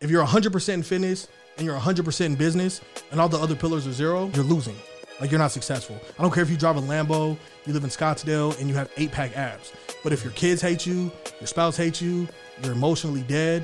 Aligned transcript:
if 0.00 0.10
you're 0.10 0.24
100% 0.24 0.68
in 0.72 0.82
fitness 0.82 1.28
and 1.58 1.66
you're 1.66 1.78
100% 1.78 2.24
in 2.24 2.34
business 2.34 2.80
and 3.10 3.20
all 3.20 3.28
the 3.28 3.38
other 3.38 3.54
pillars 3.54 3.86
are 3.86 3.92
zero, 3.92 4.30
you're 4.34 4.44
losing. 4.44 4.76
Like 5.20 5.30
you're 5.30 5.38
not 5.38 5.52
successful. 5.52 6.00
I 6.18 6.22
don't 6.22 6.32
care 6.32 6.42
if 6.42 6.48
you 6.48 6.56
drive 6.56 6.78
a 6.78 6.80
Lambo, 6.80 7.36
you 7.66 7.74
live 7.74 7.84
in 7.84 7.90
Scottsdale, 7.90 8.58
and 8.58 8.68
you 8.70 8.74
have 8.74 8.90
eight 8.96 9.12
pack 9.12 9.36
abs. 9.36 9.72
But 10.02 10.14
if 10.14 10.24
your 10.24 10.32
kids 10.32 10.62
hate 10.62 10.86
you, 10.86 11.12
your 11.38 11.46
spouse 11.46 11.76
hates 11.76 12.00
you, 12.00 12.26
you're 12.62 12.72
emotionally 12.72 13.20
dead, 13.22 13.62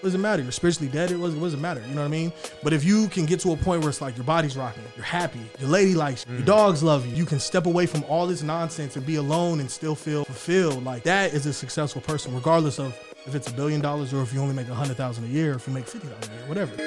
what 0.00 0.04
does 0.04 0.14
it 0.14 0.18
matter? 0.18 0.42
You're 0.42 0.52
spiritually 0.52 0.90
dead. 0.90 1.10
It 1.10 1.18
doesn't, 1.18 1.42
it 1.42 1.58
matter? 1.58 1.80
You 1.80 1.94
know 1.94 2.02
what 2.02 2.06
I 2.06 2.10
mean? 2.10 2.32
But 2.62 2.72
if 2.72 2.84
you 2.84 3.08
can 3.08 3.26
get 3.26 3.40
to 3.40 3.52
a 3.52 3.56
point 3.56 3.80
where 3.80 3.90
it's 3.90 4.00
like 4.00 4.16
your 4.16 4.24
body's 4.24 4.56
rocking, 4.56 4.84
you're 4.94 5.04
happy, 5.04 5.40
your 5.58 5.68
lady 5.68 5.94
likes 5.94 6.24
you, 6.26 6.34
your 6.34 6.42
mm. 6.42 6.46
dogs 6.46 6.84
love 6.84 7.04
you, 7.04 7.14
you 7.14 7.26
can 7.26 7.40
step 7.40 7.66
away 7.66 7.84
from 7.84 8.04
all 8.04 8.26
this 8.26 8.42
nonsense 8.42 8.94
and 8.96 9.04
be 9.04 9.16
alone 9.16 9.58
and 9.58 9.70
still 9.70 9.96
feel 9.96 10.24
fulfilled. 10.24 10.84
Like 10.84 11.02
that 11.02 11.34
is 11.34 11.46
a 11.46 11.52
successful 11.52 12.00
person, 12.00 12.32
regardless 12.34 12.78
of 12.78 12.96
if 13.26 13.34
it's 13.34 13.48
a 13.48 13.52
billion 13.52 13.80
dollars 13.80 14.12
or 14.14 14.22
if 14.22 14.32
you 14.32 14.40
only 14.40 14.54
make 14.54 14.68
a 14.68 14.74
hundred 14.74 14.96
thousand 14.96 15.24
a 15.24 15.28
year, 15.28 15.54
if 15.54 15.66
you 15.66 15.72
make 15.74 15.86
fifty 15.86 16.08
thousand 16.08 16.32
a 16.32 16.36
year, 16.36 16.46
whatever. 16.46 16.72
I 16.74 16.84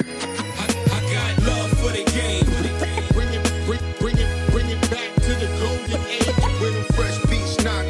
got 1.12 1.46
love 1.48 1.70
for 1.80 1.92
the 1.92 2.04
game. 2.12 2.46
Bring 3.14 3.30
it, 3.34 3.44
bring, 3.66 3.80
bring 4.00 4.18
it, 4.18 4.52
bring 4.52 4.68
it 4.70 4.82
back 4.90 5.14
to 5.16 5.34
the 5.36 5.48
golden 5.60 6.02
age 6.08 6.26
when 6.62 6.74
the 6.74 6.84
fresh 6.94 7.18
beats 7.30 7.58
down. 7.58 7.86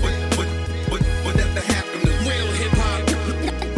What, 0.00 0.14
what, 0.38 0.48
what, 0.90 1.02
whatever 1.24 1.60
happened 1.60 2.02
to 2.02 2.10
real 2.20 2.52
hip 2.52 2.72
hop? 2.72 3.00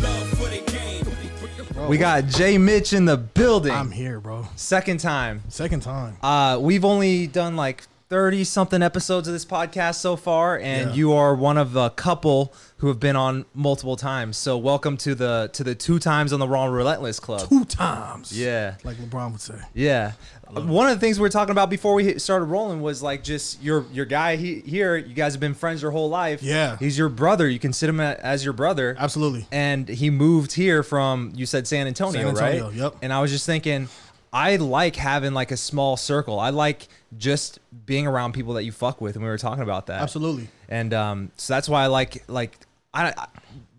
Love 0.03 0.29
for 0.31 0.49
the 0.49 0.61
game. 0.71 1.89
We 1.89 1.97
got 1.97 2.25
Jae 2.25 2.61
Mitch 2.61 2.93
in 2.93 3.07
the 3.07 3.17
building. 3.17 3.73
I'm 3.73 3.91
here, 3.91 4.21
bro. 4.21 4.47
Second 4.57 5.01
time. 5.01 5.43
Second 5.49 5.81
time. 5.81 6.17
Uh, 6.23 6.59
we've 6.61 6.85
only 6.85 7.27
done 7.27 7.57
like 7.57 7.85
30 8.11 8.43
something 8.45 8.83
episodes 8.83 9.29
of 9.29 9.35
this 9.35 9.45
podcast 9.45 9.97
so 9.97 10.17
far 10.17 10.59
and 10.59 10.91
Yeah. 10.91 10.97
you 10.97 11.13
are 11.13 11.35
one 11.35 11.59
of 11.59 11.77
a 11.77 11.91
couple 11.91 12.55
who 12.79 12.89
have 12.89 12.99
been 12.99 13.17
on 13.17 13.45
multiple 13.53 13.97
times. 13.97 14.39
So 14.39 14.57
welcome 14.57 14.97
to 14.99 15.15
the 15.15 15.51
to 15.53 15.63
the 15.63 15.75
two 15.75 15.99
times 15.99 16.33
on 16.33 16.41
the 16.41 16.49
Raw 16.49 16.65
Relentless 16.65 17.21
Club. 17.21 17.47
Two 17.51 17.67
times. 17.67 18.33
Yeah. 18.33 18.77
Like 18.83 18.97
LeBron 18.97 19.33
would 19.33 19.41
say. 19.43 19.57
Yeah. 19.75 20.13
One 20.51 20.89
of 20.89 20.95
the 20.97 21.01
things 21.01 21.19
we 21.19 21.25
were 21.25 21.29
talking 21.29 21.51
about 21.51 21.69
before 21.69 21.93
we 21.93 22.05
hit- 22.05 22.23
started 22.23 22.47
rolling 22.47 22.81
was 22.81 23.03
like 23.03 23.23
just 23.23 23.63
your 23.63 23.85
your 23.93 24.07
guy 24.07 24.37
he, 24.37 24.61
here. 24.61 24.97
You 24.97 25.13
guys 25.15 25.35
have 25.35 25.41
been 25.41 25.53
friends 25.53 25.83
your 25.83 25.91
whole 25.91 26.09
life. 26.09 26.43
Yeah. 26.43 26.79
he's 26.79 26.97
your 26.97 27.11
brother. 27.11 27.47
You 27.47 27.59
consider 27.59 27.91
him 27.91 28.01
a- 28.01 28.17
as 28.23 28.43
your 28.43 28.55
brother. 28.55 28.97
Absolutely. 28.99 29.47
And 29.53 29.87
he 29.87 30.09
moved 30.09 30.53
here 30.53 30.83
from 30.83 31.33
you 31.35 31.45
said 31.45 31.67
San 31.67 31.87
Antonio, 31.87 32.21
San 32.23 32.29
Antonio, 32.31 32.65
right? 32.69 32.75
yep. 32.75 32.95
And 33.03 33.13
I 33.13 33.21
was 33.21 33.31
just 33.31 33.45
thinking, 33.45 33.89
I 34.33 34.57
like 34.57 34.97
having 34.97 35.35
like 35.35 35.51
a 35.51 35.59
small 35.59 35.99
circle. 35.99 36.41
I 36.41 36.49
like 36.51 36.89
just 37.17 37.59
being 37.87 38.07
around 38.07 38.33
people 38.33 38.55
that 38.55 38.65
you 38.65 38.73
fuck 38.73 39.01
with, 39.01 39.17
and 39.17 39.25
we 39.25 39.31
were 39.31 39.39
talking 39.39 39.63
about 39.63 39.87
that. 39.87 40.03
Absolutely. 40.03 40.49
And 40.69 40.93
um, 40.93 41.31
so 41.37 41.55
that's 41.55 41.69
why 41.69 41.85
I 41.85 41.87
like 41.87 42.25
like 42.29 42.59
I, 42.93 43.09
I 43.17 43.27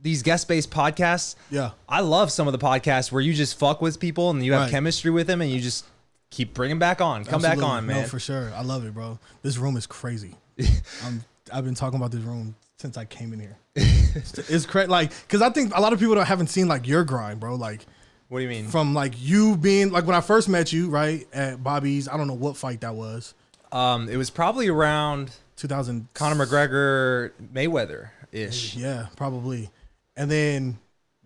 these 0.01 0.23
guest 0.23 0.47
based 0.47 0.71
podcasts. 0.71 1.35
Yeah. 1.51 1.71
I 1.87 1.99
love 2.01 2.31
some 2.31 2.47
of 2.47 2.53
the 2.53 2.59
podcasts 2.59 3.11
where 3.11 3.21
you 3.21 3.33
just 3.33 3.59
fuck 3.59 3.81
with 3.81 3.99
people 3.99 4.29
and 4.29 4.43
you 4.43 4.53
have 4.53 4.63
Right. 4.63 4.71
chemistry 4.71 5.11
with 5.11 5.27
them, 5.27 5.41
and 5.41 5.51
you 5.51 5.59
just 5.59 5.85
keep 6.31 6.53
bringing 6.53 6.79
back 6.79 7.01
on, 7.01 7.25
come 7.25 7.41
back 7.41 7.61
on, 7.61 7.85
man. 7.85 8.01
No, 8.03 8.07
for 8.07 8.19
sure. 8.19 8.51
I 8.55 8.61
love 8.61 8.85
it, 8.85 8.93
bro. 8.93 9.19
This 9.41 9.57
room 9.57 9.75
is 9.77 9.87
crazy. 9.87 10.35
I'm, 11.03 11.23
I've 11.51 11.65
been 11.65 11.75
talking 11.75 11.97
about 11.97 12.11
this 12.11 12.21
room 12.21 12.55
since 12.77 12.97
I 12.97 13.05
came 13.05 13.33
in 13.33 13.39
here. 13.39 13.57
it's 13.75 14.37
it's 14.49 14.65
crazy, 14.65 14.87
like, 14.87 15.11
cause 15.27 15.41
I 15.41 15.49
think 15.49 15.75
a 15.75 15.81
lot 15.81 15.91
of 15.93 15.99
people 15.99 16.15
don't, 16.15 16.25
haven't 16.25 16.47
seen 16.47 16.67
like 16.67 16.87
your 16.87 17.03
grind, 17.03 17.39
bro. 17.39 17.55
Like 17.55 17.85
what 18.29 18.39
do 18.39 18.43
you 18.43 18.49
mean? 18.49 18.67
from 18.67 18.93
like 18.93 19.13
you 19.17 19.57
being 19.57 19.91
like 19.91 20.05
when 20.05 20.15
I 20.15 20.21
first 20.21 20.47
met 20.49 20.71
you, 20.71 20.89
right 20.89 21.27
at 21.33 21.61
Bobby's. 21.63 22.07
I 22.07 22.15
don't 22.17 22.27
know 22.27 22.33
what 22.33 22.55
fight 22.57 22.81
that 22.81 22.95
was. 22.95 23.33
Um, 23.71 24.07
it 24.09 24.17
was 24.17 24.29
probably 24.29 24.67
around 24.67 25.31
2000 25.57 26.07
Conor 26.13 26.45
McGregor 26.45 27.31
Mayweather 27.53 28.09
ish. 28.31 28.75
Yeah, 28.75 29.07
probably. 29.15 29.69
And 30.17 30.29
then 30.31 30.79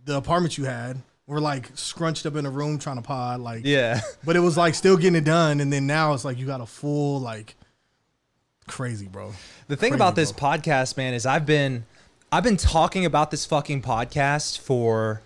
the 0.05 0.17
apartment 0.17 0.57
you 0.57 0.65
had, 0.65 0.97
we're 1.27 1.39
like 1.39 1.69
scrunched 1.75 2.25
up 2.25 2.35
in 2.35 2.45
a 2.45 2.49
room 2.49 2.79
trying 2.79 2.97
to 2.97 3.01
pod, 3.01 3.39
like 3.39 3.61
Yeah. 3.65 4.01
But 4.25 4.35
it 4.35 4.39
was 4.41 4.57
like 4.57 4.75
still 4.75 4.97
getting 4.97 5.15
it 5.15 5.23
done, 5.23 5.61
and 5.61 5.71
then 5.71 5.87
now 5.87 6.13
it's 6.13 6.25
like 6.25 6.37
you 6.37 6.45
got 6.45 6.59
a 6.61 6.65
full 6.65 7.19
like 7.21 7.55
crazy, 8.67 9.07
bro. 9.07 9.33
The 9.67 9.75
thing 9.75 9.91
Crazy, 9.91 9.95
about 9.95 10.15
this 10.15 10.31
bro. 10.31 10.49
podcast, 10.49 10.97
man, 10.97 11.13
is 11.13 11.25
I've 11.25 11.45
been 11.45 11.85
I've 12.31 12.43
been 12.43 12.57
talking 12.57 13.05
about 13.05 13.31
this 13.31 13.45
fucking 13.45 13.81
podcast 13.81 14.59
for 14.59 15.21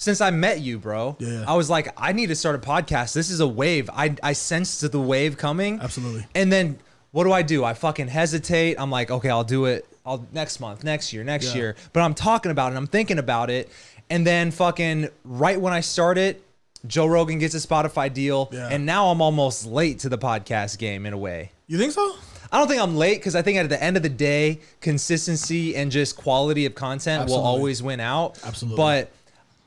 since 0.00 0.22
I 0.22 0.30
met 0.30 0.60
you, 0.60 0.78
bro. 0.78 1.14
Yeah. 1.20 1.44
I 1.46 1.54
was 1.54 1.68
like, 1.68 1.92
I 1.96 2.12
need 2.12 2.28
to 2.28 2.34
start 2.34 2.56
a 2.56 2.58
podcast. 2.58 3.12
This 3.12 3.28
is 3.30 3.40
a 3.40 3.46
wave. 3.46 3.90
I 3.92 4.16
I 4.22 4.32
sensed 4.32 4.90
the 4.90 4.98
wave 5.00 5.36
coming. 5.36 5.78
Absolutely. 5.80 6.26
And 6.34 6.50
then 6.50 6.78
what 7.12 7.24
do 7.24 7.32
I 7.32 7.42
do? 7.42 7.64
I 7.64 7.74
fucking 7.74 8.08
hesitate. 8.08 8.76
I'm 8.80 8.90
like, 8.90 9.10
okay, 9.10 9.28
I'll 9.28 9.44
do 9.44 9.66
it. 9.66 9.86
I'll 10.06 10.26
next 10.32 10.58
month, 10.58 10.82
next 10.84 11.12
year, 11.12 11.22
next 11.22 11.48
Yeah. 11.50 11.56
year. 11.56 11.76
But 11.92 12.00
I'm 12.00 12.14
talking 12.14 12.50
about 12.50 12.72
it. 12.72 12.76
I'm 12.76 12.86
thinking 12.86 13.18
about 13.18 13.50
it. 13.50 13.70
And 14.08 14.26
then 14.26 14.50
fucking 14.50 15.08
right 15.24 15.60
when 15.60 15.72
I 15.74 15.80
start 15.80 16.16
it, 16.16 16.42
Joe 16.86 17.04
Rogan 17.06 17.38
gets 17.38 17.54
a 17.54 17.58
Spotify 17.58 18.10
deal, 18.12 18.48
Yeah. 18.52 18.68
and 18.70 18.86
now 18.86 19.10
I'm 19.10 19.20
almost 19.20 19.66
late 19.66 19.98
to 20.00 20.08
the 20.08 20.16
podcast 20.16 20.78
game 20.78 21.04
in 21.04 21.12
a 21.12 21.18
way. 21.18 21.52
You 21.66 21.76
think 21.76 21.92
so? 21.92 22.14
I 22.50 22.58
don't 22.58 22.66
think 22.68 22.80
I'm 22.82 22.96
late 22.96 23.18
because 23.18 23.36
I 23.36 23.42
think 23.42 23.58
at 23.58 23.68
the 23.68 23.80
end 23.80 23.98
of 23.98 24.02
the 24.02 24.08
day, 24.08 24.60
consistency 24.80 25.76
and 25.76 25.90
just 25.92 26.16
quality 26.16 26.64
of 26.66 26.74
content 26.74 27.28
will 27.28 27.36
always 27.38 27.82
win 27.82 28.00
out. 28.00 28.38
Absolutely. 28.44 28.76
But 28.76 29.10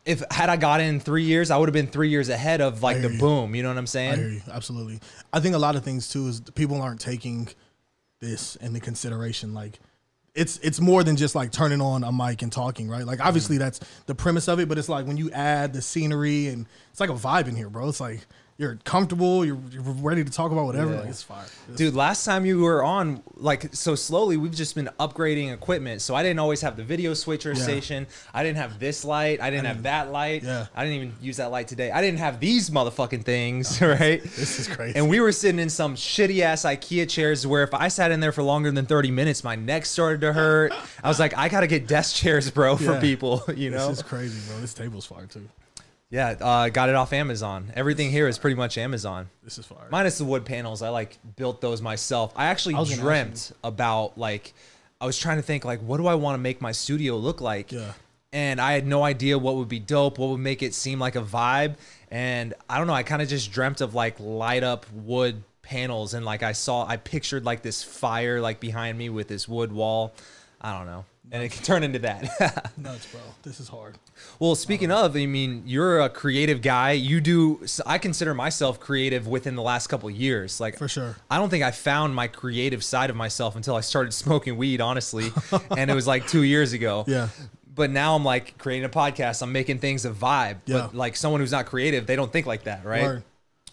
if 0.05 0.23
had 0.31 0.49
I 0.49 0.57
got 0.57 0.81
in 0.81 0.99
three 0.99 1.23
years, 1.23 1.49
I 1.51 1.57
would 1.57 1.69
have 1.69 1.73
been 1.73 1.87
three 1.87 2.09
years 2.09 2.29
ahead 2.29 2.59
of 2.61 2.83
like 2.83 3.01
the 3.01 3.09
you. 3.11 3.19
boom. 3.19 3.55
You 3.55 3.63
know 3.63 3.69
what 3.69 3.77
I'm 3.77 3.87
saying? 3.87 4.13
I 4.13 4.15
hear 4.17 4.29
you. 4.29 4.41
Absolutely. 4.51 4.99
I 5.31 5.39
think 5.39 5.55
a 5.55 5.59
lot 5.59 5.75
of 5.75 5.83
things 5.83 6.09
too 6.09 6.27
is 6.27 6.41
people 6.55 6.81
aren't 6.81 6.99
taking 6.99 7.47
this 8.19 8.55
into 8.57 8.79
consideration. 8.79 9.53
Like 9.53 9.79
it's 10.35 10.57
it's 10.59 10.79
more 10.81 11.03
than 11.03 11.15
just 11.15 11.35
like 11.35 11.51
turning 11.51 11.79
on 11.81 12.03
a 12.03 12.11
mic 12.11 12.41
and 12.41 12.51
talking, 12.51 12.89
right? 12.89 13.05
Like 13.05 13.23
obviously 13.23 13.55
Mm-hmm. 13.55 13.63
that's 13.65 13.79
the 14.07 14.15
premise 14.15 14.47
of 14.47 14.59
it, 14.59 14.67
but 14.67 14.77
it's 14.77 14.89
like 14.89 15.05
when 15.05 15.17
you 15.17 15.31
add 15.31 15.73
the 15.73 15.81
scenery 15.81 16.47
and 16.47 16.65
it's 16.91 16.99
like 16.99 17.09
a 17.09 17.13
vibe 17.13 17.47
in 17.47 17.55
here, 17.55 17.69
bro. 17.69 17.87
It's 17.89 17.99
like 18.01 18.25
you're 18.63 18.79
comfortable, 18.85 19.45
you're, 19.45 19.59
you're 19.69 19.83
ready 19.83 20.23
to 20.23 20.31
talk 20.31 20.51
about 20.51 20.65
whatever. 20.65 20.93
Yeah. 20.93 20.99
Like 21.01 21.09
it's 21.09 21.21
fire. 21.21 21.43
It's- 21.43 21.77
Dude, 21.77 21.93
last 21.93 22.23
time 22.25 22.45
you 22.45 22.59
were 22.61 22.83
on, 22.83 23.21
like, 23.35 23.75
so 23.75 23.93
slowly, 23.95 24.37
we've 24.37 24.55
just 24.55 24.73
been 24.73 24.89
upgrading 24.99 25.53
equipment. 25.53 26.01
So 26.01 26.15
I 26.15 26.23
didn't 26.23 26.39
always 26.39 26.61
have 26.61 26.77
the 26.77 26.83
video 26.83 27.13
switcher 27.13 27.53
Yeah. 27.53 27.61
station. 27.61 28.07
I 28.33 28.41
didn't 28.43 28.57
have 28.57 28.79
this 28.79 29.03
light. 29.05 29.41
I 29.41 29.49
didn't 29.49 29.65
have 29.65 29.83
that 29.83 30.11
light. 30.11 30.43
Yeah. 30.43 30.67
I 30.73 30.83
didn't 30.85 30.95
even 30.95 31.13
use 31.21 31.37
that 31.37 31.51
light 31.51 31.67
today. 31.67 31.91
I 31.91 32.01
didn't 32.01 32.19
have 32.19 32.39
these 32.39 32.69
motherfucking 32.69 33.23
things, 33.25 33.81
right? 33.81 34.23
This 34.23 34.59
is 34.59 34.67
crazy. 34.67 34.97
And 34.97 35.09
we 35.09 35.19
were 35.19 35.31
sitting 35.31 35.59
in 35.59 35.69
some 35.69 35.95
shitty 35.95 36.39
ass 36.39 36.63
IKEA 36.63 37.09
chairs 37.09 37.45
where 37.45 37.63
if 37.63 37.73
I 37.73 37.89
sat 37.89 38.11
in 38.11 38.19
there 38.21 38.31
for 38.31 38.43
longer 38.43 38.71
than 38.71 38.85
30 38.85 39.11
minutes, 39.11 39.43
my 39.43 39.55
neck 39.55 39.85
started 39.85 40.21
to 40.21 40.31
hurt. 40.33 40.71
I 41.03 41.07
was 41.09 41.19
like, 41.19 41.37
I 41.37 41.49
got 41.49 41.59
to 41.61 41.67
get 41.67 41.85
desk 41.87 42.15
chairs, 42.15 42.49
bro, 42.49 42.77
for 42.77 42.93
Yeah. 42.93 42.99
people, 43.01 43.43
you 43.55 43.69
know? 43.69 43.89
This 43.89 43.97
is 43.97 44.03
crazy, 44.03 44.39
bro. 44.49 44.61
This 44.61 44.73
table's 44.73 45.05
fire 45.05 45.25
too. 45.25 45.49
Yeah, 46.13 46.35
uh, 46.39 46.69
got 46.69 46.89
it 46.89 46.95
off 46.95 47.11
Amazon. 47.11 47.73
Everything 47.75 48.11
here 48.11 48.27
is 48.27 48.37
pretty 48.37 48.55
much 48.55 48.77
Amazon. 48.77 49.31
This 49.43 49.57
is 49.57 49.65
fire. 49.65 49.87
Minus 49.89 50.19
the 50.19 50.25
wood 50.25 50.45
panels, 50.45 50.83
I 50.83 50.89
like 50.89 51.17
built 51.35 51.59
those 51.59 51.81
myself. 51.81 52.31
I 52.35 52.45
actually 52.45 52.75
I 52.75 52.81
was 52.81 52.91
gonna 52.91 53.01
ask 53.01 53.03
dreamt 53.03 53.51
about 53.63 54.15
like 54.15 54.53
I 55.01 55.07
was 55.07 55.17
trying 55.17 55.37
to 55.37 55.41
think 55.41 55.65
like 55.65 55.79
what 55.79 55.97
do 55.97 56.05
I 56.05 56.13
want 56.13 56.35
to 56.35 56.37
make 56.37 56.61
my 56.61 56.71
studio 56.71 57.17
look 57.17 57.41
like? 57.41 57.71
Yeah. 57.71 57.93
And 58.31 58.61
I 58.61 58.73
had 58.73 58.85
no 58.85 59.01
idea 59.01 59.39
what 59.39 59.55
would 59.55 59.67
be 59.67 59.79
dope, 59.79 60.19
what 60.19 60.29
would 60.29 60.39
make 60.39 60.61
it 60.61 60.75
seem 60.75 60.99
like 60.99 61.15
a 61.15 61.21
vibe. 61.21 61.77
And 62.11 62.53
I 62.69 62.77
don't 62.77 62.85
know, 62.85 62.93
I 62.93 63.01
kind 63.01 63.23
of 63.23 63.27
just 63.27 63.51
dreamt 63.51 63.81
of 63.81 63.95
like 63.95 64.19
light 64.19 64.63
up 64.63 64.85
wood 64.91 65.43
panels 65.63 66.13
and 66.13 66.23
like 66.23 66.43
I 66.43 66.51
saw 66.51 66.85
I 66.85 66.97
pictured 66.97 67.43
like 67.43 67.63
this 67.63 67.81
fire 67.83 68.39
like 68.39 68.59
behind 68.59 68.99
me 68.99 69.09
with 69.09 69.29
this 69.29 69.47
wood 69.47 69.71
wall. 69.71 70.13
I 70.61 70.77
don't 70.77 70.85
know. 70.85 71.05
And 71.33 71.41
it 71.41 71.51
can 71.51 71.63
turn 71.63 71.81
into 71.83 71.97
that. 71.99 72.71
Nuts, 72.77 73.07
bro. 73.07 73.19
This 73.41 73.59
is 73.59 73.67
hard. 73.67 73.97
Well, 74.37 74.53
speaking 74.53 74.91
uh-huh. 74.91 75.05
of, 75.05 75.15
I 75.15 75.25
mean, 75.25 75.63
you're 75.65 75.99
a 75.99 76.07
creative 76.07 76.61
guy. 76.61 76.91
You 76.91 77.19
do. 77.21 77.65
I 77.87 77.97
consider 77.97 78.35
myself 78.35 78.79
creative 78.79 79.27
within 79.27 79.55
the 79.55 79.63
last 79.63 79.87
couple 79.87 80.07
of 80.09 80.15
years. 80.15 80.59
Like 80.59 80.77
For 80.77 80.87
sure. 80.87 81.17
I 81.31 81.39
don't 81.39 81.49
think 81.49 81.63
I 81.63 81.71
found 81.71 82.13
my 82.13 82.27
creative 82.27 82.83
side 82.83 83.09
of 83.09 83.15
myself 83.15 83.55
until 83.55 83.75
I 83.75 83.81
started 83.81 84.13
smoking 84.13 84.57
weed, 84.57 84.79
honestly, 84.79 85.31
and 85.75 85.89
it 85.89 85.95
was 85.95 86.05
like 86.05 86.27
two 86.27 86.43
years 86.43 86.71
ago. 86.71 87.03
Yeah. 87.07 87.29
But 87.73 87.89
now 87.89 88.15
I'm 88.15 88.23
like 88.23 88.59
creating 88.59 88.85
a 88.85 88.89
podcast. 88.89 89.41
I'm 89.41 89.51
making 89.51 89.79
things 89.79 90.05
a 90.05 90.11
vibe. 90.11 90.57
Yeah. 90.67 90.81
But 90.81 90.95
like 90.95 91.15
someone 91.15 91.41
who's 91.41 91.51
not 91.51 91.65
creative, 91.65 92.05
they 92.05 92.15
don't 92.15 92.31
think 92.31 92.45
like 92.45 92.65
that, 92.65 92.85
right? 92.85 93.01
Word. 93.01 93.23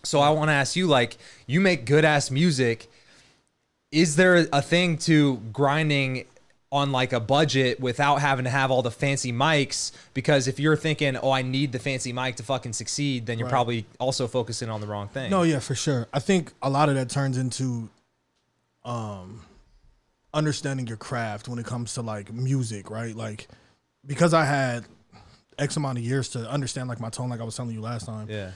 So 0.03 0.21
I 0.21 0.31
want 0.31 0.49
to 0.49 0.55
ask 0.55 0.77
you, 0.77 0.87
like, 0.87 1.19
you 1.47 1.61
make 1.61 1.85
good 1.85 2.07
ass 2.07 2.31
music. 2.31 2.91
Is 3.93 4.17
there 4.17 4.47
a 4.51 4.62
thing 4.62 4.97
to 4.99 5.37
grinding 5.53 6.25
on 6.73 6.93
like 6.93 7.13
a 7.13 7.19
budget 7.21 7.81
without 7.81 8.17
having 8.21 8.45
to 8.45 8.51
have 8.51 8.71
all 8.71 8.83
the 8.83 8.91
fancy 8.91 9.33
mics? 9.33 9.91
Because 10.15 10.47
if 10.47 10.61
you're 10.61 10.77
thinking, 10.77 11.17
oh, 11.17 11.31
I 11.33 11.43
need 11.43 11.73
the 11.73 11.79
fancy 11.79 12.13
mic 12.13 12.37
to 12.37 12.43
fucking 12.43 12.73
succeed, 12.75 13.27
then 13.27 13.39
you're 13.39 13.47
Right. 13.47 13.53
probably 13.53 13.87
also 13.99 14.27
focusing 14.29 14.69
on 14.71 14.81
the 14.81 14.87
wrong 14.87 15.09
thing. 15.09 15.31
No, 15.31 15.43
yeah, 15.43 15.59
for 15.59 15.75
sure. 15.75 16.07
I 16.13 16.21
think 16.21 16.53
a 16.63 16.71
lot 16.71 16.89
of 16.89 16.95
that 16.95 17.11
turns 17.11 17.37
into 17.39 17.89
um 18.85 19.43
understanding 20.33 20.87
your 20.87 20.97
craft 20.97 21.49
when 21.49 21.59
it 21.59 21.67
comes 21.67 21.95
to 21.95 22.03
like 22.03 22.33
music, 22.33 22.89
right? 22.91 23.15
Like 23.15 23.49
because 24.07 24.33
I 24.33 24.45
had 24.45 24.85
X 25.59 25.77
amount 25.77 25.99
of 25.99 26.05
years 26.05 26.29
to 26.31 26.49
understand 26.49 26.89
like 26.89 27.01
my 27.01 27.11
tone, 27.11 27.29
like 27.31 27.41
I 27.41 27.45
was 27.45 27.57
telling 27.57 27.75
you 27.75 27.81
last 27.81 28.07
time. 28.07 28.29
Yeah. 28.31 28.53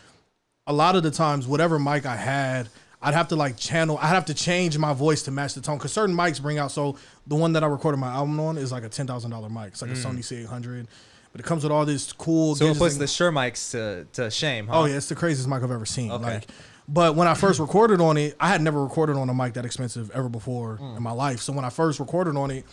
A 0.67 0.73
lot 0.73 0.97
of 0.97 1.03
the 1.03 1.11
times, 1.11 1.47
whatever 1.47 1.79
mic 1.79 2.07
I 2.07 2.17
had, 2.17 2.69
I'd 3.05 3.15
have 3.15 3.29
to 3.29 3.37
like 3.37 3.57
channel. 3.57 3.99
I'd 3.99 4.09
have 4.09 4.25
to 4.27 4.35
change 4.35 4.77
my 4.79 4.93
voice 4.95 5.23
to 5.25 5.31
match 5.31 5.55
the 5.55 5.61
tone 5.61 5.79
because 5.79 5.93
certain 5.93 6.17
mics 6.17 6.41
bring 6.43 6.59
out. 6.59 6.71
So 6.73 6.97
the 7.27 7.37
one 7.37 7.53
that 7.53 7.63
I 7.63 7.67
recorded 7.67 7.99
my 7.99 8.09
album 8.13 8.39
on 8.41 8.59
is 8.59 8.73
like 8.73 8.83
a 8.85 8.89
ten 8.89 9.07
thousand 9.07 9.31
dollar 9.31 9.49
mic. 9.51 9.69
It's 9.69 9.83
like 9.83 9.91
a 9.91 9.95
Sony 9.95 10.25
C 10.25 10.37
eight 10.37 10.47
hundred. 10.47 10.89
but 11.33 11.41
it 11.41 11.45
comes 11.45 11.63
with 11.65 11.73
all 11.73 11.85
this 11.85 12.13
cool. 12.13 12.55
So 12.55 12.67
it 12.67 12.79
puts 12.79 12.97
the 12.97 13.07
Shure 13.07 13.31
mics 13.33 13.71
to, 13.73 14.07
to 14.15 14.31
shame, 14.31 14.67
huh? 14.69 14.81
Oh 14.81 14.85
yeah, 14.87 14.97
it's 14.97 15.09
the 15.09 15.15
craziest 15.15 15.49
mic 15.49 15.63
I've 15.63 15.71
ever 15.71 15.87
seen. 15.87 16.11
Okay. 16.13 16.25
Like, 16.25 16.47
but 16.89 17.15
when 17.17 17.27
I 17.29 17.35
first 17.35 17.61
recorded 17.61 18.01
on 18.01 18.17
it, 18.17 18.37
I 18.39 18.49
had 18.49 18.61
never 18.63 18.83
recorded 18.83 19.17
on 19.17 19.29
a 19.31 19.35
mic 19.35 19.55
that 19.55 19.65
expensive 19.65 20.11
ever 20.13 20.29
before 20.29 20.79
Mm. 20.81 20.97
in 20.99 21.03
my 21.03 21.13
life. 21.13 21.41
So 21.41 21.53
when 21.53 21.65
I 21.65 21.71
first 21.71 21.99
recorded 22.01 22.37
on 22.37 22.51
it, 22.51 22.65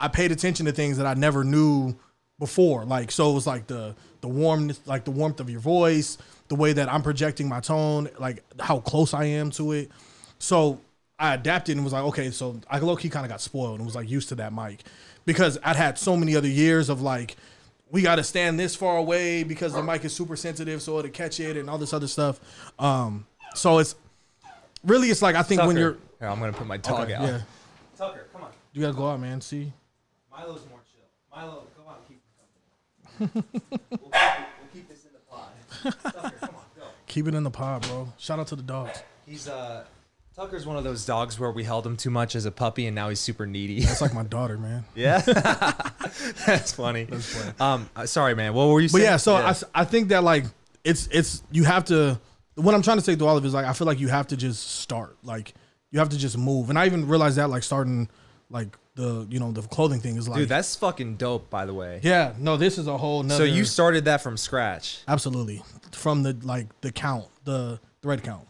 I 0.00 0.08
paid 0.08 0.32
attention 0.32 0.64
to 0.66 0.72
things 0.72 0.96
that 0.96 1.06
I 1.06 1.14
never 1.14 1.44
knew 1.44 1.94
before. 2.38 2.84
Like, 2.86 3.10
so 3.10 3.30
it 3.30 3.34
was 3.34 3.46
like 3.46 3.66
the 3.66 3.94
the 4.20 4.28
warmth, 4.28 4.86
like 4.86 5.04
the 5.04 5.10
warmth 5.10 5.40
of 5.40 5.48
your 5.50 5.60
voice, 5.60 6.18
the 6.48 6.54
way 6.56 6.72
that 6.72 6.92
I'm 6.92 7.02
projecting 7.02 7.48
my 7.48 7.60
tone, 7.60 8.08
like 8.18 8.42
how 8.58 8.80
close 8.80 9.14
I 9.14 9.24
am 9.24 9.50
to 9.52 9.72
it. 9.72 9.90
So 10.38 10.80
I 11.18 11.34
adapted 11.34 11.76
and 11.76 11.84
was 11.84 11.92
like, 11.92 12.04
okay, 12.04 12.30
so 12.30 12.60
I 12.70 12.78
low 12.78 12.96
key 12.96 13.08
kind 13.08 13.24
of 13.26 13.30
got 13.30 13.40
spoiled 13.40 13.76
and 13.76 13.86
was 13.86 13.94
like 13.94 14.08
used 14.10 14.28
to 14.30 14.34
that 14.36 14.52
mic 14.52 14.80
because 15.26 15.58
I'd 15.62 15.76
had 15.76 15.98
so 15.98 16.16
many 16.16 16.34
other 16.34 16.48
years 16.48 16.88
of 16.88 17.02
like, 17.02 17.36
we 17.90 18.02
got 18.02 18.16
to 18.16 18.24
stand 18.24 18.58
this 18.58 18.76
far 18.76 18.96
away 18.98 19.42
because 19.42 19.72
the 19.72 19.82
mic 19.82 20.04
is 20.04 20.12
super 20.14 20.36
sensitive, 20.36 20.80
so 20.80 20.98
it'll 20.98 21.10
catch 21.10 21.40
it 21.40 21.56
and 21.56 21.68
all 21.68 21.76
this 21.76 21.92
other 21.92 22.06
stuff. 22.06 22.40
Um, 22.78 23.26
so 23.54 23.78
it's 23.78 23.96
really, 24.84 25.08
it's 25.10 25.22
like 25.22 25.34
I 25.34 25.42
think 25.42 25.62
when 25.62 25.76
you're, 25.76 25.96
Here, 26.20 26.28
I'm 26.28 26.38
gonna 26.38 26.52
put 26.52 26.66
my 26.68 26.76
dog 26.76 27.00
Okay, 27.04 27.14
out. 27.14 27.22
yeah, 27.22 27.40
Tucker, 27.98 28.26
come 28.32 28.42
on. 28.44 28.50
you 28.72 28.80
gotta 28.82 28.96
go 28.96 29.08
out, 29.10 29.18
man. 29.20 29.40
See, 29.40 29.72
Milo's 30.30 30.64
more 30.70 30.78
chill. 30.92 31.02
Milo, 31.34 31.64
go 33.20 33.30
out 33.34 33.44
and 33.44 33.44
keep 33.52 33.70
we'll, 33.90 34.10
keep, 34.10 34.12
we'll 34.12 34.68
keep 34.72 34.88
this 34.88 35.04
in 35.04 35.10
the 35.12 35.20
pod. 35.30 35.48
Tucker, 36.12 36.36
come 36.40 36.54
on, 36.56 36.62
go. 36.76 36.82
keep 37.06 37.26
it 37.28 37.34
in 37.34 37.42
the 37.44 37.50
pod, 37.50 37.82
bro. 37.82 38.12
Shout 38.18 38.38
out 38.38 38.46
to 38.48 38.56
the 38.56 38.62
dogs. 38.62 39.02
He's 39.26 39.48
uh 39.48 39.84
Tucker's 40.36 40.64
one 40.66 40.76
of 40.76 40.84
those 40.84 41.04
dogs 41.04 41.38
where 41.38 41.50
we 41.50 41.64
held 41.64 41.86
him 41.86 41.96
too 41.96 42.08
much 42.10 42.34
as 42.34 42.46
a 42.46 42.50
puppy 42.50 42.86
and 42.86 42.94
now 42.94 43.08
he's 43.10 43.20
super 43.20 43.46
needy. 43.46 43.80
That's 43.80 44.00
like 44.00 44.14
my 44.14 44.22
daughter, 44.22 44.56
man. 44.56 44.84
yeah. 44.94 45.20
That's 46.46 46.72
funny. 46.72 47.04
That's 47.04 47.26
funny. 47.36 47.52
Um 47.60 47.90
uh, 47.94 48.06
sorry 48.06 48.34
man. 48.34 48.54
What 48.54 48.68
were 48.68 48.80
you 48.80 48.88
But 48.88 48.92
saying? 48.98 49.04
yeah, 49.04 49.16
so 49.16 49.52
I 49.74 49.84
think 49.84 50.08
that 50.08 50.24
like 50.24 50.44
it's 50.84 51.08
it's 51.12 51.42
you 51.50 51.64
have 51.64 51.84
to. 51.86 52.18
What 52.54 52.74
I'm 52.74 52.82
trying 52.82 52.98
to 52.98 53.02
say 53.04 53.14
through 53.16 53.26
all 53.26 53.36
of 53.36 53.44
is 53.44 53.54
like 53.54 53.66
I 53.66 53.72
feel 53.72 53.86
like 53.86 54.00
you 54.00 54.08
have 54.08 54.28
to 54.28 54.36
just 54.36 54.66
start. 54.80 55.16
Like 55.22 55.54
you 55.90 55.98
have 55.98 56.08
to 56.10 56.18
just 56.18 56.38
move. 56.38 56.70
And 56.70 56.78
I 56.78 56.86
even 56.86 57.06
realized 57.06 57.36
that 57.36 57.50
like 57.50 57.62
starting 57.62 58.08
like 58.48 58.76
the 58.96 59.26
you 59.30 59.38
know 59.38 59.52
the 59.52 59.62
clothing 59.62 60.00
thing 60.00 60.16
is 60.16 60.28
like 60.28 60.38
Dude, 60.40 60.48
that's 60.48 60.74
fucking 60.76 61.16
dope 61.16 61.48
by 61.48 61.64
the 61.64 61.72
way. 61.74 62.00
yeah 62.02 62.32
no 62.38 62.56
this 62.56 62.76
is 62.76 62.86
a 62.88 62.98
whole 62.98 63.22
nother, 63.22 63.36
So 63.36 63.44
you 63.44 63.64
started 63.64 64.04
that 64.06 64.20
from 64.20 64.36
scratch. 64.36 64.98
absolutely 65.06 65.62
from 65.92 66.22
the 66.22 66.36
like 66.42 66.66
the 66.80 66.90
count 66.92 67.26
the 67.44 67.78
thread 68.02 68.22
count 68.22 68.46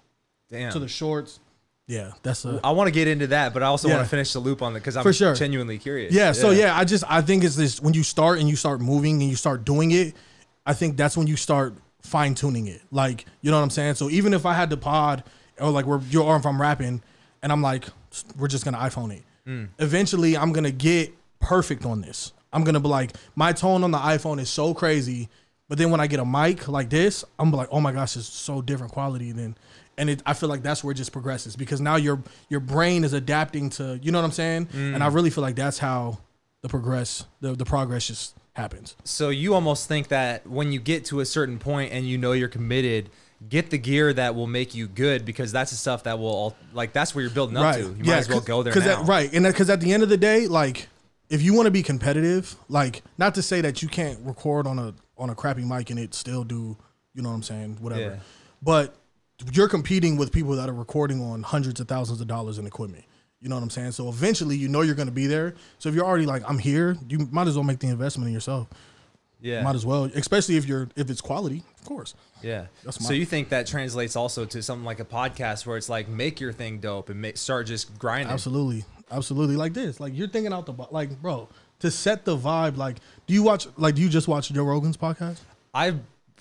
Damn. 0.50 0.72
to 0.72 0.78
the 0.78 0.88
shorts. 0.88 1.40
Yeah, 1.86 2.12
that's 2.22 2.44
a 2.44 2.60
I 2.62 2.70
want 2.70 2.86
to 2.86 2.92
get 2.92 3.08
into 3.08 3.26
that, 3.28 3.52
but 3.52 3.62
I 3.64 3.66
also 3.66 3.88
Yeah. 3.88 3.94
want 3.96 4.06
to 4.06 4.10
finish 4.10 4.32
the 4.32 4.38
loop 4.38 4.62
on 4.62 4.72
the 4.74 4.78
because 4.80 4.96
I'm 4.96 5.02
For 5.02 5.12
sure. 5.12 5.34
genuinely 5.34 5.76
curious. 5.78 6.12
Yeah, 6.14 6.30
so 6.32 6.50
yeah, 6.50 6.76
I 6.76 6.84
just 6.84 7.02
I 7.08 7.20
think 7.20 7.42
it's 7.44 7.56
this 7.56 7.80
when 7.82 7.94
you 7.94 8.02
start 8.04 8.38
and 8.38 8.48
you 8.48 8.54
start 8.56 8.80
moving 8.80 9.20
and 9.20 9.28
you 9.28 9.34
start 9.36 9.64
doing 9.64 9.90
it, 9.90 10.14
I 10.64 10.72
think 10.72 10.96
that's 10.96 11.16
when 11.16 11.26
you 11.26 11.36
start 11.36 11.74
fine 12.02 12.34
tuning 12.36 12.68
it. 12.68 12.80
Like, 12.92 13.26
you 13.42 13.50
know 13.50 13.56
what 13.56 13.64
I'm 13.64 13.70
saying? 13.70 13.94
So 13.96 14.08
even 14.08 14.34
if 14.34 14.46
I 14.46 14.54
had 14.54 14.70
the 14.70 14.76
pod 14.76 15.24
or 15.60 15.70
like 15.70 15.84
where 15.84 16.00
your 16.10 16.24
or 16.24 16.36
if 16.36 16.46
I'm 16.46 16.60
rapping 16.60 17.02
and 17.42 17.50
I'm 17.52 17.60
like, 17.62 17.86
we're 18.38 18.46
just 18.48 18.64
gonna 18.64 18.78
iPhone 18.78 19.12
it. 19.12 19.22
Mm. 19.46 19.68
Eventually 19.78 20.36
I'm 20.36 20.52
gonna 20.52 20.70
get 20.70 21.12
perfect 21.38 21.84
on 21.84 22.00
this. 22.00 22.32
I'm 22.52 22.64
gonna 22.64 22.80
be 22.80 22.88
like, 22.88 23.12
my 23.34 23.52
tone 23.52 23.84
on 23.84 23.90
the 23.90 23.98
iPhone 23.98 24.40
is 24.40 24.50
so 24.50 24.74
crazy, 24.74 25.28
but 25.68 25.78
then 25.78 25.90
when 25.90 26.00
I 26.00 26.06
get 26.06 26.20
a 26.20 26.24
mic 26.24 26.68
like 26.68 26.90
this, 26.90 27.24
I'm 27.38 27.50
like, 27.52 27.68
oh 27.70 27.80
my 27.80 27.92
gosh, 27.92 28.16
it's 28.16 28.26
so 28.26 28.60
different 28.60 28.92
quality 28.92 29.32
than 29.32 29.56
and 30.00 30.08
it, 30.08 30.22
I 30.24 30.32
feel 30.32 30.48
like 30.48 30.62
that's 30.62 30.82
where 30.82 30.92
it 30.92 30.96
just 30.96 31.12
progresses 31.12 31.56
because 31.56 31.80
now 31.80 31.96
your 31.96 32.22
your 32.48 32.60
brain 32.60 33.04
is 33.04 33.12
adapting 33.12 33.70
to 33.70 34.00
you 34.02 34.10
know 34.10 34.18
what 34.18 34.24
I'm 34.24 34.32
saying, 34.32 34.66
mm. 34.66 34.94
and 34.94 35.04
I 35.04 35.08
really 35.08 35.30
feel 35.30 35.42
like 35.42 35.56
that's 35.56 35.78
how 35.78 36.18
the 36.62 36.68
progress 36.68 37.26
the 37.40 37.54
the 37.54 37.66
progress 37.66 38.06
just 38.06 38.34
happens. 38.54 38.96
So 39.04 39.28
you 39.28 39.54
almost 39.54 39.88
think 39.88 40.08
that 40.08 40.46
when 40.46 40.72
you 40.72 40.80
get 40.80 41.04
to 41.06 41.20
a 41.20 41.26
certain 41.26 41.58
point 41.58 41.92
and 41.92 42.06
you 42.06 42.18
know 42.18 42.32
you're 42.32 42.48
committed, 42.48 43.10
get 43.48 43.70
the 43.70 43.78
gear 43.78 44.12
that 44.12 44.34
will 44.34 44.46
make 44.46 44.74
you 44.74 44.86
good 44.86 45.24
because 45.24 45.52
that's 45.52 45.70
the 45.70 45.76
stuff 45.76 46.04
that 46.04 46.18
will 46.18 46.26
all, 46.26 46.56
like 46.72 46.92
that's 46.92 47.14
where 47.14 47.22
you're 47.22 47.32
building 47.32 47.56
up 47.56 47.74
to. 47.76 47.82
You 47.82 48.04
might 48.04 48.18
as 48.18 48.28
well 48.28 48.40
go 48.40 48.62
there 48.62 48.72
Cause 48.72 48.84
now. 48.84 49.00
That, 49.00 49.08
right, 49.08 49.32
and 49.32 49.44
because 49.44 49.70
at 49.70 49.80
the 49.80 49.92
end 49.92 50.02
of 50.02 50.08
the 50.08 50.16
day, 50.16 50.46
like 50.46 50.88
if 51.30 51.42
you 51.42 51.54
want 51.54 51.66
to 51.66 51.70
be 51.70 51.82
competitive, 51.82 52.54
like 52.68 53.02
not 53.18 53.34
to 53.36 53.42
say 53.42 53.60
that 53.60 53.82
you 53.82 53.88
can't 53.88 54.18
record 54.24 54.66
on 54.66 54.78
a 54.78 54.94
on 55.16 55.30
a 55.30 55.34
crappy 55.34 55.64
mic 55.64 55.90
and 55.90 55.98
it 55.98 56.14
still 56.14 56.44
do, 56.44 56.76
you 57.14 57.22
know 57.22 57.28
what 57.28 57.36
I'm 57.36 57.42
saying, 57.42 57.78
whatever. 57.80 58.00
Yeah. 58.00 58.16
But 58.62 58.94
you're 59.52 59.68
competing 59.68 60.16
with 60.16 60.32
people 60.32 60.56
that 60.56 60.68
are 60.68 60.74
recording 60.74 61.22
on 61.22 61.42
hundreds 61.42 61.80
of 61.80 61.88
thousands 61.88 62.20
of 62.20 62.26
dollars 62.26 62.58
in 62.58 62.66
equipment. 62.66 63.04
You 63.40 63.48
know 63.48 63.54
what 63.54 63.62
I'm 63.62 63.70
saying? 63.70 63.92
So 63.92 64.08
eventually, 64.08 64.56
you 64.56 64.68
know 64.68 64.82
you're 64.82 64.94
going 64.94 65.08
to 65.08 65.12
be 65.12 65.26
there. 65.26 65.54
So 65.78 65.88
if 65.88 65.94
you're 65.94 66.04
already 66.04 66.26
like, 66.26 66.42
I'm 66.46 66.58
here, 66.58 66.98
you 67.08 67.26
might 67.30 67.48
as 67.48 67.54
well 67.54 67.64
make 67.64 67.78
the 67.78 67.88
investment 67.88 68.28
in 68.28 68.34
yourself. 68.34 68.68
Yeah. 69.42 69.62
Might 69.62 69.74
as 69.74 69.86
well, 69.86 70.04
especially 70.04 70.56
if 70.56 70.66
you're 70.66 70.88
if 70.96 71.10
it's 71.10 71.20
quality, 71.20 71.62
of 71.78 71.84
course. 71.84 72.14
Yeah. 72.42 72.66
That's 72.84 73.04
so 73.04 73.12
you 73.12 73.24
think 73.24 73.50
that 73.50 73.66
translates 73.66 74.16
also 74.16 74.44
to 74.44 74.62
something 74.62 74.84
like 74.84 75.00
a 75.00 75.04
podcast 75.04 75.66
where 75.66 75.76
it's 75.76 75.88
like 75.88 76.08
make 76.08 76.40
your 76.40 76.52
thing 76.52 76.78
dope 76.78 77.08
and 77.10 77.20
make, 77.20 77.36
start 77.36 77.66
just 77.66 77.98
grinding. 77.98 78.32
Absolutely, 78.32 78.84
absolutely. 79.10 79.56
Like 79.56 79.74
this, 79.74 80.00
like 80.00 80.16
you're 80.16 80.28
thinking 80.28 80.52
out 80.52 80.66
the 80.66 80.74
like, 80.90 81.20
bro, 81.20 81.48
to 81.80 81.90
set 81.90 82.24
the 82.24 82.36
vibe. 82.36 82.76
Like, 82.76 82.98
do 83.26 83.34
you 83.34 83.42
watch? 83.42 83.66
Like, 83.76 83.94
do 83.94 84.02
you 84.02 84.08
just 84.08 84.28
watch 84.28 84.50
Joe 84.50 84.64
Rogan's 84.64 84.96
podcast? 84.96 85.40
I 85.74 85.94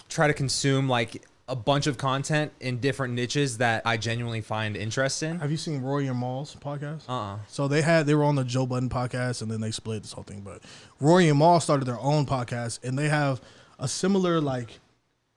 try 0.07 0.27
to 0.27 0.33
consume 0.33 0.89
like 0.89 1.23
a 1.49 1.55
bunch 1.55 1.87
of 1.87 1.97
content 1.97 2.53
in 2.59 2.77
different 2.77 3.13
niches 3.13 3.57
that 3.57 3.81
I 3.85 3.97
genuinely 3.97 4.41
find 4.41 4.77
interest 4.77 5.23
in. 5.23 5.39
Have 5.39 5.51
you 5.51 5.57
seen 5.57 5.81
Rory 5.81 6.07
and 6.07 6.17
Mal's 6.17 6.55
podcast? 6.55 7.09
Uh-uh. 7.09 7.39
So 7.47 7.67
they 7.67 7.81
had 7.81 8.05
they 8.05 8.13
were 8.13 8.23
on 8.23 8.35
the 8.35 8.43
Joe 8.43 8.65
Budden 8.65 8.89
podcast, 8.89 9.41
and 9.41 9.49
then 9.49 9.59
they 9.59 9.71
split 9.71 10.03
this 10.03 10.13
whole 10.13 10.23
thing. 10.23 10.41
But 10.41 10.61
Rory 10.99 11.27
and 11.27 11.39
Maul 11.39 11.59
started 11.59 11.85
their 11.85 11.99
own 11.99 12.25
podcast, 12.25 12.83
and 12.83 12.97
they 12.97 13.09
have 13.09 13.41
a 13.79 13.87
similar 13.87 14.39
like 14.39 14.79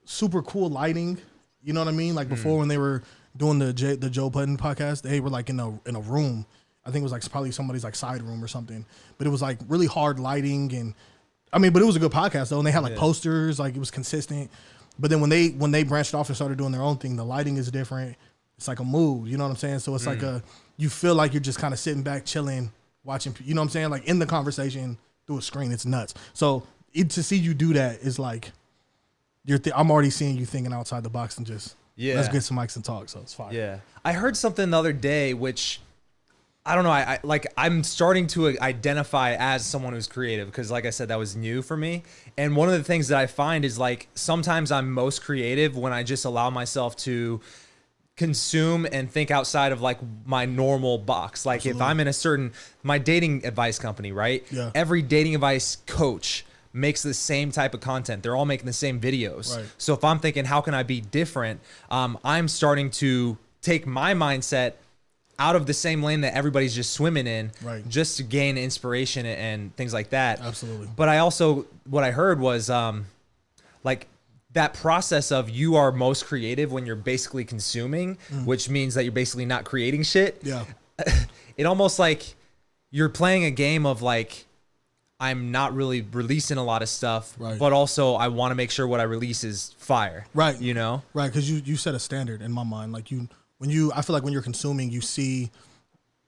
super 0.04 0.42
cool 0.42 0.68
lighting. 0.68 1.18
You 1.62 1.72
know 1.72 1.80
what 1.80 1.88
I 1.88 1.92
mean? 1.96 2.14
Like 2.14 2.28
before 2.28 2.52
hmm. 2.52 2.58
when 2.60 2.68
they 2.68 2.78
were 2.78 3.02
doing 3.36 3.58
the 3.58 3.72
J, 3.72 3.96
the 3.96 4.10
Joe 4.10 4.30
Budden 4.30 4.58
podcast, 4.58 5.02
they 5.02 5.20
were 5.20 5.30
like 5.30 5.48
in 5.48 5.58
a 5.58 5.70
in 5.86 5.96
a 5.96 6.00
room. 6.00 6.46
I 6.84 6.90
think 6.90 7.02
it 7.02 7.04
was 7.04 7.12
like 7.12 7.28
probably 7.30 7.52
somebody's 7.52 7.84
like 7.84 7.94
side 7.94 8.22
room 8.22 8.42
or 8.42 8.48
something. 8.48 8.84
But 9.16 9.26
it 9.26 9.30
was 9.30 9.40
like 9.40 9.58
really 9.68 9.86
hard 9.86 10.18
lighting 10.18 10.74
and 10.74 10.94
I 11.52 11.58
mean, 11.58 11.72
but 11.72 11.82
it 11.82 11.84
was 11.84 11.96
a 11.96 12.00
good 12.00 12.12
podcast 12.12 12.48
though. 12.48 12.58
And 12.58 12.66
they 12.66 12.72
had 12.72 12.82
like 12.82 12.94
Yeah. 12.94 12.98
posters, 12.98 13.58
like 13.58 13.76
it 13.76 13.78
was 13.78 13.90
consistent. 13.90 14.50
But 14.98 15.10
then 15.10 15.20
when 15.20 15.30
they 15.30 15.48
when 15.48 15.70
they 15.70 15.84
branched 15.84 16.14
off 16.14 16.28
and 16.28 16.36
started 16.36 16.58
doing 16.58 16.72
their 16.72 16.82
own 16.82 16.96
thing, 16.98 17.16
the 17.16 17.24
lighting 17.24 17.56
is 17.56 17.70
different. 17.70 18.16
It's 18.56 18.68
like 18.68 18.80
a 18.80 18.84
mood, 18.84 19.28
you 19.28 19.36
know 19.36 19.44
what 19.44 19.50
I'm 19.50 19.56
saying? 19.56 19.80
So 19.80 19.94
it's 19.94 20.06
like 20.06 20.20
mm. 20.20 20.36
a 20.36 20.42
you 20.76 20.88
feel 20.88 21.14
like 21.14 21.32
you're 21.32 21.40
just 21.40 21.58
kind 21.58 21.74
of 21.74 21.80
sitting 21.80 22.02
back, 22.02 22.24
chilling, 22.24 22.70
watching. 23.04 23.34
You 23.44 23.54
know 23.54 23.60
what 23.60 23.66
I'm 23.66 23.70
saying? 23.70 23.90
Like 23.90 24.04
in 24.04 24.18
the 24.18 24.26
conversation 24.26 24.98
through 25.26 25.38
a 25.38 25.42
screen, 25.42 25.72
it's 25.72 25.86
nuts. 25.86 26.14
So 26.34 26.64
it, 26.92 27.10
to 27.10 27.22
see 27.22 27.36
you 27.36 27.54
do 27.54 27.72
that 27.74 28.00
is 28.00 28.18
like 28.18 28.52
you're. 29.44 29.58
Th- 29.58 29.74
I'm 29.76 29.90
already 29.90 30.10
seeing 30.10 30.36
you 30.36 30.46
thinking 30.46 30.72
outside 30.72 31.02
the 31.02 31.10
box 31.10 31.38
and 31.38 31.46
just 31.46 31.74
Yeah. 31.96 32.16
Let's 32.16 32.28
get 32.28 32.42
some 32.42 32.56
mics 32.56 32.76
and 32.76 32.84
talk. 32.84 33.08
So 33.08 33.20
it's 33.20 33.34
fine. 33.34 33.52
Yeah. 33.52 33.78
I 34.04 34.12
heard 34.12 34.36
something 34.36 34.70
the 34.70 34.78
other 34.78 34.92
day, 34.92 35.34
which 35.34 35.80
I 36.64 36.76
don't 36.76 36.84
know. 36.84 36.90
I, 36.90 37.14
I 37.14 37.18
like 37.24 37.46
I'm 37.56 37.82
starting 37.82 38.28
to 38.28 38.56
identify 38.60 39.34
as 39.34 39.66
someone 39.66 39.94
who's 39.94 40.06
creative 40.06 40.46
because, 40.46 40.70
like 40.70 40.86
I 40.86 40.90
said, 40.90 41.08
that 41.08 41.18
was 41.18 41.34
new 41.34 41.60
for 41.60 41.76
me. 41.76 42.04
And 42.38 42.54
one 42.54 42.68
of 42.68 42.74
the 42.74 42.84
things 42.84 43.08
that 43.08 43.18
I 43.18 43.26
find 43.26 43.64
is 43.64 43.78
like 43.78 44.08
sometimes 44.14 44.70
I'm 44.70 44.92
most 44.92 45.22
creative 45.22 45.76
when 45.76 45.92
I 45.92 46.04
just 46.04 46.24
allow 46.24 46.50
myself 46.50 46.94
to 46.98 47.40
consume 48.16 48.86
and 48.92 49.10
think 49.10 49.30
outside 49.30 49.72
of 49.72 49.80
like 49.80 49.98
my 50.24 50.44
normal 50.44 50.98
box. 50.98 51.44
Like 51.44 51.66
if 51.66 51.80
I'm 51.80 51.98
in 51.98 52.06
a 52.06 52.12
certain 52.12 52.52
my 52.84 52.98
dating 52.98 53.44
advice 53.44 53.80
company, 53.80 54.12
right? 54.12 54.44
Yeah. 54.52 54.70
Every 54.74 55.02
dating 55.02 55.34
advice 55.34 55.78
coach 55.86 56.44
makes 56.72 57.02
the 57.02 57.14
same 57.14 57.50
type 57.50 57.74
of 57.74 57.80
content. 57.80 58.22
They're 58.22 58.36
all 58.36 58.46
making 58.46 58.66
the 58.66 58.72
same 58.72 59.00
videos. 59.00 59.56
Right. 59.56 59.66
So 59.78 59.94
if 59.94 60.04
I'm 60.04 60.20
thinking, 60.20 60.44
how 60.44 60.60
can 60.60 60.74
I 60.74 60.84
be 60.84 61.00
different? 61.00 61.60
Um, 61.90 62.18
I'm 62.24 62.46
starting 62.46 62.90
to 62.92 63.36
take 63.62 63.86
my 63.86 64.14
mindset 64.14 64.74
out 65.38 65.56
of 65.56 65.66
the 65.66 65.74
same 65.74 66.02
lane 66.02 66.20
that 66.20 66.34
everybody's 66.34 66.74
just 66.74 66.92
swimming 66.92 67.26
in, 67.26 67.50
Right. 67.62 67.86
just 67.88 68.16
to 68.18 68.22
gain 68.22 68.56
inspiration 68.58 69.26
and 69.26 69.74
things 69.76 69.92
like 69.92 70.10
that. 70.10 70.40
Absolutely. 70.40 70.88
But 70.94 71.08
I 71.08 71.18
also, 71.18 71.66
what 71.88 72.04
I 72.04 72.10
heard 72.10 72.38
was, 72.38 72.70
um, 72.70 73.06
like 73.82 74.06
that 74.52 74.74
process 74.74 75.32
of 75.32 75.48
you 75.50 75.76
are 75.76 75.90
most 75.90 76.26
creative 76.26 76.70
when 76.70 76.84
you're 76.86 76.94
basically 76.96 77.44
consuming, 77.44 78.18
which 78.44 78.68
means 78.68 78.94
that 78.94 79.02
you're 79.04 79.12
basically 79.12 79.46
not 79.46 79.64
creating 79.64 80.02
shit. 80.02 80.42
Mm. 80.44 80.66
Yeah. 80.98 81.14
It 81.56 81.64
almost 81.66 81.98
like 81.98 82.34
you're 82.90 83.08
playing 83.10 83.44
a 83.44 83.50
game 83.50 83.84
of 83.86 84.00
like, 84.02 84.46
I'm 85.20 85.50
not 85.52 85.74
really 85.74 86.00
releasing 86.00 86.56
a 86.58 86.64
lot 86.64 86.82
of 86.82 86.88
stuff, 86.88 87.34
Right. 87.38 87.58
but 87.58 87.72
also 87.72 88.14
I 88.14 88.28
want 88.28 88.50
to 88.52 88.54
make 88.54 88.70
sure 88.70 88.86
what 88.88 89.00
I 89.00 89.04
release 89.04 89.44
is 89.44 89.74
fire. 89.78 90.26
Right. 90.34 90.58
You 90.60 90.74
know? 90.74 91.02
Right, 91.14 91.28
because 91.28 91.48
you 91.50 91.60
you 91.64 91.76
set 91.76 91.94
a 91.94 91.98
standard 91.98 92.40
in 92.42 92.52
my 92.52 92.64
mind. 92.64 92.92
Like 92.92 93.10
you, 93.10 93.28
when 93.62 93.70
you, 93.70 93.92
I 93.94 94.02
feel 94.02 94.12
like 94.12 94.24
when 94.24 94.32
you're 94.32 94.42
consuming, 94.42 94.90
you 94.90 95.00
see, 95.00 95.52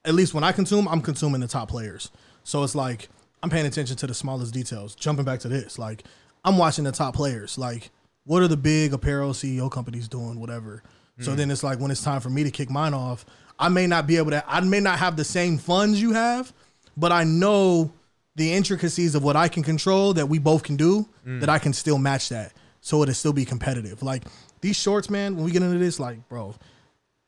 at 0.05 0.15
least 0.15 0.35
when 0.35 0.45
I 0.45 0.53
consume, 0.53 0.87
I'm 0.87 1.01
consuming 1.01 1.41
the 1.41 1.49
top 1.49 1.69
players. 1.69 2.13
So 2.45 2.63
it's 2.63 2.77
like 2.77 3.09
I'm 3.43 3.51
paying 3.51 3.67
attention 3.67 3.97
to 3.97 4.07
the 4.07 4.15
smallest 4.15 4.55
details. 4.55 4.95
Jumping 4.95 5.25
back 5.25 5.41
to 5.41 5.49
this, 5.49 5.77
like 5.77 6.05
I'm 6.45 6.57
watching 6.59 6.85
the 6.85 6.93
top 6.93 7.17
players. 7.17 7.59
Like 7.59 7.91
what 8.23 8.41
are 8.41 8.47
the 8.47 8.57
big 8.57 8.93
apparel 8.93 9.33
CEO 9.33 9.69
companies 9.69 10.07
doing? 10.07 10.39
Whatever. 10.39 10.85
So 11.19 11.35
then 11.35 11.51
it's 11.51 11.63
like 11.65 11.81
when 11.81 11.91
it's 11.91 12.03
time 12.05 12.21
for 12.21 12.31
me 12.31 12.45
to 12.45 12.51
kick 12.53 12.71
mine 12.71 12.95
off, 12.95 13.25
I 13.59 13.69
may 13.69 13.87
not 13.89 14.07
be 14.07 14.17
able 14.17 14.31
to. 14.31 14.45
I 14.49 14.61
may 14.61 14.79
not 14.81 14.99
have 15.01 15.17
the 15.17 15.25
same 15.25 15.59
funds 15.59 16.01
you 16.01 16.13
have, 16.13 16.53
but 16.97 17.11
I 17.11 17.25
know 17.25 17.93
the 18.37 18.53
intricacies 18.53 19.15
of 19.17 19.25
what 19.25 19.35
I 19.37 19.49
can 19.49 19.63
control 19.65 20.13
that 20.15 20.27
we 20.27 20.39
both 20.39 20.63
can 20.63 20.77
do, 20.77 21.09
Mm. 21.27 21.41
that 21.41 21.49
I 21.49 21.59
can 21.59 21.73
still 21.73 21.99
match 21.99 22.29
that. 22.29 22.53
So 22.81 23.03
it'll 23.03 23.15
still 23.15 23.33
be 23.33 23.45
competitive. 23.45 24.03
Like 24.03 24.25
these 24.61 24.77
shorts, 24.77 25.09
man, 25.11 25.37
when 25.37 25.45
we 25.45 25.51
get 25.53 25.63
into 25.63 25.79
this, 25.79 25.99
like, 26.01 26.29
bro, 26.29 26.55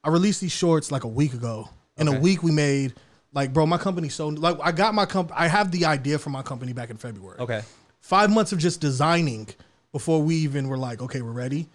I 0.07 0.11
released 0.11 0.41
these 0.41 0.53
shorts 0.53 0.93
like 0.93 1.03
a 1.03 1.09
week 1.09 1.35
ago. 1.35 1.69
In 1.99 2.07
a 2.07 2.21
week 2.21 2.43
we 2.43 2.53
made 2.53 2.95
like 3.33 3.53
bro, 3.53 3.67
my 3.67 3.77
company 3.77 4.09
so 4.09 4.29
like 4.29 4.57
I 4.63 4.71
got 4.71 4.95
my 4.95 5.05
comp 5.05 5.33
I 5.35 5.49
have 5.49 5.73
the 5.73 5.85
idea 5.85 6.19
for 6.19 6.31
my 6.31 6.43
company 6.43 6.73
back 6.73 6.91
in 6.91 6.97
February. 6.97 7.41
Okay. 7.41 7.63
Five 8.01 8.31
months 8.31 8.53
of 8.53 8.59
just 8.59 8.81
designing 8.81 9.49
before 9.91 10.23
we 10.23 10.37
even 10.37 10.69
were 10.69 10.79
like, 10.79 11.03
okay, 11.03 11.23
we're 11.23 11.33
ready. 11.33 11.69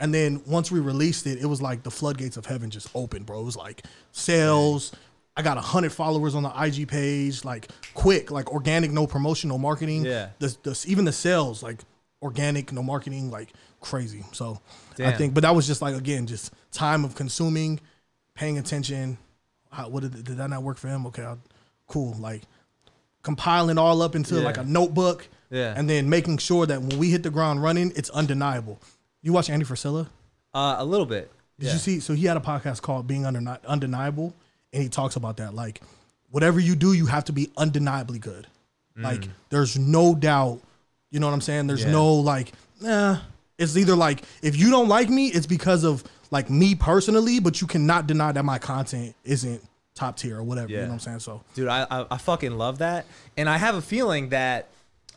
And 0.00 0.12
then 0.12 0.42
once 0.46 0.70
we 0.70 0.80
released 0.80 1.26
it, 1.26 1.38
it 1.40 1.46
was 1.46 1.62
like 1.62 1.84
the 1.84 1.90
floodgates 1.90 2.36
of 2.36 2.44
heaven 2.44 2.70
just 2.70 2.88
opened, 2.94 3.24
bro. 3.24 3.40
It 3.40 3.44
was 3.44 3.56
like 3.56 3.84
sales. 4.10 4.92
I 5.36 5.42
got 5.42 5.56
hundred 5.58 5.92
followers 5.92 6.34
on 6.34 6.42
the 6.42 6.52
IG 6.60 6.88
page, 6.88 7.44
like 7.44 7.68
quick, 7.94 8.32
like 8.32 8.50
organic, 8.50 8.90
no 8.90 9.06
promotion, 9.06 9.48
no 9.48 9.58
marketing. 9.58 10.04
Yeah. 10.04 10.30
The, 10.40 10.56
the 10.64 10.84
even 10.88 11.04
the 11.04 11.12
sales, 11.12 11.62
like 11.62 11.78
organic, 12.20 12.72
no 12.72 12.82
marketing, 12.82 13.30
like 13.30 13.52
crazy. 13.80 14.24
So 14.32 14.60
I 14.98 15.12
think, 15.12 15.34
but 15.34 15.42
that 15.42 15.54
was 15.54 15.66
just 15.66 15.82
like 15.82 15.94
again, 15.94 16.26
just 16.26 16.52
time 16.76 17.04
of 17.04 17.14
consuming, 17.14 17.80
paying 18.34 18.58
attention. 18.58 19.18
How, 19.70 19.88
what 19.88 20.02
did, 20.02 20.12
did 20.24 20.36
that 20.36 20.50
not 20.50 20.62
work 20.62 20.78
for 20.78 20.88
him? 20.88 21.06
Okay, 21.06 21.22
I'll, 21.22 21.38
cool. 21.88 22.14
Like 22.18 22.42
compiling 23.22 23.78
all 23.78 24.02
up 24.02 24.14
into 24.14 24.36
Yeah. 24.36 24.42
like 24.42 24.56
a 24.58 24.64
notebook. 24.64 25.28
Yeah. 25.50 25.74
And 25.76 25.88
then 25.88 26.08
making 26.08 26.38
sure 26.38 26.66
that 26.66 26.80
when 26.82 26.98
we 26.98 27.10
hit 27.10 27.22
the 27.22 27.30
ground 27.30 27.62
running, 27.62 27.92
it's 27.96 28.10
undeniable. 28.10 28.80
You 29.22 29.32
watch 29.32 29.48
Andy 29.50 29.64
Frisella? 29.64 30.06
Uh, 30.54 30.76
a 30.78 30.84
little 30.84 31.06
bit. 31.06 31.30
Did 31.58 31.66
Yeah. 31.66 31.72
you 31.74 31.78
see? 31.78 32.00
So 32.00 32.14
he 32.14 32.26
had 32.26 32.36
a 32.36 32.40
podcast 32.40 32.82
called 32.82 33.06
"Being 33.06 33.24
Under 33.26 33.58
Undeniable," 33.66 34.34
and 34.72 34.82
he 34.82 34.88
talks 34.88 35.16
about 35.16 35.36
that. 35.38 35.54
Like, 35.54 35.80
whatever 36.30 36.60
you 36.60 36.74
do, 36.76 36.92
you 36.92 37.06
have 37.06 37.24
to 37.24 37.32
be 37.32 37.50
undeniably 37.56 38.18
good. 38.18 38.46
Like, 38.98 39.28
there's 39.50 39.78
no 39.78 40.14
doubt. 40.14 40.60
You 41.10 41.20
know 41.20 41.26
what 41.26 41.34
I'm 41.34 41.40
saying? 41.42 41.66
There's 41.66 41.82
Mm. 41.82 41.86
Yeah. 41.86 41.92
no 41.92 42.14
like, 42.14 42.52
nah. 42.80 43.18
It's 43.58 43.76
either 43.76 43.94
like 43.94 44.22
if 44.42 44.56
you 44.56 44.70
don't 44.70 44.88
like 44.88 45.08
me, 45.10 45.28
it's 45.28 45.46
because 45.46 45.84
of 45.84 46.02
like 46.30 46.50
me 46.50 46.74
personally, 46.74 47.38
but 47.40 47.60
you 47.60 47.66
cannot 47.66 48.06
deny 48.06 48.32
that 48.32 48.44
my 48.44 48.58
content 48.58 49.14
isn't 49.24 49.62
top 49.94 50.16
tier 50.16 50.36
or 50.38 50.42
whatever. 50.42 50.68
You 50.68 50.76
Yeah. 50.76 50.82
know 50.82 50.88
what 50.88 50.92
I'm 50.94 51.00
saying? 51.00 51.20
So 51.20 51.42
dude 51.54 51.68
I, 51.68 51.86
I 51.90 52.06
i 52.10 52.18
fucking 52.18 52.58
love 52.58 52.78
that 52.78 53.06
and 53.36 53.48
i 53.48 53.56
have 53.56 53.74
a 53.74 53.80
feeling 53.80 54.28
that 54.28 54.68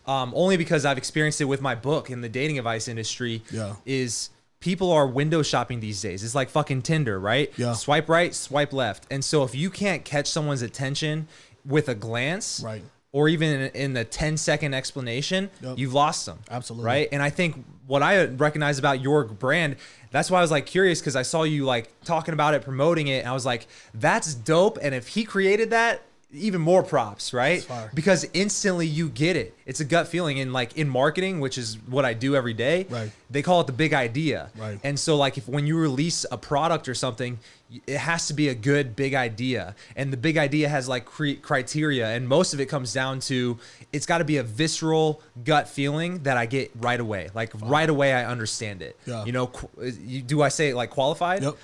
um 0.07 0.31
only 0.35 0.55
because 0.55 0.85
i've 0.85 0.97
experienced 0.97 1.41
it 1.41 1.45
with 1.45 1.61
my 1.61 1.75
book 1.75 2.09
in 2.09 2.21
the 2.21 2.29
dating 2.29 2.57
advice 2.57 2.87
industry 2.87 3.41
Yeah. 3.51 3.75
is 3.85 4.29
people 4.61 4.89
are 4.91 5.05
window 5.05 5.41
shopping 5.41 5.81
these 5.81 6.01
days 6.01 6.23
it's 6.23 6.33
like 6.35 6.49
fucking 6.49 6.81
tinder 6.83 7.19
right 7.19 7.51
Yeah. 7.57 7.73
swipe 7.73 8.07
right 8.07 8.33
swipe 8.33 8.71
left 8.71 9.05
and 9.11 9.23
so 9.25 9.43
if 9.43 9.53
you 9.53 9.69
can't 9.69 10.05
catch 10.05 10.27
someone's 10.27 10.61
attention 10.61 11.27
with 11.65 11.89
a 11.89 11.95
glance 11.95 12.61
Right. 12.63 12.83
Or 13.11 13.27
even 13.27 13.67
in, 13.71 13.93
the 13.93 14.03
10 14.05 14.37
second 14.37 14.73
explanation 14.73 15.49
Yep. 15.61 15.77
you've 15.77 15.93
lost 15.93 16.25
them 16.25 16.39
Absolutely. 16.49 16.85
right 16.85 17.09
and 17.11 17.21
i 17.23 17.29
think 17.29 17.63
what 17.87 18.03
i 18.03 18.25
recognize 18.25 18.77
about 18.77 19.01
your 19.01 19.23
brand 19.23 19.75
that's 20.11 20.29
why 20.29 20.39
i 20.39 20.41
was 20.41 20.51
like 20.51 20.65
curious 20.65 20.99
because 20.99 21.15
i 21.15 21.21
saw 21.23 21.43
you 21.43 21.65
like 21.65 21.89
talking 22.03 22.33
about 22.33 22.53
it 22.53 22.61
promoting 22.63 23.07
it 23.07 23.19
and 23.19 23.27
i 23.27 23.33
was 23.33 23.45
like 23.45 23.67
that's 23.93 24.33
dope 24.35 24.77
and 24.81 24.93
if 24.93 25.07
he 25.09 25.23
created 25.23 25.71
that 25.71 26.01
even 26.31 26.61
more 26.61 26.83
props 26.83 27.33
right? 27.33 27.67
Because 27.93 28.25
instantly 28.33 28.85
you 28.85 29.09
get 29.09 29.35
it. 29.35 29.55
It's 29.65 29.79
a 29.79 29.85
gut 29.85 30.07
feeling. 30.07 30.39
And 30.39 30.53
like 30.53 30.77
in 30.77 30.87
marketing 30.87 31.39
which 31.39 31.57
is 31.57 31.77
what 31.87 32.05
i 32.05 32.13
do 32.13 32.35
every 32.35 32.53
day 32.53 32.85
Right. 32.89 33.11
they 33.29 33.41
call 33.41 33.61
it 33.61 33.67
the 33.67 33.73
big 33.73 33.93
idea. 33.93 34.49
Right. 34.57 34.79
and 34.83 34.99
so 34.99 35.15
like 35.17 35.37
if 35.37 35.47
when 35.47 35.65
you 35.65 35.77
release 35.77 36.25
a 36.31 36.37
product 36.37 36.87
or 36.87 36.93
something 36.93 37.39
it 37.85 37.97
has 37.97 38.25
to 38.27 38.33
be 38.33 38.49
a 38.49 38.55
good 38.55 38.95
big 38.95 39.13
idea. 39.13 39.75
And 39.95 40.11
the 40.11 40.17
big 40.17 40.37
idea 40.37 40.67
has 40.69 40.87
like 40.87 41.05
cre- 41.05 41.33
criteria. 41.39 42.07
And 42.15 42.27
most 42.27 42.53
of 42.55 42.59
it 42.59 42.65
comes 42.65 42.93
down 42.93 43.19
to 43.21 43.59
it's 43.93 44.07
got 44.07 44.17
to 44.19 44.23
be 44.25 44.37
a 44.37 44.43
visceral 44.43 45.21
gut 45.43 45.67
feeling 45.69 46.23
that 46.23 46.35
i 46.37 46.45
get 46.47 46.71
right 46.79 46.99
away. 46.99 47.29
Like 47.35 47.51
right 47.61 47.89
away 47.89 48.13
i 48.13 48.25
understand 48.25 48.81
it. 48.81 48.97
Yeah. 49.05 49.25
you 49.25 49.31
know 49.31 49.47
qu- 49.47 49.69
uh, 49.81 49.85
you, 50.03 50.21
do 50.21 50.41
i 50.41 50.49
say 50.49 50.69
it 50.69 50.75
like 50.75 50.89
qualified? 50.91 51.41
Yep. 51.43 51.57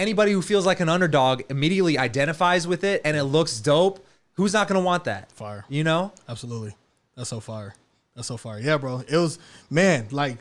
Anybody 0.00 0.32
who 0.32 0.42
feels 0.42 0.66
like 0.66 0.80
an 0.80 0.88
underdog 0.88 1.42
immediately 1.50 1.98
identifies 1.98 2.66
with 2.66 2.84
it 2.84 3.02
and 3.04 3.16
it 3.16 3.24
looks 3.24 3.60
dope 3.60 4.04
who's 4.34 4.52
not 4.52 4.66
going 4.68 4.80
to 4.80 4.84
want 4.84 5.04
that 5.04 5.30
Fire. 5.32 5.64
you 5.68 5.84
know 5.84 6.12
Absolutely. 6.28 6.74
That's 7.16 7.28
so 7.28 7.40
fire. 7.40 7.74
That's 8.16 8.28
so 8.28 8.36
fire. 8.36 8.58
Yeah, 8.58 8.78
bro. 8.78 9.02
It 9.06 9.16
was 9.16 9.38
man, 9.68 10.08
like 10.10 10.38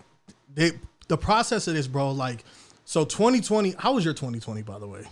they, 0.53 0.71
the 1.07 1.17
process 1.17 1.67
of 1.67 1.73
this, 1.73 1.87
bro. 1.87 2.11
Like, 2.11 2.45
so 2.85 3.03
2020. 3.03 3.75
How 3.77 3.93
was 3.93 4.05
your 4.05 4.13
2020, 4.13 4.61
by 4.61 4.79
the 4.79 4.87
way? 4.87 5.05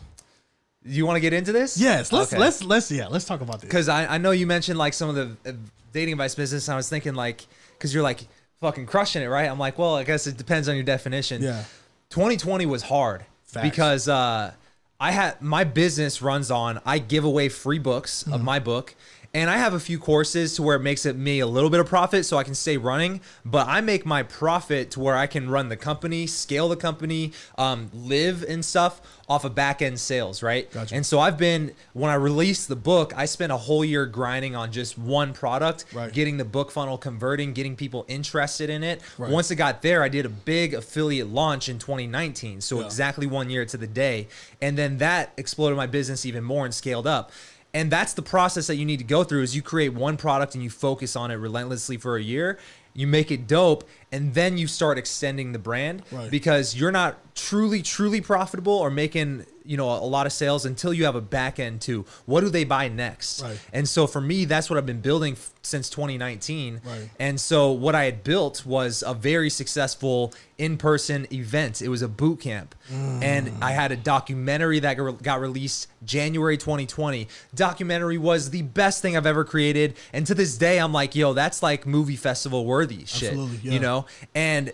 you 0.89 1.05
want 1.05 1.17
to 1.17 1.19
get 1.19 1.33
into 1.33 1.51
this 1.51 1.77
Yes. 1.77 2.13
Let's 2.13 2.31
Okay. 2.31 2.39
let's 2.39 2.63
let's 2.63 2.89
yeah. 2.89 3.07
Let's 3.07 3.25
talk 3.25 3.41
about 3.41 3.59
this. 3.59 3.67
because 3.67 3.89
I, 3.89 4.15
I 4.15 4.17
know 4.17 4.31
you 4.31 4.47
mentioned 4.47 4.79
like 4.79 4.93
some 4.93 5.09
of 5.09 5.15
the 5.15 5.49
uh, 5.49 5.53
dating 5.91 6.13
advice 6.13 6.35
business. 6.35 6.67
And 6.67 6.73
I 6.73 6.77
was 6.77 6.87
thinking 6.87 7.13
like, 7.13 7.45
because 7.73 7.93
you're 7.93 8.03
like 8.03 8.21
fucking 8.61 8.85
crushing 8.85 9.21
it, 9.21 9.27
right? 9.27 9.49
I'm 9.49 9.59
like, 9.59 9.77
well, 9.77 9.95
I 9.95 10.03
guess 10.03 10.27
it 10.27 10.37
depends 10.37 10.69
on 10.69 10.75
your 10.75 10.85
definition. 10.85 11.41
Yeah. 11.41 11.63
2020 12.09 12.65
was 12.65 12.83
hard 12.83 13.25
Facts. 13.47 13.69
because 13.69 14.07
uh, 14.09 14.53
I 14.99 15.11
had 15.11 15.41
my 15.41 15.63
business 15.63 16.21
runs 16.21 16.51
on 16.51 16.81
I 16.85 16.99
give 16.99 17.23
away 17.23 17.49
free 17.49 17.79
books 17.79 18.23
Mm-hmm. 18.23 18.33
of 18.33 18.43
my 18.43 18.59
book. 18.59 18.93
And 19.37 19.51
I 19.51 19.57
have 19.57 19.75
a 19.75 19.79
few 19.79 19.99
courses 19.99 20.55
to 20.55 20.63
where 20.63 20.77
it 20.77 20.79
makes 20.79 21.05
it 21.05 21.15
me 21.15 21.41
a 21.41 21.45
little 21.45 21.69
bit 21.69 21.79
of 21.79 21.85
profit 21.85 22.25
so 22.25 22.37
I 22.39 22.43
can 22.43 22.55
stay 22.55 22.75
running. 22.77 23.21
But 23.45 23.67
I 23.67 23.81
make 23.81 24.03
my 24.03 24.23
profit 24.23 24.89
to 24.91 24.99
where 24.99 25.15
I 25.15 25.27
can 25.27 25.47
run 25.47 25.69
the 25.69 25.77
company, 25.77 26.25
scale 26.25 26.67
the 26.69 26.75
company, 26.75 27.33
um, 27.55 27.91
live 27.93 28.41
and 28.41 28.65
stuff 28.65 28.99
off 29.29 29.45
of 29.45 29.53
back 29.53 29.83
end 29.83 29.99
sales, 29.99 30.41
right? 30.41 30.71
Gotcha. 30.71 30.95
And 30.95 31.05
so 31.05 31.19
I've 31.19 31.37
been 31.37 31.73
when 31.93 32.09
I 32.09 32.15
released 32.15 32.67
the 32.67 32.75
book, 32.75 33.13
I 33.15 33.25
spent 33.25 33.51
a 33.51 33.57
whole 33.57 33.85
year 33.85 34.07
grinding 34.07 34.55
on 34.55 34.71
just 34.71 34.97
one 34.97 35.33
product, 35.33 35.85
Right. 35.93 36.11
getting 36.11 36.37
the 36.37 36.45
book 36.45 36.71
funnel 36.71 36.97
converting, 36.97 37.53
getting 37.53 37.75
people 37.75 38.05
interested 38.07 38.71
in 38.71 38.81
it. 38.83 39.01
Right. 39.19 39.29
Once 39.29 39.51
it 39.51 39.57
got 39.57 39.83
there, 39.83 40.01
I 40.01 40.09
did 40.09 40.25
a 40.25 40.29
big 40.29 40.73
affiliate 40.73 41.27
launch 41.27 41.69
in 41.69 41.77
2019, 41.77 42.59
so 42.61 42.79
Yeah. 42.79 42.85
exactly 42.87 43.27
one 43.27 43.51
year 43.51 43.65
to 43.65 43.77
the 43.77 43.85
day, 43.85 44.29
and 44.63 44.75
then 44.79 44.97
that 44.97 45.33
exploded 45.37 45.77
my 45.77 45.85
business 45.85 46.25
even 46.25 46.43
more 46.43 46.65
and 46.65 46.73
scaled 46.73 47.05
up. 47.05 47.31
And 47.77 47.91
that's 47.91 48.13
the 48.13 48.23
process 48.23 48.65
that 48.67 48.75
you 48.77 48.85
need 48.85 48.97
to 48.97 49.03
go 49.05 49.23
through 49.23 49.43
is 49.43 49.55
you 49.55 49.61
create 49.61 49.93
one 49.93 50.17
product 50.17 50.55
and 50.55 50.63
you 50.63 50.69
focus 50.71 51.15
on 51.15 51.29
it 51.29 51.35
relentlessly 51.35 51.97
for 51.97 52.17
a 52.17 52.21
year. 52.23 52.57
You 52.95 53.05
make 53.05 53.29
it 53.29 53.45
dope 53.45 53.87
and 54.11 54.33
then 54.33 54.57
you 54.57 54.65
start 54.65 54.97
extending 54.97 55.51
the 55.51 55.59
brand 55.59 56.01
Right. 56.11 56.31
because 56.31 56.75
you're 56.75 56.91
not 56.91 57.35
truly 57.35 57.83
truly 57.83 58.19
profitable 58.19 58.73
or 58.73 58.89
making 58.89 59.45
you 59.67 59.77
know 59.77 59.89
a 59.89 60.09
lot 60.17 60.25
of 60.25 60.31
sales 60.33 60.65
until 60.65 60.93
you 60.93 61.05
have 61.05 61.15
a 61.15 61.21
back 61.21 61.59
end 61.59 61.81
too. 61.81 62.05
What 62.25 62.41
do 62.41 62.49
they 62.49 62.63
buy 62.63 62.87
next? 62.87 63.41
Right. 63.43 63.59
and 63.73 63.87
so 63.87 64.07
for 64.07 64.21
me 64.21 64.45
that's 64.45 64.69
what 64.69 64.77
i've 64.77 64.85
been 64.85 65.01
building 65.01 65.33
f- 65.33 65.51
since 65.61 65.89
2019 65.89 66.81
Right. 66.85 67.09
and 67.19 67.39
so 67.39 67.71
what 67.71 67.93
i 67.95 68.05
had 68.05 68.23
built 68.23 68.65
was 68.65 69.03
a 69.05 69.13
very 69.13 69.49
successful 69.49 70.33
in-person 70.57 71.27
event. 71.31 71.81
It 71.83 71.89
was 71.89 72.01
a 72.01 72.07
boot 72.07 72.39
camp. 72.39 72.73
Mm. 72.91 73.23
And 73.23 73.63
i 73.63 73.71
had 73.71 73.91
a 73.91 73.95
documentary 73.95 74.79
that 74.79 74.93
got 75.21 75.39
released 75.41 75.87
january 76.05 76.57
2020 76.57 77.27
documentary 77.53 78.17
was 78.17 78.49
the 78.49 78.61
best 78.63 79.01
thing 79.01 79.15
i've 79.17 79.25
ever 79.25 79.43
created. 79.43 79.95
And 80.13 80.25
to 80.27 80.33
this 80.33 80.57
day 80.57 80.79
i'm 80.79 80.93
like 80.93 81.15
yo 81.15 81.33
that's 81.33 81.61
like 81.61 81.85
movie 81.85 82.15
festival 82.15 82.65
worthy 82.65 83.05
shit 83.05 83.31
Absolutely, 83.33 83.57
yeah. 83.63 83.71
you 83.73 83.79
know? 83.79 84.05
And 84.33 84.71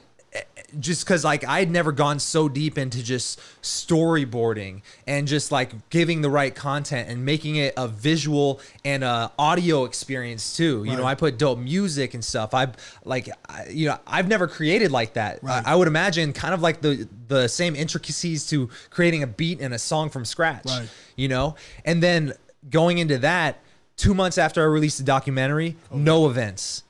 just 0.79 1.05
because 1.05 1.23
like 1.23 1.43
I 1.43 1.59
had 1.59 1.69
never 1.69 1.91
gone 1.91 2.19
so 2.19 2.49
deep 2.49 2.77
into 2.77 3.03
just 3.03 3.39
storyboarding 3.61 4.81
and 5.05 5.27
just 5.27 5.51
like 5.51 5.89
giving 5.89 6.21
the 6.21 6.29
right 6.29 6.53
content 6.53 7.09
and 7.09 7.23
making 7.23 7.57
it 7.57 7.73
a 7.77 7.87
visual 7.87 8.59
and 8.83 9.03
a 9.03 9.31
audio 9.37 9.85
experience 9.85 10.57
too. 10.57 10.83
You 10.83 10.95
know, 10.95 11.05
I 11.05 11.15
put 11.15 11.37
dope 11.37 11.59
music 11.59 12.13
and 12.13 12.25
stuff. 12.25 12.53
I 12.53 12.69
like, 13.05 13.29
I, 13.47 13.67
you 13.69 13.87
know, 13.87 13.97
I've 14.07 14.27
never 14.27 14.47
created 14.47 14.91
like 14.91 15.13
that. 15.13 15.43
Right. 15.43 15.63
I, 15.65 15.73
I 15.73 15.75
would 15.75 15.87
imagine 15.87 16.33
kind 16.33 16.53
of 16.53 16.61
like 16.61 16.81
the 16.81 17.07
the 17.27 17.47
same 17.47 17.75
intricacies 17.75 18.47
to 18.47 18.69
creating 18.89 19.23
a 19.23 19.27
beat 19.27 19.61
and 19.61 19.73
a 19.73 19.79
song 19.79 20.09
from 20.09 20.25
scratch. 20.25 20.65
Right. 20.65 20.89
You 21.15 21.27
know, 21.27 21.55
and 21.85 22.01
then 22.01 22.33
going 22.69 22.97
into 22.97 23.19
that. 23.19 23.59
Two 23.95 24.15
months 24.15 24.39
after 24.39 24.59
I 24.59 24.65
released 24.65 24.97
the 24.97 25.03
documentary, 25.03 25.75
no 25.91 26.27
events. 26.27 26.81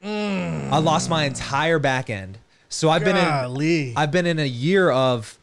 I 0.00 0.78
lost 0.78 1.10
my 1.10 1.24
entire 1.24 1.80
back 1.80 2.08
end. 2.08 2.38
So 2.72 2.90
I've 2.90 3.04
been 3.04 3.16
in 3.16 3.92
I've 3.96 4.10
been 4.10 4.26
in 4.26 4.38
a 4.38 4.46
year 4.46 4.90
of 4.90 5.38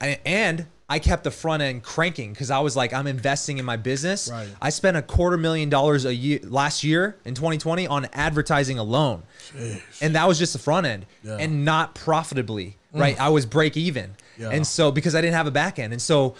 and 0.00 0.66
I 0.88 0.98
kept 0.98 1.24
the 1.24 1.30
front 1.30 1.62
end 1.62 1.82
cranking 1.82 2.32
because 2.32 2.50
I 2.50 2.58
was 2.60 2.76
like, 2.76 2.92
I'm 2.92 3.06
investing 3.06 3.56
in 3.58 3.64
my 3.64 3.76
business. 3.76 4.28
Right. 4.30 4.48
I 4.60 4.68
spent 4.70 4.96
a 4.98 5.02
quarter 5.02 5.36
million 5.38 5.70
dollars 5.70 6.04
a 6.04 6.14
year 6.14 6.40
last 6.42 6.84
year 6.84 7.16
in 7.24 7.34
2020 7.34 7.86
on 7.86 8.06
advertising 8.12 8.78
alone. 8.78 9.22
And 10.02 10.14
that 10.14 10.28
was 10.28 10.38
just 10.38 10.52
the 10.52 10.58
front 10.58 10.86
end 10.86 11.06
Yeah. 11.22 11.38
and 11.40 11.64
not 11.64 11.94
profitably, 11.94 12.76
right? 12.92 13.16
Mm. 13.16 13.20
I 13.20 13.28
was 13.30 13.46
break 13.46 13.76
even. 13.76 14.14
Yeah. 14.36 14.50
And 14.50 14.66
so 14.66 14.90
because 14.90 15.14
I 15.14 15.20
didn't 15.20 15.34
have 15.36 15.46
a 15.46 15.50
back 15.52 15.78
end. 15.78 15.92
And 15.92 16.02
so 16.02 16.34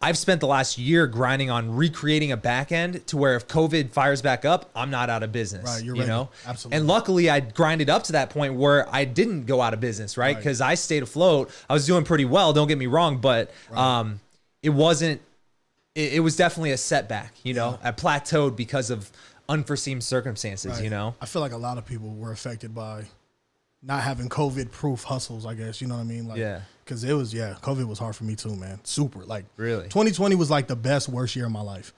I've 0.00 0.18
spent 0.18 0.40
the 0.40 0.46
last 0.46 0.76
year 0.78 1.06
grinding 1.06 1.50
on 1.50 1.74
recreating 1.74 2.30
a 2.30 2.36
back 2.36 2.70
end 2.70 3.06
to 3.08 3.16
where 3.16 3.34
if 3.34 3.48
COVID 3.48 3.90
fires 3.90 4.20
back 4.20 4.44
up, 4.44 4.70
I'm 4.74 4.90
not 4.90 5.08
out 5.08 5.22
of 5.22 5.32
business. 5.32 5.64
Right, 5.64 5.82
you're 5.82 5.96
you 5.96 6.06
know? 6.06 6.28
Absolutely. 6.46 6.76
And 6.76 6.86
luckily 6.86 7.30
I 7.30 7.40
grinded 7.40 7.88
up 7.88 8.04
to 8.04 8.12
that 8.12 8.30
point 8.30 8.54
where 8.54 8.86
I 8.94 9.04
didn't 9.04 9.46
go 9.46 9.60
out 9.60 9.72
of 9.72 9.80
business, 9.80 10.16
right? 10.16 10.26
Right. 10.26 10.36
Because 10.36 10.60
I 10.60 10.74
stayed 10.74 11.02
afloat. 11.02 11.50
I 11.68 11.72
was 11.72 11.86
doing 11.86 12.04
pretty 12.04 12.26
well, 12.26 12.52
don't 12.52 12.68
get 12.68 12.78
me 12.78 12.86
wrong, 12.86 13.18
but 13.18 13.50
um 13.72 14.20
it 14.62 14.70
wasn't 14.70 15.20
it, 15.94 16.14
it 16.14 16.20
was 16.20 16.36
definitely 16.36 16.72
a 16.72 16.78
setback, 16.78 17.32
you 17.42 17.54
know. 17.54 17.78
I 17.82 17.90
plateaued 17.90 18.54
because 18.54 18.90
of 18.90 19.10
unforeseen 19.48 20.00
circumstances. 20.00 20.72
Right. 20.72 20.84
You 20.84 20.90
know. 20.90 21.14
I 21.20 21.26
feel 21.26 21.40
like 21.40 21.52
a 21.52 21.56
lot 21.56 21.78
of 21.78 21.86
people 21.86 22.10
were 22.10 22.32
affected 22.32 22.74
by 22.74 23.06
not 23.86 24.02
having 24.02 24.28
COVID 24.28 24.72
proof 24.72 25.04
hustles, 25.04 25.46
I 25.46 25.54
guess. 25.54 25.80
You 25.80 25.86
know 25.86 25.94
what 25.94 26.00
I 26.00 26.04
mean? 26.04 26.26
Like, 26.26 26.38
Yeah. 26.38 26.60
Cause 26.86 27.02
it 27.04 27.12
was, 27.14 27.32
yeah, 27.34 27.54
COVID 27.62 27.86
was 27.88 27.98
hard 27.98 28.14
for 28.14 28.24
me 28.24 28.36
too, 28.36 28.54
man. 28.54 28.80
Super. 28.84 29.24
Like, 29.24 29.44
Really? 29.56 29.84
2020 29.84 30.34
was 30.34 30.50
like 30.50 30.66
the 30.68 30.76
best, 30.76 31.08
worst 31.08 31.34
year 31.36 31.46
of 31.46 31.52
my 31.52 31.60
life. 31.62 31.92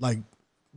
Like, 0.00 0.18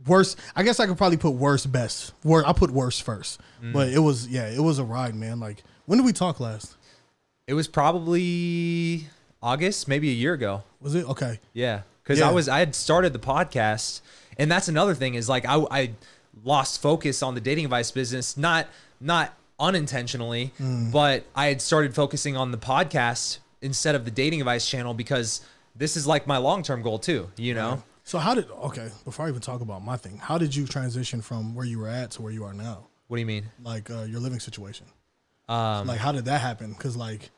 worst, 0.06 0.38
I 0.56 0.62
guess 0.62 0.78
I 0.80 0.86
could 0.86 0.96
probably 0.96 1.16
put 1.18 1.30
worst, 1.30 1.70
best. 1.72 2.12
Wor 2.24 2.46
I 2.46 2.52
put 2.52 2.70
worst 2.70 3.02
first. 3.02 3.40
Mm. 3.62 3.72
But 3.72 3.88
it 3.88 3.98
was, 3.98 4.28
yeah, 4.28 4.46
it 4.48 4.60
was 4.60 4.78
a 4.78 4.84
ride, 4.84 5.14
man. 5.14 5.40
Like, 5.40 5.64
when 5.86 5.98
did 5.98 6.04
we 6.06 6.12
talk 6.12 6.38
last? 6.40 6.76
It 7.46 7.54
was 7.54 7.66
probably 7.68 9.06
August, 9.42 9.88
maybe 9.88 10.08
a 10.10 10.14
year 10.14 10.32
ago. 10.34 10.62
Was 10.80 10.94
it? 10.94 11.06
Okay. 11.08 11.40
Yeah, 11.52 11.82
because 12.02 12.18
Yeah. 12.18 12.28
I 12.28 12.32
was 12.32 12.48
I 12.48 12.58
had 12.60 12.74
started 12.74 13.12
the 13.12 13.18
podcast, 13.18 14.00
and 14.38 14.50
that's 14.50 14.68
another 14.68 14.94
thing 14.94 15.14
is 15.14 15.28
like 15.28 15.44
I 15.46 15.56
I 15.70 15.90
lost 16.44 16.80
focus 16.80 17.22
on 17.22 17.34
the 17.34 17.40
dating 17.40 17.64
advice 17.64 17.90
business, 17.90 18.36
not 18.36 18.68
not 19.00 19.34
unintentionally, 19.58 20.52
Mm. 20.60 20.92
but 20.92 21.24
I 21.34 21.46
had 21.46 21.60
started 21.62 21.94
focusing 21.94 22.36
on 22.36 22.50
the 22.50 22.58
podcast 22.58 23.38
instead 23.60 23.94
of 23.94 24.04
the 24.04 24.10
dating 24.10 24.40
advice 24.40 24.68
channel 24.68 24.94
because 24.94 25.40
this 25.76 25.96
is 25.96 26.06
like 26.06 26.26
my 26.26 26.36
long 26.38 26.62
term 26.62 26.82
goal 26.82 26.98
too. 26.98 27.30
You 27.36 27.54
know, 27.54 27.82
So, 28.04 28.18
how 28.18 28.34
did, 28.34 28.50
okay, 28.50 28.90
before 29.04 29.26
I 29.26 29.28
even 29.28 29.40
talk 29.40 29.60
about 29.60 29.84
my 29.84 29.96
thing, 29.96 30.18
how 30.18 30.36
did 30.36 30.54
you 30.56 30.66
transition 30.66 31.22
from 31.22 31.54
where 31.54 31.64
you 31.66 31.78
were 31.78 31.88
at 31.88 32.10
to 32.12 32.22
where 32.22 32.32
you 32.32 32.44
are 32.44 32.52
now? 32.54 32.86
what 33.08 33.16
do 33.16 33.20
you 33.20 33.26
mean? 33.26 33.44
Like, 33.62 33.90
uh, 33.90 34.02
your 34.04 34.20
living 34.20 34.40
situation? 34.40 34.86
Um, 35.48 35.86
Like, 35.86 35.98
how 36.00 36.12
did 36.12 36.24
that 36.24 36.40
happen? 36.40 36.72
Because 36.72 36.96
like, 36.96 37.30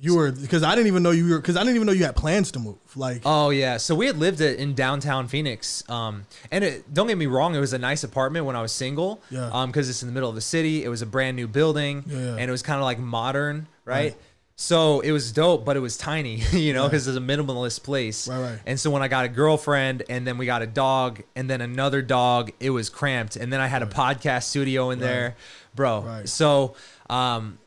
you 0.00 0.16
were 0.16 0.32
because 0.32 0.62
I 0.62 0.74
didn't 0.74 0.88
even 0.88 1.02
know 1.02 1.10
you 1.12 1.28
were 1.30 1.38
because 1.38 1.56
I 1.56 1.60
didn't 1.60 1.76
even 1.76 1.86
know 1.86 1.92
you 1.92 2.04
had 2.04 2.16
plans 2.16 2.50
to 2.52 2.58
move. 2.58 2.76
Like, 2.96 3.22
Oh 3.24 3.50
yeah, 3.50 3.76
so 3.76 3.94
we 3.94 4.06
had 4.06 4.18
lived 4.18 4.40
it 4.40 4.58
in 4.58 4.74
downtown 4.74 5.28
Phoenix, 5.28 5.88
um, 5.88 6.26
and 6.50 6.64
it, 6.64 6.92
don't 6.92 7.06
get 7.06 7.16
me 7.18 7.26
wrong, 7.26 7.54
it 7.54 7.60
was 7.60 7.72
a 7.72 7.78
nice 7.78 8.04
apartment 8.04 8.44
when 8.46 8.56
I 8.56 8.62
was 8.62 8.72
single, 8.72 9.22
Yeah. 9.30 9.48
um, 9.52 9.70
because 9.70 9.88
it's 9.88 10.02
in 10.02 10.08
the 10.08 10.12
middle 10.12 10.28
of 10.28 10.34
the 10.34 10.40
city. 10.40 10.84
It 10.84 10.88
was 10.88 11.00
a 11.02 11.06
brand 11.06 11.36
new 11.36 11.46
building, 11.46 12.04
Yeah, 12.06 12.16
and 12.36 12.40
it 12.42 12.50
was 12.50 12.62
kind 12.62 12.78
of 12.78 12.84
like 12.84 12.98
modern, 12.98 13.66
right? 13.84 13.94
Right. 14.12 14.16
So 14.56 15.00
it 15.00 15.10
was 15.10 15.32
dope, 15.32 15.64
but 15.64 15.76
it 15.76 15.80
was 15.80 15.96
tiny, 15.96 16.36
you 16.52 16.72
know, 16.72 16.84
because 16.84 17.08
it's 17.08 17.16
a 17.16 17.20
minimalist 17.20 17.82
place. 17.82 18.28
Right, 18.28 18.40
right. 18.40 18.58
And 18.66 18.78
so 18.78 18.88
when 18.90 19.02
I 19.02 19.08
got 19.08 19.24
a 19.24 19.28
girlfriend, 19.28 20.04
and 20.08 20.24
then 20.26 20.38
we 20.38 20.46
got 20.46 20.62
a 20.62 20.66
dog, 20.66 21.22
and 21.34 21.50
then 21.50 21.60
another 21.60 22.02
dog, 22.02 22.52
it 22.60 22.70
was 22.70 22.88
cramped, 22.88 23.34
and 23.36 23.52
then 23.52 23.60
I 23.60 23.66
had 23.66 23.82
a 23.82 23.86
podcast 23.86 24.44
studio 24.44 24.90
in 24.90 25.00
there, 25.00 25.34
bro. 25.74 26.02
Right. 26.02 26.28
So, 26.28 26.76
um, 27.10 27.58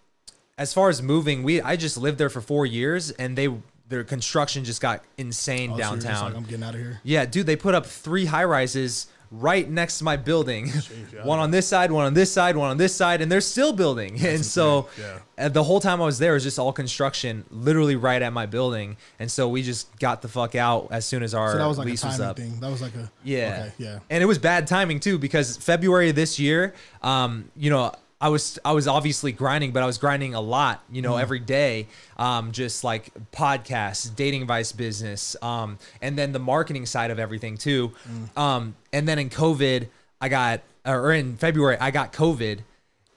as 0.57 0.73
far 0.73 0.89
as 0.89 1.01
moving, 1.01 1.43
we 1.43 1.61
I 1.61 1.75
just 1.75 1.97
lived 1.97 2.17
there 2.17 2.29
for 2.29 2.41
four 2.41 2.65
years, 2.65 3.11
and 3.11 3.37
they 3.37 3.49
their 3.89 4.03
construction 4.03 4.65
just 4.65 4.81
got 4.81 5.03
insane 5.17 5.71
oh, 5.71 5.75
so 5.75 5.79
downtown. 5.79 6.25
like, 6.25 6.35
I'm 6.35 6.43
getting 6.43 6.63
out 6.63 6.75
of 6.75 6.81
here. 6.81 6.99
yeah, 7.03 7.25
dude, 7.25 7.45
they 7.45 7.55
put 7.55 7.73
up 7.73 7.85
three 7.85 8.25
high 8.25 8.43
rises 8.43 9.07
right 9.31 9.69
next 9.69 9.97
to 9.97 10.03
my 10.03 10.17
building. 10.17 10.67
yeah. 11.13 11.25
one 11.25 11.39
on 11.39 11.51
this 11.51 11.67
side, 11.67 11.91
one 11.91 12.05
on 12.05 12.13
this 12.13 12.31
side, 12.31 12.55
one 12.55 12.69
on 12.69 12.77
this 12.77 12.95
side, 12.95 13.21
and 13.21 13.31
they're 13.31 13.41
still 13.41 13.73
building. 13.73 14.19
and 14.25 14.45
so 14.45 14.87
insane. 14.97 15.19
uh, 15.37 15.49
the 15.49 15.63
whole 15.63 15.79
time 15.79 16.01
I 16.01 16.05
was 16.05 16.19
there, 16.19 16.31
it 16.31 16.35
was 16.35 16.43
just 16.43 16.59
all 16.59 16.73
construction, 16.73 17.45
literally 17.49 17.95
right 17.95 18.21
at 18.21 18.33
my 18.33 18.45
building. 18.45 18.97
And 19.19 19.31
so 19.31 19.47
we 19.49 19.63
just 19.63 19.97
got 19.99 20.21
the 20.21 20.27
fuck 20.27 20.55
out 20.55 20.87
as 20.91 21.05
soon 21.05 21.23
as 21.23 21.33
our 21.33 21.51
So 21.51 21.57
that 21.57 21.67
was 21.67 21.77
like 21.77 21.87
a 21.87 21.89
lease 21.91 22.03
was 22.03 22.13
timing 22.13 22.29
up. 22.29 22.37
thing. 22.37 22.59
That 22.59 22.71
was 22.71 22.81
like 22.81 22.95
a 22.95 23.11
Yeah. 23.23 23.65
okay, 23.67 23.73
yeah. 23.77 23.99
And 24.09 24.23
it 24.23 24.25
was 24.25 24.37
bad 24.37 24.67
timing 24.67 24.99
too 24.99 25.17
because 25.17 25.57
February 25.57 26.09
of 26.09 26.15
this 26.15 26.39
year, 26.39 26.73
um, 27.01 27.51
you 27.55 27.69
know, 27.69 27.93
I 28.19 28.29
was 28.29 28.57
I 28.65 28.71
was 28.71 28.87
obviously 28.87 29.31
grinding, 29.31 29.71
but 29.71 29.83
I 29.83 29.85
was 29.85 29.97
grinding 29.97 30.33
a 30.33 30.41
lot, 30.41 30.83
you 30.91 31.01
know, 31.01 31.17
every 31.17 31.39
day. 31.39 31.87
Um, 32.17 32.51
just 32.51 32.83
like 32.83 33.11
podcasts, 33.31 34.13
dating 34.15 34.41
advice 34.41 34.71
business, 34.71 35.35
um, 35.41 35.77
and 36.01 36.17
then 36.17 36.31
the 36.31 36.39
marketing 36.39 36.85
side 36.87 37.11
of 37.11 37.19
everything 37.19 37.57
too. 37.57 37.91
Um, 38.35 38.75
and 38.91 39.07
then 39.07 39.19
in 39.19 39.29
COVID, 39.29 39.87
I 40.19 40.29
got 40.29 40.61
or 40.85 41.13
in 41.13 41.37
February, 41.37 41.77
I 41.79 41.91
got 41.91 42.11
COVID 42.13 42.59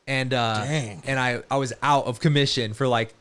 and 0.07 0.35
uh 0.35 0.64
Dang. 0.64 1.02
and 1.07 1.19
I 1.19 1.42
I 1.50 1.57
was 1.57 1.73
out 1.83 2.07
of 2.07 2.21
commission 2.21 2.75
for 2.75 2.88
like 2.88 3.14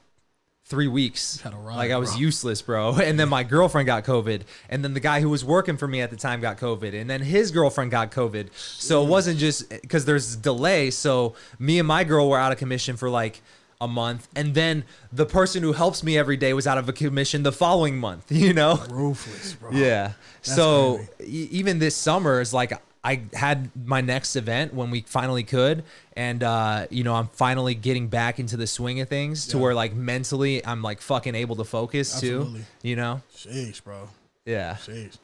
three 0.70 0.88
weeks. 0.88 1.44
Ride, 1.44 1.76
like 1.76 1.92
I 1.92 1.98
was 1.98 2.12
bro. 2.12 2.20
useless, 2.20 2.62
bro. 2.62 2.96
And 3.10 3.20
then 3.20 3.28
my 3.28 3.44
girlfriend 3.44 3.88
got 3.88 4.06
COVID, 4.06 4.44
and 4.70 4.84
then 4.84 4.94
the 4.94 5.00
guy 5.00 5.20
who 5.20 5.30
was 5.30 5.44
working 5.44 5.78
for 5.78 5.88
me 5.88 6.00
at 6.02 6.12
the 6.12 6.16
time 6.16 6.40
got 6.42 6.58
COVID, 6.60 6.94
and 6.94 7.10
then 7.10 7.22
his 7.22 7.52
girlfriend 7.52 7.92
got 7.92 8.12
COVID. 8.12 8.54
So 8.54 9.04
it 9.04 9.10
wasn't 9.10 9.40
just 9.40 9.70
because 9.70 10.06
there's 10.06 10.36
delay. 10.36 10.92
So 10.92 11.36
me 11.58 11.80
and 11.80 11.88
my 11.88 12.04
girl 12.04 12.30
were 12.30 12.38
out 12.38 12.52
of 12.52 12.58
commission 12.60 12.96
for 12.98 13.10
like 13.10 13.42
a 13.82 13.88
month, 13.88 14.28
and 14.36 14.54
then 14.54 14.84
the 15.12 15.26
person 15.26 15.64
who 15.64 15.74
helps 15.74 16.04
me 16.04 16.18
every 16.18 16.38
day 16.38 16.54
was 16.54 16.68
out 16.68 16.78
of 16.78 16.88
a 16.88 16.94
commission 16.94 17.44
the 17.44 17.52
following 17.52 17.98
month. 17.98 18.32
You 18.40 18.54
know? 18.54 18.76
Ruthless, 18.90 19.54
bro. 19.54 19.72
Yeah. 19.72 20.14
so 20.42 21.00
crazy. 21.18 21.38
e- 21.38 21.48
even 21.52 21.80
this 21.80 21.96
summer 21.96 22.42
is 22.42 22.54
like 22.54 22.74
I 23.10 23.22
had 23.34 23.72
my 23.86 24.02
next 24.02 24.36
event 24.36 24.74
when 24.74 24.92
we 24.92 25.02
finally 25.02 25.44
could, 25.44 25.84
and 26.16 26.44
uh, 26.44 26.86
you 26.90 27.04
know 27.04 27.16
I'm 27.16 27.28
finally 27.30 27.74
getting 27.74 28.08
back 28.08 28.40
into 28.40 28.56
the 28.58 28.68
swing 28.68 29.00
of 29.02 29.10
things 29.10 29.48
to 29.48 29.58
Yeah. 29.58 29.64
where 29.64 29.74
like 29.74 29.94
mentally 29.94 30.64
I'm 30.66 30.82
like 30.82 31.02
fucking 31.02 31.34
able 31.36 31.56
to 31.56 31.64
focus 31.64 32.14
Absolutely. 32.14 32.60
too. 32.82 32.88
You 32.90 32.96
know? 32.96 33.22
Sheesh, 33.36 33.84
bro. 33.84 34.10
Yeah. 34.46 34.78
Jeez. 34.86 35.18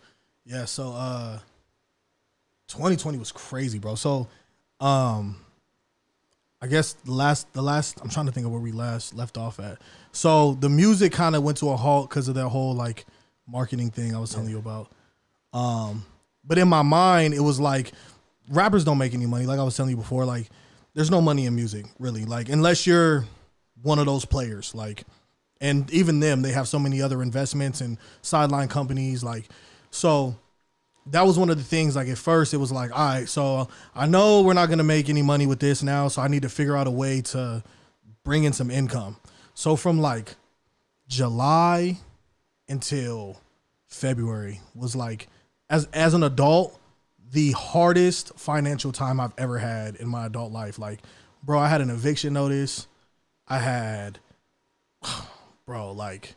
Yeah, 0.46 0.66
so 0.66 0.94
uh 0.94 1.40
2020 2.68 3.18
was 3.18 3.32
crazy, 3.32 3.80
bro. 3.80 3.96
So 3.96 4.28
um 4.80 5.38
I 6.62 6.68
guess 6.68 6.94
the 6.94 7.12
last 7.12 7.52
the 7.54 7.62
last 7.62 8.00
I'm 8.02 8.10
trying 8.10 8.26
to 8.26 8.32
think 8.32 8.46
of 8.46 8.52
where 8.52 8.62
we 8.62 8.72
last 8.72 9.14
left 9.14 9.38
off 9.38 9.60
at. 9.60 9.78
So 10.12 10.54
the 10.56 10.70
music 10.70 11.12
kind 11.12 11.36
of 11.36 11.44
went 11.44 11.58
to 11.60 11.70
a 11.70 11.76
halt 11.78 12.10
because 12.10 12.28
of 12.28 12.36
that 12.36 12.50
whole 12.50 12.74
like 12.74 13.06
marketing 13.48 13.92
thing 13.92 14.16
I 14.16 14.20
was 14.20 14.32
telling 14.34 14.50
you 14.50 14.58
about. 14.58 14.90
Um 15.54 16.06
but 16.46 16.58
in 16.58 16.68
my 16.68 16.82
mind 16.82 17.34
it 17.34 17.42
was 17.42 17.60
like 17.60 17.92
rappers 18.50 18.84
don't 18.84 18.98
make 18.98 19.14
any 19.14 19.26
money. 19.26 19.46
Like 19.46 19.60
I 19.60 19.64
was 19.64 19.76
telling 19.76 19.92
you 19.92 19.98
before 19.98 20.26
like 20.26 20.50
there's 20.94 21.12
no 21.12 21.22
money 21.22 21.46
in 21.46 21.56
music 21.56 21.86
really. 22.00 22.26
Like 22.26 22.50
unless 22.50 22.86
you're 22.86 23.26
one 23.82 24.00
of 24.00 24.06
those 24.06 24.26
players 24.26 24.74
like 24.74 25.04
and 25.62 25.92
even 25.92 26.20
them 26.20 26.42
they 26.42 26.52
have 26.52 26.68
so 26.68 26.80
many 26.80 27.02
other 27.02 27.22
investments 27.22 27.82
and 27.82 27.98
sideline 28.22 28.68
companies 28.68 29.24
like 29.24 29.50
so 29.92 30.36
that 31.08 31.26
was 31.26 31.38
one 31.38 31.50
of 31.50 31.58
the 31.58 31.64
things 31.64 31.96
like 31.96 32.08
at 32.08 32.18
first 32.18 32.54
it 32.54 32.58
was 32.58 32.72
like 32.72 32.92
all 32.92 33.06
right 33.06 33.30
so 33.30 33.68
i 33.94 34.06
know 34.06 34.42
we're 34.42 34.54
not 34.54 34.68
going 34.68 34.80
to 34.80 34.84
make 34.84 35.08
any 35.08 35.22
money 35.22 35.46
with 35.46 35.60
this 35.60 35.84
now 35.84 36.08
so 36.08 36.22
i 36.22 36.28
need 36.28 36.42
to 36.42 36.50
figure 36.50 36.76
out 36.76 36.88
a 36.88 36.92
way 36.92 37.22
to 37.22 37.64
bring 38.24 38.44
in 38.44 38.52
some 38.52 38.72
income. 38.72 39.16
So 39.54 39.76
from 39.76 40.02
like 40.02 40.36
july 41.08 41.98
until 42.68 43.40
february 43.88 44.60
was 44.74 44.96
like 44.96 45.28
as 45.70 45.86
as 45.94 46.14
an 46.14 46.24
adult 46.24 46.80
the 47.32 47.52
hardest 47.52 48.38
financial 48.38 48.92
time 48.92 49.20
i've 49.20 49.34
ever 49.38 49.58
had 49.58 49.96
in 49.96 50.08
my 50.08 50.26
adult 50.26 50.52
life. 50.52 50.80
Like 50.80 51.00
bro 51.44 51.60
i 51.60 51.68
had 51.68 51.82
an 51.82 51.90
eviction 51.90 52.34
notice. 52.34 52.88
I 53.48 53.60
had 53.60 54.20
bro, 55.66 55.92
like 55.92 56.36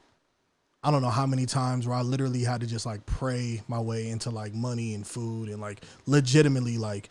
I 0.82 0.90
don't 0.90 1.02
know 1.02 1.10
how 1.10 1.26
many 1.26 1.44
times 1.44 1.86
where 1.86 1.96
I 1.96 2.02
literally 2.02 2.44
had 2.44 2.60
to 2.60 2.66
just 2.66 2.86
like 2.86 3.04
pray 3.04 3.62
my 3.66 3.80
way 3.80 4.08
into 4.08 4.30
like 4.30 4.54
money 4.54 4.94
and 4.94 5.06
food 5.06 5.48
and 5.48 5.60
like 5.60 5.84
legitimately 6.06 6.78
like 6.78 7.08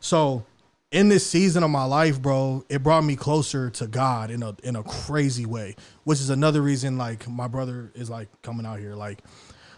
so 0.00 0.44
in 0.90 1.08
this 1.08 1.24
season 1.24 1.62
of 1.62 1.70
my 1.70 1.84
life, 1.84 2.20
bro, 2.20 2.64
it 2.68 2.82
brought 2.82 3.04
me 3.04 3.14
closer 3.14 3.70
to 3.70 3.86
God 3.86 4.30
in 4.30 4.42
a 4.42 4.56
in 4.64 4.74
a 4.74 4.82
crazy 4.82 5.46
way, 5.46 5.76
which 6.04 6.20
is 6.20 6.30
another 6.30 6.62
reason 6.62 6.98
like 6.98 7.28
my 7.28 7.46
brother 7.46 7.92
is 7.94 8.10
like 8.10 8.28
coming 8.42 8.66
out 8.66 8.80
here. 8.80 8.94
Like 8.94 9.20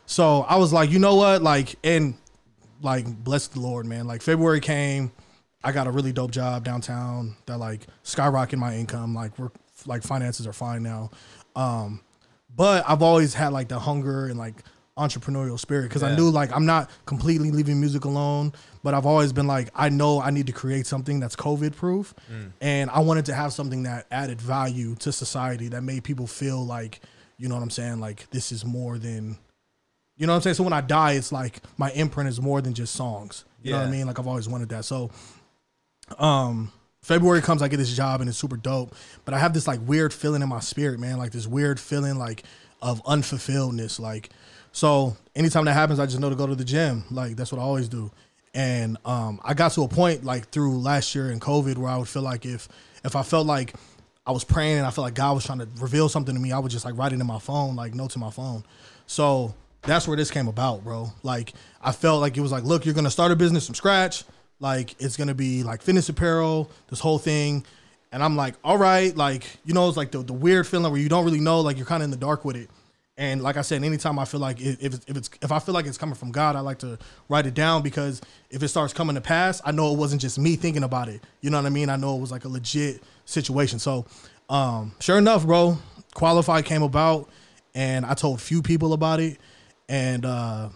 so 0.07 0.43
I 0.43 0.57
was 0.57 0.73
like, 0.73 0.91
you 0.91 0.99
know 0.99 1.15
what? 1.15 1.43
Like 1.43 1.77
and 1.85 2.15
like 2.83 3.07
bless 3.25 3.49
the 3.49 3.61
Lord, 3.61 3.87
man. 3.87 4.07
Like 4.07 4.23
February 4.23 4.61
came, 4.61 5.12
I 5.65 5.73
got 5.73 5.87
a 5.87 5.91
really 5.91 6.12
dope 6.12 6.31
job 6.33 6.65
downtown 6.65 7.37
that 7.47 7.59
like 7.59 7.87
skyrocketed 8.05 8.59
my 8.59 8.77
income. 8.77 9.15
Like 9.15 9.38
we're 9.38 9.51
like 9.87 10.03
finances 10.03 10.47
are 10.47 10.53
fine 10.53 10.83
now. 10.83 11.11
Um, 11.57 12.01
but 12.55 12.85
I've 12.88 13.03
always 13.03 13.35
had 13.35 13.53
like 13.53 13.69
the 13.69 13.79
hunger 13.79 14.27
and 14.27 14.38
like 14.38 14.62
entrepreneurial 14.99 15.59
spirit 15.59 15.85
because 15.88 16.03
I 16.03 16.11
knew 16.17 16.29
like 16.31 16.55
I'm 16.55 16.67
not 16.67 16.91
completely 17.07 17.51
leaving 17.51 17.81
music 17.81 18.05
alone, 18.05 18.53
but 18.83 18.93
I've 18.93 19.07
always 19.07 19.33
been 19.33 19.47
like 19.47 19.71
I 19.75 19.88
know 19.88 20.21
I 20.21 20.31
need 20.31 20.47
to 20.49 20.53
create 20.53 20.87
something 20.87 21.19
that's 21.21 21.35
COVID 21.37 21.75
proof, 21.75 22.15
and 22.61 22.91
I 22.91 23.01
wanted 23.01 23.25
to 23.27 23.35
have 23.35 23.53
something 23.55 23.85
that 23.85 24.07
added 24.11 24.41
value 24.41 24.95
to 24.97 25.11
society 25.12 25.69
that 25.69 25.83
made 25.83 26.05
people 26.05 26.27
feel 26.27 26.65
like 26.65 27.01
you 27.38 27.49
know 27.49 27.55
what 27.55 27.62
I'm 27.62 27.71
saying 27.71 28.01
like 28.01 28.29
this 28.31 28.53
is 28.53 28.65
more 28.67 28.99
than 28.99 29.38
you 30.16 30.27
know 30.27 30.33
what 30.33 30.37
I'm 30.37 30.42
saying? 30.42 30.55
So 30.55 30.64
when 30.64 30.72
I 30.72 30.81
die, 30.81 31.12
it's 31.12 31.33
like 31.33 31.61
my 31.79 31.90
imprint 31.92 32.29
is 32.29 32.40
more 32.40 32.61
than 32.61 32.75
just 32.75 32.94
songs. 32.94 33.44
You 33.62 33.72
know 33.72 33.79
what 33.79 33.88
I 33.88 33.90
mean? 33.90 34.07
Like 34.07 34.18
I've 34.18 34.27
always 34.27 34.48
wanted 34.48 34.68
that. 34.70 34.85
So 34.85 35.11
um 36.18 36.72
February 37.03 37.42
comes, 37.42 37.62
I 37.62 37.68
get 37.68 37.79
this 37.79 37.94
job 37.94 38.20
and 38.20 38.29
it's 38.29 38.38
super 38.38 38.57
dope. 38.57 38.94
But 39.25 39.35
I 39.35 39.38
have 39.38 39.55
this 39.55 39.66
like 39.66 39.81
weird 39.85 40.12
feeling 40.12 40.42
in 40.42 40.48
my 40.48 40.61
spirit, 40.61 41.01
man. 41.01 41.18
Like 41.18 41.33
this 41.33 41.46
weird 41.46 41.81
feeling 41.81 42.18
like 42.18 42.44
of 42.81 43.03
unfulfilledness. 43.05 43.98
Like 43.98 44.31
so 44.72 45.16
anytime 45.35 45.64
that 45.64 45.75
happens, 45.75 45.98
I 45.98 46.07
just 46.07 46.20
know 46.20 46.31
to 46.31 46.37
go 46.37 46.46
to 46.46 46.55
the 46.55 46.64
gym. 46.64 47.05
Like 47.11 47.37
that's 47.37 47.53
what 47.53 47.61
I 47.61 47.64
always 47.64 47.88
do. 47.88 48.11
And 48.55 48.98
um 49.05 49.40
I 49.44 49.55
got 49.55 49.72
to 49.72 49.83
a 49.83 49.88
point 49.88 50.25
like 50.25 50.51
through 50.51 50.79
last 50.79 51.14
year 51.14 51.31
and 51.31 51.40
COVID 51.40 51.79
where 51.79 51.90
I 51.90 51.96
would 51.96 52.09
feel 52.09 52.22
like 52.22 52.44
if 52.44 52.68
if 53.05 53.16
I 53.16 53.22
felt 53.22 53.46
like 53.46 53.75
I 54.27 54.31
was 54.31 54.44
praying 54.44 54.79
and 54.79 54.87
I 54.87 54.90
felt 54.90 55.05
like 55.05 55.14
God 55.14 55.35
was 55.35 55.44
trying 55.44 55.59
to 55.59 55.68
reveal 55.81 56.09
something 56.09 56.35
to 56.35 56.40
me, 56.40 56.53
I 56.53 56.59
would 56.59 56.70
just 56.70 56.85
like 56.85 56.96
write 56.96 57.12
it 57.12 57.20
in 57.20 57.27
my 57.27 57.40
phone, 57.40 57.75
like 57.75 57.94
notes 57.94 58.14
in 58.14 58.20
my 58.20 58.31
phone. 58.31 58.64
So 59.07 59.55
that's 59.83 60.07
where 60.07 60.16
this 60.16 60.31
came 60.31 60.49
about, 60.49 60.85
bro. 60.85 61.12
Like 61.23 61.53
I 61.81 61.92
felt 61.92 62.21
like 62.21 62.37
it 62.37 62.40
was 62.40 62.53
like, 62.53 62.64
look, 62.64 62.85
you're 62.85 62.95
gonna 62.95 63.11
start 63.11 63.33
a 63.33 63.37
business 63.37 63.66
from 63.66 63.75
scratch. 63.75 64.25
Like 64.61 64.95
it's 65.01 65.16
gonna 65.16 65.35
be 65.35 65.62
like 65.62 65.83
fitness 65.83 66.09
apparel, 66.09 66.71
this 66.88 67.01
whole 67.01 67.18
thing. 67.18 67.64
And 68.12 68.23
I'm 68.23 68.37
like, 68.37 68.55
all 68.62 68.77
right, 68.77 69.16
like, 69.16 69.45
you 69.64 69.73
know, 69.73 69.88
it's 69.88 69.97
like 69.97 70.11
the, 70.11 70.23
the 70.23 70.35
weird 70.35 70.66
feeling 70.66 70.92
where 70.92 71.01
you 71.01 71.09
don't 71.09 71.25
really 71.25 71.40
know, 71.40 71.61
like 71.61 71.79
you're 71.79 71.87
kind 71.87 72.03
of 72.03 72.05
in 72.05 72.11
the 72.11 72.16
dark 72.18 72.45
with 72.45 72.57
it. 72.57 72.68
And 73.16 73.42
like 73.42 73.57
I 73.57 73.62
said, 73.62 73.83
anytime 73.85 74.18
I 74.18 74.25
feel 74.25 74.40
like 74.40 74.61
if 74.61 74.83
it's, 74.83 75.05
if 75.07 75.16
it's 75.16 75.31
if 75.42 75.53
I 75.53 75.59
feel 75.59 75.75
like 75.75 75.87
it's 75.87 75.99
coming 75.99 76.14
from 76.14 76.33
God, 76.33 76.57
I 76.57 76.61
like 76.61 76.79
to 76.79 76.99
write 77.29 77.47
it 77.47 77.55
down 77.55 77.83
because 77.83 78.23
if 78.51 78.62
it 78.62 78.68
starts 78.68 78.92
coming 78.92 79.14
to 79.16 79.21
pass, 79.21 79.61
I 79.64 79.73
know 79.73 79.92
it 79.92 79.99
wasn't 79.99 80.23
just 80.23 80.38
me 80.38 80.57
thinking 80.57 80.83
about 80.83 81.09
it. 81.09 81.23
You 81.40 81.51
know 81.51 81.59
what 81.59 81.66
I 81.66 81.71
mean? 81.71 81.88
I 81.88 81.97
know 81.97 82.16
it 82.16 82.21
was 82.21 82.31
like 82.31 82.45
a 82.45 82.49
legit 82.49 83.03
situation. 83.25 83.79
So, 83.79 84.07
um, 84.49 84.95
sure 84.99 85.18
enough, 85.18 85.45
bro, 85.45 85.79
qualify 86.14 86.62
came 86.62 86.83
about, 86.83 87.29
and 87.75 88.07
I 88.07 88.14
told 88.14 88.40
few 88.40 88.62
people 88.62 88.92
about 88.92 89.21
it, 89.21 89.38
and 89.92 90.24
uh, 90.24 90.70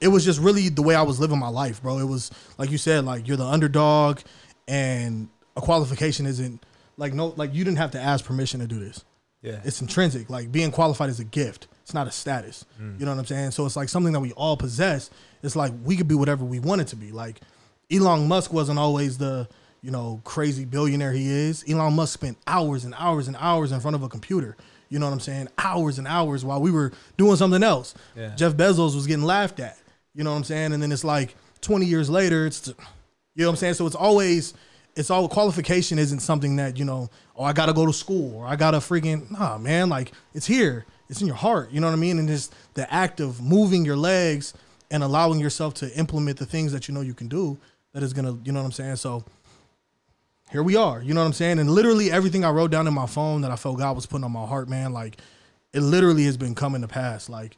it 0.00 0.08
was 0.08 0.24
just 0.24 0.40
really 0.40 0.68
the 0.68 0.80
way 0.80 0.94
I 0.94 1.02
was 1.02 1.18
living 1.18 1.40
my 1.40 1.48
life, 1.48 1.82
bro. 1.82 1.98
It 1.98 2.04
was 2.04 2.30
like 2.56 2.70
you 2.70 2.78
said, 2.78 3.04
like 3.04 3.26
you're 3.26 3.36
the 3.36 3.44
underdog, 3.44 4.20
and 4.68 5.28
a 5.56 5.60
qualification 5.60 6.24
isn't 6.26 6.64
like 6.96 7.12
no 7.12 7.34
like 7.36 7.52
you 7.52 7.64
didn't 7.64 7.78
have 7.78 7.90
to 7.90 8.00
ask 8.00 8.24
permission 8.24 8.60
to 8.60 8.68
do 8.68 8.78
this. 8.78 9.04
Yeah. 9.42 9.60
It's 9.64 9.80
intrinsic. 9.80 10.30
Like 10.30 10.52
being 10.52 10.70
qualified 10.70 11.10
is 11.10 11.18
a 11.18 11.24
gift. 11.24 11.66
It's 11.82 11.94
not 11.94 12.06
a 12.06 12.12
status. 12.12 12.64
You 12.78 13.04
know 13.04 13.10
what 13.10 13.18
I'm 13.18 13.26
saying? 13.26 13.50
So 13.50 13.66
it's 13.66 13.74
like 13.74 13.88
something 13.88 14.12
that 14.12 14.20
we 14.20 14.30
all 14.32 14.56
possess. 14.56 15.10
It's 15.42 15.56
like 15.56 15.72
we 15.84 15.96
could 15.96 16.06
be 16.06 16.14
whatever 16.14 16.44
we 16.44 16.60
wanted 16.60 16.86
to 16.88 16.96
be. 16.96 17.10
Like 17.10 17.40
Elon 17.90 18.28
Musk 18.28 18.52
wasn't 18.52 18.78
always 18.78 19.18
the, 19.18 19.48
you 19.82 19.90
know, 19.90 20.20
crazy 20.22 20.64
billionaire 20.64 21.10
he 21.10 21.28
is. 21.28 21.64
Elon 21.68 21.94
Musk 21.94 22.14
spent 22.14 22.38
hours 22.46 22.84
and 22.84 22.94
hours 22.96 23.26
and 23.26 23.36
hours 23.40 23.72
in 23.72 23.80
front 23.80 23.96
of 23.96 24.04
a 24.04 24.08
computer. 24.08 24.56
You 24.92 24.98
know 24.98 25.06
what 25.06 25.14
I'm 25.14 25.20
saying? 25.20 25.48
Hours 25.56 25.98
and 25.98 26.06
hours 26.06 26.44
while 26.44 26.60
we 26.60 26.70
were 26.70 26.92
doing 27.16 27.36
something 27.36 27.62
else. 27.62 27.94
Yeah. 28.14 28.34
Jeff 28.34 28.52
Bezos 28.52 28.94
was 28.94 29.06
getting 29.06 29.24
laughed 29.24 29.58
at. 29.58 29.78
You 30.14 30.22
know 30.22 30.32
what 30.32 30.36
I'm 30.36 30.44
saying? 30.44 30.74
And 30.74 30.82
then 30.82 30.92
it's 30.92 31.02
like 31.02 31.34
20 31.62 31.86
years 31.86 32.10
later, 32.10 32.44
it's 32.44 32.68
you 32.68 32.74
know 33.36 33.46
what 33.46 33.52
I'm 33.52 33.56
saying? 33.56 33.74
So 33.74 33.86
it's 33.86 33.96
always 33.96 34.52
it's 34.94 35.08
all 35.08 35.30
qualification 35.30 35.98
isn't 35.98 36.20
something 36.20 36.56
that, 36.56 36.78
you 36.78 36.84
know, 36.84 37.08
oh, 37.34 37.44
I 37.44 37.54
gotta 37.54 37.72
go 37.72 37.86
to 37.86 37.92
school 37.94 38.36
or 38.36 38.46
I 38.46 38.54
gotta 38.54 38.76
freaking 38.80 39.30
nah, 39.30 39.56
man, 39.56 39.88
like 39.88 40.12
it's 40.34 40.44
here. 40.44 40.84
It's 41.08 41.22
in 41.22 41.26
your 41.26 41.36
heart. 41.36 41.70
You 41.70 41.80
know 41.80 41.86
what 41.86 41.94
I 41.94 41.96
mean? 41.96 42.18
And 42.18 42.28
just 42.28 42.54
the 42.74 42.92
act 42.92 43.18
of 43.20 43.40
moving 43.40 43.86
your 43.86 43.96
legs 43.96 44.52
and 44.90 45.02
allowing 45.02 45.40
yourself 45.40 45.72
to 45.76 45.90
implement 45.96 46.38
the 46.38 46.44
things 46.44 46.70
that 46.72 46.86
you 46.86 46.92
know 46.92 47.00
you 47.00 47.14
can 47.14 47.28
do 47.28 47.56
that 47.94 48.02
is 48.02 48.12
gonna, 48.12 48.38
you 48.44 48.52
know 48.52 48.60
what 48.60 48.66
I'm 48.66 48.72
saying? 48.72 48.96
So 48.96 49.24
here 50.50 50.62
we 50.62 50.76
are. 50.76 51.02
You 51.02 51.14
know 51.14 51.20
what 51.20 51.26
I'm 51.26 51.32
saying? 51.32 51.58
And 51.58 51.70
literally 51.70 52.10
everything 52.10 52.44
I 52.44 52.50
wrote 52.50 52.70
down 52.70 52.86
in 52.86 52.94
my 52.94 53.06
phone 53.06 53.40
that 53.42 53.50
I 53.50 53.56
felt 53.56 53.78
God 53.78 53.96
was 53.96 54.06
putting 54.06 54.24
on 54.24 54.32
my 54.32 54.46
heart, 54.46 54.68
man, 54.68 54.92
like 54.92 55.18
it 55.72 55.80
literally 55.80 56.24
has 56.24 56.36
been 56.36 56.54
coming 56.54 56.82
to 56.82 56.88
pass 56.88 57.28
like 57.28 57.56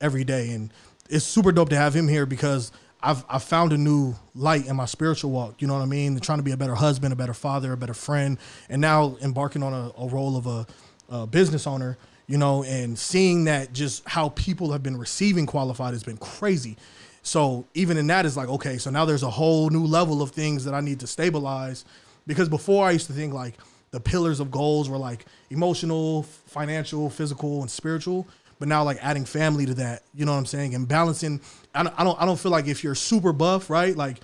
every 0.00 0.24
day. 0.24 0.50
And 0.50 0.72
it's 1.08 1.24
super 1.24 1.52
dope 1.52 1.70
to 1.70 1.76
have 1.76 1.94
him 1.94 2.08
here 2.08 2.26
because 2.26 2.72
I've 3.02 3.24
I've 3.28 3.42
found 3.42 3.72
a 3.72 3.78
new 3.78 4.14
light 4.34 4.66
in 4.66 4.76
my 4.76 4.86
spiritual 4.86 5.30
walk. 5.30 5.60
You 5.60 5.68
know 5.68 5.74
what 5.74 5.82
I 5.82 5.86
mean? 5.86 6.18
trying 6.20 6.38
to 6.38 6.44
be 6.44 6.52
a 6.52 6.56
better 6.56 6.74
husband, 6.74 7.12
a 7.12 7.16
better 7.16 7.34
father, 7.34 7.72
a 7.72 7.76
better 7.76 7.94
friend, 7.94 8.38
and 8.68 8.80
now 8.80 9.16
embarking 9.22 9.62
on 9.62 9.72
a, 9.72 9.92
a 9.98 10.08
role 10.08 10.36
of 10.36 10.46
a, 10.46 10.66
a 11.08 11.26
business 11.26 11.66
owner. 11.66 11.98
You 12.26 12.38
know, 12.38 12.64
and 12.64 12.98
seeing 12.98 13.44
that 13.44 13.72
just 13.72 14.08
how 14.08 14.30
people 14.30 14.72
have 14.72 14.82
been 14.82 14.96
receiving 14.96 15.46
qualified 15.46 15.92
has 15.92 16.02
been 16.02 16.16
crazy. 16.16 16.76
So 17.22 17.66
even 17.74 17.96
in 17.96 18.08
that 18.08 18.26
is 18.26 18.36
like, 18.36 18.48
okay, 18.48 18.78
so 18.78 18.90
now 18.90 19.04
there's 19.04 19.22
a 19.22 19.30
whole 19.30 19.70
new 19.70 19.84
level 19.84 20.22
of 20.22 20.30
things 20.30 20.64
that 20.64 20.74
I 20.74 20.80
need 20.80 21.00
to 21.00 21.06
stabilize. 21.06 21.84
Because 22.26 22.48
before 22.48 22.86
I 22.86 22.92
used 22.92 23.06
to 23.06 23.12
think 23.12 23.32
like 23.32 23.54
the 23.90 24.00
pillars 24.00 24.40
of 24.40 24.50
goals 24.50 24.88
were 24.88 24.98
like 24.98 25.26
emotional, 25.50 26.22
financial, 26.22 27.08
physical, 27.08 27.60
and 27.60 27.70
spiritual. 27.70 28.26
But 28.58 28.68
now 28.68 28.84
like 28.84 28.98
adding 29.02 29.24
family 29.24 29.66
to 29.66 29.74
that, 29.74 30.02
you 30.14 30.24
know 30.24 30.32
what 30.32 30.38
I'm 30.38 30.46
saying, 30.46 30.74
and 30.74 30.88
balancing. 30.88 31.40
I 31.74 31.82
don't, 31.82 32.00
I 32.00 32.04
don't, 32.04 32.22
I 32.22 32.26
don't 32.26 32.38
feel 32.38 32.52
like 32.52 32.66
if 32.66 32.82
you're 32.82 32.94
super 32.94 33.32
buff, 33.32 33.68
right? 33.70 33.94
Like 33.94 34.18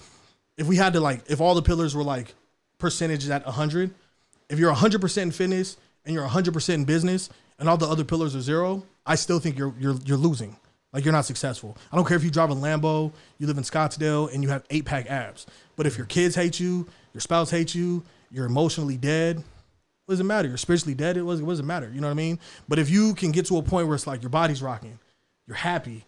if 0.57 0.67
we 0.67 0.77
had 0.77 0.95
to 0.95 1.01
like, 1.01 1.31
if 1.31 1.41
all 1.41 1.55
the 1.55 1.62
pillars 1.62 1.95
were 1.95 2.03
like 2.03 2.35
percentages 2.79 3.31
at 3.31 3.45
100, 3.45 3.95
if 4.49 4.59
you're 4.59 4.73
100% 4.75 5.23
in 5.23 5.31
fitness 5.31 5.77
and 6.05 6.15
you're 6.15 6.27
100% 6.27 6.75
in 6.75 6.85
business 6.85 7.31
and 7.59 7.69
all 7.69 7.77
the 7.77 7.87
other 7.87 8.05
pillars 8.05 8.35
are 8.35 8.41
zero, 8.41 8.85
I 9.05 9.17
still 9.17 9.38
think 9.38 9.59
you're 9.59 9.75
you're 9.79 9.97
you're 10.05 10.17
losing. 10.17 10.57
Like 10.93 11.05
you're 11.05 11.12
not 11.12 11.25
successful. 11.25 11.77
I 11.91 11.97
don't 11.97 12.07
care 12.07 12.17
if 12.17 12.25
you 12.25 12.31
drive 12.31 12.51
a 12.51 12.55
Lambo, 12.55 13.12
you 13.38 13.47
live 13.47 13.57
in 13.57 13.65
Scottsdale, 13.65 14.33
and 14.33 14.43
you 14.43 14.51
have 14.51 14.65
eight 14.69 14.85
pack 14.85 15.11
abs. 15.11 15.47
But 15.83 15.88
if 15.88 15.99
your 15.99 16.07
kids 16.07 16.37
hate 16.37 16.61
you, 16.61 16.87
your 17.12 17.21
spouse 17.21 17.51
hates 17.51 17.75
you, 17.75 18.05
you're 18.31 18.47
emotionally 18.47 18.97
dead. 18.97 19.38
What 20.07 20.12
does 20.12 20.21
it 20.21 20.23
matter? 20.23 20.47
You're 20.47 20.57
spiritually 20.57 20.95
dead. 20.95 21.16
It 21.16 21.27
doesn't, 21.27 21.45
does 21.45 21.59
it 21.59 21.64
matter? 21.64 21.90
You 21.92 22.01
know 22.01 22.07
what 22.07 22.12
I 22.12 22.14
mean? 22.14 22.38
But 22.68 22.79
if 22.79 22.88
you 22.88 23.14
can 23.14 23.33
get 23.33 23.47
to 23.47 23.57
a 23.57 23.62
point 23.62 23.88
where 23.88 23.97
it's 23.97 24.07
like 24.07 24.23
your 24.23 24.31
body's 24.31 24.62
rocking, 24.62 24.97
you're 25.49 25.57
happy, 25.57 26.05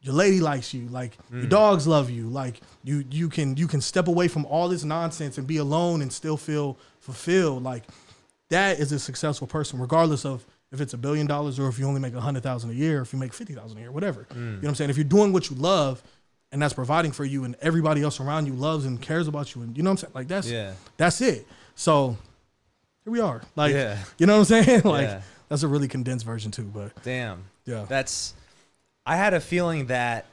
your 0.00 0.14
lady 0.14 0.38
likes 0.38 0.72
you, 0.72 0.86
like 0.90 1.18
your 1.32 1.42
mm. 1.42 1.48
dogs 1.48 1.88
love 1.88 2.08
you, 2.08 2.28
like 2.28 2.60
you 2.84 3.04
you 3.10 3.28
can 3.28 3.56
you 3.56 3.66
can 3.66 3.80
step 3.80 4.06
away 4.06 4.28
from 4.28 4.46
all 4.46 4.68
this 4.68 4.84
nonsense 4.84 5.38
and 5.38 5.46
be 5.48 5.56
alone 5.56 6.02
and 6.02 6.12
still 6.12 6.36
feel 6.36 6.78
fulfilled. 7.00 7.64
Like 7.64 7.82
that 8.50 8.78
is 8.78 8.92
a 8.92 8.98
successful 9.00 9.48
person, 9.48 9.80
regardless 9.80 10.24
of 10.24 10.46
if 10.70 10.80
it's 10.80 10.94
a 10.94 10.98
billion 10.98 11.26
dollars 11.26 11.58
or 11.58 11.66
if 11.66 11.80
you 11.80 11.86
only 11.88 12.00
make 12.00 12.14
a 12.14 12.20
hundred 12.20 12.44
thousand 12.44 12.70
a 12.70 12.74
year, 12.74 13.02
if 13.02 13.12
you 13.12 13.18
make 13.18 13.32
fifty 13.32 13.54
thousand 13.54 13.78
a 13.78 13.80
year, 13.80 13.90
whatever. 13.90 14.28
You 14.30 14.36
mm. 14.36 14.52
know 14.52 14.58
what 14.58 14.68
I'm 14.68 14.74
saying? 14.76 14.90
If 14.90 14.96
you're 14.96 15.02
doing 15.02 15.32
what 15.32 15.50
you 15.50 15.56
love 15.56 16.04
and 16.52 16.62
that's 16.62 16.74
providing 16.74 17.12
for 17.12 17.24
you 17.24 17.44
and 17.44 17.56
everybody 17.60 18.02
else 18.02 18.20
around 18.20 18.46
you 18.46 18.52
loves 18.54 18.84
and 18.84 19.00
cares 19.00 19.28
about 19.28 19.54
you 19.54 19.62
and 19.62 19.76
you 19.76 19.82
know 19.82 19.90
what 19.90 19.94
I'm 19.94 19.96
saying? 19.98 20.12
Like 20.14 20.28
that's 20.28 20.48
Yeah. 20.50 20.72
that's 20.96 21.20
it. 21.20 21.46
So 21.74 22.16
here 23.04 23.12
we 23.12 23.20
are. 23.20 23.42
Like 23.56 23.72
Yeah. 23.74 23.98
you 24.18 24.26
know 24.26 24.38
what 24.38 24.50
I'm 24.50 24.64
saying? 24.64 24.82
like 24.84 25.02
Yeah. 25.08 25.20
that's 25.48 25.62
a 25.62 25.68
really 25.68 25.88
condensed 25.88 26.24
version 26.24 26.50
too, 26.50 26.70
but 26.72 26.92
Damn. 27.02 27.44
Yeah. 27.64 27.84
That's. 27.88 28.34
I 29.04 29.16
had 29.16 29.34
a 29.34 29.40
feeling 29.40 29.86
that 29.86 30.26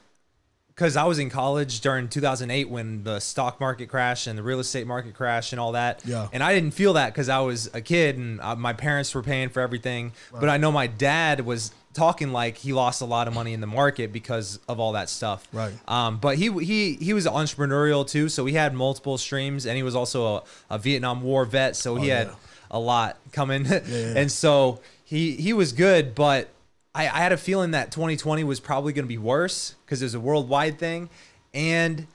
because 0.68 0.96
I 0.96 1.04
was 1.04 1.20
in 1.20 1.30
college 1.30 1.80
during 1.80 2.08
2008 2.08 2.68
when 2.68 3.04
the 3.04 3.20
stock 3.20 3.60
market 3.60 3.88
crashed 3.88 4.26
and 4.26 4.36
the 4.36 4.42
real 4.42 4.58
estate 4.58 4.86
market 4.88 5.14
crashed 5.14 5.52
and 5.52 5.60
all 5.60 5.72
that. 5.72 6.02
Yeah. 6.04 6.26
And 6.32 6.42
I 6.42 6.52
didn't 6.54 6.72
feel 6.72 6.94
that 6.94 7.12
because 7.12 7.28
I 7.28 7.38
was 7.40 7.70
a 7.74 7.80
kid 7.80 8.16
and 8.16 8.40
uh, 8.40 8.56
my 8.56 8.72
parents 8.72 9.14
were 9.14 9.22
paying 9.22 9.48
for 9.50 9.60
everything. 9.60 10.12
But 10.32 10.48
I 10.48 10.56
know 10.56 10.72
my 10.72 10.88
dad 10.88 11.40
was 11.46 11.72
talking 11.94 12.32
like 12.32 12.58
he 12.58 12.72
lost 12.72 13.00
a 13.00 13.04
lot 13.06 13.28
of 13.28 13.34
money 13.34 13.52
in 13.54 13.60
the 13.60 13.66
market 13.66 14.12
because 14.12 14.58
of 14.68 14.78
all 14.80 14.92
that 14.92 15.08
stuff. 15.08 15.48
Right. 15.52 15.72
Um, 15.88 16.18
but 16.18 16.36
he 16.36 16.50
he 16.64 16.94
he 16.94 17.12
was 17.14 17.26
entrepreneurial 17.26 18.06
too, 18.06 18.28
so 18.28 18.44
he 18.44 18.54
had 18.54 18.74
multiple 18.74 19.16
streams, 19.16 19.64
and 19.66 19.76
he 19.76 19.82
was 19.82 19.94
also 19.94 20.36
a, 20.36 20.42
a 20.70 20.78
Vietnam 20.78 21.22
War 21.22 21.44
vet, 21.44 21.76
so 21.76 21.94
he 21.96 22.08
had 22.08 22.26
Oh, 22.26 22.30
yeah. 22.30 22.36
a 22.72 22.78
lot 22.78 23.16
coming. 23.32 23.64
yeah. 23.66 23.80
and 24.16 24.30
so 24.30 24.80
he 25.04 25.32
he 25.36 25.52
was 25.52 25.72
good, 25.72 26.14
but 26.14 26.48
I, 26.94 27.04
I 27.04 27.18
had 27.18 27.32
a 27.32 27.36
feeling 27.36 27.70
that 27.72 27.90
2020 27.90 28.44
was 28.44 28.60
probably 28.60 28.92
going 28.92 29.04
to 29.04 29.08
be 29.08 29.18
worse 29.18 29.74
because 29.86 30.02
it 30.02 30.04
was 30.06 30.14
a 30.14 30.20
worldwide 30.20 30.78
thing, 30.78 31.08
and 31.52 32.06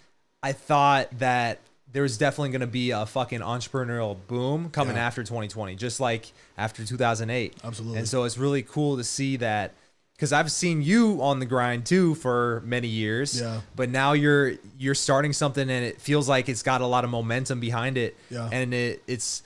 I 0.44 0.52
thought 0.54 1.20
that 1.20 1.60
there 1.91 2.04
was 2.04 2.17
definitely 2.17 2.49
going 2.49 2.62
to 2.62 2.67
be 2.67 2.91
a 2.91 3.06
fucking 3.06 3.39
entrepreneurial 3.39 4.15
boom 4.28 4.69
coming 4.69 4.95
Yeah. 4.95 5.08
after 5.08 5.23
2020, 5.23 5.75
just 5.75 5.99
like 5.99 6.32
after 6.58 6.86
2008. 6.86 7.56
Absolutely. 7.63 7.97
And 7.97 8.08
so 8.08 8.23
it's 8.25 8.38
really 8.38 8.62
cool 8.62 8.97
to 8.97 9.04
see 9.04 9.38
that 9.38 9.73
because 10.15 10.32
I've 10.34 10.52
seen 10.52 10.82
you 10.82 11.21
on 11.23 11.39
the 11.39 11.45
grind 11.45 11.86
too 11.86 12.13
for 12.15 12.62
many 12.65 12.88
years. 12.88 13.39
Yeah. 13.39 13.62
But 13.75 13.89
now 13.89 14.13
you're 14.13 14.54
you're 14.78 14.93
starting 14.95 15.34
something 15.34 15.69
and 15.69 15.86
it 15.86 15.99
feels 16.02 16.28
like 16.30 16.47
it's 16.49 16.62
got 16.62 16.82
a 16.82 16.86
lot 16.86 17.04
of 17.06 17.10
momentum 17.10 17.60
behind 17.60 17.97
it. 17.97 18.15
Yeah. 18.30 18.49
And 18.52 18.73
it 18.73 19.02
it's 19.08 19.41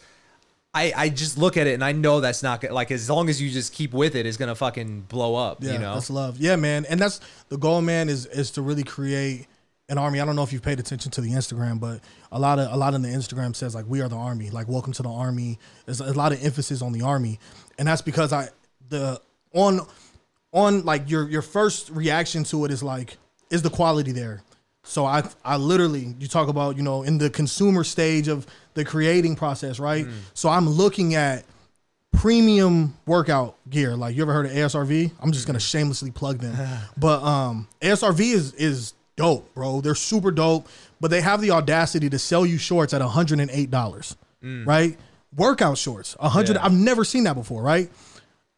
I, 0.75 0.91
I 0.97 1.09
just 1.09 1.37
look 1.37 1.55
at 1.55 1.67
it 1.67 1.75
and 1.75 1.83
I 1.83 1.91
know 1.91 2.19
that's 2.19 2.41
not 2.41 2.63
like 2.71 2.89
as 2.89 3.07
long 3.07 3.29
as 3.29 3.39
you 3.39 3.51
just 3.51 3.71
keep 3.73 3.93
with 3.93 4.15
it, 4.15 4.25
it's 4.25 4.37
gonna 4.37 4.55
fucking 4.55 5.01
blow 5.01 5.35
up. 5.35 5.63
Yeah, 5.63 5.73
you 5.73 5.77
know? 5.79 5.93
that's 5.93 6.09
love. 6.09 6.37
Yeah, 6.39 6.55
man, 6.55 6.85
and 6.89 6.99
that's 6.99 7.19
the 7.49 7.57
goal, 7.57 7.81
man. 7.81 8.09
Is 8.09 8.25
is 8.25 8.49
to 8.51 8.63
really 8.63 8.83
create 8.83 9.45
an 9.89 9.97
army. 9.97 10.19
I 10.19 10.25
don't 10.25 10.35
know 10.35 10.43
if 10.43 10.53
you've 10.53 10.61
paid 10.61 10.79
attention 10.79 11.11
to 11.11 11.21
the 11.21 11.31
Instagram, 11.31 11.79
but 11.79 12.01
a 12.31 12.39
lot 12.39 12.59
of 12.59 12.71
a 12.71 12.77
lot 12.77 12.93
of 12.93 13.01
the 13.01 13.09
Instagram 13.09 13.55
says 13.55 13.75
like 13.75 13.85
we 13.87 14.01
are 14.01 14.09
the 14.09 14.15
army, 14.15 14.49
like 14.49 14.67
welcome 14.67 14.93
to 14.93 15.03
the 15.03 15.09
army. 15.09 15.59
There's 15.85 15.99
a 15.99 16.13
lot 16.13 16.31
of 16.31 16.43
emphasis 16.43 16.81
on 16.81 16.93
the 16.93 17.01
army, 17.01 17.39
and 17.77 17.87
that's 17.87 18.01
because 18.01 18.31
I 18.31 18.49
the 18.89 19.21
on 19.53 19.81
on 20.51 20.83
like 20.85 21.09
your 21.09 21.29
your 21.29 21.41
first 21.41 21.89
reaction 21.89 22.43
to 22.45 22.65
it 22.65 22.71
is 22.71 22.81
like 22.81 23.17
is 23.49 23.61
the 23.61 23.69
quality 23.69 24.11
there. 24.11 24.41
So 24.83 25.05
I 25.05 25.23
I 25.43 25.57
literally 25.57 26.15
you 26.19 26.27
talk 26.27 26.47
about 26.47 26.77
you 26.77 26.83
know 26.83 27.03
in 27.03 27.17
the 27.17 27.29
consumer 27.29 27.83
stage 27.83 28.27
of 28.27 28.47
the 28.73 28.85
creating 28.85 29.35
process, 29.35 29.79
right? 29.79 30.05
So 30.33 30.49
I'm 30.49 30.69
looking 30.69 31.15
at 31.15 31.45
premium 32.13 32.95
workout 33.05 33.57
gear. 33.69 33.95
Like 33.95 34.15
you 34.15 34.21
ever 34.21 34.33
heard 34.33 34.45
of 34.45 34.51
ASRV? 34.53 35.11
I'm 35.19 35.31
just 35.31 35.45
gonna 35.45 35.59
shamelessly 35.59 36.11
plug 36.11 36.39
them. 36.39 36.55
but 36.97 37.21
um 37.23 37.67
ASRV 37.81 38.19
is 38.33 38.53
is 38.53 38.93
dope, 39.15 39.53
bro. 39.53 39.81
They're 39.81 39.95
super 39.95 40.31
dope, 40.31 40.67
but 40.99 41.11
they 41.11 41.21
have 41.21 41.41
the 41.41 41.51
audacity 41.51 42.09
to 42.09 42.19
sell 42.19 42.45
you 42.45 42.57
shorts 42.57 42.93
at 42.93 43.01
$108. 43.01 44.15
Mm. 44.43 44.67
Right? 44.67 44.97
Workout 45.35 45.77
shorts. 45.77 46.15
100 46.19 46.55
Yeah. 46.55 46.65
I've 46.65 46.73
never 46.73 47.03
seen 47.03 47.23
that 47.23 47.35
before, 47.35 47.61
right? 47.61 47.89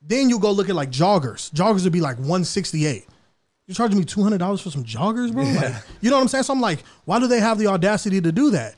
Then 0.02 0.30
you 0.30 0.40
go 0.40 0.52
look 0.52 0.70
at 0.70 0.76
like 0.76 0.92
joggers. 0.92 1.52
Joggers 1.52 1.84
would 1.84 1.94
be 1.94 2.02
like 2.02 2.18
168. 2.18 3.08
You're 3.68 3.76
charging 3.76 3.98
me 3.98 4.06
$200 4.06 4.62
for 4.62 4.70
some 4.70 4.84
joggers, 4.84 5.34
bro? 5.34 5.44
Like, 5.44 5.74
you 6.02 6.10
know 6.12 6.18
what 6.18 6.22
I'm 6.22 6.28
saying? 6.28 6.44
So 6.44 6.54
I'm 6.54 6.62
like, 6.62 6.84
why 7.06 7.20
do 7.20 7.28
they 7.28 7.40
have 7.40 7.58
the 7.58 7.68
audacity 7.68 8.22
to 8.22 8.32
do 8.32 8.52
that? 8.52 8.76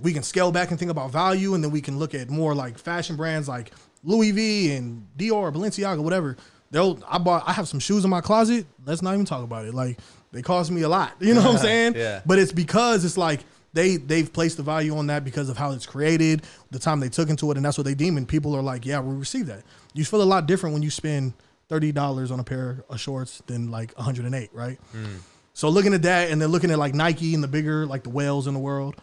We 0.00 0.12
can 0.12 0.22
scale 0.22 0.52
back 0.52 0.70
and 0.70 0.78
think 0.78 0.92
about 0.92 1.10
value, 1.10 1.54
and 1.54 1.64
then 1.64 1.72
we 1.72 1.80
can 1.80 1.98
look 1.98 2.14
at 2.14 2.30
more 2.30 2.54
like 2.54 2.78
fashion 2.78 3.16
brands 3.16 3.48
like 3.48 3.72
Louis 4.04 4.30
V 4.30 4.72
and 4.76 5.04
Dior, 5.16 5.52
Balenciaga, 5.52 6.00
whatever. 6.00 6.36
They'll 6.70 7.02
I 7.08 7.18
bought 7.18 7.48
I 7.48 7.52
have 7.52 7.66
some 7.66 7.80
shoes 7.80 8.04
in 8.04 8.10
my 8.10 8.20
closet. 8.20 8.66
Let's 8.86 9.02
not 9.02 9.14
even 9.14 9.24
talk 9.24 9.42
about 9.42 9.64
it. 9.66 9.74
Like 9.74 9.98
they 10.32 10.42
cost 10.42 10.70
me 10.70 10.82
a 10.82 10.88
lot. 10.88 11.12
You 11.20 11.34
know 11.34 11.42
what 11.42 11.54
I'm 11.54 11.58
saying? 11.58 11.94
Yeah. 11.96 12.20
But 12.26 12.38
it's 12.38 12.52
because 12.52 13.04
it's 13.04 13.16
like 13.18 13.40
they 13.72 13.96
they've 13.96 14.32
placed 14.32 14.56
the 14.56 14.62
value 14.62 14.96
on 14.96 15.06
that 15.08 15.24
because 15.24 15.48
of 15.48 15.56
how 15.56 15.72
it's 15.72 15.86
created, 15.86 16.42
the 16.70 16.78
time 16.78 17.00
they 17.00 17.08
took 17.08 17.28
into 17.28 17.50
it, 17.50 17.56
and 17.56 17.64
that's 17.64 17.78
what 17.78 17.84
they 17.84 17.94
deem. 17.94 18.16
And 18.16 18.26
people 18.26 18.54
are 18.56 18.62
like, 18.62 18.86
yeah, 18.86 19.00
we 19.00 19.14
receive 19.14 19.46
that. 19.46 19.62
You 19.94 20.04
feel 20.04 20.22
a 20.22 20.24
lot 20.24 20.46
different 20.46 20.74
when 20.74 20.82
you 20.82 20.90
spend 20.90 21.34
thirty 21.68 21.92
dollars 21.92 22.30
on 22.30 22.40
a 22.40 22.44
pair 22.44 22.84
of 22.88 23.00
shorts 23.00 23.42
than 23.46 23.70
like 23.70 23.92
one 23.96 24.04
hundred 24.04 24.26
and 24.26 24.34
eight, 24.34 24.50
right? 24.52 24.78
Mm. 24.94 25.18
So 25.54 25.68
looking 25.68 25.92
at 25.92 26.02
that, 26.02 26.30
and 26.30 26.40
then 26.40 26.50
looking 26.50 26.70
at 26.70 26.78
like 26.78 26.94
Nike 26.94 27.34
and 27.34 27.42
the 27.42 27.48
bigger 27.48 27.84
like 27.84 28.04
the 28.04 28.10
whales 28.10 28.46
in 28.46 28.54
the 28.54 28.60
world. 28.60 28.96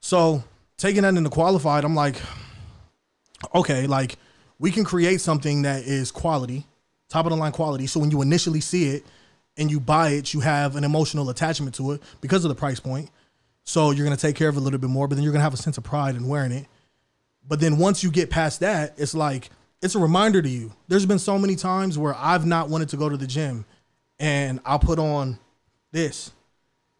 So 0.00 0.42
taking 0.76 1.02
that 1.02 1.14
into 1.14 1.30
qualified, 1.30 1.84
I'm 1.84 1.94
like, 1.94 2.16
okay, 3.54 3.86
like 3.86 4.16
we 4.58 4.70
can 4.70 4.84
create 4.84 5.20
something 5.20 5.62
that 5.62 5.84
is 5.84 6.10
quality, 6.10 6.66
top 7.08 7.26
of 7.26 7.30
the 7.30 7.36
line 7.36 7.52
quality. 7.52 7.86
So 7.86 8.00
when 8.00 8.10
you 8.10 8.22
initially 8.22 8.60
see 8.60 8.88
it 8.88 9.04
and 9.56 9.70
you 9.70 9.80
buy 9.80 10.10
it, 10.10 10.34
you 10.34 10.40
have 10.40 10.76
an 10.76 10.84
emotional 10.84 11.30
attachment 11.30 11.74
to 11.76 11.92
it 11.92 12.02
because 12.20 12.44
of 12.44 12.48
the 12.48 12.54
price 12.54 12.80
point. 12.80 13.10
So 13.64 13.90
you're 13.90 14.04
gonna 14.04 14.16
take 14.16 14.36
care 14.36 14.48
of 14.48 14.56
it 14.56 14.60
a 14.60 14.62
little 14.62 14.78
bit 14.78 14.90
more, 14.90 15.08
but 15.08 15.14
then 15.14 15.24
you're 15.24 15.32
gonna 15.32 15.44
have 15.44 15.54
a 15.54 15.58
sense 15.58 15.78
of 15.78 15.84
pride 15.84 16.16
in 16.16 16.28
wearing 16.28 16.52
it. 16.52 16.66
But 17.46 17.60
then 17.60 17.78
once 17.78 18.02
you 18.02 18.10
get 18.10 18.30
past 18.30 18.60
that, 18.60 18.94
it's 18.96 19.14
like 19.14 19.50
it's 19.82 19.94
a 19.94 19.98
reminder 19.98 20.40
to 20.40 20.48
you. 20.48 20.72
There's 20.88 21.06
been 21.06 21.18
so 21.18 21.38
many 21.38 21.56
times 21.56 21.98
where 21.98 22.14
I've 22.14 22.46
not 22.46 22.68
wanted 22.68 22.88
to 22.90 22.96
go 22.96 23.08
to 23.08 23.16
the 23.16 23.26
gym 23.26 23.64
and 24.18 24.60
I'll 24.64 24.78
put 24.78 24.98
on 24.98 25.38
this. 25.92 26.30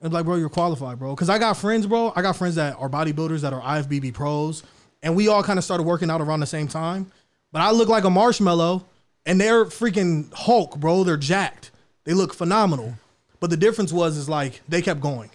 And 0.00 0.12
like, 0.12 0.26
bro, 0.26 0.36
you're 0.36 0.50
qualified, 0.50 0.98
bro. 0.98 1.16
Cause 1.16 1.30
I 1.30 1.38
got 1.38 1.56
friends, 1.56 1.86
bro. 1.86 2.12
I 2.14 2.20
got 2.20 2.36
friends 2.36 2.56
that 2.56 2.76
are 2.78 2.90
bodybuilders 2.90 3.40
that 3.40 3.54
are 3.54 3.60
IFBB 3.62 4.12
pros. 4.12 4.62
And 5.02 5.16
we 5.16 5.28
all 5.28 5.42
kind 5.42 5.58
of 5.58 5.64
started 5.64 5.84
working 5.84 6.10
out 6.10 6.20
around 6.20 6.40
the 6.40 6.46
same 6.46 6.68
time. 6.68 7.10
But 7.52 7.62
I 7.62 7.70
look 7.70 7.88
like 7.88 8.04
a 8.04 8.10
marshmallow 8.10 8.84
and 9.24 9.40
they're 9.40 9.64
freaking 9.66 10.32
Hulk, 10.34 10.76
bro. 10.76 11.04
They're 11.04 11.16
jacked. 11.16 11.70
They 12.04 12.14
look 12.14 12.34
phenomenal. 12.34 12.94
But 13.40 13.50
the 13.50 13.56
difference 13.56 13.92
was 13.92 14.16
is 14.16 14.28
like 14.28 14.62
they 14.68 14.82
kept 14.82 15.00
going. 15.00 15.30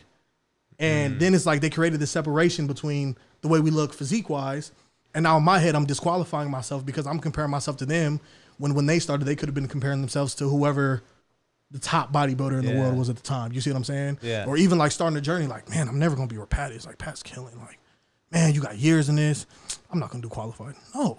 And 0.79 1.15
mm. 1.15 1.19
then 1.19 1.33
it's 1.33 1.45
like 1.45 1.61
they 1.61 1.69
created 1.69 1.99
this 1.99 2.11
separation 2.11 2.65
between 2.65 3.17
the 3.41 3.47
way 3.47 3.59
we 3.59 3.69
look 3.69 3.93
physique 3.93 4.29
wise. 4.29 4.71
And 5.13 5.23
now 5.23 5.37
in 5.37 5.43
my 5.43 5.59
head, 5.59 5.75
I'm 5.75 5.85
disqualifying 5.85 6.49
myself 6.49 6.85
because 6.85 7.05
I'm 7.05 7.19
comparing 7.19 7.51
myself 7.51 7.77
to 7.77 7.85
them 7.85 8.19
when 8.59 8.75
when 8.75 8.85
they 8.85 8.99
started, 8.99 9.25
they 9.25 9.35
could 9.35 9.47
have 9.47 9.55
been 9.55 9.67
comparing 9.67 10.01
themselves 10.01 10.35
to 10.35 10.47
whoever 10.47 11.01
the 11.71 11.79
top 11.79 12.11
bodybuilder 12.11 12.59
in 12.59 12.65
the 12.65 12.79
world 12.79 12.97
was 12.97 13.09
at 13.09 13.15
the 13.15 13.21
time. 13.21 13.51
You 13.51 13.61
see 13.61 13.69
what 13.69 13.77
I'm 13.77 13.83
saying? 13.83 14.19
Yeah. 14.21 14.45
Or 14.47 14.57
even 14.57 14.77
like 14.77 14.91
starting 14.91 15.17
a 15.17 15.21
journey, 15.21 15.47
like, 15.47 15.69
man, 15.69 15.87
I'm 15.87 15.99
never 15.99 16.15
gonna 16.15 16.27
be 16.27 16.37
where 16.37 16.45
Pat 16.45 16.71
is. 16.71 16.85
Like 16.85 16.97
Pat's 16.97 17.23
killing. 17.23 17.57
Like, 17.59 17.79
man, 18.31 18.53
you 18.53 18.61
got 18.61 18.77
years 18.77 19.09
in 19.09 19.15
this. 19.15 19.45
I'm 19.91 19.99
not 19.99 20.09
gonna 20.09 20.21
do 20.21 20.29
qualified. 20.29 20.75
No. 20.93 21.17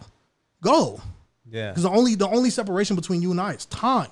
Go. 0.60 1.00
Yeah. 1.48 1.70
Because 1.70 1.84
the 1.84 1.90
only 1.90 2.14
the 2.14 2.28
only 2.28 2.50
separation 2.50 2.94
between 2.94 3.22
you 3.22 3.30
and 3.30 3.40
I 3.40 3.52
is 3.52 3.66
time. 3.66 4.10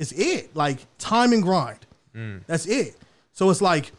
It's 0.00 0.10
it. 0.12 0.56
Like 0.56 0.78
time 0.98 1.32
and 1.32 1.42
grind. 1.42 1.78
Mm. 2.16 2.42
That's 2.48 2.66
it. 2.66 2.96
So 3.32 3.50
it's 3.50 3.60
like 3.62 3.92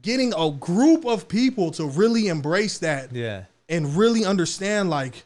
getting 0.00 0.32
a 0.36 0.50
group 0.50 1.04
of 1.06 1.28
people 1.28 1.70
to 1.72 1.84
really 1.86 2.26
embrace 2.28 2.78
that 2.78 3.12
Yeah. 3.12 3.44
and 3.68 3.94
really 3.96 4.24
understand 4.24 4.90
like, 4.90 5.24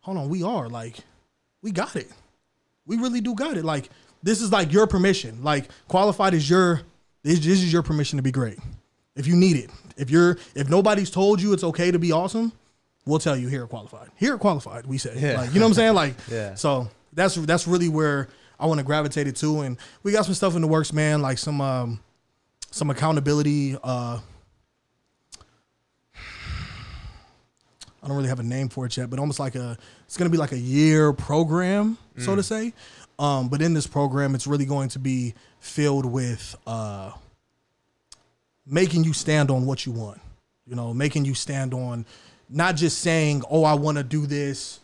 hold 0.00 0.16
on, 0.16 0.28
we 0.30 0.42
are 0.42 0.68
like, 0.68 0.96
we 1.62 1.70
got 1.72 1.96
it. 1.96 2.10
We 2.86 2.96
really 2.96 3.20
do 3.20 3.34
got 3.34 3.56
it. 3.56 3.64
Like 3.64 3.90
this 4.22 4.40
is 4.40 4.52
like 4.52 4.72
your 4.72 4.86
permission. 4.86 5.42
Like 5.42 5.68
qualified 5.88 6.32
is 6.34 6.48
your 6.48 6.82
this, 7.22 7.38
this 7.40 7.62
is 7.62 7.72
your 7.72 7.82
permission 7.82 8.16
to 8.18 8.22
be 8.22 8.30
great. 8.32 8.58
If 9.16 9.26
you 9.26 9.36
need 9.36 9.56
it. 9.56 9.70
If 9.96 10.10
you're 10.10 10.38
if 10.54 10.68
nobody's 10.68 11.10
told 11.10 11.40
you 11.42 11.52
it's 11.52 11.64
okay 11.64 11.90
to 11.90 11.98
be 11.98 12.12
awesome, 12.12 12.52
we'll 13.06 13.18
tell 13.18 13.36
you 13.36 13.48
here 13.48 13.66
qualified. 13.66 14.08
Here 14.16 14.38
qualified, 14.38 14.86
we 14.86 14.98
say. 14.98 15.14
Yeah. 15.18 15.40
Like, 15.40 15.52
you 15.54 15.60
know 15.60 15.66
what 15.66 15.70
I'm 15.70 15.74
saying? 15.74 15.94
Like 15.94 16.14
Yeah. 16.30 16.54
so 16.54 16.88
that's 17.12 17.34
that's 17.36 17.66
really 17.66 17.88
where 17.88 18.28
I 18.58 18.66
want 18.66 18.78
to 18.78 18.84
gravitate 18.84 19.26
it 19.26 19.36
to. 19.36 19.60
And 19.60 19.76
we 20.02 20.12
got 20.12 20.24
some 20.24 20.34
stuff 20.34 20.54
in 20.54 20.62
the 20.62 20.68
works, 20.68 20.92
man, 20.92 21.22
like 21.22 21.38
some 21.38 21.60
um 21.60 22.00
some 22.70 22.90
accountability 22.90 23.76
uh 23.82 24.18
I 28.02 28.06
don't 28.08 28.16
really 28.16 28.28
have 28.28 28.40
a 28.40 28.44
name 28.44 28.68
for 28.68 28.84
it 28.84 28.96
yet, 28.98 29.08
but 29.08 29.18
almost 29.18 29.40
like 29.40 29.54
a 29.54 29.78
it's 30.04 30.18
going 30.18 30.30
to 30.30 30.32
be 30.32 30.36
like 30.38 30.52
a 30.52 30.58
year 30.58 31.12
program, 31.14 31.96
so 32.18 32.36
to 32.36 32.42
say. 32.42 32.74
Um, 33.18 33.48
but 33.48 33.62
in 33.62 33.72
this 33.72 33.86
program, 33.86 34.34
it's 34.34 34.46
really 34.46 34.66
going 34.66 34.90
to 34.90 34.98
be 34.98 35.34
filled 35.58 36.04
with 36.04 36.54
uh, 36.66 37.12
making 38.66 39.04
you 39.04 39.14
stand 39.14 39.50
on 39.50 39.64
what 39.64 39.86
you 39.86 39.92
want. 39.92 40.20
You 40.66 40.74
know, 40.76 40.92
making 40.92 41.24
you 41.24 41.32
stand 41.34 41.72
on 41.72 42.04
not 42.50 42.76
just 42.76 42.98
saying, 42.98 43.42
"Oh, 43.50 43.64
I 43.64 43.72
want 43.74 43.96
to 43.96 44.04
do 44.04 44.26
this," 44.26 44.80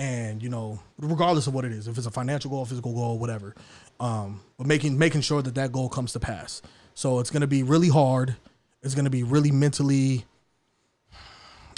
and 0.00 0.42
you 0.42 0.48
know, 0.48 0.80
regardless 0.98 1.46
of 1.46 1.54
what 1.54 1.64
it 1.64 1.70
is, 1.72 1.86
if 1.86 1.96
it's 1.96 2.06
a 2.06 2.10
financial 2.10 2.50
goal, 2.50 2.64
physical 2.64 2.92
goal, 2.92 3.18
whatever. 3.18 3.54
Um, 4.00 4.40
but 4.58 4.66
making 4.66 4.98
making 4.98 5.20
sure 5.20 5.42
that 5.42 5.54
that 5.54 5.70
goal 5.70 5.88
comes 5.88 6.12
to 6.14 6.20
pass. 6.20 6.62
So 6.94 7.20
it's 7.20 7.30
going 7.30 7.42
to 7.42 7.46
be 7.46 7.62
really 7.62 7.88
hard. 7.88 8.34
It's 8.82 8.94
going 8.94 9.04
to 9.04 9.10
be 9.10 9.22
really 9.22 9.50
mentally 9.52 10.24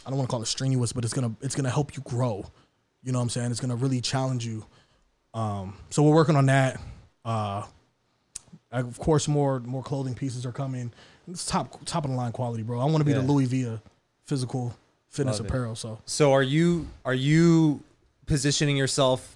I 0.04 0.10
don't 0.10 0.18
want 0.18 0.28
to 0.28 0.32
call 0.32 0.42
it 0.42 0.46
strenuous, 0.46 0.92
but 0.92 1.04
it's 1.04 1.14
gonna 1.14 1.32
it's 1.40 1.54
gonna 1.54 1.70
help 1.70 1.96
you 1.96 2.02
grow. 2.02 2.44
You 3.04 3.12
know 3.12 3.18
what 3.18 3.24
I'm 3.24 3.28
saying? 3.30 3.50
It's 3.52 3.60
gonna 3.60 3.76
really 3.76 4.00
challenge 4.00 4.44
you. 4.44 4.64
Um, 5.34 5.76
so 5.90 6.02
we're 6.02 6.14
working 6.14 6.34
on 6.36 6.46
that. 6.46 6.80
Uh, 7.24 7.62
of 8.72 8.98
course, 8.98 9.28
more 9.28 9.60
more 9.60 9.82
clothing 9.82 10.14
pieces 10.14 10.44
are 10.44 10.50
coming. 10.52 10.92
It's 11.28 11.46
top 11.46 11.78
top 11.84 12.04
of 12.04 12.10
the 12.10 12.16
line 12.16 12.32
quality, 12.32 12.62
bro. 12.64 12.80
I 12.80 12.84
want 12.84 12.98
to 12.98 13.04
be 13.04 13.12
the 13.12 13.20
Yeah. 13.20 13.26
Louis 13.28 13.44
V 13.46 13.78
physical 14.24 14.74
fitness 15.08 15.38
Love 15.38 15.46
it. 15.46 15.48
apparel. 15.50 15.74
So 15.76 16.00
So 16.04 16.32
are 16.32 16.42
you 16.42 16.88
are 17.04 17.14
you 17.14 17.82
positioning 18.26 18.76
yourself 18.76 19.34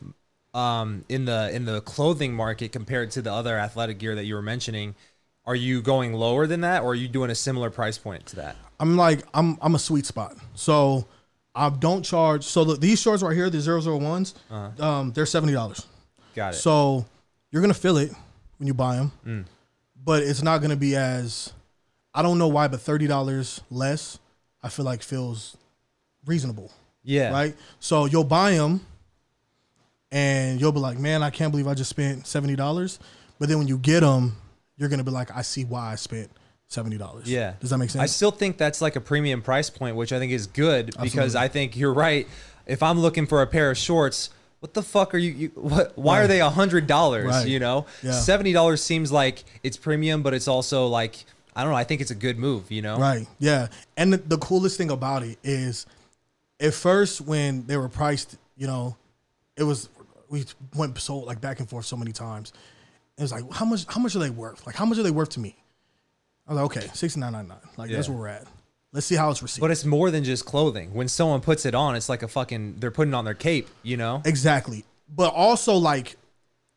um, 0.55 1.05
in 1.09 1.25
the 1.27 1.51
in 1.55 1.65
the 1.65 1.81
clothing 1.83 2.33
market 2.35 2.73
compared 2.73 3.11
to 3.13 3.23
the 3.23 3.33
other 3.33 3.59
athletic 3.59 3.99
gear 3.99 4.15
that 4.15 4.25
you 4.25 4.35
were 4.35 4.43
mentioning? 4.43 4.95
Are 5.45 5.55
you 5.55 5.81
going 5.81 6.13
lower 6.13 6.47
than 6.47 6.63
that, 6.63 6.83
or 6.83 6.91
are 6.91 6.95
you 6.95 7.07
doing 7.09 7.31
a 7.31 7.35
similar 7.35 7.71
price 7.71 7.99
point 7.99 8.27
to 8.27 8.37
that? 8.37 8.57
I'm 8.81 8.97
like 8.97 9.23
I'm 9.33 9.59
I'm 9.61 9.75
a 9.75 9.79
sweet 9.79 10.07
spot. 10.07 10.37
So 10.55 11.07
I 11.55 11.71
don't 11.71 12.03
charge. 12.03 12.45
So 12.45 12.65
the, 12.65 12.75
these 12.77 13.01
shorts 13.01 13.23
right 13.23 13.35
here, 13.35 13.49
the 13.49 13.59
001s, 13.59 14.35
um, 14.81 15.13
they're 15.13 15.25
seventy 15.27 15.53
dollars. 15.53 15.87
Got 16.35 16.55
it. 16.55 16.57
So 16.59 17.07
you're 17.51 17.63
gonna 17.63 17.75
feel 17.75 17.97
it 17.97 18.13
when 18.59 18.67
you 18.67 18.75
buy 18.75 18.97
them, 18.97 19.47
but 20.05 20.23
it's 20.23 20.43
not 20.43 20.63
gonna 20.63 20.77
be 20.77 20.97
as. 20.97 21.53
I 22.15 22.23
don't 22.23 22.39
know 22.39 22.49
why, 22.49 22.67
but 22.69 22.81
thirty 22.81 23.07
dollars 23.07 23.61
less, 23.71 24.19
I 24.63 24.69
feel 24.69 24.85
like 24.85 25.03
feels 25.03 25.57
reasonable, 26.25 26.73
yeah. 27.07 27.31
right? 27.33 27.55
So 27.81 28.05
you'll 28.05 28.25
buy 28.25 28.53
them, 28.53 28.81
and 30.13 30.61
you'll 30.61 30.73
be 30.73 30.81
like, 30.81 30.99
"Man, 30.99 31.23
I 31.23 31.31
can't 31.31 31.51
believe 31.51 31.67
I 31.67 31.75
just 31.75 31.91
spent 31.91 32.27
seventy 32.27 32.57
dollars." 32.57 32.99
But 33.39 33.49
then 33.49 33.59
when 33.59 33.69
you 33.69 33.79
get 33.79 34.01
them, 34.01 34.37
you're 34.77 34.89
gonna 34.89 35.05
be 35.05 35.11
like, 35.11 35.35
"I 35.35 35.43
see 35.43 35.65
why 35.65 35.93
I 35.93 35.95
spent 35.97 36.31
seventy 36.69 36.99
dollars." 36.99 37.31
Yeah. 37.31 37.55
does 37.61 37.71
that 37.71 37.79
make 37.79 37.91
sense? 37.91 38.03
I 38.03 38.07
still 38.07 38.31
think 38.31 38.59
that's 38.59 38.81
like 38.81 38.97
a 38.97 39.01
premium 39.01 39.43
price 39.43 39.71
point, 39.71 39.97
which 39.97 40.13
I 40.13 40.19
think 40.19 40.33
is 40.33 40.47
good 40.47 40.95
because 41.03 41.35
I 41.35 41.49
think 41.49 41.77
you're 41.77 41.95
right. 41.95 42.27
If 42.67 42.83
I'm 42.83 42.99
looking 42.99 43.27
for 43.27 43.43
a 43.43 43.47
pair 43.47 43.71
of 43.71 43.79
shorts, 43.79 44.31
what 44.61 44.75
the 44.75 44.83
fuck 44.83 45.15
are 45.15 45.19
you? 45.19 45.31
you 45.33 45.49
what, 45.55 45.97
why 45.97 46.21
are 46.21 46.27
they 46.27 46.41
a 46.41 46.51
hundred 46.51 46.87
dollars? 46.87 47.27
Right. 47.27 47.47
You 47.47 47.61
know, 47.61 47.87
Yeah. 48.03 48.13
seventy 48.13 48.53
dollars 48.53 48.83
seems 48.83 49.13
like 49.13 49.45
it's 49.63 49.77
premium, 49.77 50.23
but 50.23 50.35
it's 50.35 50.49
also 50.49 50.87
like 50.87 51.25
I 51.55 51.63
don't 51.63 51.71
know. 51.73 51.79
I 51.79 51.85
think 51.85 52.01
it's 52.01 52.11
a 52.11 52.17
good 52.17 52.39
move. 52.39 52.71
You 52.71 52.83
know, 52.83 52.99
Right. 52.99 53.27
Yeah. 53.39 53.69
And 53.97 54.13
the, 54.13 54.19
the 54.19 54.39
coolest 54.39 54.77
thing 54.77 54.91
about 54.91 55.23
it 55.23 55.39
is, 55.43 55.87
at 56.61 56.75
first 56.75 57.21
when 57.21 57.67
they 57.67 57.77
were 57.77 57.89
priced, 57.89 58.37
you 58.57 58.67
know, 58.67 58.97
it 59.57 59.63
was 59.63 59.89
we 60.29 60.45
went 60.75 60.99
so 60.99 61.19
like 61.19 61.41
back 61.41 61.61
and 61.61 61.69
forth 61.69 61.87
so 61.87 61.97
many 61.97 62.13
times. 62.13 62.53
It 63.19 63.23
was 63.23 63.33
like, 63.33 63.51
how 63.53 63.65
much? 63.65 63.87
How 63.89 64.01
much 64.01 64.15
are 64.15 64.19
they 64.19 64.31
worth? 64.31 64.67
Like, 64.67 64.77
how 64.77 64.85
much 64.85 64.99
are 64.99 65.03
they 65.03 65.11
worth 65.11 65.31
to 65.31 65.41
me? 65.41 65.57
I 66.47 66.53
was 66.53 66.63
like, 66.63 66.77
okay, 66.77 66.91
sixty 66.95 67.19
nine 67.21 67.33
ninety 67.33 67.49
nine. 67.49 67.59
Like 67.77 67.91
that's 67.91 68.09
where 68.09 68.19
we're 68.19 68.29
at. 68.29 68.47
Let's 68.93 69.07
see 69.07 69.17
how 69.17 69.31
it's 69.31 69.43
received. 69.43 69.61
But 69.61 69.71
it's 69.71 69.85
more 69.85 70.11
than 70.11 70.25
just 70.25 70.47
clothing. 70.47 70.95
When 70.95 71.09
someone 71.09 71.41
puts 71.41 71.67
it 71.67 71.75
on, 71.75 71.97
it's 71.97 72.09
like 72.09 72.23
a 72.23 72.29
fucking 72.29 72.77
they're 72.79 72.91
putting 72.91 73.15
on 73.15 73.25
their 73.25 73.35
cape. 73.35 73.69
You 73.83 73.97
know. 73.97 74.23
Exactly. 74.25 74.85
But 75.09 75.33
also 75.35 75.75
like 75.75 76.17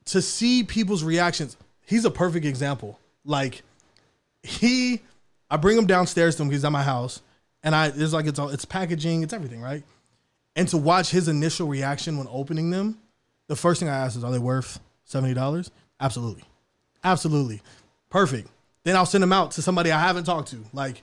to 0.06 0.22
see 0.22 0.64
people's 0.64 1.04
reactions. 1.04 1.58
He's 1.86 2.06
a 2.06 2.12
perfect 2.12 2.46
example. 2.46 3.00
Like 3.26 3.64
he 4.44 5.02
I 5.52 5.58
bring 5.58 5.78
him 5.78 5.88
downstairs 5.88 6.36
to 6.38 6.44
him 6.44 6.50
because 6.50 6.62
he's 6.62 6.66
at 6.66 6.72
my 6.72 6.84
house 6.84 7.22
and 7.64 7.76
I 7.76 7.88
it's 7.88 8.14
like 8.14 8.26
it's 8.26 8.40
all 8.40 8.50
it's 8.50 8.66
packaging, 8.66 9.24
it's 9.24 9.34
everything, 9.34 9.62
right? 9.62 9.84
And 10.56 10.68
to 10.70 10.78
watch 10.78 11.10
his 11.10 11.28
initial 11.28 11.68
reaction 11.68 12.18
when 12.18 12.28
opening 12.30 12.70
them, 12.70 12.98
the 13.48 13.56
first 13.56 13.80
thing 13.80 13.90
I 13.90 13.98
ask 13.98 14.18
is, 14.18 14.24
are 14.24 14.32
they 14.32 14.40
worth 14.40 14.80
$70? 15.10 15.70
Absolutely. 16.00 16.44
Absolutely. 17.04 17.62
Perfect. 18.10 18.50
Then 18.84 18.96
I'll 18.96 19.06
send 19.06 19.22
them 19.22 19.34
out 19.34 19.52
to 19.52 19.62
somebody 19.62 19.92
I 19.92 20.00
haven't 20.00 20.26
talked 20.26 20.50
to. 20.50 20.64
Like, 20.74 21.02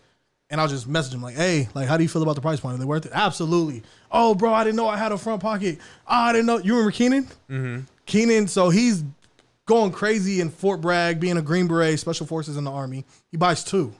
and 0.51 0.61
I'll 0.61 0.69
just 0.69 0.87
message 0.87 1.12
them 1.12 1.23
like, 1.23 1.37
hey, 1.37 1.69
like, 1.75 1.88
how 1.88 1.97
do 1.97 2.03
you 2.03 2.09
feel 2.09 2.23
about 2.23 2.35
the 2.35 2.40
price 2.40 2.61
point? 2.61 2.75
Are 2.75 2.79
they 2.79 2.85
worth 2.85 3.07
it? 3.07 3.12
Absolutely. 3.14 3.83
Oh, 4.11 4.35
bro, 4.35 4.53
I 4.53 4.64
didn't 4.64 4.77
know 4.77 4.88
I 4.88 4.97
had 4.97 5.12
a 5.12 5.19
front 5.19 5.42
pocket. 5.42 5.79
Oh, 6.07 6.14
I 6.14 6.33
didn't 6.33 6.47
know. 6.47 6.59
You 6.59 6.75
remember 6.75 6.92
Keenan? 6.92 7.25
Mm-hmm. 7.51 7.81
Keenan, 8.05 8.47
so 8.47 8.71
he's 8.71 9.05
going 9.66 9.90
crazy 9.90 10.40
in 10.40 10.51
Fort 10.51 10.81
Bragg, 10.81 11.19
being 11.19 11.37
a 11.37 11.42
Green 11.42 11.66
Beret, 11.66 11.99
Special 11.99 12.27
Forces 12.27 12.57
in 12.57 12.64
the 12.64 12.71
Army. 12.71 13.05
He 13.31 13.37
buys 13.37 13.64
two. 13.64 13.92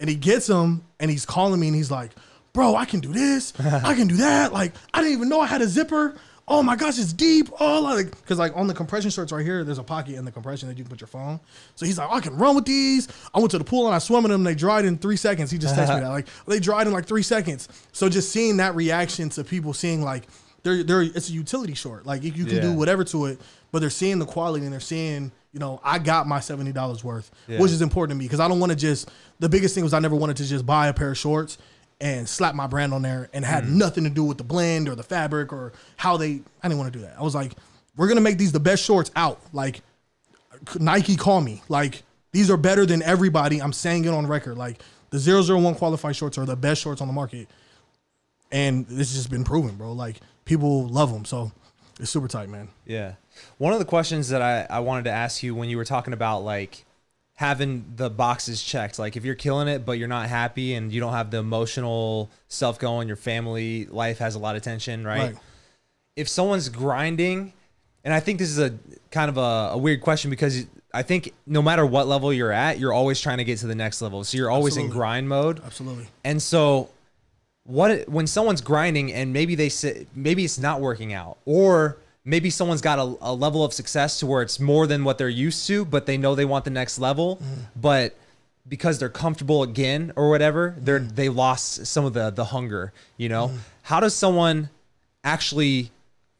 And 0.00 0.08
he 0.10 0.16
gets 0.16 0.46
them 0.46 0.84
and 0.98 1.10
he's 1.10 1.24
calling 1.26 1.60
me 1.60 1.68
and 1.68 1.76
he's 1.76 1.90
like, 1.90 2.10
bro, 2.52 2.74
I 2.74 2.84
can 2.86 3.00
do 3.00 3.12
this. 3.12 3.52
I 3.60 3.94
can 3.94 4.08
do 4.08 4.16
that. 4.16 4.52
Like, 4.52 4.72
I 4.92 5.02
didn't 5.02 5.12
even 5.12 5.28
know 5.28 5.40
I 5.40 5.46
had 5.46 5.62
a 5.62 5.68
zipper 5.68 6.16
oh 6.50 6.62
my 6.64 6.74
gosh, 6.74 6.98
it's 6.98 7.12
deep. 7.12 7.48
Oh, 7.60 7.80
like 7.80 8.10
because 8.10 8.38
like 8.38 8.54
on 8.56 8.66
the 8.66 8.74
compression 8.74 9.10
shorts 9.10 9.32
right 9.32 9.44
here, 9.44 9.64
there's 9.64 9.78
a 9.78 9.84
pocket 9.84 10.16
in 10.16 10.24
the 10.24 10.32
compression 10.32 10.68
that 10.68 10.76
you 10.76 10.84
can 10.84 10.90
put 10.90 11.00
your 11.00 11.08
phone. 11.08 11.40
So 11.76 11.86
he's 11.86 11.96
like, 11.96 12.10
I 12.10 12.20
can 12.20 12.36
run 12.36 12.56
with 12.56 12.64
these. 12.66 13.08
I 13.32 13.38
went 13.38 13.52
to 13.52 13.58
the 13.58 13.64
pool 13.64 13.86
and 13.86 13.94
I 13.94 13.98
swam 13.98 14.24
in 14.24 14.32
them. 14.32 14.42
They 14.42 14.56
dried 14.56 14.84
in 14.84 14.98
three 14.98 15.16
seconds. 15.16 15.50
He 15.50 15.56
just 15.58 15.76
texted 15.76 15.94
me 15.94 16.00
that 16.00 16.08
like 16.08 16.26
they 16.46 16.58
dried 16.60 16.86
in 16.88 16.92
like 16.92 17.06
three 17.06 17.22
seconds. 17.22 17.68
So 17.92 18.08
just 18.08 18.30
seeing 18.32 18.58
that 18.58 18.74
reaction 18.74 19.30
to 19.30 19.44
people 19.44 19.72
seeing 19.72 20.02
like 20.02 20.24
they're 20.64 20.82
they're 20.82 21.02
it's 21.02 21.30
a 21.30 21.32
utility 21.32 21.74
short. 21.74 22.04
Like 22.04 22.24
you 22.24 22.32
can 22.32 22.46
Yeah. 22.48 22.60
do 22.60 22.72
whatever 22.72 23.04
to 23.04 23.26
it, 23.26 23.40
but 23.70 23.78
they're 23.78 23.88
seeing 23.88 24.18
the 24.18 24.26
quality 24.26 24.64
and 24.64 24.72
they're 24.72 24.80
seing. 24.80 25.32
You 25.52 25.60
know, 25.60 25.80
I 25.82 25.98
got 25.98 26.26
my 26.26 26.40
seventy 26.40 26.72
dollars 26.72 27.02
worth, 27.02 27.30
Yeah. 27.48 27.58
which 27.60 27.72
is 27.72 27.82
important 27.82 28.16
to 28.16 28.18
me 28.18 28.26
because 28.26 28.40
I 28.40 28.48
don't 28.48 28.60
want 28.60 28.70
to 28.70 28.76
just. 28.76 29.10
The 29.40 29.48
biggest 29.48 29.74
thing 29.74 29.84
was 29.84 29.92
I 29.92 29.98
never 29.98 30.14
wanted 30.14 30.36
to 30.36 30.44
just 30.44 30.64
buy 30.64 30.88
a 30.88 30.94
pair 30.94 31.10
of 31.10 31.18
shorts 31.18 31.58
and 32.00 32.28
slap 32.28 32.54
my 32.54 32.66
brand 32.66 32.94
on 32.94 33.02
there 33.02 33.28
and 33.32 33.44
had 33.44 33.64
mm. 33.64 33.70
nothing 33.70 34.04
to 34.04 34.10
do 34.10 34.24
with 34.24 34.38
the 34.38 34.44
blend 34.44 34.88
or 34.88 34.94
the 34.94 35.02
fabric 35.02 35.52
or 35.52 35.72
how 35.96 36.16
they. 36.16 36.40
I 36.62 36.68
didn't 36.68 36.78
want 36.78 36.92
to 36.92 36.98
do 36.98 37.04
that. 37.04 37.16
I 37.18 37.22
was 37.22 37.34
like, 37.34 37.52
we're 37.96 38.08
gonna 38.08 38.20
make 38.20 38.38
these 38.38 38.52
the 38.52 38.60
best 38.60 38.84
shorts 38.84 39.10
out. 39.16 39.40
Like 39.52 39.82
Nike, 40.78 41.16
call 41.16 41.40
me. 41.40 41.62
Like 41.68 42.02
these 42.32 42.50
are 42.50 42.56
better 42.56 42.86
than 42.86 43.02
everybody. 43.02 43.60
I'm 43.60 43.72
saying 43.72 44.04
it 44.04 44.08
on 44.08 44.26
record. 44.26 44.56
Like 44.56 44.82
the 45.10 45.18
001 45.18 45.74
qualified 45.74 46.16
shorts 46.16 46.38
are 46.38 46.46
the 46.46 46.56
best 46.56 46.80
shorts 46.80 47.00
on 47.00 47.08
the 47.08 47.12
market, 47.12 47.48
and 48.52 48.86
this 48.86 49.08
has 49.10 49.14
just 49.14 49.30
been 49.30 49.44
proven, 49.44 49.76
bro. 49.76 49.92
Like 49.92 50.20
people 50.44 50.86
love 50.88 51.12
them, 51.12 51.24
so 51.24 51.52
it's 51.98 52.10
super 52.10 52.28
tight, 52.28 52.48
man. 52.48 52.68
Yeah. 52.86 53.14
One 53.58 53.72
of 53.72 53.78
the 53.78 53.84
questions 53.84 54.28
that 54.28 54.42
I, 54.42 54.66
I 54.68 54.80
wanted 54.80 55.04
to 55.04 55.10
ask 55.10 55.42
you 55.42 55.54
when 55.54 55.68
you 55.68 55.76
were 55.76 55.84
talking 55.84 56.12
about 56.12 56.40
like 56.40 56.84
having 57.34 57.84
the 57.96 58.10
boxes 58.10 58.62
checked, 58.62 58.98
like 58.98 59.16
if 59.16 59.24
you're 59.24 59.34
killing 59.34 59.66
it, 59.66 59.86
but 59.86 59.92
you're 59.92 60.08
not 60.08 60.28
happy 60.28 60.74
and 60.74 60.92
you 60.92 61.00
don't 61.00 61.12
have 61.12 61.30
the 61.30 61.38
emotional 61.38 62.30
stuff 62.48 62.78
going, 62.78 63.08
your 63.08 63.16
family 63.16 63.86
life 63.86 64.18
has 64.18 64.34
a 64.34 64.38
lot 64.38 64.56
of 64.56 64.62
tension, 64.62 65.06
right? 65.06 65.32
Right. 65.32 65.36
If 66.16 66.28
someone's 66.28 66.68
grinding, 66.68 67.54
and 68.04 68.12
I 68.12 68.20
think 68.20 68.38
this 68.38 68.50
is 68.50 68.58
a 68.58 68.78
kind 69.10 69.28
of 69.28 69.38
a, 69.38 69.70
a 69.72 69.78
weird 69.78 70.00
question 70.02 70.30
because 70.30 70.66
I 70.92 71.02
think 71.02 71.32
no 71.46 71.62
matter 71.62 71.86
what 71.86 72.06
level 72.06 72.32
you're 72.32 72.52
at, 72.52 72.78
you're 72.78 72.92
always 72.92 73.20
trying 73.20 73.38
to 73.38 73.44
get 73.44 73.58
to 73.58 73.66
the 73.66 73.74
next 73.74 74.02
level. 74.02 74.22
So 74.24 74.36
you're 74.36 74.50
always 74.50 74.76
in 74.76 74.88
grind 74.88 75.28
mode. 75.28 75.62
Absolutely. 75.64 76.08
And 76.24 76.42
so 76.42 76.90
what 77.64 78.08
when 78.08 78.26
someone's 78.26 78.60
grinding 78.60 79.12
and 79.12 79.32
maybe 79.32 79.54
they 79.54 79.68
say 79.68 80.06
maybe 80.14 80.44
it's 80.44 80.58
not 80.58 80.80
working 80.80 81.12
out 81.12 81.38
or 81.44 81.98
maybe 82.24 82.50
someone's 82.50 82.80
got 82.80 82.98
a, 82.98 83.16
a 83.20 83.34
level 83.34 83.64
of 83.64 83.72
success 83.72 84.18
to 84.20 84.26
where 84.26 84.42
it's 84.42 84.60
more 84.60 84.86
than 84.86 85.04
what 85.04 85.18
they're 85.18 85.28
used 85.28 85.66
to 85.66 85.84
but 85.84 86.06
they 86.06 86.16
know 86.16 86.34
they 86.34 86.44
want 86.44 86.64
the 86.64 86.70
next 86.70 86.98
level. 86.98 87.36
Mm-hmm. 87.36 87.60
But 87.76 88.16
because 88.68 88.98
they're 88.98 89.08
comfortable 89.08 89.62
again 89.62 90.12
or 90.16 90.28
whatever 90.28 90.76
they're 90.78 91.00
mm. 91.00 91.14
they 91.14 91.28
lost 91.28 91.86
some 91.86 92.04
of 92.04 92.12
the 92.12 92.30
the 92.30 92.46
hunger 92.46 92.92
you 93.16 93.28
know? 93.28 93.48
Mm. 93.48 93.58
How 93.82 94.00
does 94.00 94.14
someone 94.14 94.68
actually 95.24 95.90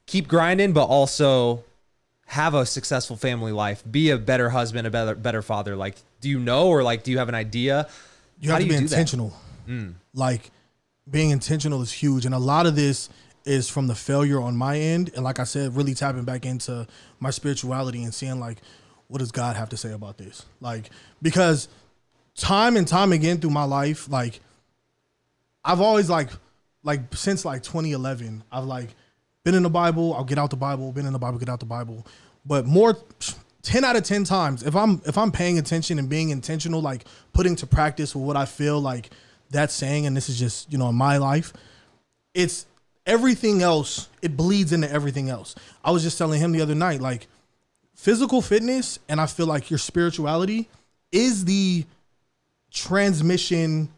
keep 0.06 0.28
grinding 0.28 0.72
but 0.72 0.84
also 0.84 1.64
have 2.26 2.54
a 2.54 2.64
successful 2.66 3.16
family 3.16 3.52
life? 3.52 3.82
Be 3.90 4.10
a 4.10 4.18
better 4.18 4.50
husband 4.50 4.86
a 4.86 4.90
better 4.90 5.14
better 5.14 5.42
father. 5.42 5.76
Like 5.76 5.96
do 6.20 6.28
you 6.28 6.38
know 6.38 6.68
or 6.68 6.82
like 6.82 7.02
do 7.02 7.10
you 7.10 7.18
have 7.18 7.28
an 7.28 7.34
idea? 7.34 7.88
You 8.38 8.50
How 8.50 8.56
have 8.56 8.64
do 8.64 8.68
to 8.68 8.78
be 8.78 8.82
intentional. 8.84 9.34
Mm. 9.68 9.94
Like 10.14 10.50
being 11.10 11.30
intentional 11.30 11.82
is 11.82 11.92
huge, 11.92 12.24
and 12.26 12.34
a 12.34 12.38
lot 12.38 12.66
of 12.66 12.76
this 12.76 13.08
is 13.44 13.68
from 13.68 13.86
the 13.86 13.94
failure 13.94 14.40
on 14.40 14.56
my 14.56 14.78
end, 14.78 15.10
and 15.14 15.24
like 15.24 15.38
I 15.38 15.44
said, 15.44 15.76
really 15.76 15.94
tapping 15.94 16.24
back 16.24 16.44
into 16.44 16.86
my 17.18 17.30
spirituality 17.30 18.02
and 18.02 18.14
seeing 18.14 18.38
like, 18.40 18.58
what 19.08 19.18
does 19.18 19.32
God 19.32 19.56
have 19.56 19.68
to 19.70 19.76
say 19.76 19.92
about 19.92 20.18
this? 20.18 20.44
Like 20.60 20.90
because 21.20 21.68
time 22.34 22.76
and 22.76 22.86
time 22.86 23.12
again 23.12 23.38
through 23.38 23.50
my 23.50 23.64
life, 23.64 24.08
like 24.08 24.40
I've 25.64 25.80
always 25.80 26.08
like 26.08 26.30
like 26.82 27.14
since 27.14 27.44
like 27.44 27.62
2011, 27.62 28.44
I've 28.50 28.64
like 28.64 28.90
been 29.44 29.54
in 29.54 29.62
the 29.62 29.70
Bible, 29.70 30.14
I'll 30.14 30.24
get 30.24 30.38
out 30.38 30.50
the 30.50 30.56
Bible, 30.56 30.92
been 30.92 31.06
in 31.06 31.12
the 31.12 31.18
Bible, 31.18 31.38
get 31.38 31.48
out 31.48 31.60
the 31.60 31.66
Bible. 31.66 32.06
But 32.46 32.66
more 32.66 32.96
10 33.62 33.84
out 33.84 33.96
of 33.96 34.04
10 34.04 34.24
times, 34.24 34.62
if 34.62 34.74
I'm 34.74 35.02
if 35.06 35.18
I'm 35.18 35.32
paying 35.32 35.58
attention 35.58 35.98
and 35.98 36.08
being 36.08 36.30
intentional, 36.30 36.80
like 36.80 37.04
putting 37.32 37.56
to 37.56 37.66
practice 37.66 38.14
what 38.14 38.36
I 38.36 38.44
feel 38.44 38.80
like 38.80 39.10
that's 39.50 39.74
saying, 39.74 40.06
and 40.06 40.16
this 40.16 40.28
is 40.28 40.38
just, 40.38 40.70
you 40.72 40.78
know, 40.78 40.88
in 40.88 40.94
my 40.94 41.16
life, 41.16 41.52
it's 42.32 42.66
everything 43.10 43.60
else, 43.60 44.08
it 44.22 44.36
bleeds 44.36 44.72
into 44.72 44.90
everything 44.90 45.28
else. 45.28 45.56
I 45.84 45.90
was 45.90 46.04
just 46.04 46.16
telling 46.16 46.40
him 46.40 46.52
the 46.52 46.60
other 46.60 46.76
night, 46.76 47.00
like 47.00 47.26
physical 47.96 48.40
fitness 48.40 49.00
and 49.08 49.20
I 49.20 49.26
feel 49.26 49.46
like 49.46 49.68
your 49.68 49.78
spirituality 49.78 50.68
is 51.10 51.44
the 51.44 51.84
transmission 52.70 53.88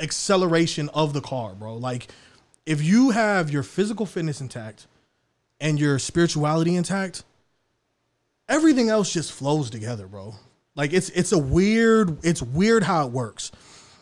acceleration 0.00 0.88
of 0.94 1.12
the 1.12 1.20
car, 1.20 1.54
bro. 1.54 1.76
Like 1.76 2.08
if 2.64 2.82
you 2.82 3.10
have 3.10 3.50
your 3.50 3.62
physical 3.62 4.06
fitness 4.06 4.40
intact 4.40 4.86
and 5.60 5.78
your 5.78 5.98
spirituality 5.98 6.74
intact, 6.74 7.22
everything 8.48 8.88
else 8.88 9.12
just 9.12 9.30
flows 9.30 9.68
together, 9.68 10.06
bro. 10.06 10.34
Like 10.74 10.94
it's 10.94 11.10
it's 11.10 11.32
a 11.32 11.38
weird 11.38 12.24
it's 12.24 12.40
weird 12.40 12.82
how 12.82 13.06
it 13.06 13.12
works. 13.12 13.52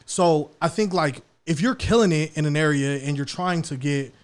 So 0.07 0.53
I 0.62 0.68
think 0.68 0.94
like 0.94 1.22
if 1.46 1.61
you're 1.61 1.74
killing 1.74 2.12
it 2.12 2.37
in 2.37 2.46
an 2.46 2.57
area 2.57 2.98
and 2.98 3.16
you're 3.16 3.26
trying 3.26 3.62
to 3.62 3.76
get 3.76 4.14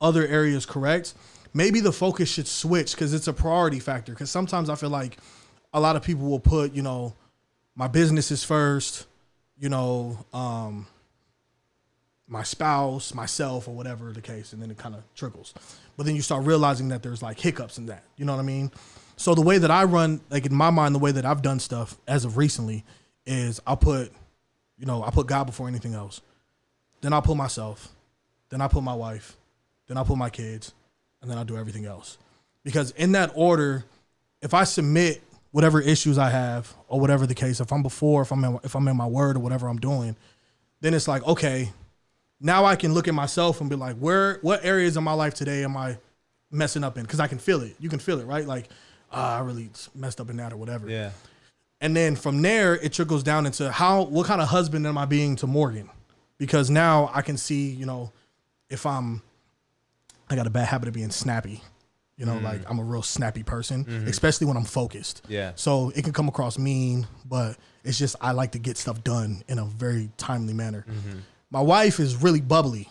other 0.00 0.26
areas 0.26 0.64
correct, 0.66 1.14
maybe 1.52 1.80
the 1.80 1.92
focus 1.92 2.28
should 2.28 2.46
switch 2.46 2.92
because 2.92 3.12
it's 3.12 3.28
a 3.28 3.32
priority 3.32 3.80
factor. 3.80 4.12
Because 4.12 4.30
sometimes 4.30 4.70
I 4.70 4.74
feel 4.74 4.90
like 4.90 5.18
a 5.72 5.80
lot 5.80 5.96
of 5.96 6.02
people 6.02 6.28
will 6.28 6.40
put, 6.40 6.72
you 6.72 6.82
know, 6.82 7.14
my 7.74 7.88
business 7.88 8.30
is 8.30 8.44
first, 8.44 9.06
you 9.58 9.68
know, 9.68 10.18
um, 10.32 10.86
my 12.26 12.42
spouse, 12.42 13.14
myself, 13.14 13.68
or 13.68 13.74
whatever 13.74 14.12
the 14.12 14.20
case, 14.20 14.52
and 14.52 14.60
then 14.60 14.70
it 14.70 14.76
kind 14.76 14.94
of 14.94 15.02
trickles. 15.14 15.54
But 15.96 16.06
then 16.06 16.14
you 16.14 16.22
start 16.22 16.44
realizing 16.44 16.88
that 16.88 17.02
there's 17.02 17.22
like 17.22 17.40
hiccups 17.40 17.78
in 17.78 17.86
that. 17.86 18.04
You 18.16 18.24
know 18.24 18.34
what 18.34 18.40
I 18.40 18.44
mean? 18.44 18.70
So 19.16 19.34
the 19.34 19.42
way 19.42 19.58
that 19.58 19.70
I 19.70 19.84
run, 19.84 20.20
like 20.30 20.46
in 20.46 20.54
my 20.54 20.70
mind, 20.70 20.94
the 20.94 21.00
way 21.00 21.10
that 21.10 21.24
I've 21.24 21.42
done 21.42 21.58
stuff 21.58 21.96
as 22.06 22.24
of 22.24 22.36
recently 22.36 22.84
is 23.26 23.60
I'll 23.66 23.76
put, 23.76 24.12
you 24.78 24.86
know, 24.86 25.02
I 25.02 25.10
put 25.10 25.26
God 25.26 25.44
before 25.44 25.66
anything 25.66 25.94
else. 25.94 26.20
Then 27.00 27.12
I'll 27.12 27.22
put 27.22 27.36
myself. 27.36 27.88
Then 28.50 28.60
I 28.60 28.68
put 28.68 28.82
my 28.82 28.94
wife. 28.94 29.36
Then 29.86 29.96
I'll 29.96 30.04
put 30.04 30.18
my 30.18 30.30
kids. 30.30 30.72
And 31.20 31.30
then 31.30 31.38
I'll 31.38 31.44
do 31.44 31.56
everything 31.56 31.86
else. 31.86 32.18
Because 32.64 32.90
in 32.92 33.12
that 33.12 33.32
order, 33.34 33.84
if 34.42 34.54
I 34.54 34.64
submit 34.64 35.22
whatever 35.50 35.80
issues 35.80 36.18
I 36.18 36.30
have 36.30 36.72
or 36.88 37.00
whatever 37.00 37.26
the 37.26 37.34
case, 37.34 37.60
if 37.60 37.72
I'm 37.72 37.82
before, 37.82 38.22
if 38.22 38.30
I'm 38.32 38.44
in, 38.44 38.58
if 38.62 38.74
I'm 38.76 38.86
in 38.88 38.96
my 38.96 39.06
word 39.06 39.36
or 39.36 39.40
whatever 39.40 39.68
I'm 39.68 39.78
doing, 39.78 40.16
then 40.80 40.94
it's 40.94 41.08
like, 41.08 41.26
okay, 41.26 41.72
now 42.40 42.64
I 42.64 42.76
can 42.76 42.94
look 42.94 43.08
at 43.08 43.14
myself 43.14 43.60
and 43.60 43.68
be 43.68 43.76
like, 43.76 43.96
where, 43.96 44.38
what 44.42 44.64
areas 44.64 44.96
of 44.96 45.02
my 45.02 45.12
life 45.12 45.34
today 45.34 45.64
am 45.64 45.76
I 45.76 45.98
messing 46.50 46.84
up 46.84 46.96
in? 46.96 47.02
Because 47.02 47.20
I 47.20 47.26
can 47.26 47.38
feel 47.38 47.62
it. 47.62 47.74
You 47.80 47.88
can 47.88 47.98
feel 47.98 48.20
it, 48.20 48.26
right? 48.26 48.46
Like, 48.46 48.68
ah, 49.10 49.38
I 49.38 49.40
really 49.40 49.70
messed 49.94 50.20
up 50.20 50.30
in 50.30 50.36
that 50.36 50.52
or 50.52 50.56
whatever. 50.56 50.88
yeah 50.88 51.10
And 51.80 51.96
then 51.96 52.14
from 52.14 52.42
there, 52.42 52.74
it 52.74 52.92
trickles 52.92 53.22
down 53.22 53.46
into 53.46 53.72
how, 53.72 54.02
what 54.02 54.26
kind 54.26 54.40
of 54.40 54.48
husband 54.48 54.86
am 54.86 54.98
I 54.98 55.04
being 55.04 55.36
to 55.36 55.46
Morgan? 55.46 55.90
Because 56.38 56.70
now 56.70 57.10
I 57.12 57.22
can 57.22 57.36
see, 57.36 57.70
you 57.70 57.86
know, 57.86 58.12
if 58.70 58.86
I'm, 58.86 59.22
I 60.30 60.36
got 60.36 60.46
a 60.46 60.50
bad 60.50 60.68
habit 60.68 60.88
of 60.88 60.94
being 60.94 61.10
snappy. 61.10 61.62
You 62.16 62.26
know, 62.26 62.36
like 62.38 62.62
mm. 62.62 62.66
I'm 62.68 62.80
a 62.80 62.82
real 62.82 63.02
snappy 63.02 63.44
person, 63.44 63.84
mm-hmm. 63.84 64.08
especially 64.08 64.48
when 64.48 64.56
I'm 64.56 64.64
focused. 64.64 65.24
Yeah. 65.28 65.52
So 65.54 65.92
it 65.94 66.02
can 66.02 66.12
come 66.12 66.26
across 66.26 66.58
mean, 66.58 67.06
but 67.24 67.56
it's 67.84 67.96
just 67.96 68.16
I 68.20 68.32
like 68.32 68.52
to 68.52 68.58
get 68.58 68.76
stuff 68.76 69.04
done 69.04 69.44
in 69.46 69.60
a 69.60 69.64
very 69.64 70.10
timely 70.16 70.52
manner. 70.52 70.84
Mm-hmm. 70.88 71.18
My 71.52 71.60
wife 71.60 72.00
is 72.00 72.16
really 72.16 72.40
bubbly, 72.40 72.88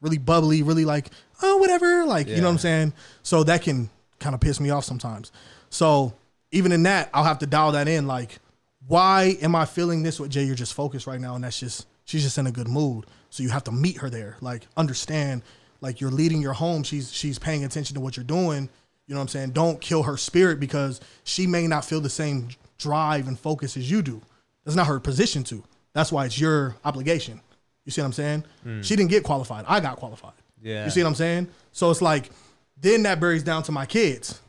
really 0.00 0.18
bubbly, 0.18 0.64
really 0.64 0.84
like, 0.84 1.10
oh, 1.40 1.58
whatever. 1.58 2.04
Like, 2.04 2.26
you 2.26 2.38
know 2.38 2.48
what 2.48 2.50
I'm 2.50 2.58
saying? 2.58 2.92
So 3.22 3.44
that 3.44 3.62
can 3.62 3.90
kind 4.18 4.34
of 4.34 4.40
piss 4.40 4.58
me 4.58 4.70
off 4.70 4.84
sometimes. 4.84 5.30
So 5.70 6.14
even 6.50 6.72
in 6.72 6.82
that, 6.82 7.10
I'll 7.14 7.22
have 7.22 7.38
to 7.38 7.46
dial 7.46 7.70
that 7.72 7.86
in. 7.86 8.08
Like, 8.08 8.40
why 8.88 9.36
am 9.40 9.54
I 9.54 9.66
feeling 9.66 10.02
this 10.02 10.18
with 10.18 10.30
Jay? 10.32 10.42
You're 10.42 10.56
just 10.56 10.74
focused 10.74 11.06
right 11.06 11.20
now, 11.20 11.36
and 11.36 11.44
that's 11.44 11.60
just 11.60 11.86
she's 12.04 12.22
just 12.22 12.38
in 12.38 12.46
a 12.46 12.52
good 12.52 12.68
mood. 12.68 13.06
So 13.30 13.42
you 13.42 13.50
have 13.50 13.64
to 13.64 13.72
meet 13.72 13.98
her 13.98 14.10
there. 14.10 14.36
Like, 14.40 14.66
understand, 14.76 15.42
like 15.80 16.00
you're 16.00 16.10
leading 16.10 16.40
your 16.40 16.52
home. 16.52 16.82
She's 16.82 17.12
she's 17.12 17.38
paying 17.38 17.64
attention 17.64 17.94
to 17.94 18.00
what 18.00 18.16
you're 18.16 18.24
doing. 18.24 18.68
You 19.06 19.14
know 19.14 19.20
what 19.20 19.24
I'm 19.24 19.28
saying? 19.28 19.50
Don't 19.50 19.80
kill 19.80 20.04
her 20.04 20.16
spirit 20.16 20.58
because 20.60 21.00
she 21.24 21.46
may 21.46 21.66
not 21.66 21.84
feel 21.84 22.00
the 22.00 22.08
same 22.08 22.48
drive 22.78 23.28
and 23.28 23.38
focus 23.38 23.76
as 23.76 23.90
you 23.90 24.02
do. 24.02 24.22
That's 24.64 24.76
not 24.76 24.86
her 24.86 24.98
position 24.98 25.44
to. 25.44 25.62
That's 25.92 26.10
why 26.10 26.24
it's 26.24 26.40
your 26.40 26.76
obligation. 26.84 27.40
You 27.84 27.92
see 27.92 28.00
what 28.00 28.06
I'm 28.06 28.12
saying? 28.12 28.44
Hmm. 28.62 28.80
She 28.82 28.96
didn't 28.96 29.10
get 29.10 29.24
qualified. 29.24 29.64
I 29.68 29.80
got 29.80 29.96
qualified. 29.96 30.32
Yeah. 30.62 30.84
You 30.84 30.90
see 30.90 31.02
what 31.02 31.10
I'm 31.10 31.14
saying? 31.14 31.48
So 31.72 31.90
it's 31.90 32.00
like, 32.00 32.30
then 32.80 33.02
that 33.02 33.20
buries 33.20 33.42
down 33.42 33.62
to 33.64 33.72
my 33.72 33.84
kids. 33.84 34.40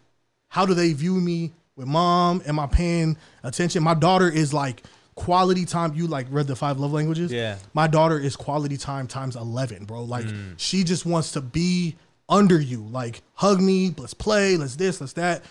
How 0.48 0.66
do 0.66 0.74
they 0.74 0.94
view 0.94 1.16
me 1.16 1.52
with 1.76 1.88
mom? 1.88 2.42
Am 2.46 2.60
I 2.60 2.68
paying 2.68 3.18
attention? 3.44 3.84
My 3.84 3.94
daughter 3.94 4.30
is 4.30 4.54
like 4.54 4.84
quality 5.16 5.66
time. 5.66 5.94
You 5.96 6.08
like 6.08 6.28
read 6.30 6.48
the 6.48 6.56
five 6.56 6.80
love 6.80 6.94
languages? 6.94 7.32
Yeah. 7.32 7.58
My 7.74 7.88
daughter 7.88 8.20
is 8.20 8.36
quality 8.36 8.78
time 8.78 9.08
times 9.08 9.36
11, 9.36 9.86
bro. 9.86 10.04
Like 10.04 10.26
she 10.58 10.84
just 10.84 11.06
wants 11.06 11.32
to 11.32 11.42
be 11.42 11.96
under 12.30 12.60
you. 12.60 12.84
Like 12.84 13.22
hug 13.34 13.62
me, 13.62 13.94
let's 13.98 14.14
play, 14.14 14.58
let's 14.58 14.76
this, 14.76 15.02
let's 15.02 15.14
that. 15.14 15.44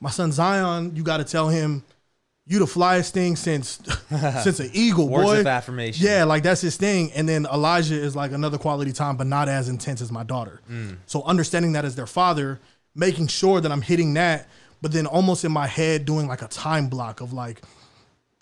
My 0.00 0.10
son 0.10 0.32
Zion, 0.32 0.96
you 0.96 1.02
got 1.02 1.18
to 1.18 1.24
tell 1.24 1.48
him 1.48 1.84
you 2.46 2.58
the 2.58 2.64
flyest 2.64 3.10
thing 3.10 3.36
since 3.36 3.78
since 4.42 4.58
an 4.58 4.70
eagle, 4.72 5.08
Words 5.08 5.24
boy. 5.24 5.40
of 5.40 5.46
affirmation. 5.46 6.04
Yeah, 6.04 6.24
like 6.24 6.42
that's 6.42 6.60
his 6.60 6.76
thing. 6.76 7.12
And 7.12 7.28
then 7.28 7.46
Elijah 7.46 7.94
is 7.94 8.16
like 8.16 8.32
another 8.32 8.58
quality 8.58 8.92
time, 8.92 9.16
but 9.16 9.26
not 9.26 9.48
as 9.48 9.68
intense 9.68 10.00
as 10.00 10.10
my 10.10 10.24
daughter. 10.24 10.60
Mm. 10.68 10.96
So 11.06 11.22
understanding 11.22 11.72
that 11.72 11.84
as 11.84 11.94
their 11.94 12.08
father, 12.08 12.58
making 12.94 13.28
sure 13.28 13.60
that 13.60 13.70
I'm 13.70 13.82
hitting 13.82 14.14
that, 14.14 14.48
but 14.82 14.90
then 14.92 15.06
almost 15.06 15.44
in 15.44 15.52
my 15.52 15.66
head 15.66 16.04
doing 16.04 16.26
like 16.26 16.42
a 16.42 16.48
time 16.48 16.88
block 16.88 17.20
of 17.20 17.32
like 17.32 17.62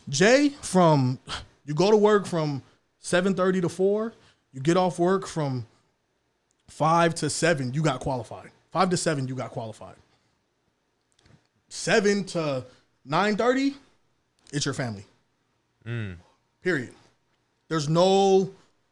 Jae 0.08 0.54
from 0.64 1.18
you 1.64 1.74
go 1.74 1.90
to 1.90 1.96
work 1.96 2.26
from 2.26 2.62
7:30 3.02 3.62
to 3.62 3.68
4, 3.68 4.12
you 4.52 4.60
get 4.60 4.76
off 4.76 4.98
work 4.98 5.26
from 5.26 5.66
5 6.68 7.14
to 7.16 7.30
7, 7.30 7.74
you 7.74 7.82
got 7.82 8.00
qualified. 8.00 8.50
5 8.72 8.90
to 8.90 8.96
7 8.96 9.28
you 9.28 9.34
got 9.34 9.50
qualified. 9.50 9.96
7 11.68 12.24
to 12.24 12.64
9:30 13.06 13.74
it's 14.52 14.64
your 14.64 14.74
family. 14.74 15.04
Mm. 15.86 16.16
Period. 16.62 16.94
There's 17.68 17.88
no, 17.88 18.50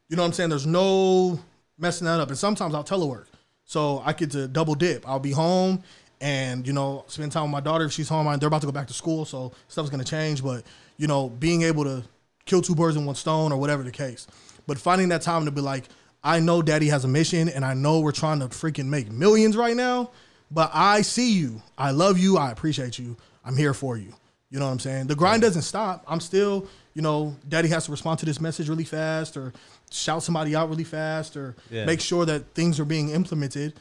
you 0.08 0.16
know 0.16 0.22
what 0.22 0.26
I'm 0.26 0.32
saying? 0.32 0.50
There's 0.50 0.66
no 0.66 1.40
messing 1.78 2.06
that 2.06 2.20
up. 2.20 2.28
And 2.28 2.38
sometimes 2.38 2.74
I'll 2.74 2.84
telework. 2.84 3.26
So 3.64 4.02
I 4.04 4.12
get 4.12 4.30
to 4.32 4.46
double 4.46 4.74
dip. 4.74 5.08
I'll 5.08 5.18
be 5.18 5.32
home 5.32 5.82
and, 6.20 6.66
you 6.66 6.72
know, 6.72 7.04
spend 7.08 7.32
time 7.32 7.42
with 7.44 7.52
my 7.52 7.60
daughter 7.60 7.84
if 7.84 7.92
she's 7.92 8.08
home. 8.08 8.26
They're 8.38 8.48
about 8.48 8.60
to 8.62 8.66
go 8.66 8.72
back 8.72 8.86
to 8.88 8.94
school, 8.94 9.24
so 9.24 9.52
stuff's 9.68 9.90
gonna 9.90 10.04
change. 10.04 10.42
But, 10.42 10.64
you 10.96 11.06
know, 11.06 11.28
being 11.28 11.62
able 11.62 11.84
to 11.84 12.02
kill 12.44 12.62
two 12.62 12.74
birds 12.74 12.96
in 12.96 13.04
one 13.04 13.14
stone 13.16 13.52
or 13.52 13.58
whatever 13.58 13.82
the 13.82 13.90
case. 13.90 14.26
But 14.66 14.78
finding 14.78 15.08
that 15.10 15.22
time 15.22 15.44
to 15.44 15.50
be 15.50 15.60
like, 15.60 15.84
I 16.24 16.40
know 16.40 16.62
daddy 16.62 16.88
has 16.88 17.04
a 17.04 17.08
mission 17.08 17.48
and 17.48 17.64
I 17.64 17.74
know 17.74 18.00
we're 18.00 18.12
trying 18.12 18.40
to 18.40 18.46
freaking 18.48 18.86
make 18.86 19.10
millions 19.12 19.56
right 19.56 19.76
now, 19.76 20.10
but 20.50 20.70
I 20.72 21.02
see 21.02 21.32
you. 21.32 21.62
I 21.78 21.90
love 21.92 22.18
you. 22.18 22.36
I 22.38 22.50
appreciate 22.50 22.98
you. 22.98 23.16
I'm 23.44 23.56
here 23.56 23.74
for 23.74 23.96
you. 23.96 24.12
You 24.50 24.58
know 24.58 24.66
what 24.66 24.72
I'm 24.72 24.78
saying? 24.80 25.08
The 25.08 25.14
grind 25.16 25.42
doesn't 25.42 25.62
stop. 25.62 26.04
I'm 26.08 26.20
still, 26.20 26.66
you 26.94 27.02
know, 27.02 27.36
daddy 27.48 27.68
has 27.68 27.84
to 27.86 27.90
respond 27.90 28.20
to 28.20 28.26
this 28.26 28.40
message 28.40 28.68
really 28.68 28.84
fast 28.84 29.36
or 29.36 29.52
shout 29.90 30.22
somebody 30.22 30.54
out 30.56 30.68
really 30.68 30.84
fast 30.84 31.36
or 31.36 31.56
Yeah. 31.70 31.84
make 31.84 32.00
sure 32.00 32.24
that 32.26 32.54
things 32.54 32.80
are 32.80 32.84
being 32.84 33.10
implemented. 33.10 33.74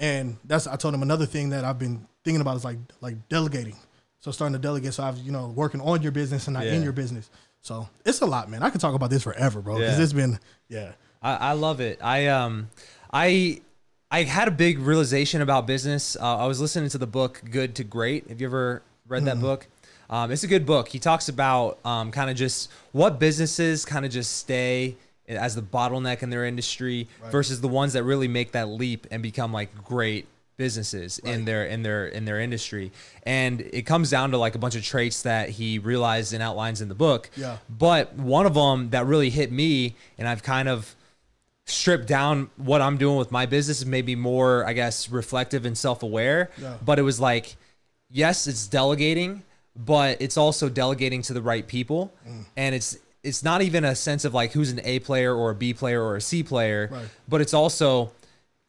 And 0.00 0.36
that's 0.44 0.66
I 0.66 0.76
told 0.76 0.94
him 0.94 1.02
another 1.02 1.26
thing 1.26 1.50
that 1.50 1.64
I've 1.64 1.78
been 1.78 2.06
thinking 2.24 2.40
about 2.40 2.56
is 2.56 2.64
like 2.64 2.78
like 3.00 3.28
delegating. 3.28 3.76
So 4.20 4.30
starting 4.30 4.54
to 4.54 4.58
delegate. 4.58 4.94
So 4.94 5.02
I've 5.04 5.18
you 5.18 5.32
know 5.32 5.48
working 5.48 5.80
on 5.80 6.02
your 6.02 6.12
business 6.12 6.46
and 6.46 6.54
not 6.54 6.66
in 6.66 6.82
your 6.82 6.92
business. 6.92 7.30
So 7.60 7.88
it's 8.04 8.20
a 8.20 8.26
lot, 8.26 8.50
man. 8.50 8.62
I 8.62 8.70
could 8.70 8.80
talk 8.80 8.94
about 8.94 9.10
this 9.10 9.22
forever, 9.22 9.60
bro. 9.60 9.78
Because 9.78 9.98
Yeah. 9.98 10.04
it's 10.04 10.12
been 10.12 10.38
yeah. 10.68 10.92
I, 11.22 11.34
I 11.36 11.52
love 11.52 11.80
it. 11.80 11.98
I 12.02 12.26
um 12.26 12.68
I 13.12 13.60
I 14.10 14.24
had 14.24 14.48
a 14.48 14.52
big 14.52 14.78
realization 14.78 15.40
about 15.40 15.66
business. 15.66 16.16
Uh, 16.20 16.38
I 16.38 16.46
was 16.46 16.60
listening 16.60 16.90
to 16.90 16.98
the 16.98 17.06
book 17.06 17.42
Good 17.50 17.74
to 17.76 17.84
Great. 17.84 18.28
Have 18.28 18.40
you 18.40 18.46
ever 18.46 18.82
read 19.08 19.24
that 19.24 19.40
book? 19.40 19.66
Um, 20.10 20.30
it's 20.30 20.44
a 20.44 20.46
good 20.46 20.66
book. 20.66 20.88
He 20.88 20.98
talks 20.98 21.28
about 21.28 21.78
um, 21.84 22.10
kind 22.12 22.30
of 22.30 22.36
just 22.36 22.70
what 22.92 23.18
businesses 23.18 23.84
kind 23.86 24.04
of 24.04 24.12
just 24.12 24.36
stay 24.36 24.96
as 25.28 25.54
the 25.54 25.62
bottleneck 25.62 26.22
in 26.22 26.30
their 26.30 26.44
industry 26.44 27.08
versus 27.30 27.60
the 27.60 27.68
ones 27.68 27.92
that 27.94 28.02
really 28.04 28.28
make 28.28 28.52
that 28.52 28.68
leap 28.68 29.06
and 29.10 29.22
become 29.22 29.52
like 29.52 29.74
great 29.84 30.26
businesses 30.56 31.18
in 31.18 31.44
their 31.46 31.64
in 31.66 31.82
their 31.82 32.06
in 32.06 32.24
their 32.26 32.38
industry 32.38 32.92
and 33.24 33.60
it 33.60 33.82
comes 33.82 34.08
down 34.08 34.30
to 34.30 34.38
like 34.38 34.54
a 34.54 34.58
bunch 34.58 34.76
of 34.76 34.84
traits 34.84 35.22
that 35.22 35.48
he 35.48 35.80
realized 35.80 36.32
and 36.32 36.40
outlines 36.44 36.80
in 36.80 36.88
the 36.88 36.94
book 36.94 37.28
Yeah. 37.36 37.56
but 37.68 38.14
one 38.14 38.46
of 38.46 38.54
them 38.54 38.90
that 38.90 39.04
really 39.06 39.30
hit 39.30 39.50
me 39.50 39.96
and 40.16 40.28
i've 40.28 40.44
kind 40.44 40.68
of 40.68 40.94
stripped 41.66 42.06
down 42.06 42.50
what 42.56 42.82
I'm 42.82 42.98
doing 42.98 43.16
with 43.16 43.32
my 43.32 43.46
business 43.46 43.80
and 43.80 43.90
maybe 43.90 44.14
more, 44.14 44.66
I 44.66 44.74
guess, 44.74 45.08
reflective 45.08 45.64
and 45.64 45.76
self 45.78 46.02
aware. 46.02 46.50
Yeah. 46.60 46.76
But 46.84 46.98
it 46.98 47.02
was 47.02 47.18
like, 47.18 47.56
yes, 48.10 48.46
it's 48.46 48.66
delegating, 48.66 49.42
but 49.74 50.20
it's 50.20 50.36
also 50.36 50.68
delegating 50.68 51.22
to 51.22 51.32
the 51.32 51.40
right 51.40 51.66
people. 51.66 52.12
Mm. 52.28 52.44
And 52.58 52.74
it's 52.74 52.98
it's 53.24 53.42
not 53.42 53.62
even 53.62 53.84
a 53.84 53.96
sense 53.96 54.24
of 54.24 54.32
like 54.34 54.52
who's 54.52 54.70
an 54.70 54.80
A 54.84 54.98
player 55.00 55.34
or 55.34 55.50
a 55.50 55.54
B 55.54 55.74
player 55.74 56.02
or 56.02 56.14
a 56.16 56.20
C 56.20 56.42
player, 56.42 56.88
Right. 56.92 57.06
but 57.28 57.40
it's 57.40 57.54
also 57.54 58.12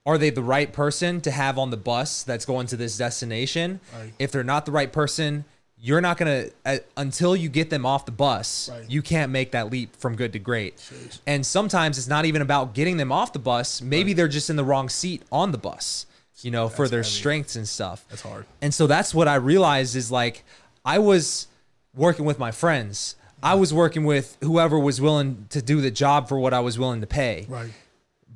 are 0.07 0.17
they 0.17 0.29
the 0.29 0.43
right 0.43 0.71
person 0.71 1.19
to 1.21 1.31
have 1.31 1.57
on 1.57 1.71
the 1.71 1.77
bus 1.77 2.23
that's 2.23 2.45
going 2.45 2.67
to 2.67 2.77
this 2.77 2.95
destination? 2.97 3.79
Right. 3.95 4.13
If 4.19 4.31
they're 4.31 4.43
not 4.43 4.65
the 4.65 4.71
right 4.71 4.91
person, 4.91 5.45
you're 5.77 5.99
not 6.01 6.17
gonna 6.17 6.45
uh, 6.65 6.77
until 6.95 7.35
you 7.35 7.49
get 7.49 7.69
them 7.69 7.85
off 7.85 8.05
the 8.05 8.11
bus. 8.11 8.69
Right. 8.71 8.89
You 8.89 9.01
can't 9.01 9.31
make 9.31 9.51
that 9.51 9.69
leap 9.71 9.95
from 9.95 10.15
good 10.15 10.31
to 10.33 10.39
great. 10.39 10.81
And 11.27 11.45
sometimes 11.45 11.97
it's 11.97 12.07
not 12.07 12.25
even 12.25 12.41
about 12.41 12.73
getting 12.73 12.97
them 12.97 13.11
off 13.11 13.33
the 13.33 13.39
bus. 13.39 13.81
Maybe 13.81 14.13
they're 14.13 14.27
just 14.27 14.49
in 14.49 14.55
the 14.55 14.63
wrong 14.63 14.89
seat 14.89 15.21
on 15.31 15.51
the 15.51 15.57
bus. 15.57 16.05
You 16.41 16.51
know, 16.51 16.67
for 16.69 16.87
their 16.87 16.99
heavy. 17.01 17.09
strengths 17.11 17.55
and 17.55 17.67
stuff. 17.67 18.05
That's 18.09 18.21
hard. 18.21 18.45
And 18.61 18.73
so 18.73 18.87
that's 18.87 19.13
what 19.15 19.27
I 19.27 19.35
realized 19.35 19.95
is 19.95 20.11
like 20.11 20.43
I 20.83 20.99
was 20.99 21.47
working 21.95 22.25
with 22.25 22.37
my 22.37 22.51
friends. 22.51 23.15
I 23.45 23.53
was 23.53 23.71
working 23.73 24.03
with 24.05 24.37
whoever 24.41 24.77
was 24.79 24.99
willing 24.99 25.45
to 25.51 25.61
do 25.61 25.79
the 25.79 25.91
job 25.91 26.27
for 26.27 26.37
what 26.39 26.53
I 26.53 26.59
was 26.61 26.77
willing 26.79 26.99
to 27.01 27.07
pay 27.07 27.45
Right. 27.47 27.71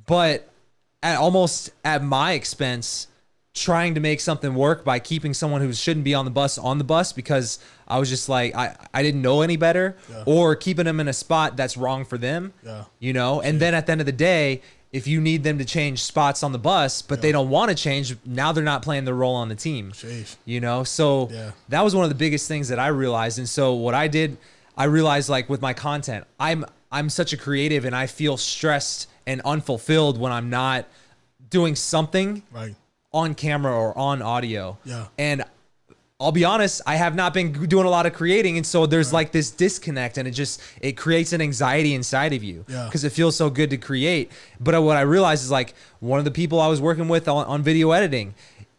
but 0.06 0.48
at 1.02 1.16
almost 1.18 1.70
at 1.84 2.02
my 2.02 2.32
expense 2.32 3.08
trying 3.52 3.94
to 3.96 4.00
make 4.00 4.20
something 4.20 4.54
work 4.54 4.84
by 4.84 5.00
keeping 5.00 5.34
someone 5.34 5.60
who 5.60 5.72
shouldn't 5.72 6.04
be 6.04 6.14
on 6.14 6.24
the 6.24 6.30
bus 6.30 6.56
on 6.58 6.78
the 6.78 6.84
bus 6.84 7.12
because 7.12 7.58
I 7.88 7.98
was 7.98 8.08
just 8.08 8.28
like 8.28 8.54
I, 8.54 8.76
I 8.94 9.02
didn't 9.02 9.22
know 9.22 9.42
any 9.42 9.56
better 9.56 9.96
Yeah. 10.08 10.22
or 10.26 10.54
keeping 10.54 10.84
them 10.84 11.00
in 11.00 11.08
a 11.08 11.12
spot 11.12 11.56
that's 11.56 11.76
wrong 11.76 12.04
for 12.04 12.16
them. 12.16 12.52
Yeah. 12.64 12.84
You 13.00 13.12
know, 13.12 13.40
and 13.40 13.58
then 13.60 13.74
at 13.74 13.86
the 13.86 13.92
end 13.92 14.00
of 14.00 14.06
the 14.06 14.12
day, 14.12 14.62
if 14.92 15.06
you 15.08 15.20
need 15.20 15.42
them 15.42 15.58
to 15.58 15.64
change 15.64 16.02
spots 16.02 16.42
on 16.44 16.52
the 16.52 16.58
bus, 16.58 17.02
but 17.02 17.22
they 17.22 17.32
don't 17.32 17.48
want 17.50 17.68
to 17.70 17.74
change, 17.76 18.16
now 18.24 18.52
they're 18.52 18.62
not 18.64 18.82
playing 18.82 19.04
their 19.04 19.14
role 19.14 19.34
on 19.36 19.48
the 19.48 19.54
team. 19.56 19.90
Sheesh. 19.92 20.36
You 20.44 20.60
know, 20.60 20.84
so 20.84 21.28
Yeah. 21.32 21.50
that 21.68 21.82
was 21.82 21.94
one 21.94 22.04
of 22.04 22.10
the 22.10 22.16
biggest 22.16 22.46
things 22.46 22.68
that 22.68 22.78
I 22.78 22.88
realized. 22.88 23.38
And 23.38 23.48
so 23.48 23.74
what 23.74 23.94
I 23.94 24.06
did, 24.08 24.36
I 24.80 24.84
realized 24.84 25.28
like 25.28 25.48
with 25.50 25.60
my 25.60 25.74
content, 25.74 26.24
I'm 26.38 26.64
I'm 26.90 27.08
such 27.10 27.32
a 27.32 27.36
creative 27.36 27.84
and 27.84 27.94
I 27.94 28.06
feel 28.06 28.36
stressed 28.36 29.08
and 29.26 29.40
unfulfilled 29.44 30.18
when 30.18 30.32
I'm 30.32 30.48
not 30.48 30.86
doing 31.50 31.76
something 31.76 32.42
Right. 32.50 32.74
on 33.12 33.34
camera 33.34 33.72
or 33.72 33.96
on 33.98 34.22
audio. 34.22 34.78
Yeah. 34.84 35.06
And 35.18 35.44
I'll 36.18 36.32
be 36.32 36.44
honest, 36.44 36.80
I 36.86 36.96
have 36.96 37.14
not 37.14 37.32
been 37.34 37.52
doing 37.66 37.86
a 37.86 37.90
lot 37.90 38.04
of 38.06 38.12
creating, 38.12 38.56
and 38.58 38.66
so 38.66 38.84
there's 38.86 39.10
like 39.12 39.32
this 39.32 39.50
disconnect, 39.50 40.18
and 40.18 40.26
it 40.28 40.32
just 40.32 40.60
it 40.80 40.92
creates 40.96 41.32
an 41.32 41.40
anxiety 41.40 41.92
inside 41.94 42.32
of 42.32 42.42
you 42.42 42.64
Yeah. 42.68 42.84
because 42.86 43.04
it 43.04 43.12
feels 43.12 43.36
so 43.36 43.50
good 43.50 43.70
to 43.70 43.76
create. 43.78 44.30
But 44.58 44.82
what 44.82 44.96
I 44.96 45.02
realized 45.02 45.42
is 45.44 45.50
like 45.50 45.74
one 46.00 46.18
of 46.18 46.24
the 46.24 46.30
people 46.30 46.58
I 46.60 46.68
was 46.68 46.80
working 46.80 47.08
with 47.08 47.28
on, 47.28 47.44
on 47.46 47.62
video 47.62 47.90
editing, 47.92 48.34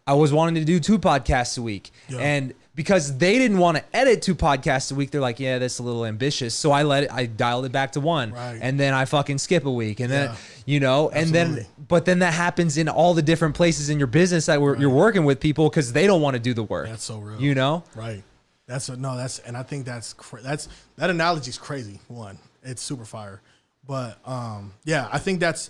I 0.08 0.14
was 0.14 0.32
wanting 0.34 0.56
to 0.56 0.66
do 0.66 0.80
two 0.80 0.98
podcasts 1.00 1.58
a 1.58 1.62
week, 1.62 1.92
Yeah. 2.10 2.20
and 2.20 2.54
because 2.82 3.16
they 3.20 3.38
didn't 3.38 3.60
want 3.60 3.78
to 3.78 3.84
edit 3.96 4.24
two 4.24 4.34
podcasts 4.34 4.92
a 4.92 4.96
week, 4.96 5.12
they're 5.12 5.22
like, 5.22 5.40
yeah, 5.40 5.60
that's 5.60 5.78
a 5.78 5.84
little 5.84 6.04
ambitious. 6.04 6.56
So 6.56 6.72
I 6.72 6.82
let 6.82 7.04
it, 7.04 7.12
I 7.14 7.28
dialed 7.28 7.66
it 7.66 7.72
back 7.72 7.92
to 7.92 8.00
one, 8.00 8.32
Right. 8.32 8.58
and 8.60 8.80
then 8.80 8.96
I 8.96 9.06
fucking 9.06 9.38
skip 9.38 9.66
a 9.66 9.72
week, 9.72 10.00
and 10.00 10.12
then 10.12 10.32
you 10.66 10.80
know, 10.80 11.10
and 11.10 11.30
then 11.30 11.68
but 11.88 12.06
then 12.06 12.20
that 12.20 12.34
happens 12.34 12.78
in 12.78 12.90
all 12.90 13.14
the 13.14 13.22
different 13.22 13.54
places 13.54 13.92
in 13.92 14.00
your 14.00 14.08
business 14.08 14.48
that 14.48 14.60
we're, 14.60 14.78
you're 14.78 14.90
working 14.90 15.26
with 15.26 15.40
people 15.40 15.70
because 15.70 15.94
they 15.94 16.08
don't 16.08 16.24
want 16.24 16.34
to 16.34 16.40
do 16.40 16.56
the 16.56 16.64
work. 16.64 16.88
That's 16.88 17.04
so 17.04 17.20
real. 17.20 17.40
You 17.40 17.54
know? 17.54 17.84
Right. 17.96 18.24
That's 18.66 18.90
a, 18.90 18.98
no. 18.98 19.16
That's 19.16 19.38
and 19.40 19.56
I 19.56 19.62
think 19.62 19.86
that's 19.86 20.16
that's 20.42 20.68
that 20.96 21.12
analogy 21.12 21.50
is 21.50 21.60
crazy. 21.60 22.00
One, 22.08 22.40
it's 22.64 22.82
super 22.82 23.06
fire, 23.06 23.42
but 23.86 24.18
um, 24.26 24.74
yeah, 24.86 25.08
I 25.12 25.20
think 25.20 25.40
that's 25.40 25.70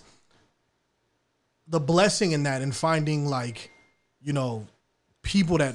the 1.68 1.78
blessing 1.80 2.32
in 2.32 2.44
that 2.44 2.62
and 2.62 2.74
finding 2.74 3.26
like, 3.26 3.70
you 4.22 4.32
know, 4.32 4.66
people 5.22 5.58
that 5.58 5.74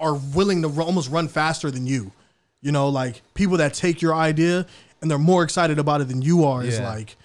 are 0.00 0.14
willing 0.14 0.62
to 0.62 0.68
almost 0.80 1.10
run 1.10 1.28
faster 1.28 1.70
than 1.70 1.86
you. 1.86 2.12
You 2.60 2.72
know, 2.72 2.88
like 2.88 3.22
people 3.34 3.58
that 3.58 3.74
take 3.74 4.02
your 4.02 4.14
idea 4.14 4.66
and 5.00 5.10
they're 5.10 5.18
more 5.18 5.44
excited 5.44 5.78
about 5.78 6.00
it 6.00 6.08
than 6.08 6.22
you 6.22 6.44
are. 6.44 6.64
Is 6.64 6.80
like, 6.80 7.16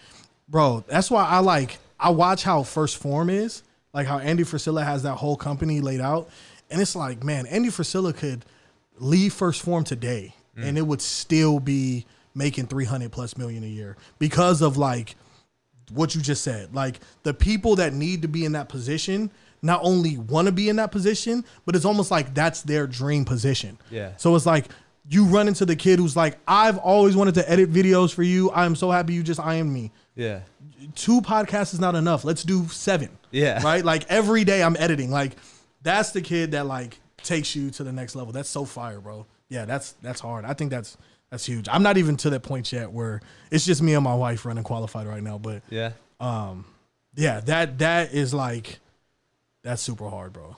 bro. 0.47 0.84
That's 0.88 1.09
why 1.09 1.26
I 1.26 1.39
like. 1.39 1.80
I 1.99 2.09
watch 2.09 2.43
how 2.43 2.63
First 2.63 2.97
Form 2.97 3.30
is, 3.30 3.63
like 3.93 4.07
how 4.07 4.19
Andy 4.19 4.43
Frisella 4.43 4.84
has 4.84 5.03
that 5.03 5.15
whole 5.15 5.38
company 5.38 5.80
laid 5.80 6.01
out, 6.01 6.30
and 6.69 6.82
it's 6.82 6.95
like, 6.95 7.24
man, 7.24 7.45
Andy 7.47 7.69
Frisella 7.69 8.15
could 8.15 8.45
leave 8.97 9.34
First 9.34 9.61
Form 9.61 9.84
today, 9.84 10.36
mm. 10.57 10.63
and 10.63 10.78
it 10.78 10.82
would 10.82 11.01
still 11.01 11.59
be 11.59 12.05
making 12.36 12.67
three 12.67 12.86
hundred 12.86 13.11
plus 13.11 13.38
million 13.38 13.63
a 13.63 13.67
year 13.67 13.95
because 14.19 14.61
of 14.61 14.78
like 14.78 15.15
what 15.93 16.13
you 16.13 16.21
just 16.21 16.43
said. 16.43 16.74
Like 16.76 16.99
the 17.24 17.34
people 17.34 17.78
that 17.78 17.93
need 17.93 18.21
to 18.24 18.28
be 18.28 18.45
in 18.45 18.51
that 18.53 18.69
position 18.69 19.32
not 19.64 19.80
only 19.84 20.18
want 20.18 20.45
to 20.47 20.51
be 20.51 20.70
in 20.70 20.76
that 20.76 20.91
position, 20.91 21.43
but 21.66 21.76
it's 21.76 21.86
almost 21.86 22.11
like 22.11 22.34
that's 22.34 22.61
their 22.61 22.86
dream 22.86 23.26
position. 23.26 23.78
Yeah. 23.89 24.11
So 24.18 24.36
it's 24.36 24.45
like 24.45 24.68
you 25.09 25.26
run 25.26 25.47
into 25.47 25.66
the 25.66 25.76
kid 25.76 25.99
who's 25.99 26.16
like, 26.16 26.38
I've 26.47 26.78
always 26.78 27.16
wanted 27.16 27.36
to 27.36 27.49
edit 27.49 27.72
videos 27.72 28.14
for 28.14 28.24
you. 28.24 28.51
I'm 28.51 28.76
so 28.76 28.91
happy 28.91 29.14
you 29.14 29.24
just 29.24 29.39
IM 29.39 29.74
me. 29.74 29.91
Yeah. 30.16 30.41
Two 30.95 31.22
podcasts 31.22 31.74
is 31.74 31.80
not 31.80 31.95
enough. 31.95 32.24
Let's 32.24 32.43
do 32.43 32.68
seven. 32.68 33.09
Yeah. 33.32 33.64
Right? 33.64 33.84
Like 33.84 34.05
every 34.09 34.43
day 34.43 34.61
I'm 34.61 34.76
editing. 34.78 35.09
Like 35.09 35.36
that's 35.82 36.11
the 36.11 36.22
kid 36.22 36.51
that 36.51 36.66
like 36.66 36.99
takes 37.18 37.55
you 37.55 37.72
to 37.72 37.84
the 37.84 37.91
next 37.91 38.16
level. 38.16 38.34
That's 38.34 38.49
so 38.49 38.66
fire, 38.66 38.99
bro. 38.99 39.26
Yeah, 39.49 39.66
that's 39.66 39.93
that's 40.01 40.20
hard. 40.20 40.45
I 40.45 40.53
think 40.53 40.72
that's 40.72 40.97
that's 41.30 41.45
huge. 41.45 41.68
I'm 41.72 41.84
not 41.84 41.97
even 41.97 42.18
to 42.18 42.30
that 42.32 42.41
point 42.41 42.72
yet 42.72 42.91
where 42.91 43.22
it's 43.49 43.66
just 43.66 43.82
me 43.82 43.93
and 43.93 44.03
my 44.03 44.16
wife 44.16 44.45
running 44.45 44.64
qualified 44.64 45.07
right 45.07 45.24
now, 45.24 45.38
but 45.38 45.64
Yeah. 45.70 45.91
Um 46.20 46.66
yeah, 47.16 47.39
that 47.41 47.80
that 47.80 48.14
is 48.14 48.34
like 48.34 48.80
that's 49.64 49.82
super 49.82 50.09
hard, 50.09 50.34
bro. 50.34 50.55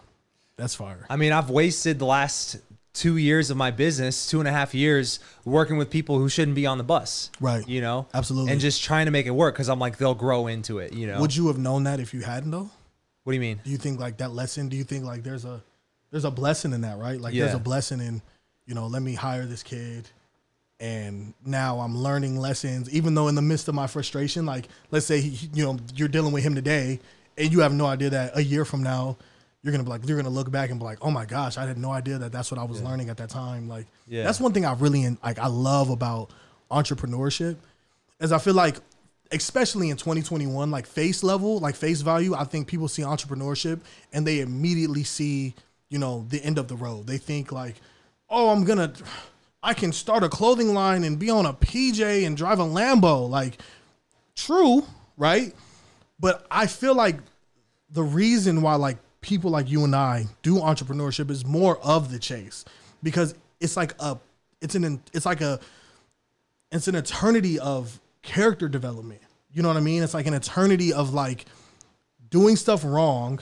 That's 0.58 0.76
fire. 0.76 1.06
I 1.10 1.16
mean, 1.16 1.32
I've 1.32 1.50
wasted 1.50 2.00
the 2.00 2.06
last 2.06 2.58
two 2.94 3.18
years 3.18 3.50
of 3.50 3.58
my 3.58 3.72
business, 3.72 4.28
two 4.28 4.40
and 4.40 4.48
a 4.48 4.52
half 4.52 4.74
years 4.74 5.20
working 5.44 5.78
with 5.78 5.90
people 5.90 6.18
who 6.18 6.30
shouldn't 6.30 6.56
be 6.56 6.66
on 6.66 6.78
the 6.78 6.84
bus. 6.84 7.30
Right. 7.42 7.68
You 7.68 7.82
know? 7.82 8.08
Absolutely. 8.14 8.52
And 8.52 8.62
just 8.62 8.84
trying 8.84 9.06
to 9.06 9.12
make 9.12 9.26
it 9.26 9.32
work 9.32 9.54
because 9.54 9.70
I'm 9.70 9.80
like, 9.80 9.98
they'll 9.98 10.16
grow 10.16 10.48
into 10.48 10.80
it, 10.80 10.94
you 10.94 11.08
know? 11.08 11.20
Would 11.20 11.36
you 11.36 11.48
have 11.48 11.58
known 11.58 11.84
that 11.84 12.00
if 12.00 12.14
you 12.14 12.22
hadn't 12.22 12.52
though? 12.52 12.70
what 13.26 13.32
do 13.32 13.36
you 13.36 13.42
mean? 13.42 13.60
Do 13.64 13.72
you 13.72 13.78
think 13.78 14.00
like 14.00 14.18
that 14.18 14.32
lesson? 14.32 14.70
Do 14.70 14.78
you 14.78 14.84
think 14.84 15.04
like 15.04 15.24
there's 15.24 15.46
a 15.46 15.62
there's 16.12 16.26
a 16.26 16.32
blessing 16.32 16.74
in 16.74 16.82
that, 16.82 17.00
right? 17.00 17.20
Like 17.20 17.34
there's 17.34 17.56
a 17.56 17.60
blessing 17.60 18.00
in, 18.00 18.22
you 18.68 18.76
know, 18.76 18.86
let 18.88 19.02
me 19.02 19.16
hire 19.16 19.46
this 19.46 19.64
kid 19.64 20.08
and 20.80 21.34
now 21.44 21.80
I'm 21.80 21.98
learning 21.98 22.38
lessons 22.38 22.90
even 22.94 23.16
though 23.16 23.28
in 23.28 23.36
the 23.36 23.42
midst 23.42 23.68
of 23.68 23.74
my 23.74 23.88
frustration, 23.88 24.46
like 24.46 24.68
let's 24.92 25.08
say 25.08 25.22
he, 25.22 25.50
you 25.54 25.66
know, 25.66 25.80
you're 25.96 26.08
dealing 26.08 26.34
with 26.34 26.44
him 26.44 26.54
today 26.54 27.00
and 27.38 27.52
you 27.52 27.60
have 27.62 27.74
no 27.74 27.86
idea 27.86 28.10
that 28.12 28.38
a 28.38 28.44
year 28.44 28.66
from 28.66 28.84
now 28.84 29.18
you're 29.62 29.76
to 29.76 29.84
be 29.84 29.90
like 29.90 30.08
you're 30.08 30.22
to 30.22 30.30
look 30.30 30.52
back 30.52 30.70
and 30.70 30.80
be 30.80 30.86
like, 30.86 31.00
"Oh 31.02 31.10
my 31.10 31.26
gosh, 31.26 31.58
I 31.58 31.66
had 31.66 31.78
no 31.78 31.92
idea 31.92 32.20
that 32.20 32.32
that's 32.32 32.52
what 32.52 32.60
I 32.60 32.64
was 32.64 32.84
learning 32.84 33.10
at 33.10 33.18
that 33.18 33.30
time." 33.30 33.68
Like 33.68 33.88
Yeah. 34.08 34.24
that's 34.24 34.40
one 34.40 34.54
thing 34.54 34.64
I 34.64 34.74
really 34.74 35.18
like 35.24 35.40
I 35.40 35.48
love 35.48 35.90
about 35.90 36.30
entrepreneurship 36.70 37.58
is 38.20 38.32
I 38.32 38.38
feel 38.38 38.54
like 38.54 38.78
especially 39.32 39.90
in 39.90 39.98
2021 39.98 40.70
like 40.70 40.86
face 40.86 41.24
level 41.24 41.58
like 41.58 41.76
face 41.76 42.02
value 42.02 42.36
i 42.36 42.44
think 42.44 42.68
people 42.68 42.88
see 42.88 43.02
entrepreneurship 43.02 43.80
and 44.14 44.26
they 44.26 44.40
immediately 44.40 45.04
see 45.04 45.56
you 45.90 45.98
know 45.98 46.24
the 46.30 46.40
end 46.46 46.60
of 46.60 46.68
the 46.68 46.76
road 46.76 47.08
they 47.08 47.18
think 47.18 47.52
like 47.52 47.74
oh 48.30 48.50
i'm 48.50 48.64
gonna 48.64 48.94
i 49.64 49.74
can 49.74 49.92
start 49.92 50.22
a 50.24 50.30
clothing 50.30 50.76
line 50.76 51.04
and 51.04 51.18
be 51.18 51.32
on 51.32 51.48
a 51.48 51.54
pj 51.54 52.24
and 52.28 52.38
drive 52.38 52.60
a 52.60 52.64
lambo 52.64 53.28
like 53.28 53.58
true 54.36 54.84
right 55.18 55.56
but 56.20 56.46
i 56.52 56.68
feel 56.68 56.96
like 56.96 57.18
the 57.90 58.04
reason 58.04 58.62
why 58.62 58.76
like 58.76 58.98
people 59.22 59.50
like 59.50 59.70
you 59.70 59.84
and 59.84 59.96
I 59.96 60.26
do 60.44 60.56
entrepreneurship 60.58 61.32
is 61.32 61.46
more 61.46 61.80
of 61.80 62.12
the 62.12 62.20
chase 62.20 62.64
because 63.02 63.34
it's 63.60 63.76
like 63.76 63.94
a 64.00 64.20
it's 64.62 64.76
an 64.76 65.02
it's 65.14 65.26
like 65.26 65.42
a 65.42 65.60
it's 66.72 66.88
an 66.88 66.96
eternity 66.96 67.58
of 67.60 68.00
character 68.22 68.68
development. 68.68 69.22
You 69.52 69.62
know 69.64 69.68
what 69.70 69.78
I 69.78 69.82
mean? 69.82 70.04
It's 70.04 70.14
like 70.14 70.28
an 70.28 70.34
eternity 70.34 70.94
of 70.94 71.14
like 71.14 71.46
doing 72.30 72.56
stuff 72.56 72.84
wrong, 72.84 73.40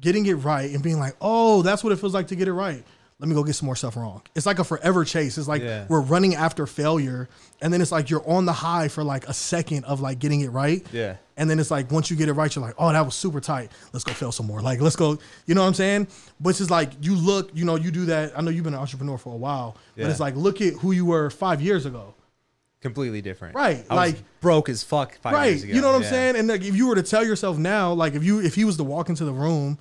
getting 0.00 0.26
it 0.26 0.34
right, 0.34 0.70
and 0.72 0.82
being 0.82 0.98
like, 1.00 1.16
oh, 1.20 1.62
that's 1.62 1.82
what 1.82 1.92
it 1.92 1.96
feels 1.96 2.14
like 2.14 2.28
to 2.28 2.36
get 2.36 2.46
it 2.48 2.52
right. 2.52 2.84
Let 3.20 3.28
me 3.28 3.34
go 3.34 3.42
get 3.42 3.54
some 3.56 3.66
more 3.66 3.74
stuff 3.76 3.96
wrong. 3.96 4.22
It's 4.36 4.46
like 4.46 4.60
a 4.60 4.64
forever 4.64 5.04
chase. 5.04 5.38
It's 5.38 5.48
like 5.48 5.62
Yeah. 5.62 5.86
we're 5.88 6.00
running 6.00 6.36
after 6.36 6.66
failure, 6.66 7.28
and 7.60 7.72
then 7.72 7.80
it's 7.80 7.90
like 7.90 8.10
you're 8.10 8.28
on 8.28 8.44
the 8.44 8.52
high 8.52 8.86
for 8.88 9.02
like 9.02 9.26
a 9.28 9.34
second 9.34 9.84
of 9.86 10.00
like 10.00 10.18
getting 10.20 10.42
it 10.42 10.48
right. 10.52 10.86
Yeah. 10.92 11.16
And 11.38 11.48
then 11.48 11.58
it's 11.58 11.70
like 11.70 11.90
once 11.90 12.10
you 12.10 12.16
get 12.16 12.28
it 12.28 12.34
right, 12.34 12.54
you're 12.54 12.64
like, 12.64 12.74
oh, 12.78 12.92
that 12.92 13.00
was 13.04 13.14
super 13.14 13.40
tight. 13.40 13.70
Let's 13.92 14.04
go 14.04 14.12
fail 14.12 14.32
some 14.32 14.46
more. 14.46 14.60
Like, 14.60 14.80
let's 14.80 14.96
go. 14.96 15.18
You 15.46 15.54
know 15.54 15.62
what 15.62 15.68
I'm 15.68 15.74
saying? 15.74 16.08
But 16.40 16.50
it's 16.50 16.58
just 16.58 16.70
like 16.70 16.90
you 17.00 17.14
look, 17.14 17.50
you 17.54 17.64
know, 17.64 17.76
you 17.76 17.90
do 17.90 18.04
that. 18.06 18.36
I 18.36 18.42
know 18.42 18.50
you've 18.50 18.64
been 18.64 18.74
an 18.74 18.80
entrepreneur 18.80 19.16
for 19.16 19.32
a 19.32 19.36
while, 19.38 19.76
but 19.96 20.10
it's 20.10 20.20
like 20.20 20.34
look 20.36 20.60
at 20.60 20.74
who 20.74 20.92
you 20.92 21.06
were 21.06 21.30
five 21.30 21.62
years 21.62 21.86
ago. 21.86 22.14
Completely 22.80 23.20
different. 23.22 23.56
Right, 23.56 23.84
I 23.90 23.94
like- 23.94 24.22
broke 24.40 24.68
as 24.68 24.84
fuck 24.84 25.18
five 25.18 25.32
right. 25.32 25.46
years 25.46 25.64
ago. 25.64 25.74
You 25.74 25.80
know 25.80 25.88
what 25.88 25.96
I'm 25.96 26.04
saying? 26.04 26.36
And 26.36 26.46
like 26.48 26.62
if 26.62 26.76
you 26.76 26.86
were 26.86 26.94
to 26.94 27.02
tell 27.02 27.24
yourself 27.24 27.58
now, 27.58 27.92
like 27.92 28.14
if 28.14 28.22
you 28.22 28.40
if 28.40 28.54
he 28.54 28.64
was 28.64 28.76
to 28.76 28.84
walk 28.84 29.08
into 29.08 29.24
the 29.24 29.32
room 29.32 29.78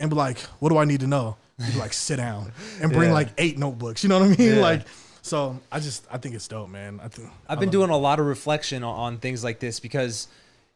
and 0.00 0.10
be 0.10 0.16
like, 0.16 0.38
what 0.58 0.70
do 0.70 0.78
I 0.78 0.84
need 0.84 1.00
to 1.00 1.06
know? 1.06 1.36
You'd 1.58 1.74
be 1.74 1.78
like, 1.78 1.92
sit 1.92 2.16
down 2.16 2.52
and 2.80 2.90
bring 2.92 3.10
Yeah. 3.10 3.14
like 3.14 3.28
eight 3.38 3.58
notebooks. 3.58 4.02
You 4.02 4.08
know 4.08 4.18
what 4.18 4.26
I 4.32 4.36
mean? 4.36 4.56
Yeah. 4.56 4.62
Like, 4.62 4.82
so 5.22 5.60
I 5.70 5.78
just 5.78 6.06
I 6.10 6.18
think 6.18 6.34
it's 6.34 6.48
dope, 6.48 6.70
man. 6.70 6.98
I 7.02 7.08
think 7.08 7.28
I've 7.48 7.60
been 7.60 7.70
doing 7.70 7.90
a 7.90 7.96
lot 7.96 8.18
of 8.18 8.26
reflection 8.26 8.82
on, 8.82 8.94
on 8.98 9.18
things 9.18 9.44
like 9.44 9.60
this 9.60 9.78
because, 9.78 10.26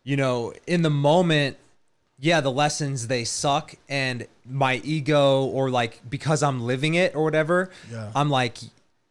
you 0.04 0.16
know, 0.16 0.52
in 0.66 0.82
the 0.82 0.90
moment, 0.90 1.56
yeah, 2.18 2.40
the 2.40 2.50
lessons 2.52 3.08
they 3.08 3.24
suck, 3.24 3.74
and 3.88 4.26
my 4.48 4.76
ego 4.84 5.44
or 5.44 5.70
like 5.70 6.00
because 6.08 6.42
I'm 6.42 6.60
living 6.60 6.94
it 6.94 7.14
or 7.16 7.24
whatever, 7.24 7.70
Yeah. 7.90 8.10
I'm 8.14 8.30
like, 8.30 8.58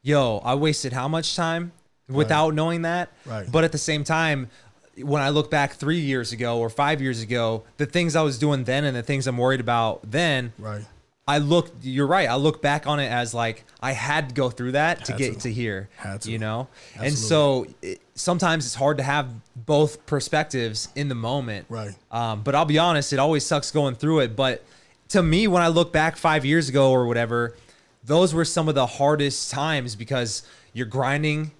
yo, 0.04 0.38
I 0.40 0.56
wasted 0.56 0.94
how 0.94 1.08
much 1.08 1.36
time 1.36 1.72
without 2.08 2.54
knowing 2.54 2.84
that. 2.84 3.10
Right. 3.26 3.52
But 3.52 3.64
at 3.64 3.72
the 3.72 3.78
same 3.78 4.04
time, 4.04 4.50
when 4.98 5.22
I 5.22 5.30
look 5.30 5.50
back 5.50 5.74
three 5.74 6.00
years 6.00 6.32
ago 6.32 6.60
or 6.60 6.70
five 6.70 7.02
years 7.02 7.22
ago, 7.22 7.64
the 7.78 7.86
things 7.88 8.16
I 8.16 8.22
was 8.22 8.38
doing 8.38 8.64
then 8.66 8.84
and 8.84 8.96
the 8.96 9.02
things 9.04 9.26
I'm 9.26 9.38
worried 9.38 9.60
about 9.60 10.02
then, 10.10 10.54
right. 10.60 10.86
I 11.28 11.38
look. 11.38 11.72
You're 11.82 12.08
right. 12.08 12.28
I 12.28 12.36
look 12.36 12.62
back 12.62 12.86
on 12.86 13.00
it 13.00 13.08
as 13.08 13.34
like 13.34 13.64
I 13.82 13.94
had 13.94 14.30
to 14.30 14.36
go 14.36 14.50
through 14.50 14.74
that 14.74 15.06
to 15.06 15.14
get 15.14 15.36
to. 15.36 15.40
to, 15.42 15.52
here. 15.54 15.90
Had 15.96 16.22
to. 16.22 16.32
You 16.32 16.38
know, 16.38 16.68
Absolutely. 16.96 17.08
and 17.08 17.18
so 17.18 17.68
it, 17.82 18.02
sometimes 18.16 18.66
it's 18.66 18.76
hard 18.76 18.98
to 18.98 19.04
have 19.04 19.30
both 19.56 20.06
perspectives 20.06 20.90
in 20.96 21.08
the 21.08 21.16
moment. 21.16 21.66
Right. 21.70 21.96
Um, 22.12 22.42
but 22.42 22.56
I'll 22.56 22.66
be 22.66 22.78
honest, 22.78 23.14
it 23.14 23.20
always 23.20 23.46
sucks 23.46 23.72
going 23.72 23.96
through 23.96 24.20
it. 24.20 24.36
But 24.36 24.66
to 25.10 25.24
me, 25.24 25.48
when 25.48 25.62
I 25.62 25.70
look 25.70 25.94
back 25.94 26.18
five 26.18 26.44
years 26.44 26.68
ago 26.68 26.92
or 26.92 27.06
whatever, 27.06 27.56
those 28.04 28.34
were 28.34 28.46
some 28.46 28.68
of 28.68 28.76
the 28.76 28.86
hardest 28.86 29.50
times 29.50 29.96
because 29.96 30.44
you're 30.74 30.88
grinding 30.88 31.52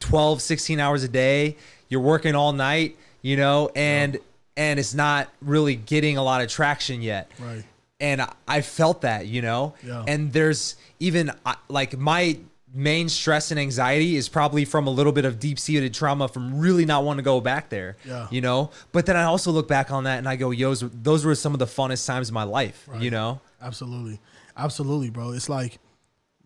12, 0.00 0.40
16 0.40 0.78
hours 0.78 1.02
a 1.02 1.08
day. 1.08 1.56
You're 1.88 2.00
working 2.02 2.34
all 2.34 2.52
night, 2.52 2.96
you 3.22 3.36
know, 3.36 3.70
and 3.74 4.18
and 4.56 4.80
it's 4.80 4.92
not 4.92 5.28
really 5.40 5.76
getting 5.76 6.16
a 6.16 6.22
lot 6.22 6.42
of 6.42 6.48
traction 6.48 7.00
yet 7.00 7.30
Right. 7.38 7.62
And 8.00 8.26
I- 8.46 8.60
felt 8.60 9.02
that, 9.02 9.26
you 9.26 9.42
know. 9.42 9.74
Yeah. 9.84 10.04
And 10.06 10.32
there's 10.32 10.76
even 11.00 11.30
uh, 11.44 11.54
like 11.68 11.96
my 11.98 12.38
main 12.74 13.08
stress 13.08 13.50
and 13.50 13.58
anxiety 13.58 14.16
is 14.16 14.28
probably 14.28 14.64
from 14.64 14.86
a 14.86 14.90
little 14.90 15.10
bit 15.12 15.24
of 15.24 15.40
deep 15.40 15.58
seated 15.58 15.94
trauma 15.94 16.28
from 16.28 16.58
really 16.58 16.84
not 16.84 17.02
wanting 17.02 17.18
to 17.18 17.24
go 17.24 17.40
back 17.40 17.70
there. 17.70 17.96
Yeah. 18.04 18.28
You 18.30 18.40
know. 18.40 18.70
But 18.92 19.06
then 19.06 19.16
I 19.16 19.24
also 19.24 19.50
look 19.50 19.68
back 19.68 19.90
on 19.90 20.04
that 20.04 20.18
and 20.18 20.28
I 20.28 20.36
go, 20.36 20.50
"Yo, 20.50 20.74
those 20.74 21.24
were 21.24 21.34
some 21.34 21.52
of 21.54 21.58
the 21.58 21.66
funnest 21.66 22.06
times 22.06 22.28
of 22.28 22.34
my 22.34 22.42
life." 22.44 22.88
You 22.98 23.10
know. 23.10 23.40
Absolutely. 23.60 24.20
Absolutely, 24.56 25.10
bro. 25.10 25.32
It's 25.32 25.48
like 25.48 25.78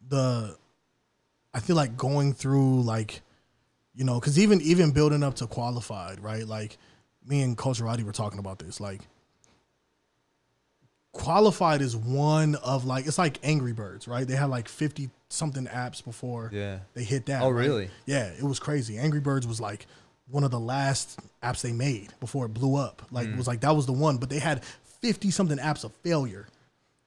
the 0.09 0.57
I 1.55 1.61
feel 1.61 1.76
like 1.76 1.96
going 1.96 2.32
through 2.34 2.82
like 2.82 3.20
you 3.94 4.05
know, 4.05 4.18
cuz 4.20 4.38
even 4.38 4.61
even 4.62 4.92
building 4.92 5.22
up 5.22 5.34
to 5.36 5.46
qualified, 5.46 6.20
right? 6.20 6.46
Like 6.46 6.78
me 7.26 7.42
and 7.42 7.57
Coach 7.59 7.80
Roddy 7.80 8.03
were 8.05 8.12
talking 8.12 8.38
about 8.38 8.59
this 8.59 8.80
like 8.80 9.00
qualified 11.12 11.82
is 11.82 11.94
one 11.96 12.54
of 12.56 12.84
like 12.84 13.06
it's 13.06 13.18
like 13.18 13.38
Angry 13.42 13.72
Birds, 13.72 14.08
right? 14.08 14.26
They 14.26 14.34
had 14.36 14.50
like 14.50 14.68
50 14.68 15.10
something 15.28 15.66
apps 15.66 16.02
before 16.04 16.50
Yeah. 16.52 16.78
they 16.94 17.04
hit 17.04 17.26
that. 17.26 17.42
Oh, 17.42 17.50
right? 17.50 17.66
really? 17.66 17.90
Yeah, 18.06 18.26
it 18.26 18.42
was 18.42 18.58
crazy. 18.58 18.98
Angry 18.98 19.20
Birds 19.20 19.46
was 19.46 19.60
like 19.60 19.86
one 20.30 20.44
of 20.44 20.50
the 20.50 20.60
last 20.60 21.18
apps 21.42 21.60
they 21.62 21.72
made 21.72 22.12
before 22.20 22.46
it 22.46 22.54
blew 22.54 22.76
up. 22.76 23.02
Like 23.10 23.28
Mm. 23.28 23.34
it 23.34 23.36
was 23.36 23.46
like 23.46 23.60
that 23.60 23.76
was 23.76 23.86
the 23.86 23.92
one, 23.92 24.16
but 24.16 24.30
they 24.30 24.38
had 24.38 24.64
50 25.00 25.30
something 25.30 25.58
apps 25.58 25.84
of 25.84 25.92
failure. 26.02 26.48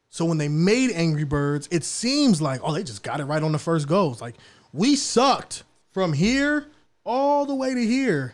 So 0.10 0.24
when 0.26 0.38
they 0.38 0.48
made 0.48 0.92
Angry 0.92 1.24
Birds, 1.24 1.68
it 1.72 1.84
seems 1.84 2.42
like 2.42 2.62
oh 2.64 2.74
they 2.74 2.84
just 2.84 3.04
got 3.04 3.20
it 3.20 3.26
right 3.26 3.42
on 3.44 3.52
the 3.52 3.60
first 3.60 3.88
go. 3.88 4.12
It's 4.12 4.22
like 4.22 4.36
we 4.72 4.96
sucked 4.96 5.64
from 5.92 6.14
here 6.14 6.68
all 7.06 7.46
the 7.46 7.56
way 7.56 7.74
to 7.74 7.86
here. 7.86 8.34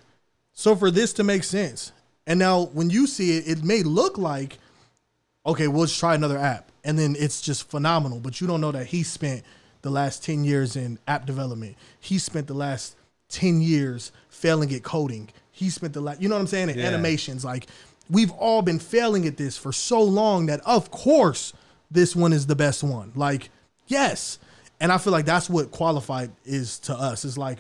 So 0.54 0.76
for 0.76 0.92
this 0.92 1.14
to 1.14 1.24
make 1.24 1.44
sense. 1.44 1.92
And 2.28 2.38
now 2.40 2.64
when 2.74 2.90
you 2.90 3.08
see 3.08 3.38
it, 3.38 3.48
it 3.48 3.64
may 3.64 3.84
look 3.84 4.18
like 4.18 4.58
okay, 5.46 5.68
we'll 5.68 5.86
just 5.86 6.00
try 6.00 6.16
another 6.16 6.38
app. 6.38 6.72
And 6.84 6.98
then 6.98 7.16
it's 7.18 7.42
just 7.42 7.70
phenomenal. 7.70 8.20
But 8.20 8.42
you 8.42 8.48
don't 8.48 8.62
know 8.62 8.72
that 8.72 8.88
he 8.88 9.04
spent 9.04 9.44
the 9.82 9.90
last 9.90 10.24
10 10.24 10.44
years 10.44 10.76
in 10.76 11.00
app 11.08 11.26
development. 11.26 11.76
He 12.00 12.18
spent 12.18 12.48
the 12.48 12.54
last 12.54 12.96
10 13.30 13.62
years 13.62 14.12
failing 14.30 14.74
at 14.74 14.84
coding. 14.84 15.30
He 15.52 15.70
spent 15.70 15.94
the 15.94 16.02
last, 16.02 16.22
you 16.22 16.30
know 16.30 16.36
what 16.36 16.42
I'm 16.42 16.48
saying? 16.48 16.70
Yeah. 16.70 16.86
animations. 16.86 17.46
Like 17.46 17.68
we've 18.10 18.32
all 18.32 18.62
been 18.62 18.80
failing 18.80 19.26
at 19.28 19.38
this 19.38 19.58
for 19.58 19.72
so 19.72 20.02
long 20.02 20.48
that 20.48 20.62
of 20.66 20.92
course 20.92 21.54
this 21.90 22.16
one 22.16 22.34
is 22.34 22.48
the 22.48 22.56
best 22.56 22.84
one. 22.84 23.12
Like, 23.16 23.50
yes. 23.88 24.40
And 24.80 24.92
I 24.92 24.98
feel 24.98 25.14
like 25.14 25.26
that's 25.26 25.50
what 25.50 25.72
qualified 25.72 26.32
is 26.46 26.80
to 26.80 26.94
us. 26.94 27.26
It's 27.26 27.38
like 27.38 27.60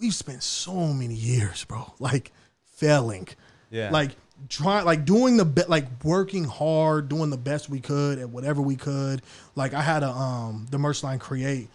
we've 0.00 0.14
spent 0.14 0.42
so 0.42 0.92
many 0.92 1.14
years, 1.14 1.64
bro. 1.64 1.92
Like 1.98 2.32
failing. 2.64 3.28
Yeah. 3.70 3.90
Like 3.90 4.12
trying 4.48 4.84
like 4.84 5.04
doing 5.04 5.36
the 5.36 5.44
be- 5.44 5.64
like 5.68 5.86
working 6.04 6.44
hard 6.44 7.08
doing 7.08 7.30
the 7.30 7.36
best 7.36 7.68
we 7.68 7.80
could 7.80 8.18
at 8.18 8.28
whatever 8.28 8.62
we 8.62 8.76
could. 8.76 9.22
Like 9.54 9.74
i 9.74 9.82
had 9.82 10.02
a 10.02 10.10
um 10.10 10.66
the 10.70 10.78
merch 10.78 11.02
line 11.02 11.18
create 11.18 11.68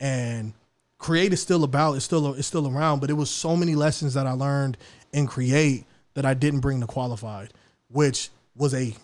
and 0.00 0.52
create 0.98 1.32
is 1.32 1.40
still 1.40 1.64
about 1.64 1.94
it's 1.94 2.04
still 2.04 2.34
it's 2.34 2.46
still 2.46 2.66
around 2.68 3.00
but 3.00 3.10
it 3.10 3.14
was 3.14 3.30
so 3.30 3.54
many 3.54 3.74
lessons 3.74 4.14
that 4.14 4.26
i 4.26 4.32
learned 4.32 4.78
in 5.12 5.26
create 5.26 5.84
that 6.14 6.24
i 6.24 6.32
didn't 6.32 6.60
bring 6.60 6.80
to 6.80 6.86
qualified 6.86 7.52
which 7.88 8.30
was 8.56 8.72
a 8.72 8.94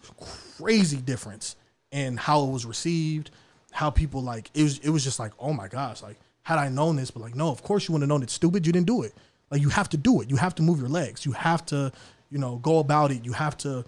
crazy 0.56 0.96
difference 0.96 1.54
in 1.90 2.16
how 2.16 2.44
it 2.44 2.50
was 2.50 2.64
received 2.64 3.30
how 3.72 3.90
people 3.90 4.22
like 4.22 4.50
it 4.54 4.62
was 4.62 4.78
it 4.78 4.88
was 4.90 5.04
just 5.04 5.18
like 5.18 5.32
oh 5.38 5.52
my 5.52 5.68
gosh 5.68 6.02
like 6.02 6.16
had 6.42 6.58
i 6.58 6.68
known 6.68 6.96
this 6.96 7.10
but 7.10 7.20
like 7.20 7.34
no 7.34 7.50
of 7.50 7.62
course 7.62 7.88
you 7.88 7.92
wouldn't 7.92 8.10
have 8.10 8.14
known. 8.14 8.22
It's 8.22 8.32
stupid. 8.32 8.66
You 8.66 8.72
didn't 8.72 8.86
do 8.86 9.02
it. 9.02 9.14
Like 9.50 9.60
you 9.60 9.68
have 9.68 9.88
to 9.90 9.96
do 9.96 10.20
it. 10.20 10.30
You 10.30 10.36
have 10.36 10.54
to 10.56 10.62
move 10.62 10.78
your 10.78 10.88
legs. 10.88 11.26
You 11.26 11.32
have 11.32 11.64
to 11.66 11.92
you 12.32 12.38
know 12.38 12.56
go 12.56 12.78
about 12.78 13.10
it 13.12 13.24
you 13.24 13.32
have 13.32 13.56
to 13.56 13.84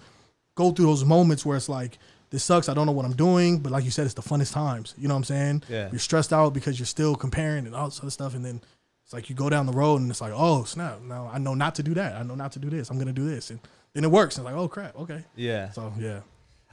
go 0.55 0.71
through 0.71 0.87
those 0.87 1.05
moments 1.05 1.45
where 1.47 1.57
it's 1.57 1.69
like 1.69 1.99
this 2.31 2.45
sucks 2.45 2.69
i 2.69 2.75
don't 2.75 2.87
know 2.87 2.93
what 2.93 3.05
i'm 3.05 3.17
doing 3.17 3.59
but 3.59 3.73
like 3.73 3.85
you 3.85 3.91
said 3.91 4.05
it's 4.05 4.15
the 4.15 4.23
funnest 4.23 4.53
times 4.53 4.95
you 4.99 5.09
know 5.09 5.15
what 5.15 5.19
i'm 5.19 5.25
saying 5.25 5.63
Yeah. 5.69 5.89
you're 5.91 5.99
stressed 5.99 6.33
out 6.33 6.53
because 6.55 6.79
you're 6.79 6.87
still 6.87 7.15
comparing 7.17 7.67
and 7.67 7.75
all 7.75 7.89
this 7.89 8.01
other 8.01 8.11
stuff 8.11 8.35
and 8.35 8.45
then 8.45 8.61
it's 9.05 9.13
like 9.13 9.29
you 9.31 9.35
go 9.37 9.49
down 9.51 9.67
the 9.67 9.73
road 9.73 10.01
and 10.01 10.11
it's 10.11 10.21
like 10.21 10.33
oh 10.35 10.65
snap 10.65 11.01
now 11.03 11.31
i 11.33 11.39
know 11.39 11.55
not 11.55 11.75
to 11.77 11.83
do 11.83 11.95
that 11.95 12.15
i 12.17 12.23
know 12.23 12.35
not 12.35 12.53
to 12.53 12.59
do 12.59 12.69
this 12.71 12.91
i'm 12.91 12.99
gonna 12.99 13.13
do 13.13 13.25
this 13.29 13.51
and 13.51 13.59
then 13.95 14.05
it 14.05 14.11
works 14.11 14.37
and 14.37 14.47
it's 14.47 14.53
like 14.53 14.61
oh 14.63 14.69
crap 14.69 14.95
okay 14.97 15.25
Yeah. 15.37 15.71
so 15.71 15.93
yeah 15.99 16.21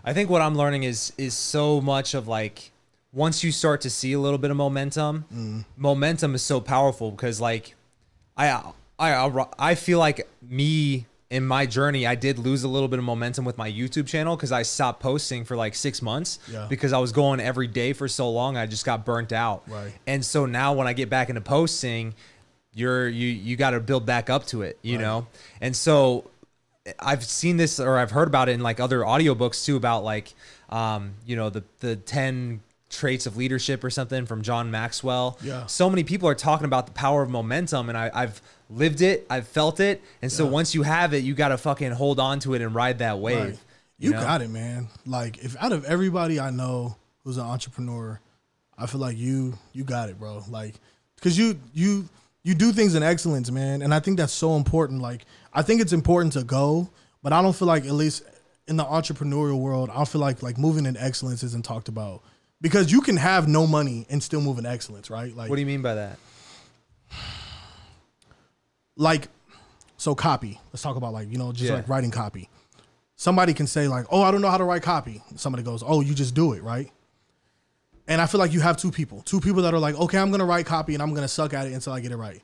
I 0.03 0.13
think 0.13 0.31
what 0.31 0.41
I'm 0.41 0.55
learning 0.55 0.81
is 0.81 1.13
is 1.19 1.35
so 1.35 1.79
much 1.79 2.15
of 2.15 2.27
like 2.27 2.71
once 3.13 3.43
you 3.43 3.51
start 3.51 3.81
to 3.81 3.89
see 3.91 4.13
a 4.13 4.19
little 4.19 4.39
bit 4.39 4.49
of 4.49 4.57
momentum, 4.57 5.25
Mm. 5.31 5.65
momentum 5.77 6.33
is 6.33 6.41
so 6.41 6.59
powerful 6.59 7.11
because 7.11 7.39
like 7.39 7.75
I 8.35 8.63
I 8.97 9.45
I 9.59 9.75
feel 9.75 9.99
like 9.99 10.27
me 10.41 11.05
in 11.31 11.47
my 11.47 11.65
journey, 11.65 12.05
I 12.05 12.13
did 12.15 12.37
lose 12.37 12.63
a 12.63 12.67
little 12.67 12.87
bit 12.87 12.99
of 12.99 13.05
momentum 13.05 13.45
with 13.45 13.57
my 13.57 13.71
YouTube 13.71 14.05
channel 14.05 14.35
because 14.35 14.51
I 14.51 14.61
stopped 14.63 14.99
posting 15.01 15.45
for 15.45 15.55
like 15.55 15.73
six 15.73 16.01
months 16.01 16.37
Yeah. 16.51 16.67
because 16.69 16.91
I 16.93 16.99
was 16.99 17.11
going 17.13 17.39
every 17.39 17.67
day 17.67 17.93
for 17.93 18.07
so 18.07 18.29
long. 18.29 18.57
I 18.57 18.65
just 18.67 18.85
got 18.85 19.05
burnt 19.05 19.31
out. 19.31 19.63
Right. 19.67 19.93
And 20.05 20.23
so 20.23 20.45
now 20.45 20.73
when 20.73 20.87
I 20.87 20.93
get 20.93 21.09
back 21.09 21.29
into 21.29 21.41
posting, 21.41 22.13
you're 22.73 23.07
you 23.07 23.27
you 23.29 23.55
got 23.55 23.71
to 23.71 23.79
build 23.79 24.05
back 24.05 24.29
up 24.29 24.45
to 24.47 24.61
it, 24.61 24.77
you 24.81 24.97
know. 24.97 25.25
And 25.61 25.75
so 25.75 26.29
I've 26.99 27.23
seen 27.23 27.57
this 27.57 27.79
or 27.79 27.97
I've 27.97 28.11
heard 28.11 28.27
about 28.27 28.49
it 28.49 28.53
in 28.53 28.61
like 28.61 28.79
other 28.79 28.99
audiobooks 28.99 29.65
too 29.65 29.75
about 29.77 30.03
like 30.03 30.33
um 30.69 31.13
you 31.25 31.35
know 31.35 31.49
the 31.49 31.63
the 31.79 31.95
10 31.95 32.61
traits 32.89 33.25
of 33.25 33.37
leadership 33.37 33.83
or 33.85 33.89
something 33.89 34.25
from 34.25 34.41
John 34.41 34.69
Maxwell. 34.69 35.37
Yeah. 35.41 35.65
So 35.67 35.89
many 35.89 36.03
people 36.03 36.27
are 36.27 36.35
talking 36.35 36.65
about 36.65 36.87
the 36.87 36.91
power 36.93 37.21
of 37.23 37.29
momentum 37.29 37.87
and 37.87 37.97
I 37.97 38.11
I've 38.13 38.41
lived 38.71 39.01
it, 39.01 39.25
I've 39.29 39.47
felt 39.47 39.79
it. 39.79 40.01
And 40.21 40.31
so 40.31 40.45
Yeah. 40.45 40.51
once 40.51 40.73
you 40.73 40.83
have 40.83 41.13
it, 41.13 41.23
you 41.23 41.33
got 41.33 41.49
to 41.49 41.57
fucking 41.57 41.91
hold 41.91 42.19
on 42.19 42.39
to 42.41 42.53
it 42.53 42.61
and 42.61 42.73
ride 42.73 42.99
that 42.99 43.19
wave. 43.19 43.37
Right. 43.37 43.59
You, 43.97 44.11
know? 44.11 44.21
got 44.21 44.41
it, 44.41 44.49
man. 44.49 44.87
Like 45.05 45.37
if 45.43 45.55
out 45.61 45.71
of 45.71 45.85
everybody 45.85 46.39
I 46.39 46.49
know 46.49 46.95
who's 47.23 47.37
an 47.37 47.45
entrepreneur, 47.45 48.19
I 48.77 48.87
feel 48.87 48.99
like 48.99 49.17
you 49.17 49.57
you 49.73 49.83
got 49.83 50.09
it, 50.09 50.17
bro. 50.19 50.43
Like 50.49 50.75
cuz 51.21 51.37
you 51.37 51.59
you 51.73 52.09
you 52.43 52.55
do 52.55 52.71
things 52.71 52.95
in 52.95 53.03
excellence, 53.03 53.51
man, 53.51 53.83
and 53.83 53.93
I 53.93 53.99
think 53.99 54.17
that's 54.17 54.33
so 54.33 54.55
important. 54.55 55.01
Like 55.01 55.25
I 55.53 55.61
think 55.61 55.81
it's 55.81 55.93
important 55.93 56.33
to 56.33 56.43
go, 56.43 56.89
but 57.21 57.31
I 57.31 57.41
don't 57.43 57.55
feel 57.55 57.67
like 57.67 57.85
at 57.85 57.93
least 57.93 58.23
in 58.67 58.77
the 58.77 58.85
entrepreneurial 58.85 59.59
world, 59.59 59.91
I 59.93 60.05
feel 60.05 60.21
like 60.21 60.41
like 60.41 60.57
moving 60.57 60.85
in 60.87 60.97
excellence 60.97 61.43
isn't 61.43 61.65
talked 61.65 61.87
about. 61.87 62.23
Because 62.59 62.91
you 62.91 63.01
can 63.01 63.17
have 63.17 63.47
no 63.47 63.65
money 63.67 64.05
and 64.09 64.21
still 64.21 64.39
move 64.41 64.59
in 64.59 64.65
excellence, 64.67 65.09
right? 65.09 65.35
Like 65.35 65.49
What 65.49 65.55
do 65.55 65.61
you 65.61 65.67
mean 65.67 65.81
by 65.81 65.95
that? 65.95 66.17
Like 69.01 69.29
so 69.97 70.13
copy. 70.15 70.59
Let's 70.71 70.83
talk 70.83 70.95
about 70.95 71.11
like 71.13 71.29
you 71.31 71.37
know 71.37 71.51
just 71.51 71.69
Yeah. 71.69 71.75
like 71.77 71.89
writing 71.89 72.11
copy. 72.11 72.49
Somebody 73.15 73.53
can 73.53 73.67
say 73.67 73.87
like 73.87 74.05
oh 74.11 74.21
i 74.21 74.31
don't 74.31 74.41
know 74.41 74.49
how 74.49 74.57
to 74.57 74.63
write 74.63 74.83
copy. 74.83 75.21
Somebody 75.35 75.63
goes 75.63 75.83
oh 75.85 76.01
you 76.01 76.13
just 76.13 76.33
do 76.35 76.53
it 76.53 76.63
right? 76.63 76.89
And 78.07 78.21
i 78.21 78.25
feel 78.27 78.39
like 78.39 78.53
you 78.53 78.59
have 78.61 78.77
two 78.77 78.91
people. 78.91 79.21
Two 79.23 79.39
people 79.41 79.61
that 79.63 79.73
are 79.73 79.79
like 79.79 79.95
okay 79.95 80.17
i'm 80.17 80.29
gonna 80.31 80.45
write 80.45 80.65
copy 80.65 80.93
and 80.93 81.01
i'm 81.03 81.13
gonna 81.13 81.27
suck 81.27 81.53
at 81.53 81.67
it 81.67 81.73
until 81.73 81.93
i 81.93 81.99
get 81.99 82.11
it 82.11 82.17
right. 82.17 82.41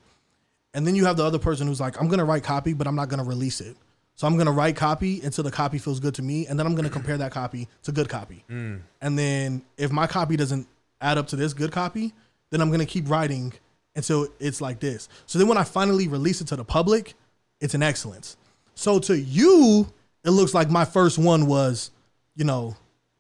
And 0.74 0.86
then 0.86 0.96
you 0.96 1.06
have 1.06 1.18
the 1.18 1.24
other 1.24 1.40
person 1.40 1.68
who's 1.68 1.80
like 1.80 2.00
i'm 2.02 2.08
gonna 2.08 2.26
write 2.26 2.44
copy 2.44 2.74
but 2.74 2.88
i'm 2.88 2.96
not 2.96 3.10
gonna 3.10 3.24
release 3.24 3.62
it. 3.62 3.76
So 4.16 4.26
i'm 4.28 4.36
gonna 4.38 4.52
write 4.52 4.76
copy 4.76 5.22
until 5.22 5.44
the 5.44 5.52
copy 5.52 5.78
feels 5.78 6.00
good 6.00 6.16
to 6.16 6.22
me 6.24 6.48
and 6.48 6.58
then 6.60 6.66
i'm 6.66 6.74
gonna 6.76 6.90
compare 6.90 7.18
that 7.20 7.32
copy 7.32 7.68
to 7.84 7.92
good 7.92 8.10
copy. 8.10 8.44
Mm. 8.50 8.82
And 9.02 9.18
then 9.18 9.62
if 9.78 9.92
my 9.92 10.08
copy 10.08 10.36
doesn't 10.38 10.68
add 11.02 11.18
up 11.20 11.28
to 11.28 11.36
this 11.36 11.54
good 11.54 11.72
copy 11.72 12.14
then 12.50 12.62
i'm 12.62 12.72
gonna 12.72 12.86
keep 12.86 13.10
writing 13.10 13.54
until 13.98 14.28
it's 14.40 14.62
like 14.62 14.80
this. 14.80 15.10
So 15.26 15.38
then 15.40 15.48
when 15.48 15.58
i 15.58 15.64
finally 15.64 16.08
release 16.08 16.40
it 16.40 16.48
to 16.48 16.56
the 16.56 16.64
public 16.64 17.16
it's 17.60 17.74
an 17.74 17.84
excellence. 17.84 18.38
So 18.76 19.00
to 19.00 19.18
you 19.18 19.92
it 20.24 20.30
looks 20.30 20.54
like 20.54 20.70
my 20.70 20.86
first 20.86 21.18
one 21.18 21.48
was 21.48 21.92
you 22.36 22.46
know 22.46 22.76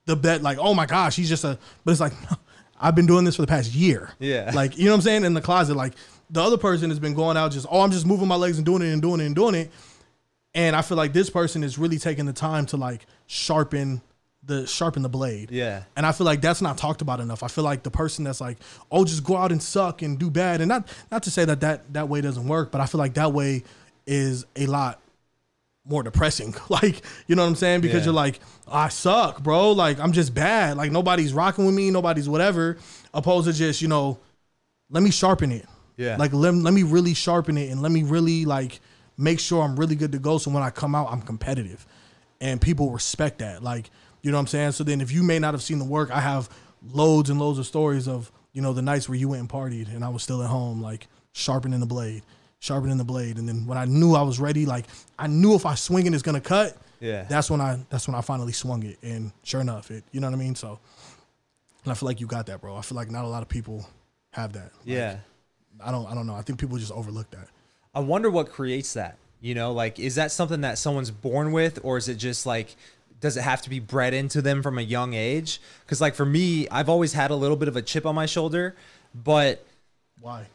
the 0.06 0.16
bet 0.16 0.42
like 0.42 0.58
oh 0.60 0.74
my 0.74 0.86
gosh 0.86 1.16
he's 1.16 1.28
just 1.28 1.44
a 1.44 1.58
but 1.84 1.92
it's 1.92 2.00
like 2.00 2.14
i've 2.80 2.96
been 2.96 3.08
doing 3.08 3.26
this 3.26 3.36
for 3.36 3.42
the 3.42 3.48
past 3.48 3.74
year. 3.74 4.12
Yeah. 4.20 4.52
like 4.54 4.78
you 4.78 4.86
know 4.86 4.92
what 4.92 4.98
i'm 4.98 5.02
saying? 5.02 5.26
In 5.26 5.34
the 5.34 5.42
closet. 5.42 5.76
Like 5.76 5.94
the 6.30 6.42
other 6.42 6.58
person 6.58 6.90
has 6.90 7.00
been 7.00 7.14
going 7.14 7.36
out 7.36 7.52
just 7.52 7.68
oh 7.70 7.82
i'm 7.82 7.92
just 7.92 8.06
moving 8.06 8.28
my 8.28 8.36
legs 8.36 8.58
and 8.58 8.66
doing 8.66 8.82
it 8.84 8.94
and 8.94 9.02
doing 9.02 9.20
it 9.20 9.26
and 9.26 9.36
doing 9.36 9.56
it. 9.56 9.72
And 10.54 10.76
i 10.76 10.82
feel 10.82 10.98
like 10.98 11.12
this 11.12 11.30
person 11.30 11.64
is 11.64 11.78
really 11.78 11.98
taking 11.98 12.26
the 12.26 12.34
time 12.34 12.66
to 12.68 12.78
like 12.78 13.06
sharpen 13.26 14.02
the 14.48 14.66
sharpen 14.66 15.04
the 15.04 15.10
blade 15.10 15.52
Yeah. 15.52 15.84
and 15.96 16.06
I 16.06 16.12
feel 16.14 16.26
like 16.26 16.42
that's 16.42 16.62
not 16.62 16.78
talked 16.78 17.02
about 17.02 17.20
enough. 17.20 17.44
I 17.44 17.48
feel 17.50 17.64
like 17.66 17.84
the 17.84 17.92
person 17.92 18.24
that's 18.24 18.42
like, 18.42 18.58
oh, 18.92 19.06
just 19.06 19.24
go 19.24 19.36
out 19.38 19.52
and 19.52 19.62
suck 19.62 20.02
and 20.02 20.18
do 20.18 20.30
bad, 20.32 20.62
and 20.62 20.70
not 20.70 20.88
not 21.12 21.24
to 21.24 21.32
say 21.32 21.46
that 21.46 21.60
that 21.62 21.94
that 21.94 22.08
way 22.10 22.22
doesn't 22.22 22.48
work, 22.48 22.72
but 22.72 22.82
I 22.82 22.86
feel 22.86 23.00
like 23.00 23.14
that 23.16 23.34
way 23.34 23.64
is 24.08 24.46
a 24.56 24.66
lot 24.66 25.00
more 25.86 26.02
depressing. 26.04 26.56
Like, 26.70 27.02
you 27.28 27.36
know 27.36 27.44
what 27.44 27.50
I'm 27.50 27.56
saying? 27.56 27.82
Because 27.82 28.00
Yeah. 28.00 28.06
you're 28.06 28.14
like, 28.14 28.40
oh, 28.68 28.74
I 28.78 28.88
suck, 28.90 29.42
bro. 29.44 29.72
Like, 29.72 30.00
I'm 30.00 30.12
just 30.12 30.34
bad. 30.34 30.76
Like, 30.78 30.92
nobody's 30.92 31.34
rocking 31.34 31.66
with 31.66 31.76
me. 31.76 31.92
Nobody's 31.92 32.28
whatever. 32.28 32.78
Opposed 33.14 33.48
to 33.48 33.54
just, 33.54 33.82
you 33.82 33.88
know, 33.88 34.18
let 34.90 35.02
me 35.04 35.12
sharpen 35.12 35.52
it. 35.52 35.66
Yeah. 35.98 36.18
Like, 36.18 36.34
let, 36.34 36.54
let 36.54 36.74
me 36.74 36.84
really 36.84 37.14
sharpen 37.14 37.58
it 37.58 37.70
and 37.72 37.82
let 37.82 37.92
me 37.92 38.04
really, 38.04 38.44
like, 38.46 38.80
make 39.18 39.40
sure 39.40 39.64
I'm 39.64 39.76
really 39.78 39.96
good 39.96 40.12
to 40.12 40.20
go. 40.20 40.38
So 40.38 40.52
when 40.52 40.62
I 40.64 40.70
come 40.70 40.94
out, 40.94 41.08
I'm 41.12 41.22
competitive. 41.22 41.86
And 42.42 42.60
people 42.62 42.92
respect 42.92 43.40
that. 43.40 43.64
Like, 43.64 43.90
you 44.28 44.32
know 44.34 44.38
what 44.38 44.42
I'm 44.42 44.48
saying? 44.48 44.74
So 44.74 44.84
then 44.84 45.00
if 45.00 45.12
you 45.12 45.24
may 45.24 45.40
not 45.40 45.54
have 45.54 45.64
seen 45.64 45.80
the 45.80 45.86
work, 45.86 46.12
I 46.12 46.20
have 46.20 46.50
loads 46.94 47.30
and 47.30 47.40
loads 47.40 47.58
of 47.60 47.66
stories 47.66 48.08
of, 48.08 48.30
you 48.52 48.62
know, 48.62 48.74
the 48.74 48.82
nights 48.82 49.08
where 49.08 49.18
you 49.18 49.30
went 49.30 49.40
and 49.40 49.50
partied 49.50 49.88
and 49.96 50.04
I 50.04 50.10
was 50.10 50.22
still 50.22 50.44
at 50.44 50.50
home, 50.50 50.82
like, 50.82 51.08
sharpening 51.32 51.80
the 51.80 51.86
blade, 51.86 52.24
sharpening 52.60 52.98
the 52.98 53.06
blade. 53.06 53.38
And 53.38 53.48
then 53.48 53.66
when 53.66 53.78
I 53.78 53.86
knew 53.86 54.16
I 54.16 54.22
was 54.24 54.38
ready, 54.40 54.66
like, 54.66 54.86
I 55.18 55.28
knew 55.28 55.56
if 55.56 55.66
I 55.66 55.76
swing 55.76 56.06
it, 56.08 56.14
it's 56.14 56.24
to 56.24 56.42
cut 56.42 56.76
Yeah. 57.00 57.24
that's 57.24 57.50
when 57.50 57.62
I 57.62 57.80
that's 57.90 58.08
when 58.08 58.16
I 58.16 58.22
finally 58.22 58.52
swung 58.54 58.84
it, 58.84 58.98
and 59.02 59.32
sure 59.44 59.62
enough, 59.62 59.92
it 59.92 60.04
you 60.12 60.20
know 60.20 60.28
what 60.28 60.34
I 60.34 60.40
mean. 60.40 60.56
So, 60.56 60.80
and 61.84 61.92
I 61.92 61.96
feel 61.96 62.08
like 62.08 62.20
you 62.20 62.28
got 62.28 62.48
that, 62.48 62.60
bro. 62.60 62.76
I 62.76 62.82
feel 62.82 62.96
like 62.96 63.10
not 63.12 63.24
a 63.24 63.28
lot 63.28 63.44
of 63.44 63.50
people 63.50 63.88
have 64.32 64.54
that. 64.54 64.72
Like, 64.80 64.98
yeah. 64.98 65.18
I 65.80 65.92
don't 65.92 66.06
I 66.12 66.16
don't 66.16 66.26
know. 66.28 66.36
I 66.36 66.42
think 66.42 66.60
people 66.60 66.78
just 66.78 66.92
overlook 66.92 67.30
that. 67.32 67.48
I 67.94 68.00
wonder 68.00 68.30
what 68.30 68.50
creates 68.50 68.94
that. 68.94 69.18
You 69.40 69.54
know, 69.54 69.72
like 69.72 70.00
is 70.00 70.16
that 70.16 70.32
something 70.32 70.62
that 70.62 70.80
someone's 70.80 71.12
born 71.12 71.52
with, 71.52 71.80
or 71.84 71.98
is 71.98 72.10
it 72.10 72.16
just 72.16 72.48
like 72.48 72.76
does 73.20 73.38
it 73.38 73.42
have 73.42 73.62
to 73.64 73.70
be 73.70 73.80
bred 73.80 74.14
into 74.14 74.42
them 74.42 74.62
from 74.62 74.78
a 74.78 74.82
young 74.82 75.14
age? 75.14 75.60
Because 75.86 76.02
like 76.02 76.16
for 76.16 76.26
me, 76.26 76.68
I've 76.70 76.90
always 76.90 77.14
had 77.14 77.32
a 77.32 77.36
little 77.36 77.58
bit 77.58 77.68
of 77.68 77.76
a 77.76 77.82
chip 77.82 78.06
on 78.06 78.16
my 78.16 78.26
shoulder, 78.26 78.76
but 79.16 79.66
Why? 80.20 80.48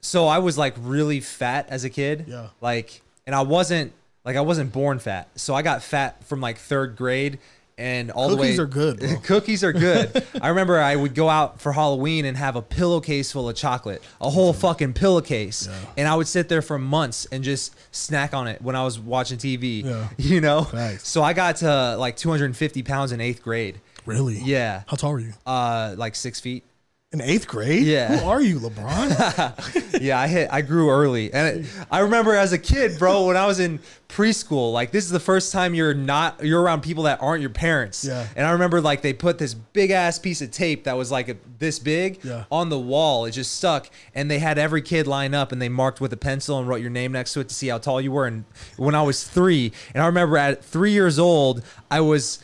so 0.00 0.26
I 0.26 0.38
was 0.38 0.56
like 0.56 0.74
really 0.78 1.20
fat 1.20 1.66
as 1.68 1.84
a 1.84 1.90
kid. 1.90 2.24
Yeah. 2.28 2.48
Like, 2.60 3.02
and 3.26 3.34
I 3.34 3.42
wasn't 3.42 3.92
like 4.24 4.36
I 4.36 4.40
wasn't 4.40 4.72
born 4.72 4.98
fat, 4.98 5.28
so 5.36 5.54
I 5.54 5.62
got 5.62 5.82
fat 5.82 6.24
from 6.24 6.40
like 6.40 6.58
third 6.58 6.96
grade. 6.96 7.38
And 7.78 8.10
all 8.10 8.28
the 8.28 8.36
way 8.36 8.56
Cookies 8.56 8.58
are 8.58 8.66
good, 8.66 9.22
cookies 9.22 9.64
are 9.64 9.72
good. 9.72 10.26
I 10.42 10.48
remember 10.48 10.80
I 10.80 10.96
would 10.96 11.14
go 11.14 11.28
out 11.28 11.60
for 11.60 11.72
Halloween 11.72 12.24
and 12.24 12.36
have 12.36 12.56
a 12.56 12.62
pillowcase 12.62 13.30
full 13.30 13.48
of 13.48 13.54
chocolate, 13.54 14.02
a 14.20 14.28
whole 14.28 14.52
fucking 14.52 14.94
pillowcase, 14.94 15.68
and 15.96 16.08
I 16.08 16.16
would 16.16 16.26
sit 16.26 16.48
there 16.48 16.60
for 16.60 16.78
months 16.78 17.26
and 17.30 17.44
just 17.44 17.74
snack 17.94 18.34
on 18.34 18.48
it 18.48 18.60
when 18.60 18.74
I 18.74 18.84
was 18.84 18.98
watching 18.98 19.38
TV. 19.38 19.84
Yeah. 19.84 20.08
You 20.18 20.40
know. 20.40 20.64
Facts. 20.64 21.08
So 21.08 21.22
I 21.22 21.32
got 21.32 21.56
to 21.56 21.96
like 21.96 22.16
250 22.16 22.82
pounds 22.82 23.12
in 23.12 23.20
eighth 23.20 23.42
grade. 23.42 23.80
Really? 24.04 24.38
Yeah. 24.38 24.82
How 24.86 24.96
tall 24.96 25.12
were 25.12 25.20
you? 25.20 25.32
Uh, 25.46 25.94
like 25.96 26.14
six 26.14 26.40
feet. 26.40 26.64
In 27.10 27.22
eighth 27.22 27.48
grade? 27.48 27.84
Yeah. 27.84 28.18
Who 28.18 28.28
are 28.28 28.42
you, 28.42 28.60
LeBron? 28.60 29.98
yeah, 30.02 30.20
I 30.20 30.28
hit. 30.28 30.50
I 30.52 30.60
grew 30.60 30.90
early, 30.90 31.32
and 31.32 31.60
it, 31.64 31.66
I 31.90 32.00
remember 32.00 32.34
as 32.34 32.52
a 32.52 32.58
kid, 32.58 32.98
bro, 32.98 33.28
when 33.28 33.36
I 33.38 33.46
was 33.46 33.60
in 33.60 33.78
preschool, 34.10 34.74
like 34.74 34.90
this 34.90 35.06
is 35.06 35.10
the 35.10 35.18
first 35.18 35.50
time 35.50 35.72
you're 35.74 35.94
not 35.94 36.44
you're 36.44 36.60
around 36.60 36.82
people 36.82 37.04
that 37.04 37.22
aren't 37.22 37.40
your 37.40 37.48
parents. 37.48 38.04
Yeah. 38.04 38.26
And 38.36 38.46
I 38.46 38.50
remember 38.50 38.82
like 38.82 39.00
they 39.00 39.14
put 39.14 39.38
this 39.38 39.54
big 39.54 39.90
ass 39.90 40.18
piece 40.18 40.42
of 40.42 40.50
tape 40.50 40.84
that 40.84 40.98
was 40.98 41.10
like 41.10 41.30
a, 41.30 41.36
this 41.58 41.78
big 41.78 42.22
Yeah. 42.22 42.44
on 42.52 42.68
the 42.68 42.78
wall. 42.78 43.24
It 43.24 43.30
just 43.30 43.56
stuck, 43.56 43.88
and 44.14 44.30
they 44.30 44.38
had 44.38 44.58
every 44.58 44.82
kid 44.82 45.06
line 45.06 45.32
up, 45.32 45.50
and 45.50 45.62
they 45.62 45.70
marked 45.70 46.02
with 46.02 46.12
a 46.12 46.16
pencil 46.18 46.58
and 46.58 46.68
wrote 46.68 46.82
your 46.82 46.90
name 46.90 47.12
next 47.12 47.32
to 47.32 47.40
it 47.40 47.48
to 47.48 47.54
see 47.54 47.68
how 47.68 47.78
tall 47.78 48.02
you 48.02 48.12
were. 48.12 48.26
And 48.26 48.44
when 48.76 48.94
I 48.94 49.00
was 49.00 49.24
three, 49.26 49.72
and 49.94 50.02
I 50.02 50.06
remember 50.06 50.36
at 50.36 50.62
three 50.62 50.92
years 50.92 51.18
old, 51.18 51.64
I 51.90 52.00
was. 52.02 52.40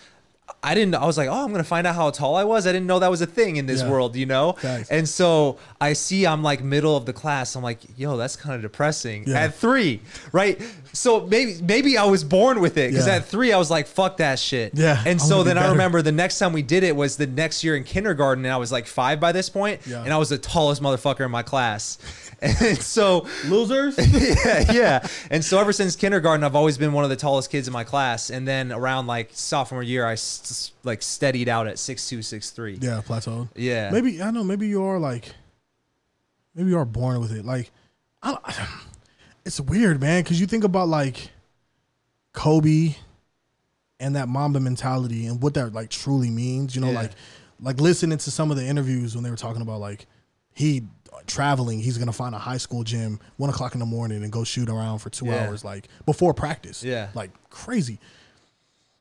I 0.65 0.75
didn't. 0.75 0.95
I 0.95 1.05
was 1.07 1.17
like, 1.19 1.29
oh, 1.29 1.45
I'm 1.45 1.53
gonna 1.53 1.63
find 1.65 1.87
out 1.87 1.95
how 1.95 2.11
tall 2.11 2.37
I 2.37 2.45
was. 2.45 2.67
I 2.67 2.73
didn't 2.73 2.87
know 2.87 2.99
that 2.99 3.11
was 3.11 3.21
a 3.21 3.27
thing 3.27 3.57
in 3.57 3.67
this 3.67 3.83
Yeah. 3.83 3.91
world, 3.91 4.17
you 4.17 4.27
know. 4.27 4.53
Facts. 4.53 4.89
And 4.91 5.09
so 5.09 5.59
I 5.81 5.93
see 5.93 6.27
I'm 6.27 6.43
like 6.43 6.63
middle 6.65 6.97
of 6.97 7.05
the 7.07 7.13
class. 7.13 7.55
I'm 7.55 7.63
like, 7.63 7.81
yo, 7.97 8.17
that's 8.17 8.37
kind 8.37 8.55
of 8.55 8.63
depressing. 8.63 9.25
Yeah. 9.29 9.41
At 9.45 9.55
three, 9.55 10.01
right? 10.33 10.61
So 10.93 11.27
maybe 11.27 11.57
maybe 11.63 11.99
I 11.99 12.05
was 12.05 12.25
born 12.25 12.61
with 12.61 12.77
it 12.79 12.91
because 12.91 13.07
Yeah. 13.07 13.17
at 13.17 13.27
three 13.27 13.53
I 13.53 13.59
was 13.59 13.71
like, 13.71 13.87
fuck 13.87 14.17
that 14.19 14.39
shit. 14.39 14.73
Yeah, 14.75 15.03
And 15.07 15.21
so 15.21 15.37
wanna 15.39 15.45
be 15.45 15.55
then 15.55 15.59
I 15.59 15.69
remember 15.71 16.03
the 16.03 16.13
next 16.13 16.39
time 16.39 16.53
we 16.53 16.63
did 16.63 16.83
it 16.83 16.97
was 16.97 17.17
the 17.17 17.27
next 17.27 17.63
year 17.65 17.77
in 17.77 17.85
kindergarten, 17.85 18.45
and 18.45 18.53
I 18.53 18.57
was 18.57 18.73
like 18.73 18.87
five 18.87 19.21
by 19.21 19.33
this 19.33 19.49
point, 19.51 19.81
Yeah. 19.87 20.03
and 20.03 20.13
I 20.13 20.17
was 20.19 20.29
the 20.31 20.39
tallest 20.39 20.83
motherfucker 20.83 21.25
in 21.25 21.31
my 21.31 21.43
class. 21.43 21.99
And 22.43 22.77
so 22.79 23.27
Losers? 23.47 23.97
yeah, 24.45 24.71
yeah. 24.73 25.07
And 25.31 25.43
so 25.43 25.59
ever 25.59 25.73
since 25.73 25.97
kindergarten, 25.97 26.45
I've 26.45 26.57
always 26.57 26.77
been 26.77 26.93
one 26.93 27.03
of 27.03 27.09
the 27.09 27.17
tallest 27.17 27.51
kids 27.51 27.69
in 27.69 27.73
my 27.73 27.85
class. 27.85 28.29
And 28.29 28.47
then 28.47 28.71
around 28.71 29.07
like 29.07 29.31
sophomore 29.33 29.83
year, 29.83 30.05
I 30.05 30.17
s- 30.55 30.73
like 30.85 31.03
steadied 31.03 31.49
out 31.49 31.67
at 31.67 31.79
six 31.79 32.09
two, 32.09 32.23
six 32.23 32.51
three. 32.51 32.79
yeah, 32.81 33.03
plateaued. 33.07 33.49
Yeah. 33.57 33.91
Maybe 33.91 34.21
I 34.21 34.25
don't 34.27 34.35
know. 34.35 34.45
Maybe 34.45 34.67
you 34.69 34.83
are 34.85 34.99
like, 34.99 35.33
maybe 36.55 36.71
you 36.71 36.79
are 36.79 36.85
born 36.85 37.21
with 37.21 37.33
it. 37.33 37.45
Like, 37.45 37.71
I 38.23 38.31
don't, 38.33 38.69
it's 39.45 39.61
weird, 39.61 40.01
man. 40.01 40.23
Because 40.23 40.41
you 40.41 40.47
think 40.47 40.65
about 40.65 40.89
like 40.89 41.31
Kobe 42.33 42.95
and 44.01 44.17
that 44.17 44.29
Mamba 44.29 44.61
mentality 44.61 45.27
and 45.27 45.43
what 45.43 45.55
that 45.55 45.73
like 45.73 45.91
truly 45.91 46.31
means. 46.31 46.75
You 46.75 46.81
know, 46.81 46.89
Yeah. 46.91 47.01
like, 47.03 47.11
like 47.61 47.81
listening 47.81 48.19
to 48.19 48.31
some 48.31 48.51
of 48.51 48.57
the 48.57 48.65
interviews 48.65 49.15
when 49.15 49.25
they 49.25 49.31
were 49.31 49.37
talking 49.37 49.63
about 49.63 49.81
like 49.81 50.07
he 50.53 50.83
uh, 51.13 51.19
traveling, 51.27 51.81
he's 51.81 51.99
gonna 51.99 52.13
find 52.13 52.35
a 52.35 52.39
high 52.39 52.57
school 52.59 52.83
gym 52.85 53.21
one 53.37 53.51
o'clock 53.51 53.75
in 53.75 53.81
the 53.81 53.87
morning 53.87 54.23
and 54.23 54.33
go 54.33 54.45
shoot 54.45 54.69
around 54.69 54.99
for 54.99 55.11
two 55.11 55.27
Yeah. 55.27 55.47
hours, 55.47 55.65
like 55.65 55.89
before 56.07 56.35
practice. 56.35 56.83
Yeah. 56.83 57.09
like 57.15 57.31
crazy. 57.51 57.99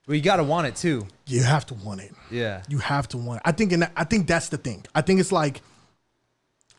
Well, 0.07 0.15
you 0.15 0.21
got 0.21 0.37
to 0.37 0.43
want 0.43 0.67
it 0.67 0.75
too. 0.75 1.07
You 1.27 1.43
have 1.43 1.65
to 1.67 1.73
want 1.75 2.01
it. 2.01 2.13
Yeah. 2.29 2.63
You 2.67 2.79
have 2.79 3.07
to 3.09 3.17
want 3.17 3.37
it. 3.37 3.43
I 3.45 3.53
think, 3.53 3.71
and 3.71 3.89
I 3.95 4.03
think 4.03 4.27
that's 4.27 4.49
the 4.49 4.57
thing. 4.57 4.85
I 4.93 5.01
think 5.01 5.19
it's 5.19 5.31
like 5.31 5.61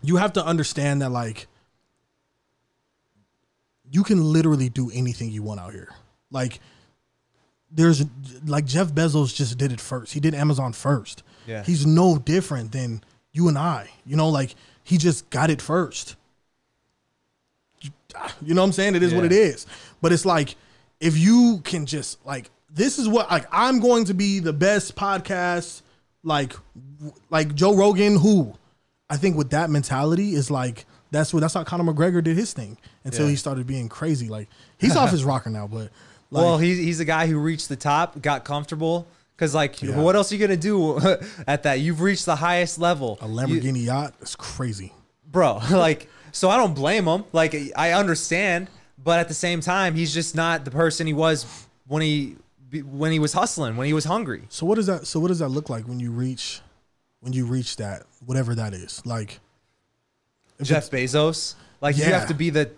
you 0.03 0.17
have 0.17 0.35
to 0.35 0.45
understand 0.45 1.01
that 1.03 1.11
like 1.11 1.47
you 3.91 4.03
can 4.03 4.23
literally 4.23 4.69
do 4.69 4.91
anything 4.93 5.31
you 5.31 5.43
want 5.43 5.61
out 5.61 5.73
here. 5.73 5.89
Like 6.31 6.61
there's 7.71 8.05
like 8.45 8.67
Jeff 8.67 8.93
Bezos 8.93 9.35
just 9.35 9.57
did 9.57 9.73
it 9.73 9.81
first. 9.81 10.13
He 10.13 10.21
did 10.21 10.35
Amazon 10.35 10.73
first. 10.73 11.23
Yeah. 11.47 11.63
He's 11.63 11.87
no 11.87 12.19
different 12.19 12.73
than 12.73 13.03
you 13.33 13.49
and 13.49 13.57
I. 13.57 13.91
You 14.05 14.17
know, 14.17 14.29
like 14.29 14.55
he 14.83 14.99
just 14.99 15.31
got 15.31 15.51
it 15.51 15.63
first. 15.63 16.17
You 17.81 17.91
ah, 18.17 18.35
know 18.43 18.63
what 18.63 18.67
I'm 18.67 18.73
saying? 18.73 18.95
It 18.95 19.03
is 19.03 19.15
what 19.15 19.25
it 19.25 19.33
is. 19.33 19.67
But 20.01 20.13
it's 20.13 20.25
like 20.27 20.57
if 21.01 21.17
you 21.17 21.61
can 21.65 21.87
just 21.87 22.25
like 22.27 22.51
this 22.75 22.99
is 22.99 23.09
what 23.09 23.31
like 23.31 23.47
I'm 23.51 23.81
going 23.81 24.05
to 24.07 24.15
be 24.15 24.41
the 24.41 24.53
best 24.53 24.95
podcast 24.97 25.81
like 26.23 26.53
like 27.31 27.55
Joe 27.55 27.75
Rogan 27.75 28.19
who 28.19 28.55
I 29.09 29.17
think 29.17 29.37
with 29.37 29.51
that 29.51 29.71
mentality 29.71 30.35
is 30.35 30.51
like 30.51 30.85
that's 31.11 31.33
what 31.33 31.41
that's 31.41 31.55
how 31.55 31.65
Conor 31.65 31.85
McGregor 31.93 32.23
did 32.23 32.37
his 32.37 32.53
thing 32.53 32.77
until 33.05 33.25
Yeah. 33.27 33.31
he 33.31 33.37
started 33.37 33.67
being 33.67 33.89
crazy 33.89 34.29
like 34.29 34.49
he's 34.79 34.97
off 34.97 35.11
his 35.17 35.25
rocker 35.25 35.51
now 35.51 35.67
but 35.67 35.91
like 36.31 36.43
well, 36.43 36.59
he's 36.59 36.79
he's 36.79 37.01
a 37.01 37.05
guy 37.05 37.27
who 37.29 37.39
reached 37.39 37.69
the 37.69 37.77
top, 37.77 38.21
got 38.21 38.45
comfortable. 38.45 39.07
Cause 39.37 39.55
like, 39.55 39.81
Yeah. 39.83 40.01
what 40.01 40.17
else 40.17 40.31
are 40.33 40.37
you 40.37 40.41
gonna 40.45 40.57
do 40.57 40.99
at 41.47 41.65
that? 41.65 41.81
You've 41.81 42.01
reached 42.01 42.25
the 42.25 42.37
highest 42.37 42.79
level, 42.79 43.19
a 43.21 43.27
You- 43.29 43.35
Lamborghini 43.35 43.85
yacht 43.85 44.15
is 44.21 44.35
crazy. 44.35 44.93
bro. 45.31 45.61
Like, 45.71 46.09
so 46.33 46.49
I 46.51 46.57
don't 46.57 46.75
blame 46.75 47.05
him. 47.07 47.25
Like, 47.33 47.55
I 47.77 47.93
understand, 47.93 48.69
but 49.03 49.19
at 49.21 49.29
the 49.29 49.35
same 49.35 49.61
time, 49.61 49.95
he's 49.95 50.13
just 50.15 50.35
not 50.35 50.65
the 50.65 50.71
person 50.73 51.07
he 51.07 51.13
was 51.13 51.47
when 51.87 52.03
he 52.03 52.37
when 52.83 53.13
he 53.13 53.19
was 53.19 53.33
hustling, 53.33 53.77
when 53.77 53.87
he 53.87 53.93
was 53.93 54.05
hungry. 54.05 54.43
So 54.49 54.67
what 54.67 54.75
does 54.77 54.87
that 54.87 55.07
so 55.07 55.21
what 55.21 55.29
does 55.29 55.39
that 55.39 55.49
look 55.49 55.69
like 55.71 55.87
when 55.87 56.01
you 56.01 56.11
reach 56.11 56.61
when 57.21 57.33
you 57.33 57.47
reach 57.47 57.77
that 57.77 58.05
whatever 58.25 58.55
that 58.55 58.75
is 58.75 59.05
like 59.07 59.41
Jeff 60.63 60.91
Bezos. 60.91 61.55
Like 61.81 61.97
you 61.97 62.05
have 62.05 62.29
to 62.29 62.35
be 62.35 62.51
the 62.51 62.71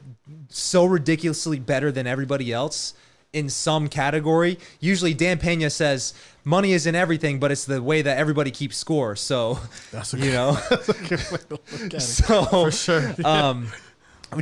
so 0.48 0.84
ridiculously 0.84 1.58
better 1.58 1.92
than 1.92 2.06
everybody 2.06 2.52
else 2.52 2.94
in 3.32 3.48
some 3.48 3.88
category. 3.88 4.58
Usually 4.80 5.14
Dan 5.14 5.38
Pena 5.38 5.68
says 5.70 6.14
money 6.44 6.72
isn't 6.72 6.94
everything, 6.94 7.38
but 7.38 7.52
it's 7.52 7.64
the 7.66 7.82
way 7.82 8.02
that 8.02 8.18
everybody 8.18 8.50
keeps 8.50 8.76
score. 8.76 9.14
So 9.14 9.58
That's 9.92 10.14
a 10.14 10.16
you 10.16 10.24
good- 10.24 10.32
know. 10.32 10.52
That's 10.70 10.88
a 10.88 10.92
good 10.94 11.10
way 11.10 11.38
to 11.38 11.46
look 11.50 11.70
at 11.72 11.94
it. 11.94 12.00
so 12.02 12.44
For 12.44 12.70
sure. 12.70 13.14
um 13.24 13.68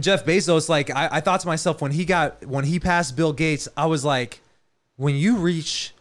Jeff 0.00 0.24
Bezos, 0.24 0.68
like 0.68 0.90
I, 0.90 1.08
I 1.12 1.20
thought 1.20 1.40
to 1.40 1.46
myself 1.46 1.82
when 1.82 1.92
he 1.92 2.04
got 2.06 2.44
when 2.46 2.64
he 2.64 2.80
passed 2.80 3.16
Bill 3.16 3.32
Gates, 3.34 3.68
I 3.76 3.86
was 3.86 4.04
like, 4.04 4.40
when 4.96 5.14
you 5.16 5.36
reach 5.36 5.92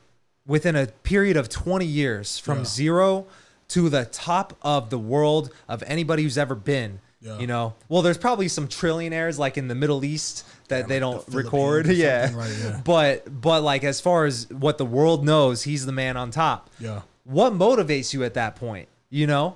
within 0.45 0.75
a 0.75 0.87
period 0.87 1.37
of 1.37 1.49
20 1.49 1.85
years 1.85 2.37
from 2.37 2.59
Yeah. 2.59 2.63
zero 2.65 3.25
to 3.69 3.89
the 3.89 4.05
top 4.05 4.55
of 4.61 4.89
the 4.89 4.99
world 4.99 5.51
of 5.67 5.81
anybody 5.87 6.23
who's 6.23 6.37
ever 6.37 6.53
been. 6.55 6.99
Yeah. 7.21 7.39
You 7.39 7.47
know, 7.47 7.73
well, 7.87 8.01
there's 8.01 8.17
probably 8.17 8.49
some 8.49 8.67
trillionaires 8.67 9.37
like 9.39 9.57
in 9.57 9.69
the 9.69 9.75
Middle 9.75 10.03
East 10.03 10.45
that 10.67 10.89
they 10.89 10.95
like 10.99 11.01
don't 11.13 11.25
the 11.25 11.37
record. 11.37 11.87
Yeah. 11.95 12.35
right, 12.35 12.51
yeah. 12.61 12.81
But 12.83 13.41
but 13.41 13.63
like 13.63 13.85
as 13.85 14.01
far 14.01 14.25
as 14.25 14.49
what 14.49 14.77
the 14.77 14.85
world 14.85 15.23
knows, 15.25 15.63
he's 15.63 15.85
the 15.85 15.93
man 15.93 16.17
on 16.17 16.31
top. 16.31 16.69
Yeah. 16.79 17.01
What 17.23 17.53
motivates 17.53 18.13
you 18.13 18.25
at 18.25 18.33
that 18.33 18.57
point? 18.57 18.89
You 19.09 19.25
know, 19.27 19.55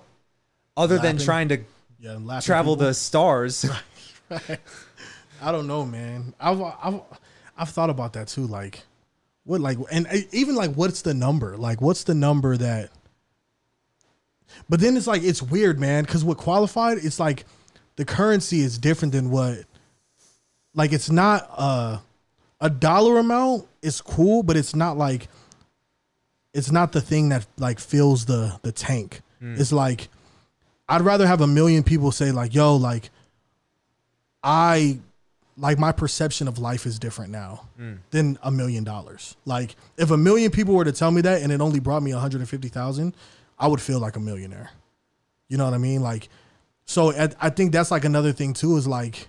other 0.78 0.98
than 0.98 1.18
trying 1.18 1.50
to 1.50 1.60
Yeah, 2.00 2.40
travel 2.42 2.78
the 2.78 2.94
stars. 2.94 3.66
I 5.42 5.52
don't 5.52 5.68
know, 5.68 5.86
man. 5.86 6.34
I've 6.40 6.62
I've 6.62 7.02
I've 7.58 7.70
thought 7.70 7.90
about 7.90 8.14
that 8.14 8.28
too. 8.30 8.48
Like, 8.48 8.84
what 9.48 9.62
like 9.62 9.78
and 9.92 10.06
eh, 10.08 10.24
even 10.34 10.56
like 10.56 10.74
what's 10.74 11.02
the 11.02 11.14
number? 11.14 11.58
Like, 11.58 11.82
what's 11.82 12.04
the 12.04 12.14
number 12.14 12.58
that? 12.58 12.90
But 14.70 14.82
then 14.82 14.98
it's 14.98 15.08
like 15.08 15.24
it's 15.24 15.42
weird, 15.42 15.80
man. 15.80 16.04
Because 16.04 16.24
what 16.24 16.38
qualified, 16.38 16.98
it's 16.98 17.20
like 17.20 17.46
the 17.96 18.06
currency 18.06 18.60
is 18.60 18.78
different 18.78 19.14
than 19.14 19.32
what. 19.32 19.60
Like, 20.76 20.92
it's 20.92 21.10
not 21.10 21.50
a 21.58 22.02
a 22.60 22.70
dollar 22.70 23.18
amount. 23.18 23.68
is 23.82 24.02
cool, 24.02 24.44
but 24.44 24.58
it's 24.58 24.76
not 24.76 24.98
like. 24.98 25.30
It's 26.54 26.72
not 26.72 26.92
the 26.92 27.02
thing 27.02 27.30
that 27.30 27.48
like 27.58 27.80
fills 27.80 28.26
the 28.26 28.60
the 28.64 28.74
tank. 28.74 29.22
Hmm. 29.40 29.56
It's 29.58 29.72
like, 29.72 30.10
I'd 30.90 31.02
rather 31.02 31.26
have 31.26 31.40
a 31.40 31.48
million 31.48 31.84
people 31.84 32.12
say 32.12 32.32
like, 32.32 32.54
"Yo, 32.54 32.76
like." 32.76 33.10
I 34.44 35.00
like 35.58 35.80
my 35.80 35.92
perception 35.92 36.48
of 36.48 36.60
life 36.60 36.86
is 36.86 37.00
different 37.00 37.32
now 37.32 37.68
hmm. 37.78 37.96
than 38.12 38.38
a 38.44 38.52
million 38.52 38.84
dollars. 38.84 39.36
Like 39.46 39.76
if 39.98 40.12
a 40.12 40.18
million 40.18 40.52
people 40.52 40.76
were 40.76 40.86
to 40.86 40.92
tell 40.92 41.12
me 41.12 41.22
that 41.22 41.42
and 41.42 41.52
it 41.52 41.62
only 41.62 41.80
brought 41.80 42.04
me 42.04 42.14
150,000, 42.14 43.16
I 43.60 43.68
would 43.68 43.82
feel 43.82 44.00
like 44.00 44.16
a 44.16 44.20
millionaire. 44.20 44.70
You 45.48 45.58
know 45.58 45.66
what 45.66 45.74
I 45.74 45.80
mean? 45.80 46.02
Like 46.02 46.30
so 46.86 47.12
I, 47.12 47.30
I 47.42 47.50
think 47.50 47.72
that's 47.72 47.92
like 47.92 48.06
another 48.06 48.32
thing 48.32 48.54
too 48.54 48.78
is 48.78 48.88
like 48.88 49.28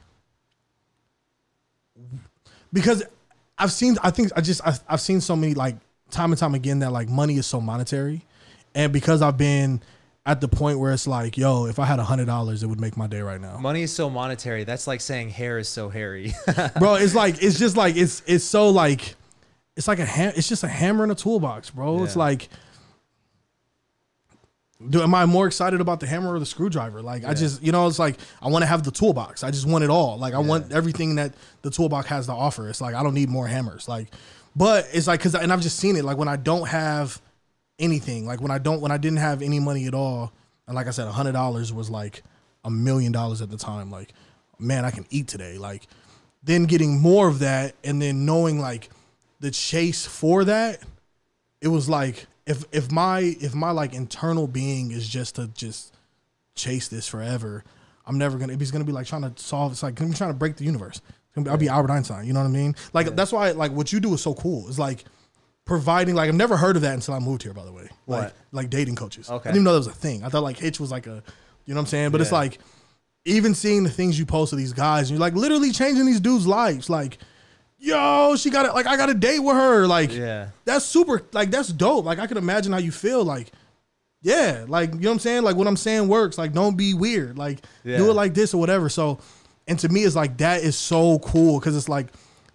because 2.72 3.02
I've 3.58 3.72
seen 3.72 3.96
I 4.02 4.10
think 4.10 4.30
I 4.36 4.40
just 4.40 4.60
I've, 4.66 4.80
I've 4.88 5.00
seen 5.00 5.20
so 5.20 5.34
many 5.34 5.54
like 5.54 5.76
time 6.10 6.30
and 6.30 6.38
time 6.38 6.54
again 6.54 6.78
that 6.80 6.92
like 6.92 7.08
money 7.08 7.36
is 7.36 7.46
so 7.46 7.60
monetary 7.60 8.22
and 8.74 8.92
because 8.92 9.22
I've 9.22 9.36
been 9.36 9.82
at 10.28 10.40
the 10.42 10.46
point 10.46 10.78
where 10.78 10.92
it's 10.92 11.06
like 11.06 11.36
yo 11.38 11.66
if 11.66 11.78
I 11.78 11.86
had 11.86 11.98
a 11.98 12.04
hundred 12.04 12.26
dollars 12.26 12.62
it 12.62 12.66
would 12.66 12.80
make 12.80 12.96
my 12.96 13.06
day 13.06 13.22
right 13.22 13.40
now 13.40 13.58
Money 13.58 13.82
is 13.82 13.92
so 13.92 14.08
monetary. 14.08 14.64
That's 14.64 14.86
like 14.86 15.00
saying 15.00 15.30
hair 15.30 15.58
is 15.58 15.68
so 15.68 15.88
hairy. 15.88 16.34
bro. 16.78 16.94
It's 16.94 17.14
like 17.14 17.42
it's 17.42 17.58
just 17.58 17.76
like 17.76 17.96
it's 17.96 18.22
it's 18.26 18.44
so 18.44 18.70
like 18.70 19.16
it's 19.76 19.88
like 19.88 19.98
a 19.98 20.04
ham. 20.04 20.32
It's 20.36 20.48
just 20.48 20.64
a 20.64 20.68
hammer 20.68 21.04
in 21.04 21.10
a 21.10 21.14
toolbox, 21.14 21.70
bro. 21.70 22.02
It's 22.02 22.16
like, 22.16 22.48
do 24.90 25.02
am 25.02 25.14
I 25.14 25.24
more 25.26 25.46
excited 25.46 25.80
about 25.80 26.00
the 26.00 26.06
hammer 26.06 26.34
or 26.34 26.38
the 26.38 26.46
screwdriver? 26.46 27.02
Like 27.02 27.24
I 27.24 27.34
just 27.34 27.62
you 27.62 27.72
know 27.72 27.86
it's 27.86 27.98
like 27.98 28.16
I 28.42 28.48
want 28.48 28.62
to 28.62 28.66
have 28.66 28.82
the 28.82 28.90
toolbox. 28.90 29.44
I 29.44 29.50
just 29.50 29.66
want 29.66 29.84
it 29.84 29.90
all. 29.90 30.18
Like 30.18 30.34
I 30.34 30.38
want 30.38 30.72
everything 30.72 31.16
that 31.16 31.34
the 31.62 31.70
toolbox 31.70 32.08
has 32.08 32.26
to 32.26 32.32
offer. 32.32 32.68
It's 32.68 32.80
like 32.80 32.94
I 32.94 33.02
don't 33.02 33.14
need 33.14 33.28
more 33.28 33.46
hammers. 33.46 33.88
Like, 33.88 34.08
but 34.56 34.86
it's 34.92 35.06
like 35.06 35.20
because 35.20 35.34
and 35.34 35.52
I've 35.52 35.62
just 35.62 35.78
seen 35.78 35.96
it. 35.96 36.04
Like 36.04 36.16
when 36.16 36.28
I 36.28 36.36
don't 36.36 36.68
have 36.68 37.20
anything. 37.78 38.26
Like 38.26 38.40
when 38.40 38.50
I 38.50 38.58
don't 38.58 38.80
when 38.80 38.90
I 38.90 38.98
didn't 38.98 39.18
have 39.18 39.42
any 39.42 39.60
money 39.60 39.86
at 39.86 39.94
all, 39.94 40.32
and 40.66 40.74
like 40.74 40.86
I 40.86 40.90
said, 40.90 41.06
a 41.06 41.12
hundred 41.12 41.32
dollars 41.32 41.72
was 41.72 41.90
like 41.90 42.22
a 42.64 42.70
million 42.70 43.12
dollars 43.12 43.40
at 43.40 43.50
the 43.50 43.56
time. 43.56 43.90
Like, 43.90 44.12
man, 44.58 44.84
I 44.84 44.90
can 44.90 45.06
eat 45.10 45.28
today. 45.28 45.58
Like, 45.58 45.86
then 46.42 46.64
getting 46.64 47.00
more 47.00 47.28
of 47.28 47.40
that, 47.40 47.74
and 47.84 48.00
then 48.00 48.26
knowing 48.26 48.58
like 48.60 48.90
the 49.40 49.50
chase 49.50 50.06
for 50.06 50.44
that, 50.44 50.82
it 51.60 51.68
was 51.68 51.88
like 51.88 52.26
if 52.46 52.64
if 52.72 52.90
my 52.90 53.20
if 53.20 53.54
my 53.54 53.70
like 53.70 53.94
internal 53.94 54.46
being 54.46 54.90
is 54.90 55.08
just 55.08 55.36
to 55.36 55.48
just 55.48 55.94
chase 56.54 56.88
this 56.88 57.06
forever, 57.06 57.64
I'm 58.06 58.18
never 58.18 58.38
gonna. 58.38 58.54
It's 58.54 58.70
gonna 58.70 58.84
be 58.84 58.92
like 58.92 59.06
trying 59.06 59.22
to 59.22 59.32
solve. 59.36 59.72
It's 59.72 59.82
like 59.82 60.00
I'm 60.00 60.12
trying 60.12 60.30
to 60.30 60.36
break 60.36 60.56
the 60.56 60.64
universe. 60.64 61.00
Gonna 61.34 61.44
be, 61.44 61.50
I'll 61.50 61.58
be 61.58 61.68
Albert 61.68 61.92
Einstein. 61.92 62.26
You 62.26 62.32
know 62.32 62.40
what 62.40 62.46
I 62.46 62.50
mean? 62.50 62.74
Like 62.92 63.14
that's 63.14 63.32
why 63.32 63.50
like 63.52 63.72
what 63.72 63.92
you 63.92 64.00
do 64.00 64.14
is 64.14 64.22
so 64.22 64.34
cool. 64.34 64.66
It's 64.68 64.78
like 64.78 65.04
providing 65.68 66.14
like 66.16 66.28
I've 66.28 66.34
never 66.34 66.56
heard 66.56 66.74
of 66.76 66.82
that 66.82 66.94
until 66.94 67.14
I 67.14 67.20
moved 67.20 67.42
here. 67.44 67.52
By 67.52 67.64
the 67.64 67.70
way, 67.72 67.84
like 68.08 68.22
What? 68.24 68.34
like 68.50 68.70
dating 68.70 68.96
coaches. 68.96 69.28
Okay. 69.30 69.36
I 69.50 69.52
didn't 69.52 69.56
even 69.56 69.64
know 69.64 69.72
that 69.74 69.78
was 69.78 69.86
a 69.86 69.92
thing. 69.92 70.24
I 70.24 70.30
thought 70.30 70.42
like 70.42 70.58
Hitch 70.58 70.80
was 70.80 70.90
like 70.90 71.06
a, 71.06 71.22
you 71.66 71.74
know 71.74 71.78
what 71.78 71.82
I'm 71.82 71.86
saying? 71.86 72.10
But 72.10 72.20
it's 72.22 72.32
like 72.32 72.58
even 73.26 73.54
seeing 73.54 73.84
the 73.84 73.90
things 73.90 74.18
you 74.18 74.24
post 74.26 74.50
to 74.50 74.56
these 74.56 74.72
guys, 74.72 75.10
and 75.10 75.18
you're 75.18 75.20
like 75.20 75.34
literally 75.34 75.70
changing 75.70 76.06
these 76.06 76.20
dudes' 76.20 76.46
lives. 76.46 76.88
Like, 76.88 77.18
yo, 77.78 78.34
she 78.36 78.48
got 78.50 78.64
it. 78.66 78.72
Like 78.74 78.86
I 78.86 78.96
got 78.96 79.10
a 79.10 79.14
date 79.14 79.40
with 79.40 79.54
her. 79.54 79.86
Like, 79.86 80.10
Yeah. 80.12 80.48
that's 80.64 80.84
super. 80.86 81.22
Like 81.32 81.50
that's 81.50 81.68
dope. 81.68 82.06
Like 82.06 82.18
I 82.18 82.26
can 82.26 82.38
imagine 82.38 82.72
how 82.72 82.78
you 82.78 82.90
feel. 82.90 83.22
Like, 83.22 83.52
yeah, 84.22 84.64
like 84.68 84.94
you 84.94 85.00
know 85.00 85.10
what 85.10 85.12
I'm 85.14 85.18
saying. 85.20 85.42
Like 85.42 85.56
what 85.56 85.66
I'm 85.68 85.76
saying 85.76 86.08
works. 86.08 86.38
Like 86.38 86.52
don't 86.54 86.76
be 86.78 86.94
weird. 86.94 87.36
Like 87.36 87.60
do 87.84 88.08
it 88.10 88.14
like 88.14 88.32
this 88.32 88.54
or 88.54 88.58
whatever. 88.60 88.88
So, 88.88 89.18
and 89.66 89.78
to 89.80 89.88
me, 89.90 90.04
it's 90.04 90.16
like 90.16 90.38
that 90.38 90.62
is 90.62 90.76
so 90.78 91.18
cool 91.18 91.60
because 91.60 91.76
it's 91.76 91.90
like 91.90 92.06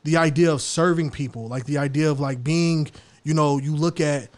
the 0.04 0.18
idea 0.18 0.51
of 0.51 0.62
serving 0.62 1.12
people. 1.12 1.47
Like 1.47 1.66
the 1.66 1.78
idea 1.78 2.10
of 2.12 2.20
like 2.20 2.43
being, 2.43 2.89
you 3.24 3.34
know, 3.34 3.58
you 3.58 3.76
look 3.76 4.01
at 4.01 4.30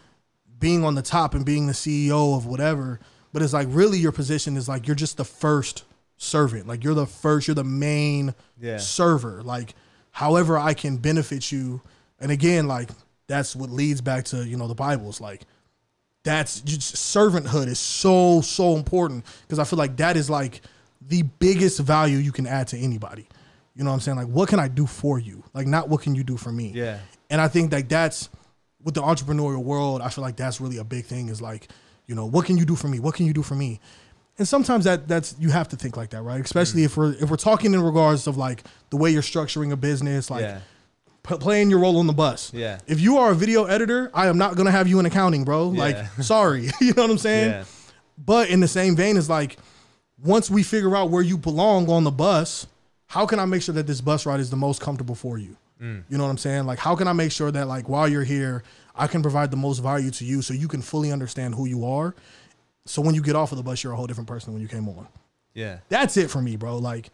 being 0.58 0.84
on 0.84 0.94
the 0.94 1.02
top 1.02 1.34
and 1.34 1.44
being 1.44 1.66
the 1.66 1.72
CEO 1.72 2.36
of 2.36 2.46
whatever, 2.46 3.00
but 3.32 3.42
it's 3.42 3.52
like 3.52 3.68
really 3.70 3.98
your 3.98 4.12
position 4.12 4.56
is 4.56 4.68
like 4.68 4.86
you're 4.86 4.96
just 4.96 5.16
the 5.16 5.24
first 5.24 5.84
servant. 6.16 6.66
Like 6.66 6.82
you're 6.84 6.94
the 6.94 7.06
first, 7.06 7.46
you're 7.48 7.54
the 7.54 7.64
main 7.64 8.34
Yeah. 8.60 8.78
server. 8.78 9.42
Like 9.42 9.74
however 10.12 10.56
I 10.58 10.72
can 10.72 10.96
benefit 10.96 11.52
you. 11.52 11.82
And 12.20 12.30
again, 12.32 12.66
like 12.66 12.88
that's 13.26 13.54
what 13.54 13.70
leads 13.70 14.00
back 14.00 14.24
to, 14.26 14.46
you 14.46 14.56
know, 14.56 14.68
the 14.68 14.74
Bible. 14.74 15.08
It's 15.08 15.20
like 15.20 15.42
that's 16.24 16.60
just 16.62 16.94
servanthood 16.96 17.66
is 17.68 17.78
so, 17.78 18.40
so 18.40 18.76
important 18.76 19.24
because 19.42 19.58
I 19.58 19.64
feel 19.64 19.78
like 19.78 19.96
that 19.98 20.16
is 20.16 20.28
like 20.30 20.60
the 21.06 21.22
biggest 21.22 21.78
value 21.80 22.16
you 22.18 22.32
can 22.32 22.46
add 22.46 22.68
to 22.68 22.78
anybody. 22.78 23.28
You 23.76 23.84
know 23.84 23.90
what 23.90 23.96
I'm 23.96 24.00
saying? 24.00 24.16
Like, 24.16 24.28
what 24.28 24.48
can 24.48 24.58
I 24.58 24.68
do 24.68 24.86
for 24.86 25.18
you? 25.18 25.44
Like, 25.52 25.66
not 25.66 25.88
what 25.90 26.00
can 26.00 26.14
you 26.14 26.24
do 26.24 26.38
for 26.38 26.50
me? 26.50 26.72
Yeah. 26.74 26.98
And 27.28 27.40
I 27.40 27.48
think 27.48 27.72
like 27.72 27.88
that's 27.88 28.30
with 28.82 28.94
the 28.94 29.02
entrepreneurial 29.02 29.62
world, 29.62 30.00
I 30.00 30.08
feel 30.08 30.22
like 30.22 30.36
that's 30.36 30.60
really 30.60 30.78
a 30.78 30.84
big 30.84 31.04
thing 31.04 31.28
is 31.28 31.42
like, 31.42 31.68
you 32.06 32.14
know, 32.14 32.24
what 32.24 32.46
can 32.46 32.56
you 32.56 32.64
do 32.64 32.76
for 32.76 32.88
me? 32.88 33.00
What 33.00 33.14
can 33.14 33.26
you 33.26 33.34
do 33.34 33.42
for 33.42 33.54
me? 33.54 33.80
And 34.38 34.46
sometimes 34.46 34.84
that 34.84 35.08
that's 35.08 35.34
you 35.38 35.50
have 35.50 35.68
to 35.68 35.76
think 35.76 35.96
like 35.96 36.10
that, 36.10 36.22
right? 36.22 36.40
Especially 36.40 36.82
mm. 36.82 36.86
if 36.86 36.96
we're 36.96 37.12
if 37.14 37.30
we're 37.30 37.36
talking 37.36 37.74
in 37.74 37.82
regards 37.82 38.26
of 38.26 38.36
like 38.36 38.64
the 38.90 38.96
way 38.96 39.10
you're 39.10 39.22
structuring 39.22 39.72
a 39.72 39.76
business, 39.76 40.30
like 40.30 40.42
yeah. 40.42 40.60
playing 41.22 41.68
your 41.68 41.80
role 41.80 41.98
on 41.98 42.06
the 42.06 42.12
bus. 42.12 42.52
Yeah. 42.54 42.78
If 42.86 43.00
you 43.00 43.18
are 43.18 43.32
a 43.32 43.34
video 43.34 43.64
editor, 43.64 44.10
I 44.14 44.28
am 44.28 44.38
not 44.38 44.56
gonna 44.56 44.70
have 44.70 44.88
you 44.88 45.00
in 45.00 45.06
accounting, 45.06 45.44
bro. 45.44 45.72
Yeah. 45.72 45.78
Like, 45.78 46.06
sorry. 46.22 46.70
you 46.80 46.94
know 46.94 47.02
what 47.02 47.10
I'm 47.10 47.18
saying? 47.18 47.50
Yeah. 47.50 47.64
But 48.18 48.48
in 48.48 48.60
the 48.60 48.68
same 48.68 48.94
vein, 48.94 49.16
it's 49.16 49.28
like 49.28 49.56
once 50.22 50.50
we 50.50 50.62
figure 50.62 50.96
out 50.96 51.10
where 51.10 51.22
you 51.22 51.36
belong 51.36 51.90
on 51.90 52.04
the 52.04 52.10
bus, 52.10 52.66
how 53.06 53.26
can 53.26 53.38
I 53.38 53.44
make 53.44 53.62
sure 53.62 53.74
that 53.74 53.86
this 53.86 54.00
bus 54.00 54.26
ride 54.26 54.40
is 54.40 54.50
the 54.50 54.56
most 54.56 54.80
comfortable 54.80 55.14
for 55.14 55.38
you? 55.38 55.56
Mm. 55.80 56.04
You 56.08 56.18
know 56.18 56.24
what 56.24 56.30
I'm 56.30 56.38
saying? 56.38 56.66
Like, 56.66 56.78
how 56.78 56.96
can 56.96 57.08
I 57.08 57.12
make 57.12 57.32
sure 57.32 57.50
that 57.50 57.68
like 57.68 57.88
while 57.88 58.08
you're 58.08 58.24
here, 58.24 58.62
I 58.94 59.06
can 59.06 59.22
provide 59.22 59.50
the 59.50 59.56
most 59.56 59.78
value 59.78 60.10
to 60.12 60.24
you 60.24 60.42
so 60.42 60.54
you 60.54 60.68
can 60.68 60.82
fully 60.82 61.12
understand 61.12 61.54
who 61.54 61.66
you 61.66 61.84
are. 61.84 62.14
So 62.86 63.02
when 63.02 63.14
you 63.14 63.22
get 63.22 63.36
off 63.36 63.52
of 63.52 63.58
the 63.58 63.64
bus, 63.64 63.82
you're 63.82 63.92
a 63.92 63.96
whole 63.96 64.06
different 64.06 64.28
person 64.28 64.46
than 64.46 64.54
when 64.54 64.62
you 64.62 64.68
came 64.68 64.88
on. 64.88 65.06
Yeah. 65.54 65.78
That's 65.88 66.16
it 66.16 66.30
for 66.30 66.40
me, 66.40 66.56
bro. 66.56 66.78
Like, 66.78 67.10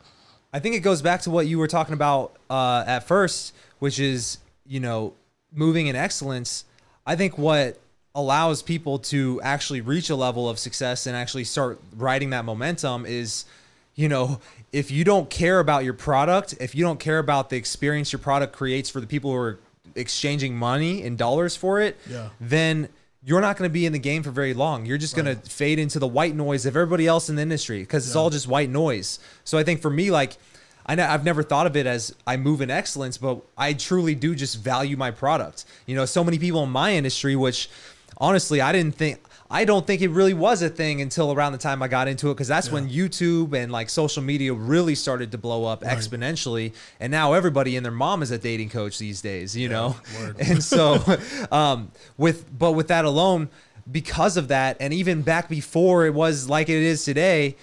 I 0.52 0.58
think 0.58 0.74
it 0.74 0.80
goes 0.80 1.02
back 1.02 1.22
to 1.22 1.30
what 1.30 1.46
you 1.46 1.58
were 1.58 1.66
talking 1.66 1.94
about 1.94 2.36
uh, 2.50 2.84
at 2.86 3.00
first, 3.00 3.54
which 3.78 3.98
is 3.98 4.38
you 4.66 4.80
know 4.80 5.14
moving 5.52 5.86
in 5.86 5.96
excellence. 5.96 6.64
I 7.06 7.16
think 7.16 7.38
what 7.38 7.80
allows 8.14 8.62
people 8.62 8.98
to 8.98 9.40
actually 9.42 9.80
reach 9.80 10.10
a 10.10 10.16
level 10.16 10.48
of 10.48 10.58
success 10.58 11.06
and 11.06 11.16
actually 11.16 11.44
start 11.44 11.80
riding 11.96 12.30
that 12.30 12.44
momentum 12.44 13.06
is, 13.06 13.46
you 13.94 14.08
know, 14.08 14.38
if 14.72 14.90
you 14.90 15.04
don't 15.04 15.28
care 15.28 15.60
about 15.60 15.84
your 15.84 15.92
product, 15.94 16.54
if 16.60 16.74
you 16.74 16.82
don't 16.84 16.98
care 16.98 17.18
about 17.18 17.50
the 17.50 17.56
experience 17.56 18.12
your 18.12 18.18
product 18.20 18.54
creates 18.54 18.88
for 18.88 19.00
the 19.00 19.06
people 19.06 19.30
who 19.30 19.36
are 19.36 19.58
exchanging 19.94 20.56
money 20.56 21.02
in 21.02 21.16
dollars 21.16 21.54
for 21.56 21.80
it, 21.80 21.98
Yeah. 22.08 22.30
then 22.40 22.88
you're 23.24 23.40
not 23.42 23.56
going 23.56 23.68
to 23.68 23.72
be 23.72 23.84
in 23.86 23.92
the 23.92 23.98
game 23.98 24.22
for 24.22 24.30
very 24.30 24.54
long. 24.54 24.86
You're 24.86 24.98
just 24.98 25.14
going 25.14 25.26
to 25.26 25.36
fade 25.48 25.78
into 25.78 25.98
the 25.98 26.08
white 26.08 26.34
noise 26.34 26.66
of 26.66 26.74
everybody 26.76 27.06
else 27.06 27.28
in 27.28 27.36
the 27.36 27.42
industry 27.42 27.80
because 27.80 28.06
it's 28.06 28.16
all 28.16 28.30
just 28.30 28.48
white 28.48 28.70
noise. 28.70 29.18
So 29.44 29.58
I 29.58 29.62
think 29.62 29.80
for 29.80 29.90
me, 29.90 30.10
like, 30.10 30.38
I 30.86 30.96
know 30.96 31.06
I've 31.06 31.22
never 31.24 31.44
thought 31.44 31.66
of 31.68 31.76
it 31.76 31.86
as 31.86 32.12
I 32.26 32.36
move 32.36 32.60
in 32.60 32.70
excellence, 32.70 33.18
but 33.18 33.40
I 33.56 33.74
truly 33.74 34.16
do 34.16 34.34
just 34.34 34.56
value 34.58 34.96
my 34.96 35.12
product. 35.12 35.64
You 35.86 35.94
know, 35.94 36.04
so 36.06 36.24
many 36.24 36.38
people 36.38 36.64
in 36.64 36.70
my 36.70 36.94
industry, 36.94 37.36
which 37.36 37.70
honestly, 38.18 38.60
I 38.60 38.72
didn't 38.72 38.96
think. 38.96 39.20
I 39.52 39.66
don't 39.66 39.86
think 39.86 40.00
it 40.00 40.08
really 40.08 40.32
was 40.32 40.62
a 40.62 40.70
thing 40.70 41.02
until 41.02 41.30
around 41.30 41.52
the 41.52 41.58
time 41.58 41.82
I 41.82 41.88
got 41.88 42.08
into 42.08 42.30
it 42.30 42.34
because 42.34 42.48
that's 42.48 42.72
when 42.72 42.88
YouTube 42.88 43.52
and 43.52 43.70
like 43.70 43.90
social 43.90 44.22
media 44.22 44.54
really 44.54 44.94
started 44.94 45.30
to 45.32 45.38
blow 45.38 45.66
up 45.66 45.82
exponentially. 45.82 46.72
And 46.98 47.10
now 47.10 47.34
everybody 47.34 47.76
and 47.76 47.84
their 47.84 47.92
mom 47.92 48.22
is 48.22 48.30
a 48.30 48.38
dating 48.38 48.70
coach 48.70 48.98
these 48.98 49.20
days, 49.20 49.54
you 49.54 49.68
know? 49.68 49.94
And 50.38 50.64
so, 50.64 50.98
um, 51.52 51.90
with, 52.16 52.46
but 52.58 52.72
with 52.72 52.88
that 52.88 53.04
alone, 53.04 53.50
because 53.90 54.38
of 54.38 54.48
that, 54.48 54.78
and 54.80 54.92
even 54.92 55.20
back 55.20 55.48
before 55.48 56.06
it 56.06 56.14
was 56.14 56.48
like 56.48 56.70
it 56.70 56.82
is 56.82 57.04
today, 57.04 57.56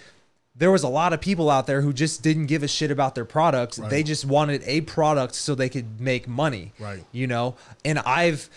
there 0.56 0.72
was 0.72 0.84
a 0.84 0.90
lot 0.90 1.14
of 1.14 1.22
people 1.22 1.50
out 1.50 1.66
there 1.66 1.82
who 1.82 1.92
just 1.92 2.22
didn't 2.22 2.46
give 2.46 2.62
a 2.62 2.68
shit 2.68 2.92
about 2.92 3.16
their 3.16 3.26
product. 3.26 3.80
They 3.90 4.04
just 4.04 4.26
wanted 4.26 4.62
a 4.66 4.82
product 4.82 5.34
so 5.36 5.56
they 5.56 5.70
could 5.70 6.00
make 6.00 6.28
money. 6.28 6.74
Right. 6.78 7.04
You 7.12 7.28
know? 7.28 7.56
And 7.84 7.98
I've 8.00 8.50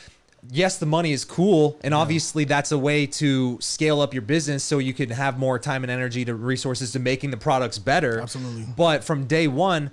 yes, 0.51 0.78
the 0.78 0.86
money 0.86 1.12
is 1.12 1.24
cool, 1.24 1.78
and 1.84 1.95
obviously 1.95 2.45
that's 2.45 2.72
a 2.72 2.78
way 2.78 3.07
to 3.07 3.59
scale 3.61 4.01
up 4.01 4.12
your 4.12 4.22
business 4.22 4.64
so 4.64 4.78
you 4.78 4.93
can 4.93 5.11
have 5.11 5.38
more 5.38 5.59
time 5.59 5.84
and 5.84 5.90
energy 5.90 6.24
to 6.24 6.34
resources 6.34 6.93
to 6.93 6.99
making 6.99 7.30
the 7.30 7.36
products 7.36 7.78
better. 7.78 8.20
Absolutely. 8.20 8.66
But 8.76 9.05
from 9.05 9.26
day 9.26 9.49
one, 9.49 9.90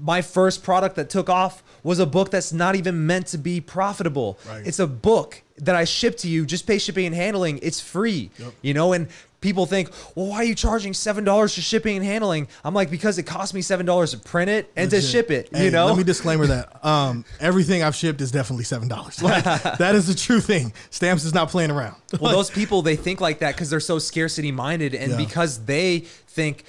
my 0.00 0.22
first 0.22 0.62
product 0.62 0.96
that 0.96 1.10
took 1.10 1.28
off 1.28 1.62
was 1.82 1.98
a 1.98 2.06
book 2.06 2.30
that's 2.30 2.52
not 2.52 2.76
even 2.76 3.06
meant 3.06 3.26
to 3.28 3.38
be 3.38 3.60
profitable. 3.60 4.38
Right. 4.48 4.66
It's 4.66 4.78
a 4.78 4.86
book 4.86 5.42
that 5.58 5.74
I 5.74 5.84
ship 5.84 6.16
to 6.18 6.28
you, 6.28 6.46
just 6.46 6.66
pay 6.66 6.78
shipping 6.78 7.06
and 7.06 7.14
handling. 7.14 7.58
It's 7.62 7.80
free. 7.80 8.30
You 8.62 8.72
know, 8.74 8.92
and 8.92 9.08
people 9.40 9.66
think, 9.66 9.90
well, 10.14 10.26
why 10.26 10.36
are 10.36 10.44
you 10.44 10.54
charging 10.54 10.92
seven 10.94 11.24
dollars 11.24 11.54
for 11.54 11.60
shipping 11.60 11.96
and 11.96 12.04
handling? 12.04 12.48
I'm 12.64 12.74
like, 12.74 12.90
because 12.90 13.18
it 13.18 13.24
cost 13.24 13.54
me 13.54 13.62
seven 13.62 13.86
dollars 13.86 14.12
to 14.12 14.18
print 14.18 14.50
it 14.50 14.70
and 14.76 14.90
to 14.90 15.00
ship 15.00 15.30
it. 15.30 15.48
Hey, 15.52 15.66
you 15.66 15.70
know, 15.70 15.86
Let 15.86 15.96
me 15.96 16.04
disclaimer 16.04 16.46
that 16.46 16.84
um, 16.84 17.24
everything 17.40 17.82
I've 17.82 17.94
shipped 17.96 18.20
is 18.20 18.30
definitely 18.30 18.64
seven 18.64 18.88
dollars. 18.88 19.22
Like 19.30 19.44
that 19.44 19.94
is 19.94 20.06
the 20.06 20.14
true 20.14 20.40
thing. 20.40 20.72
Stamps 20.90 21.24
is 21.24 21.32
not 21.34 21.48
playing 21.50 21.70
around. 21.70 21.96
well, 22.20 22.32
those 22.32 22.50
people 22.50 22.82
they 22.82 22.96
think 22.96 23.20
like 23.20 23.38
that 23.40 23.54
because 23.54 23.70
they're 23.70 23.80
so 23.80 23.98
scarcity 23.98 24.50
minded, 24.52 24.94
and 24.94 25.12
Yeah. 25.12 25.16
because 25.16 25.64
they 25.64 26.00
think. 26.28 26.64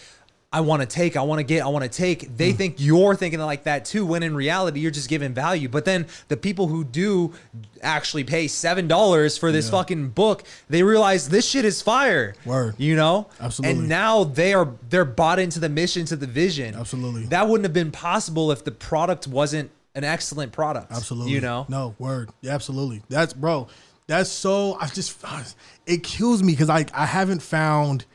I 0.54 0.60
want 0.62 0.82
to 0.82 0.86
take, 0.86 1.16
I 1.16 1.22
want 1.22 1.40
to 1.40 1.44
get, 1.44 1.64
I 1.64 1.68
want 1.68 1.84
to 1.84 1.90
take. 1.90 2.24
Mm. 2.24 2.38
They 2.38 2.52
think 2.52 2.76
you're 2.78 3.16
thinking 3.16 3.40
like 3.40 3.64
that 3.64 3.86
too, 3.86 4.06
when 4.06 4.22
in 4.22 4.36
reality, 4.36 4.82
you're 4.82 4.92
just 4.92 5.08
giving 5.08 5.34
value. 5.34 5.70
But 5.70 5.86
then 5.86 6.08
the 6.28 6.36
people 6.36 6.68
who 6.68 6.84
do 6.84 7.34
actually 7.82 8.26
pay 8.26 8.48
$7 8.48 9.40
for 9.40 9.52
this 9.54 9.66
Yeah. 9.68 9.72
fucking 9.72 10.10
book, 10.10 10.44
they 10.70 10.84
realize 10.84 11.30
this 11.30 11.48
shit 11.48 11.64
is 11.64 11.82
fire. 11.82 12.36
Word. 12.46 12.76
You 12.78 12.98
know? 12.98 13.28
Absolutely. 13.40 13.80
And 13.80 13.88
now 13.90 14.26
they 14.26 14.54
are, 14.54 14.68
they're 14.90 15.06
bought 15.06 15.40
into 15.40 15.60
the 15.62 15.70
mission, 15.70 16.06
to 16.08 16.18
the 16.18 16.28
vision. 16.28 16.76
Absolutely. 16.76 17.26
That 17.28 17.48
wouldn't 17.48 17.64
have 17.66 17.74
been 17.74 17.92
possible 17.92 18.52
if 18.52 18.66
the 18.66 18.72
product 18.72 19.28
wasn't 19.28 19.72
an 19.96 20.04
excellent 20.04 20.52
product. 20.52 20.92
Absolutely. 20.92 21.32
You 21.32 21.42
know? 21.42 21.66
No, 21.70 21.96
word. 21.98 22.30
Yeah, 22.42 22.54
absolutely. 22.54 23.04
That's 23.08 23.34
bro. 23.34 23.68
That's 24.08 24.30
so 24.30 24.78
I 24.82 24.88
just 24.88 25.18
it 25.86 26.04
kills 26.04 26.44
me 26.44 26.52
because 26.52 26.70
I 26.70 26.86
I 26.94 27.06
haven't 27.06 27.42
found 27.42 28.06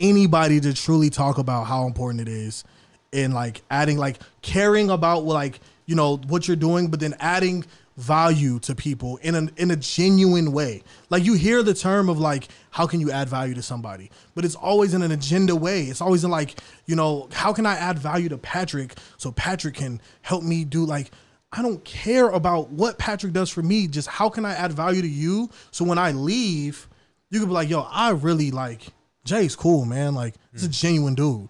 anybody 0.00 0.60
to 0.60 0.74
truly 0.74 1.10
talk 1.10 1.38
about 1.38 1.64
how 1.64 1.86
important 1.86 2.20
it 2.20 2.28
is 2.28 2.64
in 3.12 3.32
like 3.32 3.62
adding 3.70 3.96
like 3.96 4.18
caring 4.42 4.90
about 4.90 5.24
like 5.24 5.60
you 5.86 5.94
know 5.94 6.16
what 6.28 6.48
you're 6.48 6.56
doing, 6.56 6.88
but 6.88 7.00
then 7.00 7.14
adding 7.20 7.64
value 7.96 8.58
to 8.58 8.74
people 8.74 9.18
in 9.18 9.34
a 9.34 9.48
in 9.56 9.70
a 9.70 9.76
genuine 9.76 10.52
way. 10.52 10.82
Like 11.10 11.24
you 11.24 11.34
hear 11.34 11.62
the 11.62 11.74
term 11.74 12.08
of 12.08 12.18
like 12.18 12.48
how 12.70 12.86
can 12.86 13.00
you 13.00 13.10
add 13.10 13.28
value 13.28 13.54
to 13.54 13.62
somebody, 13.62 14.10
but 14.34 14.44
it's 14.44 14.56
always 14.56 14.94
in 14.94 15.02
an 15.02 15.12
agenda 15.12 15.54
way. 15.54 15.84
It's 15.84 16.00
always 16.00 16.24
in 16.24 16.30
like 16.30 16.58
you 16.86 16.96
know 16.96 17.28
how 17.32 17.52
can 17.52 17.66
I 17.66 17.76
add 17.76 17.98
value 17.98 18.28
to 18.30 18.38
Patrick 18.38 18.94
so 19.16 19.30
Patrick 19.32 19.74
can 19.74 20.00
help 20.22 20.42
me 20.42 20.64
do 20.64 20.84
like 20.84 21.10
I 21.52 21.62
don't 21.62 21.84
care 21.84 22.30
about 22.30 22.70
what 22.70 22.98
Patrick 22.98 23.32
does 23.32 23.48
for 23.48 23.62
me. 23.62 23.86
Just 23.86 24.08
how 24.08 24.28
can 24.28 24.44
I 24.44 24.54
add 24.54 24.72
value 24.72 25.02
to 25.02 25.08
you? 25.08 25.50
So 25.70 25.84
when 25.84 25.98
I 25.98 26.10
leave, 26.10 26.88
you 27.30 27.38
could 27.38 27.48
be 27.48 27.54
like, 27.54 27.68
yo, 27.68 27.82
I 27.82 28.10
really 28.10 28.50
like 28.50 28.88
Jae's 29.24 29.56
cool, 29.56 29.84
man. 29.84 30.14
Like, 30.14 30.34
he's 30.52 30.64
a 30.64 30.68
mm. 30.68 30.80
genuine 30.80 31.14
dude. 31.14 31.48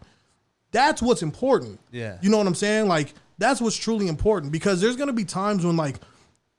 That's 0.71 1.01
what's 1.01 1.23
important. 1.23 1.81
Yeah. 1.91 2.19
You 2.21 2.31
know 2.31 2.39
what 2.39 2.47
I'm 2.47 2.55
saying? 2.55 2.89
Like, 2.89 3.15
that's 3.39 3.61
what's 3.61 3.77
truly 3.77 4.09
important 4.09 4.53
because 4.53 4.81
there's 4.81 4.97
gonna 4.97 5.13
be 5.13 5.25
times 5.25 5.65
when 5.65 5.77
like 5.77 5.97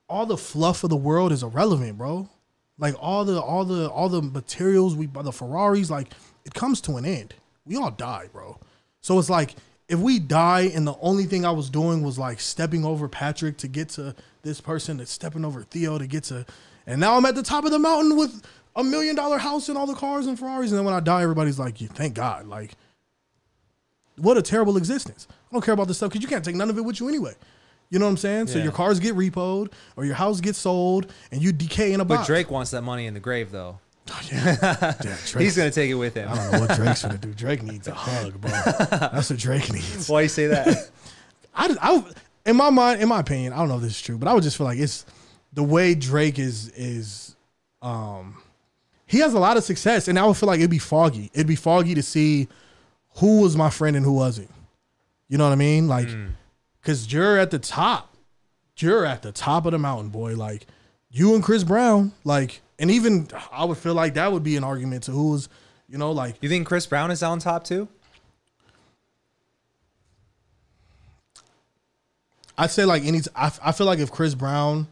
all 0.10 0.26
the 0.26 0.38
fluff 0.38 0.84
of 0.84 0.90
the 0.90 0.96
world 0.96 1.32
is 1.32 1.44
irrelevant, 1.44 1.98
bro. 1.98 2.30
Like 2.78 2.96
all 3.00 3.24
the 3.24 3.42
all 3.42 3.66
the 3.66 3.90
all 3.90 4.10
the 4.10 4.22
materials 4.22 4.96
we 4.96 5.08
buy 5.08 5.22
the 5.22 5.32
Ferraris, 5.32 5.90
like 5.90 6.12
it 6.44 6.54
comes 6.54 6.82
to 6.82 6.98
an 6.98 7.06
end. 7.06 7.34
We 7.66 7.78
all 7.78 7.92
die, 7.92 8.28
bro. 8.32 8.60
So 9.02 9.18
it's 9.20 9.30
like 9.30 9.56
if 9.88 10.00
we 10.00 10.20
die 10.20 10.72
and 10.74 10.86
the 10.86 10.98
only 11.00 11.26
thing 11.26 11.46
I 11.46 11.52
was 11.52 11.70
doing 11.70 12.04
was 12.04 12.20
like 12.20 12.40
stepping 12.40 12.84
over 12.84 13.08
Patrick 13.08 13.58
to 13.58 13.68
get 13.68 13.90
to 13.90 14.16
this 14.42 14.60
person, 14.60 14.98
that's 14.98 15.12
stepping 15.12 15.46
over 15.46 15.64
Theo 15.64 15.98
to 15.98 16.08
get 16.08 16.26
to, 16.26 16.46
and 16.86 17.00
now 17.00 17.16
I'm 17.16 17.26
at 17.26 17.36
the 17.36 17.44
top 17.44 17.66
of 17.66 17.72
the 17.72 17.80
mountain 17.80 18.18
with 18.18 18.44
a 18.76 18.84
million 18.84 19.16
dollar 19.16 19.38
house 19.38 19.70
and 19.70 19.78
all 19.78 19.86
the 19.88 19.94
cars 19.96 20.28
and 20.28 20.38
Ferraris, 20.38 20.72
and 20.72 20.78
then 20.78 20.86
when 20.86 20.94
I 20.94 21.00
die, 21.00 21.22
everybody's 21.24 21.58
like, 21.60 21.80
"Yeah, 21.82 21.88
"Thank 21.94 22.14
God!" 22.16 22.48
Like, 22.48 22.72
what 24.18 24.38
a 24.38 24.42
terrible 24.42 24.78
existence. 24.78 25.28
I 25.32 25.54
don't 25.54 25.64
care 25.64 25.74
about 25.74 25.88
this 25.88 25.98
stuff 25.98 26.10
because 26.10 26.22
you 26.24 26.28
can't 26.30 26.44
take 26.44 26.56
none 26.56 26.70
of 26.70 26.78
it 26.78 26.82
with 26.82 27.00
you 27.00 27.08
anyway. 27.08 27.34
You 27.90 28.00
know 28.00 28.06
what 28.06 28.12
I'm 28.12 28.18
saying? 28.18 28.48
So 28.48 28.60
your 28.60 28.72
cars 28.72 29.00
get 29.00 29.16
repoed 29.16 29.72
or 29.96 30.06
your 30.06 30.16
house 30.16 30.42
gets 30.42 30.58
sold 30.58 31.12
and 31.32 31.42
you 31.42 31.52
decay 31.52 31.94
in 31.94 32.00
a 32.02 32.06
box. 32.06 32.22
But. 32.22 32.28
Drake 32.28 32.50
wants 32.50 32.72
that 32.72 32.82
money 32.82 33.06
in 33.06 33.14
the 33.14 33.20
grave, 33.20 33.52
though. 33.52 33.80
yeah, 34.32 34.94
Drake's- 35.02 35.34
He's 35.34 35.56
going 35.56 35.70
to 35.70 35.74
take 35.76 35.90
it 35.90 35.96
with 35.96 36.16
him. 36.16 36.30
I 36.30 36.36
don't 36.36 36.52
know 36.52 36.60
what 36.62 36.76
Drake's 36.76 37.04
gonna 37.04 37.18
do. 37.18 37.34
Drake 37.36 37.64
needs 37.64 37.88
a 37.88 37.94
hug, 37.94 38.40
bro. 38.42 38.52
That's 38.52 39.30
what 39.30 39.40
Drake 39.40 39.72
needs. 39.72 40.10
Why 40.10 40.22
you 40.22 40.28
say 40.30 40.48
that? 40.48 40.90
I, 41.56 41.76
I, 41.82 42.04
in 42.46 42.56
my 42.56 42.70
mind, 42.70 43.02
in 43.02 43.08
my 43.08 43.20
opinion, 43.20 43.54
I 43.54 43.58
don't 43.58 43.70
know 43.70 43.76
if 43.78 43.82
this 43.84 43.92
is 43.94 44.02
true, 44.02 44.18
but 44.18 44.28
I 44.28 44.34
would 44.34 44.44
just 44.44 44.58
feel 44.58 44.66
like 44.66 44.80
it's 44.80 45.06
the 45.54 45.64
way 45.64 45.96
Drake 45.96 46.38
is 46.40 46.70
is, 46.70 47.36
um, 47.82 48.42
he 49.06 49.20
has 49.20 49.34
a 49.34 49.40
lot 49.40 49.58
of 49.58 49.64
success, 49.64 50.08
and 50.08 50.18
I 50.18 50.26
would 50.26 50.38
feel 50.38 50.48
like 50.48 50.60
it'd 50.60 50.70
be 50.70 50.80
foggy. 50.80 51.30
It'd 51.34 51.48
be 51.48 51.56
foggy 51.56 51.94
to 51.94 52.04
see 52.04 52.48
who 53.18 53.42
was 53.42 53.56
my 53.56 53.70
friend 53.70 53.96
and 53.96 54.06
who 54.06 54.14
wasn't. 54.14 54.50
You 55.28 55.38
know 55.38 55.46
what 55.46 55.54
I 55.54 55.58
mean? 55.58 55.88
Like, 55.88 56.10
hmm. 56.10 56.28
because 56.82 57.12
you're 57.12 57.38
at 57.38 57.52
the 57.52 57.60
top, 57.60 58.16
you're 58.78 59.06
at 59.06 59.22
the 59.22 59.32
top 59.32 59.66
of 59.66 59.72
the 59.72 59.80
mountain, 59.80 60.10
boy. 60.10 60.36
Like 60.36 60.68
you 61.10 61.36
and 61.36 61.44
Chris 61.44 61.64
Brown, 61.64 62.14
like, 62.24 62.62
and 62.80 62.92
even 62.92 63.28
I 63.52 63.66
would 63.66 63.78
feel 63.78 63.94
like 63.94 64.16
that 64.16 64.32
would 64.32 64.44
be 64.44 64.58
an 64.58 64.64
argument 64.64 65.04
to 65.04 65.12
who's, 65.12 65.50
you 65.88 65.98
know, 65.98 66.12
like 66.12 66.36
You 66.42 66.50
think 66.50 66.68
Chris 66.68 66.86
Brown 66.86 67.12
is 67.12 67.24
on 67.24 67.40
top 67.40 67.64
too? 67.64 67.88
I'd 72.58 72.72
say 72.72 72.86
like 72.86 73.04
any. 73.04 73.20
I, 73.36 73.52
I 73.64 73.72
feel 73.72 73.86
like 73.86 74.00
if 74.00 74.12
Chris 74.12 74.34
Brown 74.34 74.88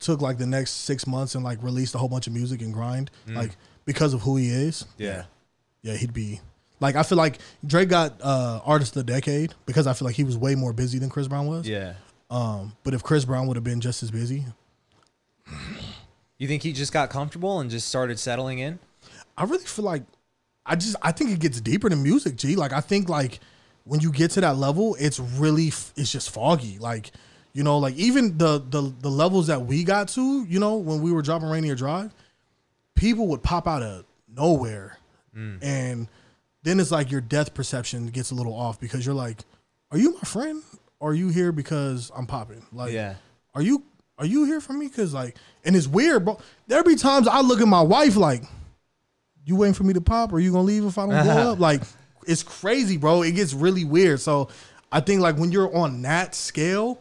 took 0.00 0.20
like 0.20 0.38
the 0.38 0.46
next 0.46 0.70
six 0.84 1.06
months 1.06 1.34
and 1.34 1.44
like 1.44 1.62
released 1.62 1.94
a 1.94 1.98
whole 1.98 2.08
bunch 2.08 2.26
of 2.26 2.32
music 2.32 2.60
and 2.62 2.72
grind, 2.74 3.10
like 3.28 3.56
because 3.84 4.14
of 4.14 4.22
who 4.22 4.36
he 4.36 4.48
is, 4.48 4.84
Yeah. 4.98 5.24
yeah, 5.82 5.94
he'd 5.94 6.12
be 6.14 6.40
like. 6.80 6.96
I 6.96 7.02
feel 7.02 7.18
like 7.18 7.38
Drake 7.66 7.88
got 7.88 8.20
uh 8.22 8.60
artist 8.64 8.96
of 8.96 9.06
the 9.06 9.12
decade 9.12 9.54
because 9.66 9.86
I 9.86 9.92
feel 9.92 10.06
like 10.06 10.16
he 10.16 10.24
was 10.24 10.36
way 10.36 10.54
more 10.54 10.72
busy 10.72 10.98
than 10.98 11.08
Chris 11.10 11.28
Brown 11.28 11.46
was. 11.46 11.66
Yeah. 11.68 11.94
Um, 12.30 12.72
but 12.82 12.94
if 12.94 13.02
Chris 13.02 13.24
Brown 13.24 13.46
would 13.46 13.56
have 13.56 13.64
been 13.64 13.80
just 13.80 14.02
as 14.02 14.10
busy, 14.10 14.44
You 16.38 16.48
think 16.48 16.62
he 16.62 16.72
just 16.72 16.92
got 16.92 17.10
comfortable 17.10 17.60
and 17.60 17.70
just 17.70 17.88
started 17.88 18.18
settling 18.18 18.58
in? 18.58 18.78
I 19.38 19.44
really 19.44 19.64
feel 19.64 19.84
like 19.84 20.02
I 20.66 20.76
just 20.76 20.96
I 21.02 21.12
think 21.12 21.30
it 21.30 21.38
gets 21.40 21.60
deeper 21.60 21.88
than 21.88 22.02
music, 22.02 22.36
G. 22.36 22.56
Like 22.56 22.72
I 22.72 22.80
think 22.80 23.08
like 23.08 23.40
when 23.84 24.00
you 24.00 24.10
get 24.10 24.30
to 24.32 24.40
that 24.40 24.56
level, 24.56 24.96
it's 24.98 25.20
really 25.20 25.68
it's 25.96 26.10
just 26.10 26.30
foggy. 26.30 26.78
Like 26.78 27.12
You 27.54 27.62
know, 27.62 27.78
like 27.78 27.94
even 27.94 28.36
the 28.36 28.58
the 28.58 28.92
the 29.00 29.08
levels 29.08 29.46
that 29.46 29.64
we 29.64 29.84
got 29.84 30.08
to, 30.08 30.44
you 30.44 30.58
know, 30.58 30.74
when 30.76 31.00
we 31.00 31.12
were 31.12 31.22
dropping 31.22 31.48
Rainier 31.48 31.76
Drive, 31.76 32.12
people 32.96 33.28
would 33.28 33.42
pop 33.42 33.66
out 33.68 33.82
of 33.82 34.04
nowhere. 34.28 34.98
Mm. 35.36 35.58
And 35.62 36.08
then 36.64 36.80
it's 36.80 36.90
like 36.90 37.10
your 37.10 37.20
death 37.20 37.54
perception 37.54 38.06
gets 38.08 38.30
a 38.32 38.34
little 38.34 38.54
off 38.54 38.80
because 38.80 39.06
you're 39.06 39.14
like, 39.14 39.38
Are 39.92 39.98
you 39.98 40.14
my 40.14 40.20
friend? 40.20 40.62
Or 40.98 41.10
are 41.10 41.14
you 41.14 41.28
here 41.28 41.52
because 41.52 42.10
I'm 42.16 42.26
popping? 42.26 42.62
Like 42.72 42.92
Yeah. 42.92 43.14
are 43.54 43.62
you 43.62 43.84
are 44.18 44.26
you 44.26 44.44
here 44.44 44.60
for 44.60 44.72
me? 44.72 44.88
Cause 44.88 45.14
like 45.14 45.36
and 45.64 45.76
it's 45.76 45.86
weird, 45.86 46.24
bro. 46.24 46.38
There 46.66 46.82
be 46.82 46.96
times 46.96 47.28
I 47.28 47.40
look 47.40 47.60
at 47.60 47.68
my 47.68 47.82
wife 47.82 48.16
like, 48.16 48.42
You 49.44 49.54
waiting 49.56 49.74
for 49.74 49.84
me 49.84 49.92
to 49.94 50.00
pop 50.00 50.32
or 50.32 50.40
you 50.40 50.50
gonna 50.50 50.64
leave 50.64 50.84
if 50.84 50.98
I 50.98 51.06
don't 51.06 51.24
blow 51.24 51.52
up? 51.52 51.58
Like 51.60 51.82
it's 52.26 52.42
crazy, 52.42 52.96
bro. 52.96 53.22
It 53.22 53.32
gets 53.32 53.54
really 53.54 53.84
weird. 53.84 54.18
So 54.20 54.48
I 54.90 55.00
think 55.00 55.20
like 55.20 55.36
when 55.36 55.52
you're 55.52 55.74
on 55.76 56.02
that 56.02 56.34
scale, 56.34 56.98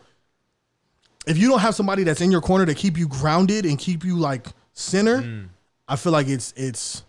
if 1.25 1.37
you 1.37 1.49
don't 1.49 1.59
have 1.59 1.75
somebody 1.75 2.03
that's 2.03 2.21
in 2.21 2.31
your 2.31 2.41
corner 2.41 2.65
to 2.65 2.73
keep 2.73 2.97
you 2.97 3.07
grounded 3.07 3.65
and 3.65 3.77
keep 3.77 4.03
you 4.03 4.17
like 4.17 4.47
center, 4.73 5.21
mm. 5.21 5.47
I 5.87 5.95
feel 5.95 6.11
like 6.11 6.27
it's 6.27 6.53
it's 6.55 7.03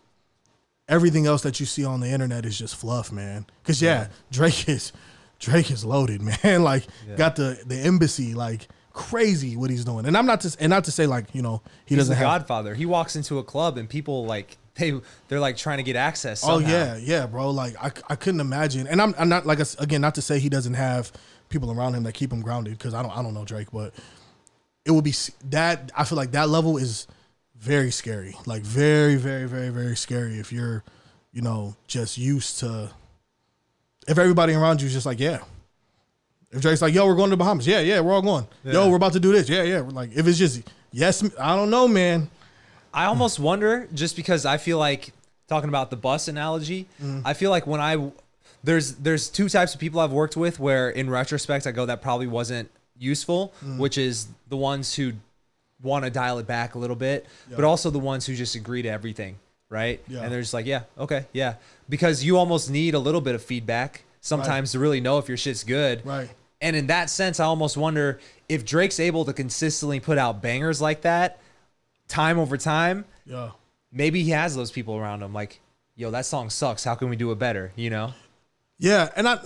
everything 0.88 1.26
else 1.26 1.42
that 1.42 1.60
you 1.60 1.66
see 1.66 1.84
on 1.84 2.00
the 2.00 2.08
internet 2.08 2.44
is 2.46 2.58
just 2.58 2.76
fluff, 2.76 3.10
man. 3.12 3.46
Cause 3.64 3.80
yeah, 3.80 4.08
Drake 4.30 4.68
is 4.68 4.92
Drake 5.38 5.70
is 5.70 5.84
loaded, 5.84 6.22
man. 6.44 6.62
Like 6.62 6.86
got 7.16 7.36
the 7.36 7.60
the 7.66 7.76
embassy 7.76 8.34
like 8.34 8.68
crazy 8.92 9.56
what 9.56 9.70
he's 9.70 9.84
doing. 9.84 10.06
And 10.06 10.16
I'm 10.16 10.26
not 10.26 10.40
to 10.42 10.56
and 10.58 10.70
not 10.70 10.84
to 10.84 10.92
say 10.92 11.06
like, 11.06 11.34
you 11.34 11.42
know, 11.42 11.62
he 11.84 11.94
He's 11.94 12.04
doesn't 12.04 12.16
have 12.16 12.24
Godfather. 12.24 12.74
He 12.74 12.86
walks 12.86 13.16
into 13.16 13.38
a 13.38 13.44
club 13.44 13.76
and 13.76 13.88
people 13.88 14.24
like 14.24 14.56
they 14.76 15.00
they're 15.28 15.40
like 15.40 15.56
trying 15.56 15.78
to 15.78 15.84
get 15.84 15.96
access. 15.96 16.42
Oh 16.44 16.58
yeah, 16.58 16.96
yeah, 16.96 17.26
bro. 17.26 17.50
Like 17.50 17.76
I, 17.82 17.92
I 18.12 18.16
couldn't 18.16 18.40
imagine. 18.40 18.86
And 18.86 19.02
I'm, 19.02 19.14
I'm 19.18 19.28
not 19.28 19.46
like 19.46 19.60
again, 19.78 20.00
not 20.00 20.14
to 20.16 20.22
say 20.22 20.38
he 20.38 20.48
doesn't 20.48 20.74
have 20.74 21.12
people 21.48 21.70
around 21.70 21.94
him 21.94 22.02
that 22.04 22.12
keep 22.12 22.32
him 22.32 22.42
grounded 22.42 22.76
because 22.78 22.94
I 22.94 23.02
don't, 23.02 23.16
I 23.16 23.22
don't 23.22 23.34
know 23.34 23.44
Drake, 23.44 23.68
but 23.72 23.94
it 24.84 24.90
would 24.90 25.04
be 25.04 25.14
that. 25.50 25.90
I 25.96 26.04
feel 26.04 26.16
like 26.16 26.32
that 26.32 26.48
level 26.48 26.76
is 26.76 27.06
very 27.58 27.90
scary. 27.90 28.36
Like 28.46 28.62
very, 28.62 29.16
very, 29.16 29.46
very, 29.46 29.70
very 29.70 29.96
scary 29.96 30.38
if 30.38 30.52
you're, 30.52 30.84
you 31.32 31.42
know, 31.42 31.76
just 31.86 32.18
used 32.18 32.58
to. 32.60 32.90
If 34.06 34.18
everybody 34.18 34.52
around 34.52 34.82
you 34.82 34.86
is 34.86 34.92
just 34.92 35.06
like, 35.06 35.18
yeah. 35.18 35.38
If 36.50 36.60
Drake's 36.60 36.82
like, 36.82 36.94
yo, 36.94 37.06
we're 37.06 37.16
going 37.16 37.30
to 37.30 37.36
the 37.36 37.38
Bahamas. 37.38 37.66
Yeah, 37.66 37.80
yeah, 37.80 38.00
we're 38.00 38.12
all 38.12 38.22
going. 38.22 38.46
Yo, 38.62 38.88
we're 38.88 38.96
about 38.96 39.14
to 39.14 39.20
do 39.20 39.32
this. 39.32 39.48
Yeah, 39.48 39.62
yeah. 39.62 39.80
Like 39.80 40.10
if 40.14 40.26
it's 40.26 40.38
just 40.38 40.62
yes, 40.92 41.24
I 41.40 41.56
don't 41.56 41.70
know, 41.70 41.88
man. 41.88 42.30
I 42.92 43.06
almost 43.06 43.40
wonder 43.40 43.88
just 43.92 44.14
because 44.14 44.46
I 44.46 44.56
feel 44.58 44.78
like 44.78 45.12
talking 45.48 45.68
about 45.68 45.90
the 45.90 45.96
bus 45.96 46.28
analogy, 46.28 46.86
mm. 47.02 47.22
I 47.24 47.34
feel 47.34 47.50
like 47.50 47.66
when 47.66 47.80
I 47.80 48.12
there's 48.64 48.94
there's 48.96 49.28
two 49.28 49.48
types 49.48 49.74
of 49.74 49.80
people 49.80 50.00
I've 50.00 50.12
worked 50.12 50.36
with 50.36 50.58
where 50.58 50.90
in 50.90 51.10
retrospect 51.10 51.66
I 51.66 51.70
go 51.70 51.86
that 51.86 52.02
probably 52.02 52.26
wasn't 52.26 52.70
useful, 52.98 53.52
mm. 53.64 53.78
which 53.78 53.98
is 53.98 54.28
the 54.48 54.56
ones 54.56 54.94
who 54.94 55.12
want 55.82 56.04
to 56.04 56.10
dial 56.10 56.38
it 56.38 56.46
back 56.46 56.74
a 56.74 56.78
little 56.78 56.96
bit, 56.96 57.26
but 57.54 57.64
also 57.64 57.90
the 57.90 57.98
ones 57.98 58.24
who 58.24 58.34
just 58.34 58.54
agree 58.54 58.80
to 58.82 58.88
everything, 58.88 59.36
right? 59.68 60.00
Yeah. 60.08 60.22
And 60.22 60.32
they're 60.32 60.40
just 60.40 60.54
like, 60.54 60.64
yeah, 60.64 60.84
okay, 60.98 61.26
yeah, 61.32 61.56
because 61.88 62.24
you 62.24 62.38
almost 62.38 62.70
need 62.70 62.94
a 62.94 62.98
little 62.98 63.20
bit 63.20 63.34
of 63.34 63.42
feedback 63.42 64.04
sometimes 64.22 64.72
to 64.72 64.78
really 64.78 65.00
know 65.00 65.18
if 65.18 65.28
your 65.28 65.36
shit's 65.36 65.64
good, 65.64 66.04
Right. 66.04 66.30
And 66.60 66.74
in 66.74 66.86
that 66.86 67.10
sense, 67.10 67.40
I 67.40 67.44
almost 67.44 67.76
wonder 67.76 68.18
if 68.48 68.64
Drake's 68.64 68.98
able 68.98 69.26
to 69.26 69.34
consistently 69.34 70.00
put 70.00 70.16
out 70.16 70.40
bangers 70.40 70.80
like 70.80 71.02
that, 71.02 71.38
time 72.08 72.38
over 72.38 72.56
time, 72.56 73.04
Yeah. 73.26 73.50
maybe 73.92 74.22
he 74.22 74.30
has 74.30 74.56
those 74.56 74.70
people 74.70 74.96
around 74.96 75.22
him 75.22 75.34
like 75.34 75.60
yo 75.96 76.10
that 76.10 76.26
song 76.26 76.50
sucks 76.50 76.82
how 76.84 76.94
can 76.94 77.08
we 77.08 77.16
do 77.16 77.30
it 77.30 77.38
better 77.38 77.72
you 77.76 77.88
know 77.90 78.12
Yeah, 78.78 79.08
and 79.16 79.28
I, 79.28 79.38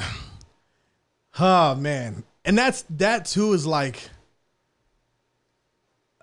oh 1.38 1.74
man, 1.74 2.24
and 2.44 2.56
that's 2.56 2.82
that 2.90 3.26
too 3.26 3.52
is 3.52 3.66
like, 3.66 4.00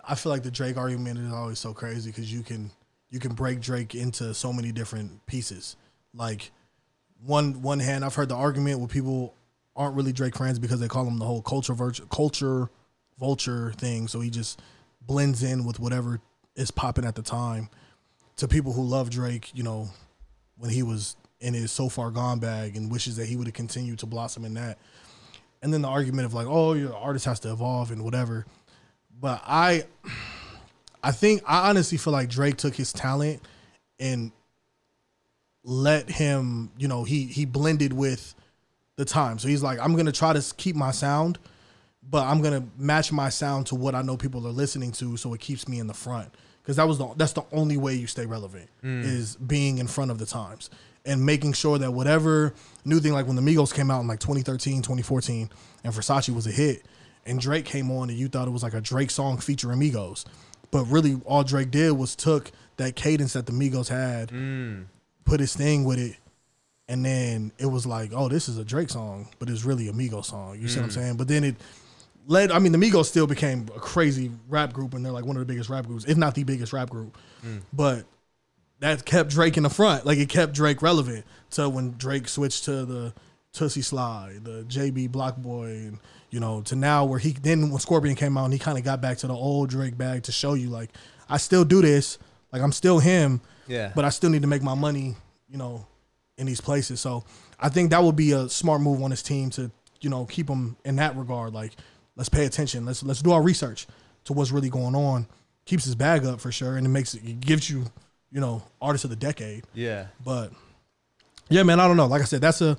I 0.03 0.15
feel 0.15 0.31
like 0.31 0.43
the 0.43 0.51
Drake 0.51 0.77
argument 0.77 1.19
is 1.19 1.31
always 1.31 1.59
so 1.59 1.73
crazy 1.73 2.09
because 2.09 2.31
you 2.31 2.41
can 2.41 2.71
you 3.09 3.19
can 3.19 3.33
break 3.33 3.61
Drake 3.61 3.95
into 3.95 4.33
so 4.33 4.51
many 4.51 4.71
different 4.71 5.25
pieces. 5.27 5.75
Like 6.13 6.51
one 7.23 7.61
one 7.61 7.79
hand, 7.79 8.03
I've 8.03 8.15
heard 8.15 8.29
the 8.29 8.35
argument 8.35 8.79
where 8.79 8.87
people 8.87 9.35
aren't 9.75 9.95
really 9.95 10.13
Drake 10.13 10.37
fans 10.37 10.57
because 10.59 10.79
they 10.79 10.87
call 10.87 11.05
him 11.05 11.19
the 11.19 11.25
whole 11.25 11.41
culture 11.41 11.75
culture 12.09 12.69
vulture 13.19 13.71
thing. 13.73 14.07
So 14.07 14.19
he 14.19 14.29
just 14.29 14.61
blends 15.01 15.43
in 15.43 15.65
with 15.65 15.79
whatever 15.79 16.19
is 16.55 16.71
popping 16.71 17.05
at 17.05 17.15
the 17.15 17.21
time. 17.21 17.69
To 18.37 18.47
people 18.49 18.73
who 18.73 18.83
love 18.83 19.09
Drake, 19.09 19.51
you 19.53 19.63
know, 19.63 19.87
when 20.57 20.69
he 20.69 20.83
was 20.83 21.15
in 21.39 21.53
his 21.53 21.71
so 21.71 21.89
far 21.89 22.11
gone 22.11 22.39
bag 22.39 22.75
and 22.75 22.91
wishes 22.91 23.17
that 23.17 23.27
he 23.27 23.35
would 23.35 23.47
have 23.47 23.53
continued 23.53 23.99
to 23.99 24.05
blossom 24.05 24.45
in 24.45 24.53
that. 24.55 24.77
And 25.61 25.73
then 25.73 25.81
the 25.81 25.87
argument 25.87 26.25
of 26.25 26.33
like, 26.33 26.47
oh, 26.47 26.73
your 26.73 26.95
artist 26.95 27.25
has 27.25 27.39
to 27.41 27.51
evolve 27.51 27.91
and 27.91 28.03
whatever. 28.03 28.45
But 29.19 29.41
I 29.45 29.85
I 31.03 31.11
think 31.11 31.43
I 31.47 31.69
honestly 31.69 31.97
feel 31.97 32.13
like 32.13 32.29
Drake 32.29 32.57
took 32.57 32.75
his 32.75 32.91
talent 32.91 33.41
and 33.99 34.31
let 35.63 36.09
him, 36.09 36.71
you 36.77 36.87
know, 36.87 37.03
he 37.03 37.25
he 37.25 37.45
blended 37.45 37.93
with 37.93 38.33
the 38.95 39.05
time. 39.05 39.39
So 39.39 39.47
he's 39.47 39.63
like, 39.63 39.79
I'm 39.79 39.95
gonna 39.95 40.11
try 40.11 40.33
to 40.33 40.53
keep 40.55 40.75
my 40.75 40.91
sound, 40.91 41.39
but 42.09 42.25
I'm 42.25 42.41
gonna 42.41 42.65
match 42.77 43.11
my 43.11 43.29
sound 43.29 43.67
to 43.67 43.75
what 43.75 43.95
I 43.95 44.01
know 44.01 44.17
people 44.17 44.45
are 44.47 44.51
listening 44.51 44.91
to, 44.93 45.17
so 45.17 45.33
it 45.33 45.41
keeps 45.41 45.67
me 45.67 45.79
in 45.79 45.87
the 45.87 45.93
front. 45.93 46.33
Because 46.61 46.77
that 46.77 46.87
was 46.87 46.97
the 46.97 47.13
that's 47.15 47.33
the 47.33 47.45
only 47.51 47.77
way 47.77 47.93
you 47.93 48.07
stay 48.07 48.25
relevant 48.25 48.67
mm. 48.83 49.03
is 49.03 49.35
being 49.35 49.77
in 49.77 49.87
front 49.87 50.11
of 50.11 50.17
the 50.17 50.25
times 50.25 50.69
and 51.05 51.25
making 51.25 51.53
sure 51.53 51.77
that 51.77 51.91
whatever 51.91 52.53
new 52.83 52.99
thing, 52.99 53.13
like 53.13 53.27
when 53.27 53.35
the 53.35 53.41
Migos 53.41 53.73
came 53.73 53.91
out 53.91 54.01
in 54.01 54.07
like 54.07 54.19
2013, 54.19 54.81
2014, 54.81 55.49
and 55.83 55.93
Versace 55.93 56.33
was 56.33 56.47
a 56.47 56.51
hit, 56.51 56.83
and 57.25 57.39
Drake 57.39 57.65
came 57.65 57.91
on, 57.91 58.09
and 58.09 58.17
you 58.17 58.27
thought 58.27 58.47
it 58.47 58.51
was 58.51 58.63
like 58.63 58.73
a 58.73 58.81
Drake 58.81 59.11
song 59.11 59.37
featuring 59.37 59.79
Migos, 59.79 60.25
but 60.71 60.85
really 60.85 61.19
all 61.25 61.43
Drake 61.43 61.71
did 61.71 61.91
was 61.91 62.15
took 62.15 62.51
that 62.77 62.95
cadence 62.95 63.33
that 63.33 63.45
the 63.45 63.51
Migos 63.51 63.87
had, 63.87 64.29
mm. 64.29 64.85
put 65.23 65.39
his 65.39 65.55
thing 65.55 65.83
with 65.83 65.99
it, 65.99 66.17
and 66.87 67.05
then 67.05 67.51
it 67.57 67.65
was 67.67 67.85
like, 67.85 68.11
oh, 68.13 68.29
this 68.29 68.47
is 68.49 68.57
a 68.57 68.65
Drake 68.65 68.89
song, 68.89 69.27
but 69.39 69.49
it's 69.49 69.63
really 69.63 69.87
a 69.87 69.93
Migos 69.93 70.25
song. 70.25 70.59
You 70.59 70.67
see 70.67 70.79
what 70.79 70.85
I'm 70.85 70.89
mm. 70.89 70.93
saying? 70.93 71.17
But 71.17 71.27
then 71.27 71.43
it 71.43 71.55
led. 72.27 72.51
I 72.51 72.59
mean, 72.59 72.71
the 72.71 72.77
Migos 72.77 73.05
still 73.05 73.27
became 73.27 73.67
a 73.75 73.79
crazy 73.79 74.31
rap 74.49 74.73
group, 74.73 74.93
and 74.93 75.05
they're 75.05 75.11
like 75.11 75.25
one 75.25 75.35
of 75.35 75.39
the 75.39 75.51
biggest 75.51 75.69
rap 75.69 75.85
groups, 75.85 76.05
if 76.05 76.17
not 76.17 76.35
the 76.35 76.43
biggest 76.43 76.73
rap 76.73 76.89
group. 76.89 77.17
Mm. 77.45 77.61
But 77.73 78.05
that 78.85 79.05
kept 79.05 79.31
Drake 79.31 79.57
in 79.57 79.63
the 79.63 79.69
front. 79.69 80.05
Like 80.05 80.17
it 80.17 80.29
kept 80.29 80.53
Drake 80.53 80.81
relevant. 80.81 81.25
So 81.49 81.69
when 81.69 81.91
Drake 81.97 82.27
switched 82.27 82.65
to 82.65 82.85
the 82.85 83.13
Toosie 83.53 83.83
Slide, 83.83 84.43
the 84.43 84.63
JB 84.63 85.11
Block 85.11 85.37
Boy, 85.37 85.69
and 85.69 85.99
you 86.29 86.39
know, 86.39 86.61
to 86.61 86.75
now 86.75 87.05
where 87.05 87.19
he 87.19 87.31
then 87.31 87.71
when 87.71 87.79
Scorpion 87.79 88.15
came 88.15 88.37
out, 88.37 88.45
and 88.45 88.53
he 88.53 88.59
kind 88.59 88.77
of 88.77 88.83
got 88.83 89.01
back 89.01 89.17
to 89.19 89.27
the 89.27 89.33
old 89.33 89.69
Drake 89.69 89.97
bag 89.97 90.23
to 90.23 90.31
show 90.31 90.53
you 90.53 90.69
like 90.69 90.91
I 91.27 91.37
still 91.37 91.65
do 91.65 91.81
this. 91.81 92.17
Like 92.51 92.61
I'm 92.61 92.71
still 92.71 92.99
him. 92.99 93.41
Yeah. 93.67 93.91
But 93.95 94.05
I 94.05 94.09
still 94.09 94.29
need 94.29 94.43
to 94.43 94.47
make 94.47 94.61
my 94.61 94.75
money. 94.75 95.15
You 95.49 95.57
know, 95.57 95.85
in 96.37 96.45
these 96.45 96.61
places. 96.61 96.99
So 97.01 97.23
I 97.59 97.69
think 97.69 97.91
that 97.91 98.03
would 98.03 98.15
be 98.15 98.31
a 98.31 98.49
smart 98.49 98.81
move 98.81 99.01
on 99.01 99.11
his 99.11 99.23
team 99.23 99.49
to 99.51 99.71
you 100.01 100.09
know 100.09 100.25
keep 100.25 100.49
him 100.49 100.77
in 100.85 100.97
that 100.97 101.15
regard. 101.15 101.53
Like 101.53 101.73
let's 102.15 102.29
pay 102.29 102.45
attention. 102.45 102.85
Let's 102.85 103.03
let's 103.03 103.21
do 103.21 103.31
our 103.31 103.41
research 103.41 103.87
to 104.25 104.33
what's 104.33 104.51
really 104.51 104.69
going 104.69 104.95
on. 104.95 105.27
Keeps 105.65 105.85
his 105.85 105.95
bag 105.95 106.25
up 106.25 106.39
for 106.39 106.51
sure, 106.51 106.77
and 106.77 106.85
it 106.85 106.89
makes 106.89 107.13
it, 107.15 107.23
it 107.23 107.39
gives 107.39 107.69
you 107.69 107.85
you 108.35 108.41
know 108.41 108.61
artist 108.81 109.05
of 109.05 109.09
the 109.09 109.15
decade. 109.15 109.63
yeah 109.73 110.07
But 110.23 110.51
yeah, 111.47 111.63
man, 111.63 111.79
I 111.79 111.87
don't 111.87 111.95
know. 111.95 112.05
Like 112.07 112.21
I 112.21 112.25
said, 112.25 112.41
that's 112.41 112.59
a 112.59 112.77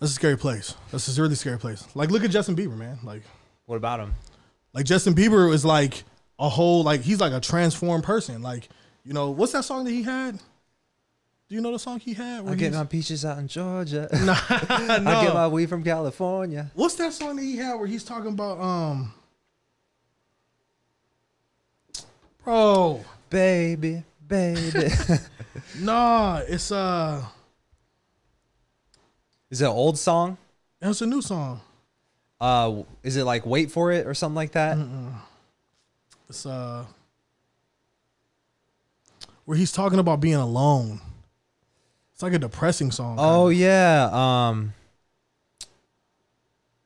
that's 0.00 0.10
a 0.10 0.14
scary 0.14 0.36
place. 0.36 0.74
That's 0.90 1.16
a 1.16 1.22
really 1.22 1.36
scary 1.36 1.58
place. 1.58 1.86
Like 1.94 2.10
look 2.10 2.24
at 2.24 2.30
Justin 2.32 2.56
Bieber, 2.56 2.76
man. 2.76 2.98
Like 3.04 3.22
what 3.66 3.76
about 3.76 4.00
him 4.00 4.14
like 4.74 4.84
Justin 4.84 5.14
Bieber 5.14 5.54
is 5.54 5.64
like 5.64 6.02
a 6.40 6.48
whole 6.48 6.82
like 6.82 7.02
he's 7.02 7.20
like 7.20 7.32
a 7.32 7.38
transformed 7.38 8.02
person. 8.02 8.42
Like 8.42 8.68
you 9.04 9.12
know 9.12 9.30
what's 9.30 9.52
that 9.52 9.64
song 9.64 9.84
that 9.84 9.92
he 9.92 10.02
had? 10.02 10.36
Do 11.48 11.54
you 11.54 11.60
know 11.60 11.70
the 11.70 11.78
song 11.78 12.00
he 12.00 12.12
had? 12.12 12.48
i 12.48 12.56
get 12.56 12.72
my 12.72 12.82
peaches 12.82 13.24
out 13.24 13.38
in 13.38 13.46
georgia 13.46 14.08
no. 14.24 14.34
i 14.50 15.22
get 15.24 15.32
my 15.32 15.46
weed 15.46 15.68
from 15.68 15.84
california 15.84 16.72
What's 16.74 16.96
that 16.96 17.12
song 17.12 17.36
that 17.36 17.42
he 17.42 17.56
had 17.56 17.74
where 17.76 17.86
he's 17.86 18.02
talking 18.02 18.32
about 18.32 18.60
um 18.60 19.14
Bro, 22.42 23.04
baby 23.30 24.02
baby 24.26 24.88
nah, 25.80 26.38
it's 26.46 26.72
uh 26.72 27.22
is 29.50 29.60
it 29.60 29.66
an 29.66 29.70
old 29.70 29.98
song 29.98 30.36
No, 30.82 30.90
it's 30.90 31.00
a 31.02 31.06
new 31.06 31.22
song. 31.22 31.60
uh 32.40 32.82
is 33.02 33.16
it 33.16 33.24
like 33.24 33.46
wait 33.46 33.70
for 33.70 33.92
it 33.92 34.06
or 34.06 34.14
something 34.14 34.34
like 34.36 34.52
that 34.52 34.76
It's 36.28 36.44
uh 36.46 36.84
where 39.44 39.56
he's 39.56 39.70
talking 39.70 40.00
about 40.00 40.20
being 40.20 40.34
alone. 40.34 41.00
It's 42.12 42.22
like 42.22 42.32
a 42.32 42.38
depressing 42.38 42.90
song. 42.90 43.16
oh 43.20 43.48
kinda. 43.50 43.54
yeah 43.64 44.48
um 44.48 44.72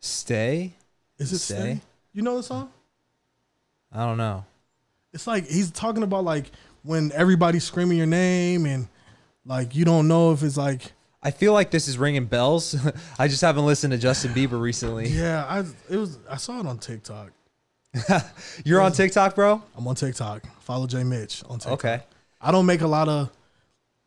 stay 0.00 0.72
is 1.18 1.32
it 1.32 1.38
Stay? 1.38 1.54
Stay? 1.54 1.80
You 2.12 2.22
know 2.22 2.36
the 2.36 2.42
song? 2.42 2.70
i 3.92 4.04
don't 4.04 4.18
know 4.18 4.44
It's 5.12 5.26
like 5.26 5.46
he's 5.46 5.70
talking 5.70 6.02
about 6.02 6.24
like 6.24 6.50
when 6.82 7.12
everybody's 7.12 7.64
screaming 7.64 7.98
your 7.98 8.06
name 8.06 8.66
and 8.66 8.88
like 9.44 9.74
you 9.74 9.84
don't 9.84 10.08
know 10.08 10.32
if 10.32 10.42
it's 10.42 10.56
like 10.56 10.92
I 11.22 11.30
feel 11.30 11.52
like 11.52 11.70
this 11.70 11.86
is 11.86 11.98
ringing 11.98 12.24
bells. 12.26 12.74
I 13.18 13.28
just 13.28 13.42
haven't 13.42 13.66
listened 13.66 13.92
to 13.92 13.98
Justin 13.98 14.32
Bieber 14.32 14.60
recently. 14.60 15.08
Yeah, 15.20 15.44
I 15.46 15.60
it 15.92 15.96
was 15.96 16.18
I 16.28 16.36
saw 16.36 16.60
it 16.60 16.66
on 16.66 16.78
TikTok. 16.78 17.30
You're 18.64 18.80
on 18.80 18.92
TikTok, 18.92 19.34
bro? 19.34 19.62
I'm 19.76 19.86
on 19.86 19.94
TikTok. 19.96 20.44
Follow 20.60 20.86
Jae 20.86 21.04
Mitch 21.04 21.42
on 21.48 21.58
TikTok. 21.58 21.72
Okay. 21.72 22.00
I 22.40 22.52
don't 22.52 22.66
make 22.66 22.80
a 22.82 22.86
lot 22.86 23.08
of 23.08 23.30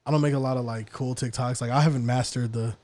I 0.06 0.12
don't 0.12 0.22
make 0.22 0.34
a 0.34 0.40
lot 0.40 0.58
of 0.58 0.66
like 0.66 0.92
cool 0.92 1.16
TikToks. 1.16 1.62
Like 1.62 1.72
I 1.72 1.82
haven't 1.82 2.06
mastered 2.06 2.54
the 2.54 2.76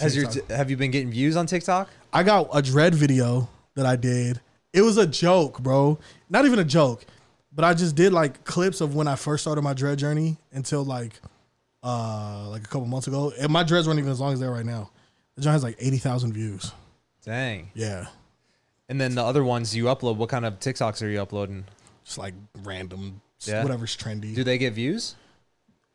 Has 0.00 0.16
your 0.16 0.26
TikTok. 0.26 0.56
have 0.56 0.70
you 0.70 0.76
been 0.76 0.90
getting 0.90 1.10
views 1.10 1.36
on 1.36 1.46
TikTok? 1.46 1.88
I 2.12 2.22
got 2.22 2.48
a 2.52 2.62
dread 2.62 2.94
video 2.94 3.48
that 3.74 3.86
I 3.86 3.96
did. 3.96 4.40
It 4.72 4.82
was 4.82 4.96
a 4.96 5.06
joke, 5.06 5.60
bro. 5.60 5.98
Not 6.28 6.44
even 6.46 6.58
a 6.58 6.64
joke, 6.64 7.04
but 7.58 7.64
I 7.64 7.74
just 7.74 7.96
did 7.96 8.12
like 8.12 8.44
clips 8.44 8.80
of 8.80 8.94
when 8.94 9.08
I 9.08 9.16
first 9.16 9.42
started 9.42 9.62
my 9.62 9.74
dread 9.74 9.98
journey 9.98 10.36
until 10.52 10.84
like 10.84 11.20
uh 11.82 12.46
like 12.50 12.62
a 12.62 12.68
couple 12.68 12.86
months 12.86 13.08
ago. 13.08 13.32
And 13.36 13.50
my 13.52 13.64
dreads 13.64 13.88
weren't 13.88 13.98
even 13.98 14.12
as 14.12 14.20
long 14.20 14.32
as 14.32 14.38
they're 14.38 14.52
right 14.52 14.64
now. 14.64 14.90
The 15.34 15.42
joint 15.42 15.54
has 15.54 15.64
like 15.64 15.74
eighty 15.80 15.98
thousand 15.98 16.34
views. 16.34 16.70
Dang. 17.24 17.70
Yeah. 17.74 18.06
And 18.88 19.00
then 19.00 19.16
the 19.16 19.24
other 19.24 19.42
ones 19.42 19.74
you 19.74 19.86
upload, 19.86 20.18
what 20.18 20.28
kind 20.28 20.46
of 20.46 20.60
TikToks 20.60 21.02
are 21.02 21.08
you 21.08 21.20
uploading? 21.20 21.64
Just 22.04 22.16
like 22.16 22.34
random 22.62 23.20
Yeah. 23.44 23.64
whatever's 23.64 23.96
trendy. 23.96 24.36
Do 24.36 24.44
they 24.44 24.56
get 24.56 24.74
views? 24.74 25.16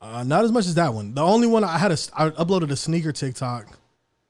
Uh, 0.02 0.22
not 0.24 0.44
as 0.44 0.52
much 0.52 0.66
as 0.66 0.76
that 0.76 0.94
one. 0.94 1.14
The 1.14 1.24
only 1.24 1.48
one 1.48 1.64
I 1.64 1.78
had 1.78 1.92
a 1.92 1.98
I 2.14 2.30
uploaded 2.32 2.72
a 2.72 2.76
sneaker 2.76 3.14
TikTok 3.14 3.68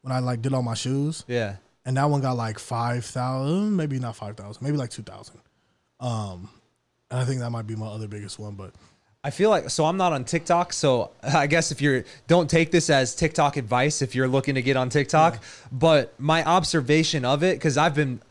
when 0.04 0.12
I 0.12 0.20
like 0.20 0.44
did 0.44 0.54
all 0.54 0.62
my 0.62 0.76
shoes, 0.76 1.24
Yeah. 1.28 1.56
and 1.84 1.98
that 1.98 2.06
one 2.12 2.22
got 2.22 2.38
like 2.38 2.60
five 2.60 3.04
thousand, 3.06 3.76
maybe 3.76 3.98
not 3.98 4.16
five 4.16 4.38
thousand, 4.38 4.64
maybe 4.64 4.78
like 4.78 4.92
two 4.92 5.02
thousand. 5.02 5.40
Um, 6.00 6.48
and 7.12 7.20
I 7.20 7.26
think 7.26 7.40
that 7.42 7.50
might 7.50 7.68
be 7.68 7.76
my 7.76 7.88
other 7.88 8.08
biggest 8.08 8.40
one. 8.40 8.56
But 8.56 8.74
I 9.24 9.30
feel 9.30 9.50
like 9.50 9.70
so 9.70 9.86
I'm 9.86 9.98
not 9.98 10.14
on 10.14 10.26
TikTok, 10.26 10.74
so 10.74 11.12
I 11.24 11.48
guess 11.48 11.72
if 11.72 11.82
you're 11.82 12.04
don't 12.28 12.50
take 12.50 12.72
this 12.72 12.90
as 12.90 13.16
TikTok 13.16 13.58
advice 13.58 14.02
if 14.02 14.16
you're 14.16 14.28
looking 14.28 14.56
to 14.56 14.62
get 14.62 14.78
on 14.78 14.90
TikTok, 14.90 15.44
but 15.72 16.20
my 16.20 16.44
observation 16.44 17.26
of 17.26 17.44
it 17.44 17.60
cuz 17.62 17.78
I've 17.78 17.96
been 17.96 18.22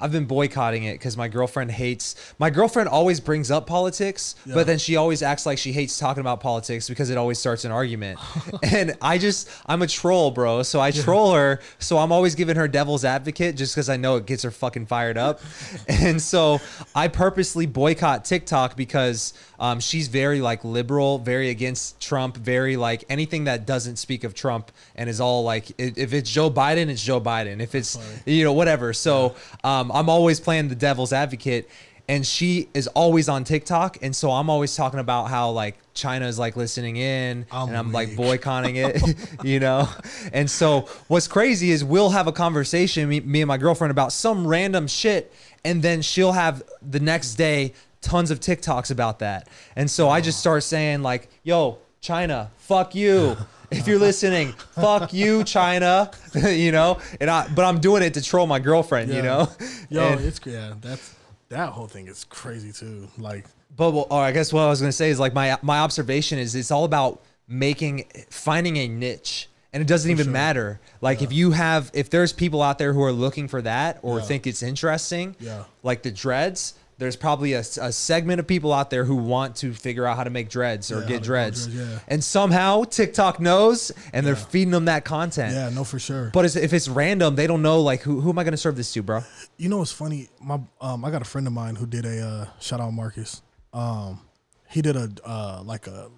I've 0.00 0.12
been 0.12 0.24
boycotting 0.26 0.84
it 0.84 1.00
cuz 1.00 1.16
my 1.16 1.28
girlfriend 1.28 1.72
hates 1.72 2.14
my 2.38 2.50
girlfriend 2.50 2.88
always 2.88 3.20
brings 3.20 3.50
up 3.50 3.66
politics, 3.66 4.34
Yeah. 4.44 4.54
but 4.54 4.66
then 4.66 4.78
she 4.78 4.96
always 4.96 5.22
acts 5.22 5.44
like 5.46 5.58
she 5.58 5.72
hates 5.72 5.98
talking 5.98 6.20
about 6.20 6.40
politics 6.40 6.88
because 6.88 7.10
it 7.10 7.16
always 7.16 7.38
starts 7.38 7.64
an 7.64 7.72
argument. 7.72 8.18
and 8.62 8.96
I 9.02 9.18
just 9.18 9.48
I'm 9.66 9.82
a 9.82 9.86
troll, 9.86 10.30
bro, 10.30 10.62
so 10.62 10.80
I 10.80 10.90
troll 10.90 11.34
her, 11.34 11.60
so 11.78 11.98
I'm 11.98 12.12
always 12.12 12.34
giving 12.34 12.56
her 12.56 12.68
devil's 12.68 13.04
advocate 13.04 13.56
just 13.56 13.74
cuz 13.74 13.88
I 13.88 13.96
know 13.96 14.16
it 14.16 14.26
gets 14.26 14.42
her 14.42 14.50
fucking 14.50 14.86
fired 14.86 15.18
up. 15.18 15.40
and 15.88 16.20
so 16.22 16.60
I 16.94 17.08
purposely 17.08 17.66
boycott 17.66 18.24
TikTok 18.24 18.76
because 18.76 19.32
um, 19.58 19.80
she's 19.80 20.08
very 20.08 20.40
like 20.40 20.64
liberal, 20.64 21.18
very 21.18 21.50
against 21.50 22.00
Trump, 22.00 22.36
very 22.36 22.76
like 22.76 23.04
anything 23.08 23.44
that 23.44 23.66
doesn't 23.66 23.96
speak 23.96 24.24
of 24.24 24.34
Trump 24.34 24.70
and 24.94 25.10
is 25.10 25.20
all 25.20 25.42
like 25.42 25.70
if 25.78 26.12
it's 26.12 26.30
Joe 26.30 26.50
Biden, 26.50 26.88
it's 26.88 27.02
Joe 27.02 27.20
Biden. 27.20 27.60
If 27.60 27.74
it's 27.74 27.98
you 28.24 28.44
know 28.44 28.52
whatever. 28.52 28.92
So 28.92 29.34
um, 29.64 29.90
I'm 29.92 30.08
always 30.08 30.38
playing 30.38 30.68
the 30.68 30.76
devil's 30.76 31.12
advocate. 31.12 31.68
And 32.10 32.26
she 32.26 32.70
is 32.72 32.86
always 32.86 33.28
on 33.28 33.44
TikTok, 33.44 33.98
and 34.00 34.16
so 34.16 34.30
I'm 34.30 34.48
always 34.48 34.74
talking 34.74 34.98
about 34.98 35.28
how 35.28 35.50
like 35.50 35.76
China 35.92 36.26
is 36.26 36.38
like 36.38 36.56
listening 36.56 36.96
in, 36.96 37.44
I'm 37.52 37.68
and 37.68 37.76
I'm 37.76 37.92
like 37.92 38.16
boycotting 38.16 38.76
it, 38.76 39.02
you 39.44 39.60
know. 39.60 39.86
And 40.32 40.50
so 40.50 40.88
what's 41.08 41.28
crazy 41.28 41.70
is 41.70 41.84
we'll 41.84 42.08
have 42.08 42.26
a 42.26 42.32
conversation, 42.32 43.10
me, 43.10 43.20
me 43.20 43.42
and 43.42 43.48
my 43.48 43.58
girlfriend, 43.58 43.90
about 43.90 44.12
some 44.14 44.46
random 44.46 44.86
shit, 44.86 45.34
and 45.66 45.82
then 45.82 46.00
she'll 46.00 46.32
have 46.32 46.62
the 46.80 46.98
next 46.98 47.34
day 47.34 47.74
tons 48.00 48.30
of 48.30 48.40
TikToks 48.40 48.90
about 48.90 49.18
that. 49.20 49.48
And 49.76 49.90
so 49.90 50.08
I 50.08 50.20
just 50.20 50.38
start 50.40 50.62
saying 50.62 51.02
like, 51.02 51.28
"Yo, 51.42 51.78
China, 52.00 52.50
fuck 52.58 52.94
you." 52.94 53.36
If 53.70 53.86
you're 53.86 53.98
listening, 53.98 54.52
fuck 54.76 55.12
you, 55.12 55.44
China. 55.44 56.10
you 56.34 56.72
know, 56.72 57.00
and 57.20 57.28
I, 57.28 57.46
but 57.54 57.66
I'm 57.66 57.80
doing 57.80 58.02
it 58.02 58.14
to 58.14 58.22
troll 58.22 58.46
my 58.46 58.58
girlfriend. 58.60 59.12
You 59.12 59.20
know, 59.20 59.50
yo, 59.90 60.12
And- 60.12 60.20
it's 60.22 60.40
yeah, 60.46 60.72
that's 60.80 61.14
that 61.50 61.68
whole 61.68 61.86
thing 61.86 62.08
is 62.08 62.24
crazy 62.24 62.72
too. 62.72 63.08
Like 63.18 63.44
But 63.76 63.90
well, 63.90 64.06
or 64.10 64.22
I 64.22 64.32
guess 64.32 64.54
what 64.54 64.62
I 64.62 64.70
was 64.70 64.80
gonna 64.80 64.90
say 64.90 65.10
is 65.10 65.20
like 65.20 65.34
my 65.34 65.58
my 65.60 65.80
observation 65.80 66.38
is 66.38 66.54
it's 66.54 66.70
all 66.70 66.84
about 66.84 67.20
making 67.46 68.04
finding 68.30 68.78
a 68.78 68.88
niche. 68.88 69.50
And 69.74 69.82
it 69.82 69.86
doesn't 69.86 70.10
even 70.10 70.24
sure. 70.24 70.32
matter. 70.32 70.80
Like 71.02 71.20
if 71.20 71.30
you 71.30 71.50
have 71.50 71.90
if 71.92 72.08
there's 72.08 72.32
people 72.32 72.62
out 72.62 72.78
there 72.78 72.94
who 72.94 73.02
are 73.02 73.12
looking 73.12 73.48
for 73.48 73.60
that 73.60 73.98
or 74.00 74.20
Yeah. 74.20 74.24
think 74.24 74.46
it's 74.46 74.62
interesting, 74.62 75.36
Yeah. 75.40 75.64
like 75.82 76.00
the 76.02 76.10
dreads, 76.10 76.72
there's 76.98 77.14
probably 77.16 77.52
a, 77.52 77.60
a 77.60 77.92
segment 77.92 78.40
of 78.40 78.46
people 78.46 78.72
out 78.72 78.90
there 78.90 79.04
who 79.04 79.14
want 79.16 79.54
to 79.56 79.72
figure 79.72 80.04
out 80.04 80.16
how 80.16 80.24
to 80.24 80.30
make 80.30 80.48
dreads 80.48 80.90
or 80.90 81.00
Yeah, 81.02 81.06
get 81.06 81.22
dreads. 81.22 81.66
dreads, 81.68 81.90
yeah. 81.92 81.98
And 82.08 82.22
somehow 82.24 82.82
TikTok 82.84 83.38
knows 83.40 83.92
and 84.12 84.26
they're 84.26 84.34
feeding 84.36 84.72
them 84.72 84.86
that 84.86 85.04
content. 85.04 85.54
yeah, 85.54 85.68
no, 85.70 85.84
for 85.84 85.98
sure. 86.00 86.30
But 86.32 86.44
it's, 86.44 86.56
if 86.56 86.72
it's 86.72 86.88
random, 86.88 87.36
they 87.36 87.46
don't 87.46 87.62
know 87.62 87.80
like 87.82 88.00
who, 88.02 88.20
who 88.20 88.30
am 88.30 88.38
I 88.38 88.42
going 88.44 88.52
to 88.52 88.56
serve 88.58 88.76
this 88.76 88.92
to, 88.94 89.02
bro? 89.02 89.20
You 89.56 89.68
know 89.68 89.78
what's 89.78 89.92
funny? 89.92 90.28
My 90.40 90.60
um, 90.80 91.04
I 91.04 91.10
got 91.12 91.22
a 91.22 91.24
friend 91.24 91.46
of 91.46 91.52
mine 91.52 91.76
who 91.76 91.86
did 91.86 92.04
a 92.04 92.20
uh, 92.20 92.46
shout 92.60 92.80
out 92.80 92.92
Marcus. 92.92 93.42
Um, 93.72 94.20
he 94.68 94.82
did 94.82 94.96
a 94.96 95.08
uh, 95.24 95.62
like 95.64 95.86
a 95.86 96.10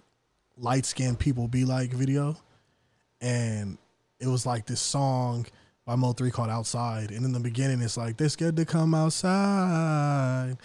light 0.57 0.87
skinned 0.87 1.19
people 1.19 1.47
be 1.47 1.65
like 1.67 1.91
video, 1.93 2.37
and 3.21 3.77
it 4.19 4.27
was 4.29 4.47
like 4.47 4.67
this 4.67 4.81
song 4.81 5.47
by 5.87 5.97
Mo3 5.97 6.33
called 6.33 6.51
Outside. 6.51 7.11
And 7.11 7.25
in 7.25 7.33
the 7.33 7.41
beginning, 7.41 7.81
it's 7.81 7.97
like 7.97 8.17
they're 8.17 8.29
scared 8.29 8.57
to 8.57 8.65
come 8.65 8.95
outside, 8.95 10.57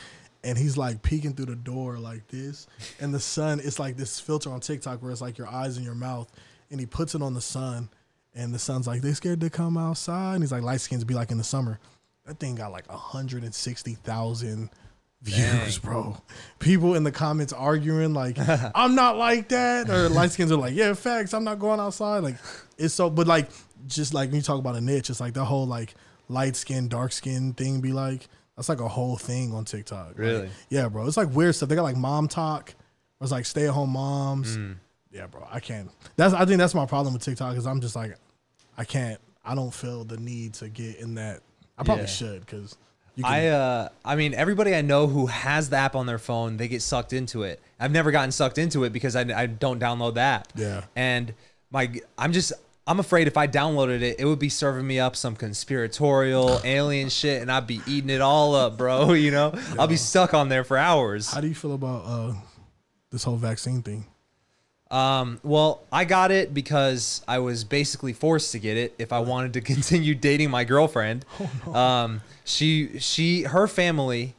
and 0.43 0.57
he's 0.57 0.77
like 0.77 1.01
peeking 1.01 1.33
through 1.33 1.47
the 1.47 1.55
door 1.55 1.97
like 1.97 2.27
this, 2.27 2.67
and 2.99 3.13
the 3.13 3.19
sun. 3.19 3.59
It's 3.63 3.79
like 3.79 3.97
this 3.97 4.19
filter 4.19 4.51
on 4.51 4.59
TikTok 4.59 5.01
where 5.01 5.11
it's 5.11 5.21
like 5.21 5.37
your 5.37 5.47
eyes 5.47 5.77
and 5.77 5.85
your 5.85 5.95
mouth, 5.95 6.31
and 6.71 6.79
he 6.79 6.85
puts 6.85 7.15
it 7.15 7.21
on 7.21 7.33
the 7.33 7.41
sun. 7.41 7.89
And 8.35 8.53
the 8.53 8.59
sun's 8.59 8.85
like, 8.85 9.01
they're 9.01 9.15
scared 9.15 9.39
to 9.41 9.49
come 9.49 9.77
outside. 9.77 10.33
And 10.35 10.43
he's 10.43 10.51
like, 10.51 10.61
light 10.61 10.81
skins 10.81 11.05
be 11.05 11.13
like 11.13 11.31
in 11.31 11.37
the 11.37 11.43
summer. 11.43 11.79
That 12.25 12.37
thing 12.37 12.55
got 12.55 12.71
like 12.71 12.91
160,000 12.91 14.69
views, 15.21 15.77
bro. 15.79 16.17
People 16.59 16.95
in 16.95 17.03
the 17.03 17.13
comments 17.13 17.53
arguing, 17.53 18.13
like, 18.13 18.37
I'm 18.75 18.93
not 18.93 19.17
like 19.17 19.47
that. 19.49 19.89
Or 19.89 20.09
light 20.09 20.31
skins 20.31 20.51
are 20.51 20.57
like, 20.57 20.73
yeah, 20.73 20.93
facts. 20.93 21.33
I'm 21.33 21.45
not 21.45 21.59
going 21.59 21.79
outside. 21.79 22.23
Like, 22.23 22.35
it's 22.77 22.93
so, 22.93 23.09
but 23.09 23.25
like, 23.25 23.49
just 23.87 24.13
like 24.13 24.29
when 24.29 24.37
you 24.37 24.41
talk 24.41 24.59
about 24.59 24.75
a 24.75 24.81
niche, 24.81 25.09
it's 25.09 25.19
like 25.19 25.33
the 25.33 25.45
whole 25.45 25.65
like 25.67 25.93
light 26.29 26.55
skin, 26.55 26.87
dark 26.87 27.11
skin 27.11 27.53
thing 27.53 27.81
be 27.81 27.93
like, 27.93 28.27
that's 28.55 28.69
like 28.69 28.79
a 28.79 28.87
whole 28.87 29.17
thing 29.17 29.53
on 29.53 29.65
TikTok. 29.65 30.07
Like, 30.09 30.17
Really? 30.17 30.49
yeah, 30.69 30.87
bro. 30.89 31.05
It's 31.07 31.17
like 31.17 31.29
weird 31.33 31.55
stuff. 31.55 31.69
They 31.69 31.75
got 31.75 31.83
like 31.83 31.97
mom 31.97 32.27
talk. 32.27 32.73
Where 33.17 33.25
it's 33.25 33.31
like 33.31 33.45
stay 33.45 33.67
at 33.67 33.73
home 33.73 33.91
moms. 33.91 34.57
Yeah, 35.11 35.27
bro. 35.27 35.47
I 35.51 35.59
can't. 35.59 35.89
That's 36.17 36.33
I 36.33 36.45
think 36.45 36.57
that's 36.57 36.75
my 36.75 36.85
problem 36.85 37.13
with 37.13 37.23
TikTok 37.23 37.55
is 37.57 37.65
I'm 37.65 37.79
just 37.81 37.95
like, 37.95 38.15
I 38.77 38.83
can't. 38.83 39.19
I 39.43 39.55
don't 39.55 39.73
feel 39.73 40.03
the 40.03 40.17
need 40.17 40.53
to 40.55 40.69
get 40.69 40.97
in 40.97 41.15
that. 41.15 41.41
I 41.77 41.83
probably 41.83 42.03
Yeah. 42.05 42.09
should 42.09 42.39
because 42.45 42.75
you 43.15 43.23
I 43.25 43.47
uh 43.47 43.89
I 44.03 44.15
mean 44.17 44.33
everybody 44.33 44.73
I 44.75 44.81
know 44.81 45.07
who 45.07 45.27
has 45.27 45.69
the 45.69 45.77
app 45.77 45.95
on 45.95 46.05
their 46.05 46.17
phone, 46.17 46.57
they 46.57 46.67
get 46.67 46.81
sucked 46.81 47.13
into 47.13 47.43
it. 47.43 47.61
I've 47.79 47.91
never 47.91 48.11
gotten 48.11 48.31
sucked 48.31 48.57
into 48.57 48.83
it 48.83 48.91
because 48.91 49.15
I, 49.15 49.21
I 49.21 49.45
don't 49.45 49.79
download 49.79 50.15
the 50.15 50.21
app. 50.21 50.47
Yeah. 50.55 50.83
And 50.95 51.33
my 51.71 51.93
I'm 52.17 52.33
just 52.33 52.51
I'm 52.87 52.99
afraid 52.99 53.27
if 53.27 53.35
I 53.35 53.47
downloaded 53.47 54.01
it, 54.01 54.19
it 54.19 54.25
would 54.25 54.37
be 54.37 54.49
serving 54.49 54.85
me 54.85 54.99
up 54.99 55.15
some 55.15 55.35
conspiratorial 55.35 56.61
alien 56.63 57.09
shit 57.09 57.41
and 57.41 57.51
I'd 57.51 57.65
be 57.65 57.81
eating 57.87 58.11
it 58.11 58.21
all 58.21 58.53
up, 58.53 58.77
bro, 58.77 59.13
you 59.25 59.31
know? 59.31 59.53
I'll 59.79 59.87
be 59.87 59.95
stuck 59.95 60.33
on 60.33 60.49
there 60.49 60.63
for 60.63 60.77
hours. 60.77 61.31
how 61.31 61.41
do 61.41 61.47
you 61.47 61.55
feel 61.55 61.73
about 61.73 62.03
uh 62.05 62.33
this 63.11 63.23
whole 63.23 63.37
vaccine 63.37 63.81
thing? 63.81 64.05
Um, 64.91 65.39
well, 65.43 65.81
I 65.91 66.05
got 66.05 66.29
it 66.29 66.53
because 66.53 67.23
I 67.27 67.39
was 67.39 67.63
basically 67.63 68.13
forced 68.13 68.51
to 68.51 68.59
get 68.59 68.77
it 68.77 68.93
if 68.99 69.11
I 69.11 69.19
wanted 69.19 69.53
to 69.53 69.61
continue 69.73 70.13
dating 70.13 70.51
my 70.51 70.63
girlfriend. 70.63 71.25
Oh, 71.39 71.49
no. 71.65 71.73
Um, 71.73 72.21
she 72.43 72.99
she 72.99 73.41
her 73.43 73.67
family 73.67 74.35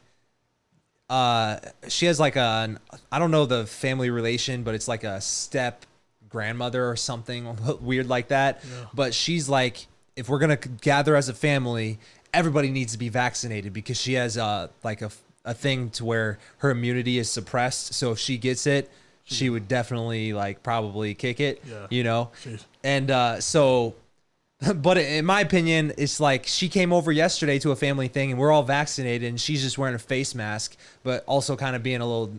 uh 1.09 1.57
she 1.89 2.05
has 2.05 2.19
like 2.19 2.37
a 2.37 2.79
I 3.11 3.19
don't 3.19 3.31
know 3.31 3.45
the 3.45 3.65
family 3.65 4.09
relation, 4.09 4.63
but 4.63 4.73
it's 4.73 4.87
like 4.87 5.03
a 5.03 5.19
step 5.19 5.85
grandmother 6.29 6.89
or 6.89 6.95
something 6.95 7.57
weird 7.81 8.07
like 8.07 8.29
that. 8.29 8.63
But 8.93 9.13
she's 9.13 9.47
like 9.49 9.87
if 10.15 10.27
we're 10.29 10.39
going 10.39 10.57
to 10.57 10.67
gather 10.69 11.15
as 11.15 11.29
a 11.29 11.33
family, 11.33 11.99
everybody 12.33 12.71
needs 12.71 12.91
to 12.93 12.97
be 12.97 13.07
vaccinated 13.09 13.71
because 13.71 14.01
she 14.01 14.13
has 14.13 14.35
a 14.37 14.69
like 14.83 15.01
a 15.01 15.11
a 15.45 15.53
thing 15.53 15.89
to 15.91 16.03
where 16.03 16.39
her 16.57 16.71
immunity 16.71 17.17
is 17.19 17.29
suppressed. 17.31 17.93
So 17.93 18.11
if 18.11 18.19
she 18.19 18.37
gets 18.37 18.67
it, 18.67 18.91
she 19.23 19.49
would 19.49 19.67
definitely 19.67 20.33
like 20.33 20.61
probably 20.63 21.13
kick 21.13 21.39
it, 21.39 21.61
Yeah. 21.65 21.87
you 21.89 22.03
know. 22.03 22.31
Jeez. 22.43 22.65
And 22.83 23.09
uh, 23.11 23.39
so, 23.39 23.95
but 24.75 24.97
in 24.97 25.25
my 25.25 25.41
opinion, 25.41 25.93
it's 25.97 26.19
like 26.19 26.47
she 26.47 26.67
came 26.67 26.91
over 26.91 27.11
yesterday 27.11 27.59
to 27.59 27.71
a 27.71 27.75
family 27.75 28.07
thing, 28.09 28.31
and 28.31 28.39
we're 28.39 28.51
all 28.51 28.63
vaccinated, 28.63 29.29
and 29.29 29.39
she's 29.39 29.61
just 29.61 29.77
wearing 29.77 29.95
a 29.95 29.99
face 29.99 30.33
mask, 30.35 30.75
but 31.03 31.23
also 31.27 31.55
kind 31.55 31.75
of 31.75 31.83
being 31.83 32.01
a 32.01 32.05
little 32.05 32.33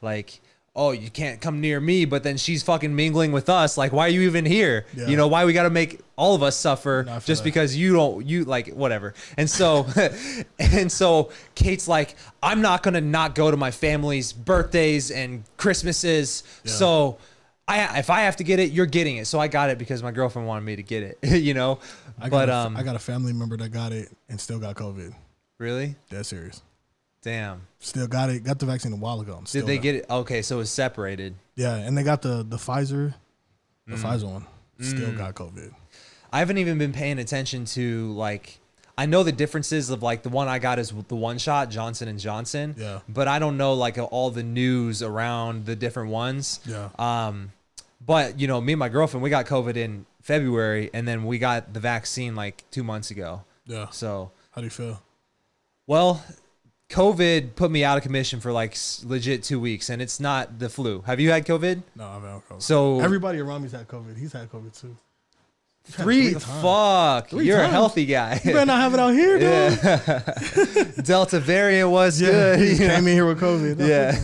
like. 0.00 0.40
Oh, 0.76 0.90
you 0.90 1.08
can't 1.08 1.40
come 1.40 1.60
near 1.60 1.78
me, 1.78 2.04
but 2.04 2.24
then 2.24 2.36
she's 2.36 2.64
fucking 2.64 2.96
mingling 2.96 3.30
with 3.30 3.48
us. 3.48 3.78
Like, 3.78 3.92
why 3.92 4.06
are 4.06 4.10
you 4.10 4.22
even 4.22 4.44
here? 4.44 4.86
Yeah. 4.96 5.06
You 5.06 5.16
know, 5.16 5.28
why 5.28 5.44
we 5.44 5.52
got 5.52 5.62
to 5.62 5.70
make 5.70 6.00
all 6.16 6.34
of 6.34 6.42
us 6.42 6.56
suffer 6.56 7.04
just 7.24 7.26
that. 7.26 7.44
because 7.44 7.76
you 7.76 7.92
don't, 7.92 8.26
you 8.26 8.44
like, 8.44 8.68
whatever. 8.68 9.14
And 9.36 9.48
so, 9.48 9.86
and 10.58 10.90
so 10.90 11.30
Kate's 11.54 11.86
like, 11.86 12.16
I'm 12.42 12.60
not 12.60 12.82
going 12.82 12.94
to 12.94 13.00
not 13.00 13.36
go 13.36 13.52
to 13.52 13.56
my 13.56 13.70
family's 13.70 14.32
birthdays 14.32 15.12
and 15.12 15.44
Christmases. 15.56 16.42
So 16.64 17.18
I 17.66 17.98
if 17.98 18.10
I 18.10 18.22
have 18.22 18.36
to 18.36 18.44
get 18.44 18.58
it, 18.58 18.72
you're 18.72 18.86
getting 18.86 19.16
it. 19.16 19.26
So 19.26 19.38
I 19.40 19.48
got 19.48 19.70
it 19.70 19.78
because 19.78 20.02
my 20.02 20.10
girlfriend 20.10 20.46
wanted 20.46 20.64
me 20.64 20.76
to 20.76 20.82
get 20.82 21.02
it. 21.02 21.18
you 21.40 21.54
know, 21.54 21.78
I 22.18 22.28
got 22.28 22.30
but 22.30 22.48
a, 22.48 22.56
um, 22.56 22.76
I 22.76 22.82
got 22.82 22.96
a 22.96 22.98
family 22.98 23.32
member 23.32 23.56
that 23.56 23.70
got 23.70 23.92
it 23.92 24.10
and 24.28 24.40
still 24.40 24.58
got 24.58 24.76
COVID. 24.76 25.14
really, 25.58 25.96
Dead 26.10 26.26
serious. 26.26 26.62
Damn. 27.24 27.66
Still 27.80 28.06
got 28.06 28.30
it. 28.30 28.44
Got 28.44 28.58
the 28.60 28.66
vaccine 28.66 28.92
a 28.92 28.96
while 28.96 29.20
ago. 29.20 29.42
Did 29.50 29.66
they 29.66 29.76
got- 29.76 29.82
get 29.82 29.94
it? 29.96 30.06
Okay, 30.08 30.42
so 30.42 30.60
it's 30.60 30.70
separated. 30.70 31.34
Yeah, 31.56 31.74
and 31.74 31.96
they 31.98 32.02
got 32.04 32.22
the 32.22 32.44
the 32.48 32.56
Pfizer, 32.58 33.14
the 33.86 33.96
Mm. 33.96 34.02
Pfizer 34.02 34.30
one. 34.30 34.46
Still 34.80 35.12
got 35.12 35.34
COVID. 35.34 35.72
I 36.32 36.38
haven't 36.40 36.58
even 36.58 36.78
been 36.78 36.92
paying 36.92 37.18
attention 37.18 37.64
to 37.66 38.12
like 38.12 38.58
I 38.96 39.06
know 39.06 39.22
the 39.24 39.32
differences 39.32 39.90
of 39.90 40.02
like 40.02 40.22
the 40.22 40.28
one 40.28 40.46
I 40.46 40.58
got 40.60 40.78
is 40.78 40.92
the 41.08 41.16
one 41.16 41.38
shot 41.38 41.68
Johnson 41.70 42.06
and 42.08 42.18
Johnson. 42.18 42.74
Yeah. 42.78 43.00
But 43.08 43.26
I 43.28 43.38
don't 43.40 43.56
know 43.56 43.74
like 43.74 43.98
all 43.98 44.30
the 44.30 44.42
news 44.44 45.02
around 45.02 45.66
the 45.66 45.74
different 45.76 46.10
ones. 46.10 46.60
Yeah. 46.66 46.90
Um 46.98 47.52
but 48.04 48.38
you 48.38 48.46
know, 48.46 48.60
me 48.60 48.72
and 48.74 48.78
my 48.80 48.88
girlfriend 48.88 49.22
we 49.22 49.30
got 49.30 49.46
COVID 49.46 49.76
in 49.76 50.06
February 50.22 50.90
and 50.94 51.06
then 51.08 51.24
we 51.24 51.38
got 51.38 51.72
the 51.72 51.80
vaccine 51.80 52.34
like 52.34 52.64
2 52.70 52.82
months 52.84 53.10
ago. 53.10 53.42
Yeah. 53.66 53.88
So, 53.90 54.30
How 54.52 54.60
do 54.60 54.66
you 54.66 54.70
feel? 54.70 55.02
well, 55.86 56.24
COVID 56.90 57.56
put 57.56 57.70
me 57.70 57.82
out 57.82 57.96
of 57.96 58.02
commission 58.02 58.40
for 58.40 58.52
like 58.52 58.76
legit 59.04 59.42
2 59.42 59.58
weeks 59.58 59.88
and 59.90 60.00
it's 60.02 60.20
not 60.20 60.58
the 60.58 60.68
flu. 60.68 61.02
Have 61.02 61.18
you 61.18 61.30
had 61.30 61.46
COVID? 61.46 61.82
No, 61.96 62.06
I've 62.08 62.22
had 62.22 62.42
COVID. 62.48 62.62
So 62.62 63.00
everybody 63.00 63.40
around 63.40 63.62
me's 63.62 63.72
had 63.72 63.88
COVID. 63.88 64.16
He's 64.18 64.32
had 64.32 64.50
COVID 64.50 64.78
too. 64.80 64.96
He's 65.86 65.94
had 65.96 66.04
three, 66.04 66.34
fuck. 66.34 67.30
Three 67.30 67.46
You're 67.46 67.60
a 67.60 67.68
healthy 67.68 68.06
guy. 68.06 68.40
You 68.44 68.52
better 68.52 68.66
not 68.66 68.80
have 68.80 68.94
it 68.94 69.00
out 69.00 69.12
here, 69.12 69.38
dude. 69.38 71.04
Delta 71.04 71.40
variant 71.40 71.90
was 71.90 72.20
Yeah, 72.20 72.30
good. 72.30 72.58
he 72.60 72.66
just 72.68 72.80
you 72.80 72.88
know? 72.88 72.94
came 72.96 73.06
in 73.08 73.14
here 73.14 73.26
with 73.26 73.40
COVID. 73.40 73.78
yeah. 73.88 74.18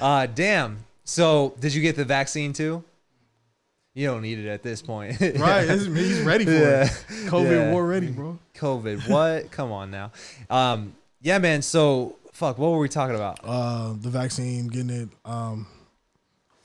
Uh, 0.00 0.26
damn. 0.26 0.78
So, 1.04 1.54
did 1.60 1.72
you 1.74 1.80
get 1.82 1.96
the 1.96 2.04
vaccine 2.04 2.52
too? 2.52 2.82
You 3.94 4.08
don't 4.08 4.20
need 4.22 4.38
it 4.38 4.48
at 4.48 4.62
this 4.62 4.82
point. 4.82 5.18
right. 5.20 5.64
This 5.64 5.86
he's 5.86 6.20
ready 6.20 6.44
for 6.44 6.50
Yeah. 6.50 6.84
it. 6.84 6.90
COVID 7.28 7.50
Yeah. 7.50 7.72
war 7.72 7.86
ready, 7.86 8.08
bro. 8.08 8.38
COVID. 8.56 9.08
What? 9.08 9.50
Come 9.50 9.72
on 9.72 9.90
now. 9.90 10.12
Um, 10.50 10.94
yeah, 11.26 11.38
man. 11.38 11.60
So, 11.60 12.14
fuck. 12.32 12.56
What 12.56 12.70
were 12.70 12.78
we 12.78 12.88
talking 12.88 13.16
about? 13.16 13.40
Uh, 13.42 13.94
the 14.00 14.10
vaccine, 14.10 14.68
getting 14.68 14.90
it. 14.90 15.08
Um, 15.24 15.66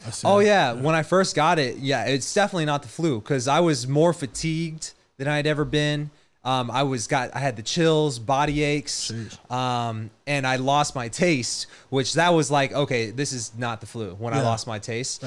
I 0.05 0.11
Oh 0.23 0.37
yeah, 0.37 0.73
when 0.73 0.93
I 0.93 1.01
first 1.01 1.35
got 1.35 1.57
it, 1.57 1.77
yeah, 1.77 2.05
it's 2.05 2.31
definitely 2.31 2.65
not 2.65 2.83
the 2.83 2.87
flu 2.87 3.19
because 3.19 3.47
I 3.47 3.59
was 3.59 3.87
more 3.87 4.13
fatigued 4.13 4.93
than 5.17 5.27
I'd 5.27 5.47
ever 5.47 5.65
been. 5.65 6.11
Um, 6.43 6.69
I 6.69 6.83
was 6.83 7.07
got 7.07 7.35
I 7.35 7.39
had 7.39 7.55
the 7.55 7.63
chills, 7.63 8.19
body 8.19 8.63
aches, 8.63 9.11
um, 9.49 10.11
and 10.27 10.45
I 10.45 10.57
lost 10.57 10.95
my 10.95 11.07
taste, 11.07 11.65
which 11.89 12.13
that 12.13 12.29
was 12.29 12.51
like 12.51 12.71
okay, 12.71 13.09
this 13.09 13.33
is 13.33 13.51
not 13.57 13.81
the 13.81 13.87
flu 13.87 14.13
when 14.13 14.33
I 14.33 14.41
lost 14.43 14.67
my 14.67 14.77
taste. 14.77 15.21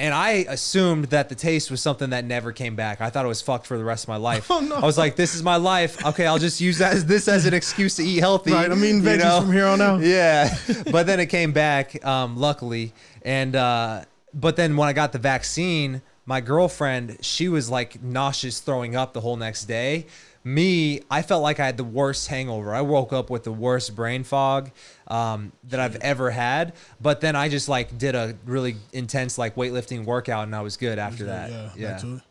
And 0.00 0.14
I 0.14 0.46
assumed 0.48 1.06
that 1.06 1.28
the 1.28 1.34
taste 1.34 1.70
was 1.70 1.82
something 1.82 2.08
that 2.10 2.24
never 2.24 2.52
came 2.52 2.74
back. 2.74 3.02
I 3.02 3.10
thought 3.10 3.26
it 3.26 3.28
was 3.28 3.42
fucked 3.42 3.66
for 3.66 3.76
the 3.76 3.84
rest 3.84 4.04
of 4.04 4.08
my 4.08 4.16
life. 4.30 4.50
Oh, 4.50 4.60
no. 4.60 4.76
I 4.76 4.86
was 4.86 4.96
like, 4.96 5.14
this 5.14 5.34
is 5.34 5.42
my 5.42 5.56
life. 5.56 6.04
Okay, 6.06 6.26
I'll 6.26 6.38
just 6.38 6.58
use 6.58 6.78
that 6.78 6.94
as 6.94 7.04
this 7.04 7.28
as 7.28 7.44
an 7.44 7.52
excuse 7.52 7.96
to 7.96 8.02
eat 8.02 8.18
healthy. 8.18 8.52
Right. 8.52 8.72
I'm 8.72 8.82
eating 8.82 9.02
you 9.02 9.02
veggies 9.02 9.18
know? 9.18 9.40
from 9.42 9.52
here 9.52 9.66
on 9.66 9.80
out. 9.82 10.00
Yeah, 10.10 10.56
but 10.90 11.06
then 11.06 11.20
it 11.20 11.26
came 11.26 11.52
back, 11.52 12.02
um, 12.04 12.38
luckily. 12.38 12.94
And 13.22 13.54
uh, 13.54 14.04
but 14.32 14.56
then 14.56 14.76
when 14.76 14.88
I 14.88 14.94
got 14.94 15.12
the 15.12 15.18
vaccine, 15.18 16.00
my 16.24 16.40
girlfriend, 16.40 17.18
she 17.20 17.48
was 17.48 17.68
like 17.68 18.02
nauseous, 18.02 18.60
throwing 18.60 18.96
up 18.96 19.12
the 19.12 19.20
whole 19.20 19.36
next 19.36 19.66
day. 19.66 20.06
Me, 20.42 21.00
I 21.10 21.22
felt 21.22 21.42
like 21.42 21.60
I 21.60 21.66
had 21.66 21.76
the 21.76 21.84
worst 21.84 22.28
hangover. 22.28 22.74
I 22.74 22.80
woke 22.80 23.12
up 23.12 23.28
with 23.28 23.44
the 23.44 23.52
worst 23.52 23.94
brain 23.94 24.24
fog 24.24 24.70
um, 25.06 25.52
that 25.64 25.80
I've 25.80 25.96
ever 25.96 26.30
had. 26.30 26.72
But 27.00 27.20
then 27.20 27.36
I 27.36 27.48
just 27.48 27.68
like 27.68 27.98
did 27.98 28.14
a 28.14 28.34
really 28.46 28.76
intense 28.92 29.36
like 29.36 29.54
weightlifting 29.56 30.04
workout, 30.04 30.44
and 30.44 30.56
I 30.56 30.62
was 30.62 30.76
good 30.76 30.98
after 30.98 31.26
that. 31.26 31.50
Yeah. 31.50 31.70
Yeah, 31.76 32.00
back. 32.02 32.22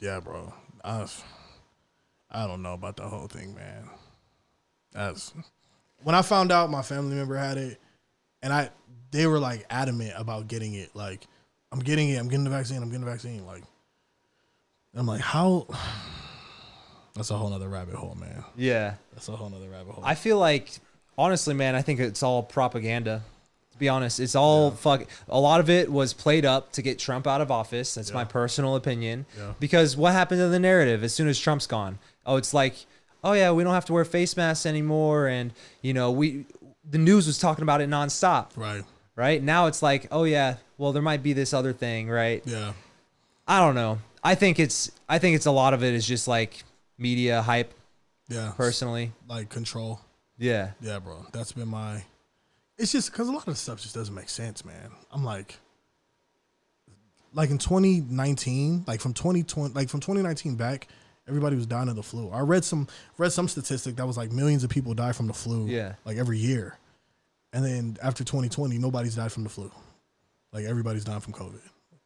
Yeah, 0.00 0.20
bro. 0.20 0.52
I, 0.84 1.06
I 2.30 2.46
don't 2.46 2.62
know 2.62 2.74
about 2.74 2.96
the 2.96 3.04
whole 3.04 3.28
thing, 3.28 3.54
man. 3.54 3.88
That's 4.92 5.32
when 6.02 6.14
I 6.14 6.22
found 6.22 6.50
out 6.50 6.70
my 6.70 6.82
family 6.82 7.16
member 7.16 7.36
had 7.36 7.56
it, 7.56 7.78
and 8.42 8.52
I 8.52 8.70
they 9.10 9.26
were 9.26 9.38
like 9.38 9.64
adamant 9.70 10.12
about 10.16 10.48
getting 10.48 10.74
it. 10.74 10.94
Like, 10.94 11.26
I'm 11.72 11.80
getting 11.80 12.08
it. 12.10 12.16
I'm 12.16 12.28
getting 12.28 12.44
the 12.44 12.50
vaccine. 12.50 12.82
I'm 12.82 12.88
getting 12.88 13.04
the 13.04 13.10
vaccine. 13.10 13.46
Like, 13.46 13.62
I'm 14.94 15.06
like, 15.06 15.20
how? 15.20 15.66
That's 17.18 17.30
a 17.30 17.36
whole 17.36 17.50
nother 17.50 17.68
rabbit 17.68 17.94
hole, 17.94 18.16
man. 18.18 18.44
yeah. 18.56 18.94
That's 19.12 19.28
a 19.28 19.32
whole 19.32 19.50
nother 19.50 19.68
rabbit 19.68 19.92
hole. 19.92 20.04
I 20.04 20.14
feel 20.14 20.38
like, 20.38 20.70
honestly, 21.16 21.54
man, 21.54 21.74
I 21.74 21.82
think 21.82 22.00
it's 22.00 22.22
all 22.22 22.42
propaganda. 22.42 23.22
To 23.72 23.78
be 23.78 23.88
honest, 23.88 24.18
it's 24.18 24.34
all 24.34 24.70
fuck. 24.70 25.04
A 25.28 25.38
lot 25.38 25.60
of 25.60 25.68
it 25.68 25.90
was 25.90 26.12
played 26.12 26.44
up 26.44 26.72
to 26.72 26.82
get 26.82 26.98
Trump 26.98 27.26
out 27.26 27.40
of 27.40 27.50
office. 27.50 27.94
That's 27.94 28.12
my 28.12 28.24
personal 28.24 28.74
opinion. 28.76 29.26
Yeah. 29.36 29.52
Because 29.60 29.96
what 29.96 30.12
happened 30.12 30.40
to 30.40 30.48
the 30.48 30.58
narrative 30.58 31.04
as 31.04 31.12
soon 31.12 31.28
as 31.28 31.38
Trump's 31.38 31.66
gone? 31.66 31.98
Oh, 32.26 32.36
it's 32.36 32.52
like, 32.54 32.74
oh 33.22 33.32
yeah, 33.32 33.52
we 33.52 33.64
don't 33.64 33.74
have 33.74 33.84
to 33.86 33.92
wear 33.92 34.04
face 34.04 34.36
masks 34.36 34.66
anymore, 34.66 35.28
and 35.28 35.52
you 35.82 35.92
know, 35.92 36.10
we 36.10 36.44
the 36.88 36.98
news 36.98 37.26
was 37.26 37.38
talking 37.38 37.62
about 37.62 37.80
it 37.80 37.88
nonstop, 37.88 38.48
right. 38.56 38.84
right? 39.16 39.42
Now 39.42 39.66
it's 39.66 39.82
like, 39.82 40.08
oh 40.10 40.24
yeah, 40.24 40.56
well 40.76 40.92
there 40.92 41.02
might 41.02 41.22
be 41.22 41.32
this 41.32 41.52
other 41.52 41.72
thing, 41.72 42.08
right? 42.08 42.42
Yeah. 42.46 42.72
I 43.46 43.60
don't 43.60 43.74
know. 43.74 43.98
I 44.22 44.34
think 44.34 44.58
it's 44.58 44.90
I 45.08 45.18
think 45.18 45.36
it's 45.36 45.46
a 45.46 45.50
lot 45.50 45.74
of 45.74 45.82
it 45.82 45.94
is 45.94 46.06
just 46.06 46.28
like 46.28 46.64
media 46.98 47.40
hype. 47.42 47.72
Yeah. 48.28 48.52
Personally, 48.56 49.12
Like 49.26 49.48
control. 49.48 50.00
yeah. 50.36 50.72
Yeah, 50.80 50.98
bro. 50.98 51.24
That's 51.32 51.52
been 51.52 51.68
my. 51.68 52.02
It's 52.76 52.92
just 52.92 53.10
because 53.10 53.28
a 53.28 53.32
lot 53.32 53.48
of 53.48 53.56
stuff 53.56 53.80
just 53.80 53.94
doesn't 53.94 54.14
make 54.14 54.28
sense, 54.28 54.64
man. 54.64 54.90
I'm 55.10 55.24
like, 55.24 55.56
like 57.32 57.50
in 57.50 57.58
2019, 57.58 58.84
like 58.86 59.00
from 59.00 59.12
2020, 59.14 59.74
like 59.74 59.88
from 59.88 60.00
2019 60.00 60.56
back, 60.56 60.88
everybody 61.26 61.56
was 61.56 61.66
dying 61.66 61.88
of 61.88 61.96
the 61.96 62.02
flu. 62.02 62.30
I 62.30 62.40
read 62.40 62.64
some 62.64 62.86
read 63.16 63.32
some 63.32 63.48
statistic 63.48 63.96
that 63.96 64.06
was 64.06 64.16
like 64.16 64.30
millions 64.32 64.64
of 64.64 64.70
people 64.70 64.94
die 64.94 65.12
from 65.12 65.26
the 65.26 65.32
flu, 65.32 65.66
Yeah. 65.66 65.94
like 66.04 66.16
every 66.16 66.38
year, 66.38 66.76
and 67.52 67.64
then 67.64 67.96
after 68.02 68.24
2020, 68.24 68.78
nobody's 68.78 69.16
died 69.16 69.32
from 69.32 69.42
the 69.44 69.50
flu. 69.50 69.70
Like 70.52 70.64
everybody's 70.64 71.04
dying 71.04 71.20
from 71.20 71.34
COVID. 71.34 71.60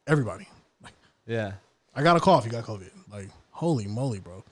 Everybody. 0.06 0.48
Like 0.82 0.94
Yeah. 1.27 1.52
I 1.94 2.02
got 2.02 2.16
a 2.16 2.20
cough, 2.20 2.44
you 2.44 2.51
got 2.51 2.64
COVID. 2.64 2.90
Like 3.10 3.28
holy 3.51 3.86
moly, 3.86 4.19
bro. 4.20 4.43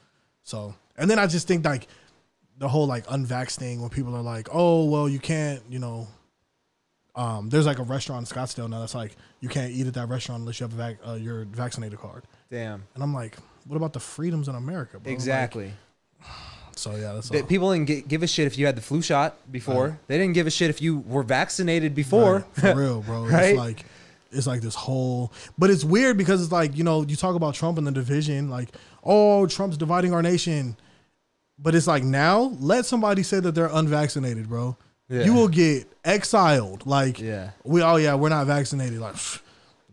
So 0.51 0.75
and 0.97 1.09
then 1.09 1.19
I 1.19 1.27
just 1.27 1.47
think 1.47 1.65
like 1.65 1.87
the 2.59 2.69
whole 2.69 2.87
like 2.87 3.07
unvax 3.07 3.57
thing 3.57 3.81
when 3.81 3.89
people 3.91 4.15
are 4.17 4.23
like, 4.23 4.49
oh 4.53 4.85
well, 4.87 5.09
you 5.09 5.19
can't, 5.21 5.63
you 5.71 5.79
know. 5.79 6.09
Um, 7.17 7.49
there's 7.51 7.67
like 7.67 7.79
a 7.81 7.83
restaurant 7.83 8.29
in 8.31 8.37
Scottsdale 8.37 8.69
now 8.71 8.81
that's 8.81 8.95
like 8.95 9.17
you 9.41 9.49
can't 9.49 9.73
eat 9.73 9.87
at 9.87 9.95
that 9.95 10.09
restaurant 10.09 10.41
unless 10.41 10.61
you 10.61 10.65
have 10.65 10.73
a 10.73 10.77
vac- 10.77 10.99
uh, 11.07 11.15
your 11.15 11.45
vaccinated 11.45 11.99
card. 11.99 12.25
Damn. 12.51 12.85
And 12.95 13.03
I'm 13.03 13.13
like, 13.13 13.37
what 13.67 13.77
about 13.77 13.93
the 13.93 14.01
freedoms 14.01 14.49
in 14.49 14.55
America, 14.55 14.99
bro? 14.99 15.11
Like, 15.11 15.15
Exactly. 15.15 15.73
so 16.77 16.93
yeah, 16.97 17.13
that's 17.13 17.29
That 17.31 17.43
all. 17.43 17.47
people 17.49 17.73
didn't 17.73 18.09
give 18.09 18.23
a 18.23 18.27
shit 18.29 18.47
if 18.47 18.57
you 18.57 18.65
had 18.67 18.77
the 18.77 18.81
flu 18.81 19.03
shot 19.03 19.37
before. 19.51 19.89
Right. 19.89 19.99
They 20.07 20.19
didn't 20.19 20.35
give 20.35 20.47
a 20.47 20.51
shit 20.51 20.71
if 20.71 20.81
you 20.81 20.99
were 21.01 21.23
vaccinated 21.25 21.95
before. 21.95 22.45
Right, 22.63 22.73
for 22.73 22.75
real, 22.77 23.01
bro. 23.03 23.25
Right? 23.29 23.51
It's 23.51 23.59
like 23.59 23.85
it's 24.33 24.47
like 24.47 24.61
this 24.61 24.75
whole 24.75 25.33
but 25.59 25.71
it's 25.71 25.85
weird 25.85 26.17
because 26.17 26.43
it's 26.43 26.53
like, 26.53 26.77
you 26.77 26.85
know, 26.85 27.03
you 27.03 27.17
talk 27.17 27.35
about 27.35 27.55
Trump 27.55 27.79
and 27.79 27.87
the 27.87 27.93
division, 27.93 28.49
like, 28.51 28.69
oh, 29.05 29.47
Trump's 29.47 29.77
dividing 29.77 30.13
our 30.15 30.23
nation. 30.23 30.77
But 31.59 31.75
it's 31.75 31.87
like 31.87 32.03
now, 32.05 32.57
let 32.61 32.87
somebody 32.87 33.23
say 33.23 33.39
that 33.41 33.53
they're 33.55 33.69
unvaccinated, 33.73 34.49
bro. 34.49 34.77
Yeah. 35.11 35.25
You 35.25 35.35
will 35.35 35.49
get 35.49 35.87
exiled. 36.05 36.87
Like 36.87 37.21
Yeah. 37.21 37.51
we 37.65 37.83
oh 37.83 37.97
yeah, 37.97 38.15
we're 38.15 38.29
not 38.31 38.47
vaccinated. 38.47 38.99
Like 39.01 39.15
pff, 39.15 39.41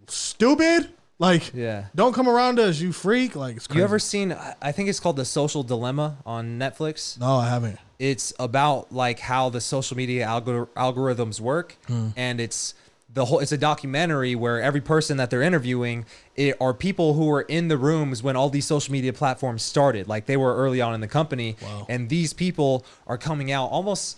stupid. 0.07 0.89
Like 1.19 1.51
Yeah. 1.53 1.85
don't 1.95 2.13
come 2.13 2.29
around 2.29 2.59
us, 2.59 2.79
you 2.79 2.91
freak. 2.93 3.35
Like 3.35 3.57
it's 3.57 3.67
crazy. 3.67 3.79
You 3.79 3.83
ever 3.83 3.99
seen? 3.99 4.35
I 4.61 4.71
think 4.71 4.87
it's 4.89 4.99
called 4.99 5.15
The 5.15 5.25
Social 5.25 5.63
Dilemma 5.63 6.17
on 6.25 6.59
Netflix. 6.59 7.19
No, 7.19 7.35
I 7.37 7.49
haven't. 7.49 7.79
It's 7.99 8.31
about 8.39 8.91
like 8.91 9.19
how 9.19 9.49
the 9.49 9.59
social 9.59 9.97
media 9.97 10.27
algor- 10.27 10.67
algorithms 10.77 11.41
work, 11.41 11.75
Hmm. 11.87 12.09
and 12.15 12.39
it's 12.39 12.75
the 13.13 13.25
whole. 13.25 13.39
It's 13.39 13.51
a 13.51 13.57
documentary 13.57 14.35
where 14.35 14.61
every 14.61 14.81
person 14.81 15.17
that 15.17 15.29
they're 15.29 15.41
interviewing 15.41 16.05
it, 16.35 16.55
are 16.59 16.73
people 16.73 17.13
who 17.13 17.25
were 17.27 17.41
in 17.41 17.67
the 17.67 17.77
rooms 17.77 18.21
when 18.21 18.35
all 18.35 18.49
these 18.49 18.65
social 18.65 18.91
media 18.91 19.13
platforms 19.13 19.63
started. 19.63 20.07
Like 20.07 20.25
they 20.25 20.37
were 20.37 20.55
early 20.55 20.81
on 20.81 20.93
in 20.93 21.01
the 21.01 21.07
company, 21.07 21.55
Wow. 21.61 21.85
and 21.89 22.09
these 22.09 22.33
people 22.33 22.85
are 23.07 23.17
coming 23.17 23.51
out 23.51 23.67
almost. 23.67 24.17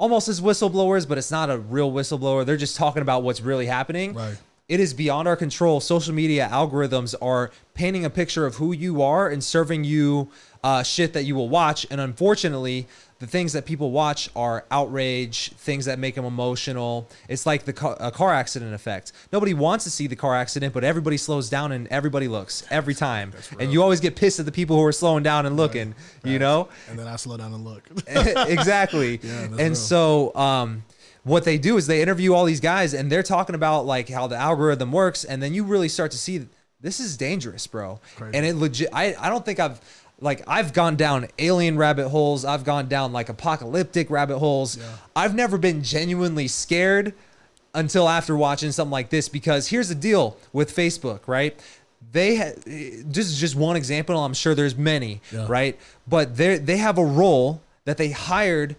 Almost 0.00 0.28
as 0.28 0.40
whistleblowers, 0.40 1.08
but 1.08 1.18
it's 1.18 1.32
not 1.32 1.50
a 1.50 1.58
real 1.58 1.90
whistleblower. 1.90 2.46
They're 2.46 2.56
just 2.56 2.76
talking 2.76 3.02
about 3.02 3.24
what's 3.24 3.40
really 3.40 3.66
happening. 3.66 4.14
Right. 4.14 4.36
It 4.68 4.78
is 4.78 4.94
beyond 4.94 5.26
our 5.26 5.34
control. 5.34 5.80
Social 5.80 6.14
media 6.14 6.48
algorithms 6.52 7.16
are 7.20 7.50
painting 7.74 8.04
a 8.04 8.10
picture 8.10 8.46
of 8.46 8.54
who 8.54 8.72
you 8.72 9.02
are 9.02 9.28
and 9.28 9.42
serving 9.42 9.82
you 9.82 10.30
uh, 10.62 10.84
shit 10.84 11.14
that 11.14 11.24
you 11.24 11.34
will 11.34 11.48
watch. 11.48 11.84
And 11.90 12.00
unfortunately, 12.00 12.86
the 13.18 13.26
things 13.26 13.52
that 13.52 13.64
people 13.66 13.90
watch 13.90 14.30
are 14.36 14.64
outrage, 14.70 15.50
things 15.54 15.86
that 15.86 15.98
make 15.98 16.14
them 16.14 16.24
emotional. 16.24 17.08
It's 17.28 17.46
like 17.46 17.64
the 17.64 17.72
car, 17.72 17.96
a 17.98 18.10
car 18.12 18.32
accident 18.32 18.74
effect. 18.74 19.12
Nobody 19.32 19.54
wants 19.54 19.84
to 19.84 19.90
see 19.90 20.06
the 20.06 20.14
car 20.16 20.36
accident, 20.36 20.72
but 20.72 20.84
everybody 20.84 21.16
slows 21.16 21.50
down 21.50 21.72
and 21.72 21.88
everybody 21.88 22.28
looks 22.28 22.64
every 22.70 22.94
time. 22.94 23.32
And 23.58 23.72
you 23.72 23.82
always 23.82 23.98
get 24.00 24.14
pissed 24.14 24.38
at 24.38 24.46
the 24.46 24.52
people 24.52 24.76
who 24.76 24.84
are 24.84 24.92
slowing 24.92 25.24
down 25.24 25.46
and 25.46 25.56
looking, 25.56 25.96
you 26.22 26.38
know? 26.38 26.68
And 26.88 26.96
then 26.98 27.08
I 27.08 27.16
slow 27.16 27.36
down 27.36 27.52
and 27.52 27.64
look. 27.64 27.88
exactly. 28.06 29.20
Yeah, 29.28 29.42
and 29.44 29.58
real. 29.58 29.74
so 29.74 30.34
um, 30.36 30.84
what 31.24 31.44
they 31.44 31.58
do 31.58 31.76
is 31.76 31.86
they 31.86 32.00
interview 32.02 32.34
all 32.34 32.44
these 32.44 32.60
guys 32.60 32.94
and 32.94 33.10
they're 33.10 33.22
talking 33.22 33.54
about 33.54 33.84
like 33.84 34.08
how 34.08 34.26
the 34.26 34.36
algorithm 34.36 34.92
works 34.92 35.24
and 35.24 35.42
then 35.42 35.52
you 35.54 35.64
really 35.64 35.88
start 35.88 36.10
to 36.12 36.18
see 36.18 36.46
this 36.80 37.00
is 37.00 37.16
dangerous 37.16 37.66
bro 37.66 38.00
Crazy. 38.16 38.36
and 38.36 38.46
it 38.46 38.54
legit 38.56 38.88
I, 38.92 39.14
I 39.18 39.28
don't 39.28 39.44
think 39.44 39.58
i've 39.60 39.80
like 40.20 40.42
i've 40.48 40.72
gone 40.72 40.96
down 40.96 41.26
alien 41.38 41.76
rabbit 41.76 42.08
holes 42.08 42.44
i've 42.44 42.64
gone 42.64 42.88
down 42.88 43.12
like 43.12 43.28
apocalyptic 43.28 44.10
rabbit 44.10 44.38
holes 44.38 44.78
i've 45.14 45.34
never 45.34 45.56
been 45.58 45.82
genuinely 45.82 46.48
scared 46.48 47.14
until 47.74 48.08
after 48.08 48.36
watching 48.36 48.72
something 48.72 48.90
like 48.92 49.10
this 49.10 49.28
because 49.28 49.68
here's 49.68 49.88
the 49.88 49.94
deal 49.94 50.36
with 50.52 50.74
facebook 50.74 51.20
right 51.26 51.58
they 52.12 52.36
ha- 52.36 52.52
this 52.64 53.26
is 53.26 53.38
just 53.38 53.54
one 53.54 53.76
example 53.76 54.18
i'm 54.18 54.34
sure 54.34 54.54
there's 54.54 54.76
many 54.76 55.20
Yeah. 55.32 55.46
right 55.48 55.78
but 56.06 56.36
they 56.36 56.58
they 56.58 56.78
have 56.78 56.98
a 56.98 57.04
role 57.04 57.62
that 57.84 57.96
they 57.96 58.10
hired 58.10 58.74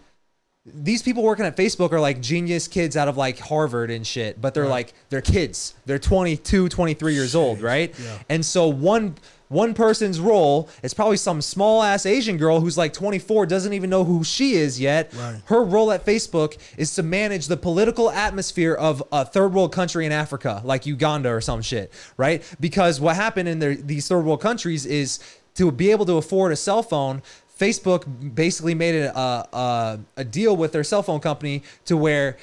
these 0.66 1.02
people 1.02 1.24
working 1.24 1.46
at 1.46 1.58
Facebook 1.58 1.92
are 1.94 2.00
like 2.02 2.22
genius 2.22 2.68
kids 2.68 2.96
out 2.96 3.08
of 3.08 3.18
like 3.18 3.40
Harvard 3.40 3.90
and 3.90 4.06
shit, 4.06 4.40
but 4.40 4.54
they're 4.54 4.68
like 4.68 4.94
they're 5.10 5.22
kids. 5.22 5.74
They're 5.88 5.98
22, 5.98 6.70
23 6.70 7.14
years 7.16 7.34
old, 7.34 7.62
right? 7.62 7.96
Yeah. 7.98 8.20
And 8.28 8.46
so 8.46 8.68
one 8.68 9.16
one 9.50 9.74
person's 9.74 10.20
role 10.20 10.70
is 10.84 10.94
probably 10.94 11.18
some 11.18 11.42
small 11.42 11.82
ass 11.82 12.06
Asian 12.06 12.38
girl 12.38 12.60
who's 12.60 12.78
like 12.78 12.94
24 12.94 13.48
doesn't 13.48 13.74
even 13.74 13.90
know 13.90 14.04
who 14.04 14.24
she 14.24 14.54
is 14.54 14.80
yet. 14.80 15.12
Right. 15.14 15.42
Her 15.46 15.64
role 15.64 15.92
at 15.92 16.06
Facebook 16.06 16.58
is 16.78 16.94
to 16.96 17.04
manage 17.04 17.48
the 17.48 17.58
political 17.58 18.12
atmosphere 18.12 18.76
of 18.76 19.04
a 19.12 19.26
third 19.26 19.54
world 19.54 19.74
country 19.74 20.06
in 20.06 20.12
Africa, 20.12 20.62
like 20.64 20.86
Uganda 20.86 21.30
or 21.30 21.42
some 21.42 21.64
shit, 21.64 21.92
right? 22.16 22.44
Because 22.60 23.02
what 23.02 23.16
happened 23.16 23.50
in 23.50 23.58
their, 23.58 23.74
these 23.74 24.08
third 24.08 24.22
world 24.24 24.40
countries 24.40 24.86
is 24.86 25.20
to 25.56 25.72
be 25.72 25.90
able 25.90 26.06
to 26.06 26.18
afford 26.18 26.52
a 26.52 26.56
cell 26.56 26.84
phone, 26.84 27.24
Facebook 27.60 28.36
basically 28.36 28.76
made 28.76 28.96
a, 28.96 29.18
a, 29.20 30.00
a 30.16 30.24
deal 30.24 30.56
with 30.56 30.72
their 30.74 30.84
cell 30.84 31.02
phone 31.02 31.20
company 31.20 31.64
to 31.86 31.98
where 31.98 32.38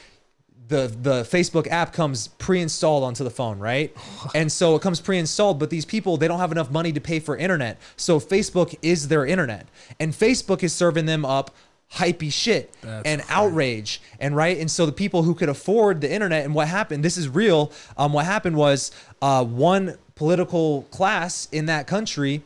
the 0.68 0.88
the 1.02 1.22
Facebook 1.22 1.68
app 1.68 1.92
comes 1.92 2.28
pre-installed 2.28 3.04
onto 3.04 3.24
the 3.24 3.30
phone, 3.30 3.58
right? 3.58 3.94
And 4.34 4.50
so 4.50 4.74
it 4.74 4.82
comes 4.82 5.00
pre-installed, 5.00 5.58
but 5.58 5.70
these 5.70 5.84
people 5.84 6.16
they 6.16 6.28
don't 6.28 6.40
have 6.40 6.52
enough 6.52 6.70
money 6.70 6.92
to 6.92 7.00
pay 7.00 7.20
for 7.20 7.36
internet. 7.36 7.78
So 7.96 8.18
Facebook 8.20 8.74
is 8.82 9.08
their 9.08 9.24
internet. 9.24 9.66
And 10.00 10.12
Facebook 10.12 10.62
is 10.62 10.72
serving 10.72 11.06
them 11.06 11.24
up 11.24 11.52
hypey 11.92 12.32
shit 12.32 12.74
That's 12.82 13.06
and 13.06 13.20
crazy. 13.20 13.32
outrage 13.32 14.02
and 14.18 14.34
right 14.34 14.58
and 14.58 14.68
so 14.68 14.86
the 14.86 14.92
people 14.92 15.22
who 15.22 15.36
could 15.36 15.48
afford 15.48 16.00
the 16.00 16.12
internet 16.12 16.44
and 16.44 16.52
what 16.52 16.66
happened 16.66 17.04
this 17.04 17.16
is 17.16 17.28
real 17.28 17.70
um 17.96 18.12
what 18.12 18.24
happened 18.24 18.56
was 18.56 18.90
uh 19.22 19.44
one 19.44 19.96
political 20.16 20.82
class 20.90 21.46
in 21.52 21.66
that 21.66 21.86
country 21.86 22.42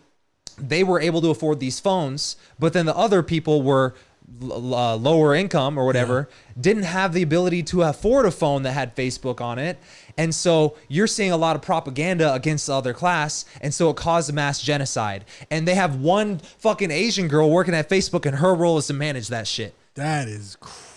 they 0.61 0.85
were 0.85 1.01
able 1.01 1.21
to 1.23 1.31
afford 1.31 1.61
these 1.61 1.81
phones, 1.81 2.37
but 2.59 2.73
then 2.73 2.87
the 2.87 2.97
other 2.97 3.23
people 3.23 3.63
were 3.63 3.95
uh, 4.43 4.97
lower 4.97 5.35
income 5.35 5.79
or 5.79 5.85
whatever, 5.85 6.29
didn't 6.59 6.85
have 6.85 7.13
the 7.13 7.23
ability 7.23 7.63
to 7.65 7.83
afford 7.83 8.27
a 8.27 8.31
phone 8.31 8.63
that 8.63 8.73
had 8.73 8.95
Facebook 8.97 9.41
on 9.41 9.59
it. 9.59 9.79
And 10.17 10.35
so 10.35 10.77
you're 10.89 11.07
seeing 11.07 11.33
a 11.33 11.37
lot 11.37 11.57
of 11.57 11.63
propaganda 11.63 12.33
against 12.35 12.67
the 12.67 12.75
other 12.75 12.93
class. 12.93 13.45
And 13.61 13.73
so 13.73 13.91
it 13.91 13.97
caused 13.97 14.29
a 14.31 14.33
mass 14.33 14.61
genocide. 14.61 15.25
And 15.51 15.67
they 15.67 15.75
have 15.75 15.97
one 15.97 16.39
fucking 16.39 16.91
Asian 16.91 17.29
girl 17.29 17.51
working 17.51 17.75
at 17.75 17.89
Facebook, 17.89 18.27
and 18.27 18.37
her 18.37 18.55
role 18.55 18.79
is 18.79 18.87
to 18.89 18.93
manage 18.93 19.29
that 19.29 19.47
shit. 19.47 19.75
That 19.95 20.29
is 20.29 20.57
crazy, 20.61 20.90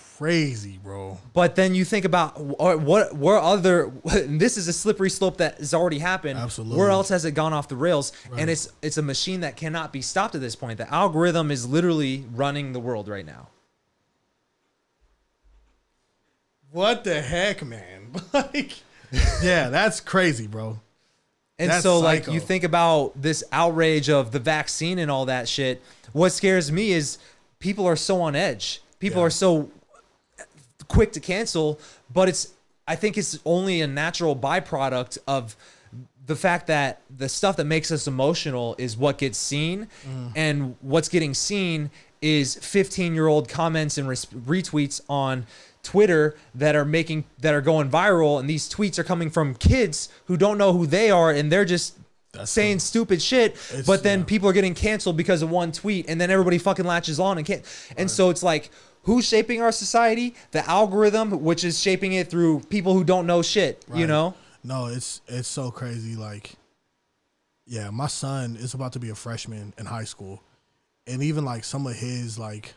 bro. 0.84 1.18
But 1.34 1.56
then 1.56 1.76
you 1.76 1.86
think 1.86 2.06
about 2.06 2.40
what 2.40 2.76
uh, 2.76 2.78
what 2.78 3.16
where 3.16 3.38
other 3.38 3.92
this 4.04 4.58
is 4.58 4.68
a 4.68 4.74
slippery 4.74 5.10
slope 5.10 5.38
that 5.38 5.58
has 5.58 5.74
already 5.74 6.00
happened. 6.00 6.40
Absolutely. 6.40 6.78
Where 6.78 6.90
else 6.90 7.10
has 7.10 7.26
it 7.26 7.32
gone 7.32 7.54
off 7.54 7.68
the 7.68 7.76
rails? 7.76 8.12
And 8.38 8.50
it's 8.50 8.70
it's 8.82 8.98
a 8.98 9.02
machine 9.02 9.42
that 9.42 9.56
cannot 9.56 9.92
be 9.94 10.02
stopped 10.02 10.36
at 10.36 10.42
this 10.42 10.56
point. 10.56 10.78
The 10.78 10.92
algorithm 10.94 11.52
is 11.52 11.68
literally 11.68 12.26
running 12.34 12.74
the 12.74 12.80
world 12.80 13.08
right 13.08 13.26
now. 13.26 13.50
What 16.72 17.04
the 17.04 17.22
heck, 17.22 17.64
man? 17.64 18.12
like, 18.34 18.74
yeah, 19.44 19.70
that's 19.70 20.00
crazy, 20.00 20.48
bro. 20.48 20.80
And 21.60 21.70
That's 21.70 21.84
so 21.84 22.00
like 22.00 22.28
you 22.28 22.40
think 22.40 22.64
about 22.64 23.14
this 23.22 23.44
outrage 23.52 24.10
of 24.10 24.32
the 24.32 24.40
vaccine 24.40 24.98
and 24.98 25.12
all 25.12 25.26
that 25.26 25.48
shit. 25.48 25.84
What 26.12 26.32
scares 26.32 26.72
me 26.72 26.92
is 26.92 27.20
people 27.60 27.86
are 27.86 27.96
so 27.96 28.22
on 28.22 28.36
edge. 28.36 28.82
People 29.00 29.20
Yeah. 29.22 29.28
are 29.28 29.30
so 29.30 29.70
quick 30.94 31.12
to 31.14 31.20
cancel, 31.20 31.80
but 32.14 32.30
it's 32.30 32.54
I 32.88 32.96
think 32.96 33.18
it's 33.18 33.40
only 33.46 33.82
a 33.82 33.88
natural 33.88 34.36
byproduct 34.36 35.18
of 35.28 35.56
the 36.26 36.36
fact 36.36 36.68
that 36.68 37.02
the 37.16 37.28
stuff 37.28 37.58
that 37.58 37.66
makes 37.66 37.92
us 37.92 38.08
emotional 38.08 38.76
is 38.78 38.96
what 38.96 39.18
gets 39.18 39.38
seen. 39.38 39.88
Mm. 40.08 40.32
and 40.36 40.76
what's 40.82 41.10
getting 41.10 41.34
seen 41.34 41.90
is 42.22 42.56
15 42.56 43.14
year 43.14 43.28
old 43.28 43.50
comments 43.50 43.98
and 43.98 44.08
retweets 44.08 45.02
on 45.10 45.46
Twitter 45.82 46.36
that 46.56 46.76
are 46.76 46.86
making 46.86 47.26
that 47.40 47.54
are 47.54 47.62
going 47.62 47.90
viral. 47.90 48.40
And 48.40 48.50
these 48.50 48.70
tweets 48.70 48.98
are 48.98 49.04
coming 49.04 49.30
from 49.30 49.56
kids 49.56 50.10
who 50.26 50.38
don't 50.38 50.58
know 50.58 50.72
who 50.74 50.86
they 50.86 51.10
are 51.12 51.32
and 51.32 51.52
they're 51.52 51.66
just 51.66 51.98
That's 52.32 52.52
saying 52.52 52.80
stupid 52.80 53.22
shit 53.22 53.58
but 53.86 54.04
then 54.04 54.20
yeah. 54.20 54.26
people 54.26 54.48
are 54.48 54.54
getting 54.54 54.76
canceled 54.76 55.18
because 55.18 55.42
of 55.42 55.50
one 55.50 55.72
tweet 55.72 56.06
and 56.08 56.22
then 56.22 56.30
everybody 56.32 56.58
fucking 56.58 56.86
latches 56.86 57.20
on 57.20 57.38
and 57.38 57.46
can't. 57.48 57.64
And 57.98 58.10
so 58.10 58.30
it's 58.30 58.44
like 58.44 58.72
who's 59.04 59.28
shaping 59.28 59.62
our 59.62 59.72
society 59.72 60.34
the 60.52 60.68
algorithm 60.70 61.44
which 61.44 61.64
is 61.64 61.80
shaping 61.80 62.14
it 62.14 62.30
through 62.30 62.60
people 62.70 62.94
who 62.94 63.04
don't 63.04 63.28
know 63.28 63.42
shit 63.42 63.84
you 63.94 64.08
know 64.08 64.34
No, 64.64 64.86
it's 64.88 65.20
it's 65.28 65.48
so 65.50 65.72
crazy. 65.72 66.16
Like, 66.16 66.54
yeah, 67.68 67.90
my 67.90 68.08
son 68.08 68.56
is 68.56 68.74
about 68.74 68.94
to 68.94 69.00
be 69.00 69.10
a 69.10 69.16
freshman 69.16 69.74
in 69.78 69.86
high 69.86 70.06
school, 70.06 70.42
and 71.06 71.22
even 71.22 71.44
like 71.44 71.66
some 71.66 71.86
of 71.86 71.96
his 71.96 72.40
like 72.40 72.74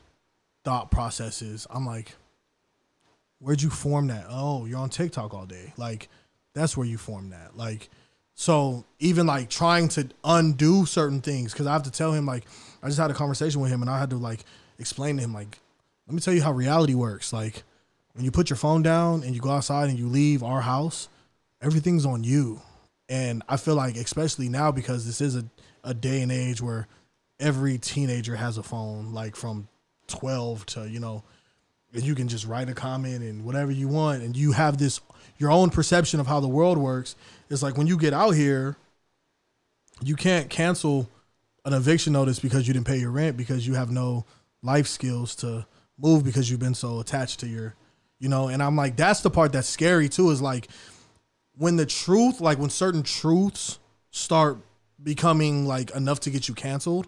thought 0.65 0.91
processes, 0.91 1.65
I'm 1.71 1.87
like, 1.87 2.17
where'd 3.39 3.63
you 3.63 3.71
form 3.71 4.09
that? 4.09 4.27
Oh, 4.29 4.67
you're 4.67 4.81
on 4.81 4.91
TikTok 4.91 5.33
all 5.33 5.47
day. 5.47 5.73
Like, 5.77 6.09
that's 6.55 6.77
where 6.77 6.87
you 6.89 6.99
form 6.99 7.31
that. 7.31 7.57
Like, 7.57 7.89
so 8.35 8.85
even 8.99 9.27
like 9.27 9.49
trying 9.49 9.87
to 9.91 10.09
undo 10.25 10.87
certain 10.87 11.21
things, 11.21 11.53
because 11.53 11.69
I 11.69 11.73
have 11.73 11.85
to 11.85 11.93
tell 11.93 12.13
him 12.13 12.27
like, 12.27 12.47
I 12.83 12.89
just 12.89 12.99
had 12.99 13.13
a 13.13 13.15
conversation 13.15 13.61
with 13.61 13.71
him, 13.71 13.81
and 13.81 13.89
I 13.89 14.01
had 14.01 14.11
to 14.11 14.17
like 14.17 14.45
explain 14.81 15.19
to 15.19 15.23
him 15.23 15.33
like, 15.33 15.61
let 16.07 16.15
me 16.15 16.21
tell 16.21 16.35
you 16.35 16.43
how 16.43 16.53
reality 16.53 16.95
works. 16.95 17.33
Like, 17.33 17.65
when 18.15 18.25
you 18.25 18.31
put 18.31 18.49
your 18.49 18.57
phone 18.57 18.83
down 18.83 19.23
and 19.23 19.35
you 19.35 19.41
go 19.41 19.51
outside 19.51 19.89
and 19.89 19.99
you 19.99 20.09
leave 20.09 20.43
our 20.43 20.61
house, 20.61 21.09
everything's 21.61 22.07
on 22.07 22.25
you. 22.25 22.61
And 23.09 23.43
I 23.49 23.57
feel 23.57 23.75
like, 23.75 23.97
especially 23.97 24.49
now, 24.49 24.73
because 24.73 25.05
this 25.05 25.21
is 25.21 25.37
a, 25.37 25.45
a 25.85 25.95
day 25.95 26.23
and 26.23 26.33
age 26.33 26.61
where 26.61 26.89
every 27.39 27.79
teenager 27.79 28.37
has 28.37 28.57
a 28.57 28.63
phone, 28.63 29.13
like 29.13 29.37
from 29.37 29.69
12 30.09 30.67
to, 30.67 30.89
you 30.89 31.01
know, 31.01 31.23
and 31.93 32.03
you 32.03 32.15
can 32.15 32.29
just 32.29 32.47
write 32.47 32.69
a 32.69 32.75
comment 32.75 33.23
and 33.23 33.45
whatever 33.45 33.71
you 33.71 33.89
want. 33.89 34.23
And 34.23 34.37
you 34.37 34.53
have 34.53 34.79
this, 34.79 35.01
your 35.39 35.51
own 35.51 35.71
perception 35.71 36.21
of 36.21 36.27
how 36.27 36.41
the 36.41 36.49
world 36.49 36.79
works. 36.79 37.17
It's 37.51 37.63
like 37.63 37.77
when 37.77 37.87
you 37.87 37.97
get 37.97 38.13
out 38.13 38.31
here, 38.31 38.77
you 40.03 40.17
can't 40.17 40.51
cancel 40.51 41.09
an 41.65 41.73
eviction 41.73 42.13
notice 42.13 42.39
because 42.39 42.67
you 42.67 42.75
didn't 42.75 42.87
pay 42.87 42.99
your 42.99 43.11
rent 43.11 43.37
because 43.37 43.67
you 43.67 43.75
have 43.75 43.91
no 43.91 44.25
life 44.63 44.87
skills 44.87 45.35
to 45.37 45.67
move 45.99 46.25
because 46.25 46.51
you've 46.51 46.61
been 46.61 46.75
so 46.75 47.01
attached 47.01 47.41
to 47.41 47.47
your, 47.47 47.75
you 48.19 48.29
know. 48.29 48.49
And 48.49 48.63
I'm 48.63 48.77
like, 48.77 48.97
that's 48.97 49.21
the 49.21 49.31
part 49.31 49.53
that's 49.53 49.69
scary 49.69 50.09
too. 50.09 50.31
Is 50.31 50.41
like 50.43 50.69
when 51.57 51.77
the 51.77 51.87
truth, 51.87 52.41
like 52.41 52.59
when 52.59 52.71
certain 52.71 53.03
truths 53.03 53.79
start 54.11 54.59
becoming 55.03 55.67
like 55.67 55.91
enough 55.93 56.21
to 56.21 56.31
get 56.31 56.49
you 56.49 56.55
canceled. 56.55 57.07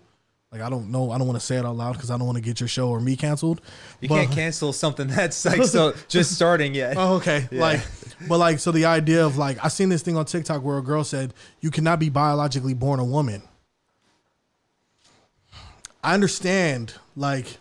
Like 0.51 0.63
I 0.63 0.71
don't 0.71 0.91
know, 0.91 1.11
I 1.11 1.19
don't 1.19 1.27
want 1.27 1.39
to 1.39 1.45
say 1.45 1.57
it 1.59 1.67
out 1.67 1.77
loud 1.77 1.93
because 1.93 2.11
I 2.11 2.17
don't 2.17 2.27
want 2.27 2.37
to 2.39 2.43
get 2.43 2.59
your 2.59 2.69
show 2.69 2.89
or 2.89 3.01
me 3.01 3.17
canceled. 3.17 3.61
you 4.01 4.09
But- 4.09 4.15
can't 4.15 4.33
cancel 4.33 4.73
something 4.73 5.07
that's 5.09 5.45
like 5.45 5.65
so 5.65 5.93
just 6.09 6.35
starting 6.35 6.75
yet 6.75 6.97
Oh, 6.97 7.17
okay. 7.17 7.47
Like, 7.53 7.83
but 8.27 8.39
like, 8.39 8.59
so 8.59 8.73
the 8.73 8.87
idea 8.87 9.27
of 9.27 9.37
like, 9.37 9.63
I 9.63 9.69
seen 9.69 9.91
this 9.91 10.01
thing 10.01 10.17
on 10.17 10.25
TikTok 10.25 10.63
where 10.63 10.79
a 10.79 10.83
girl 10.83 11.05
said, 11.05 11.35
you 11.61 11.71
cannot 11.71 11.99
be 12.01 12.09
biologically 12.09 12.73
born 12.73 12.99
a 12.99 13.05
woman. 13.05 13.43
I 16.03 16.15
understand, 16.15 16.95
like, 17.17 17.59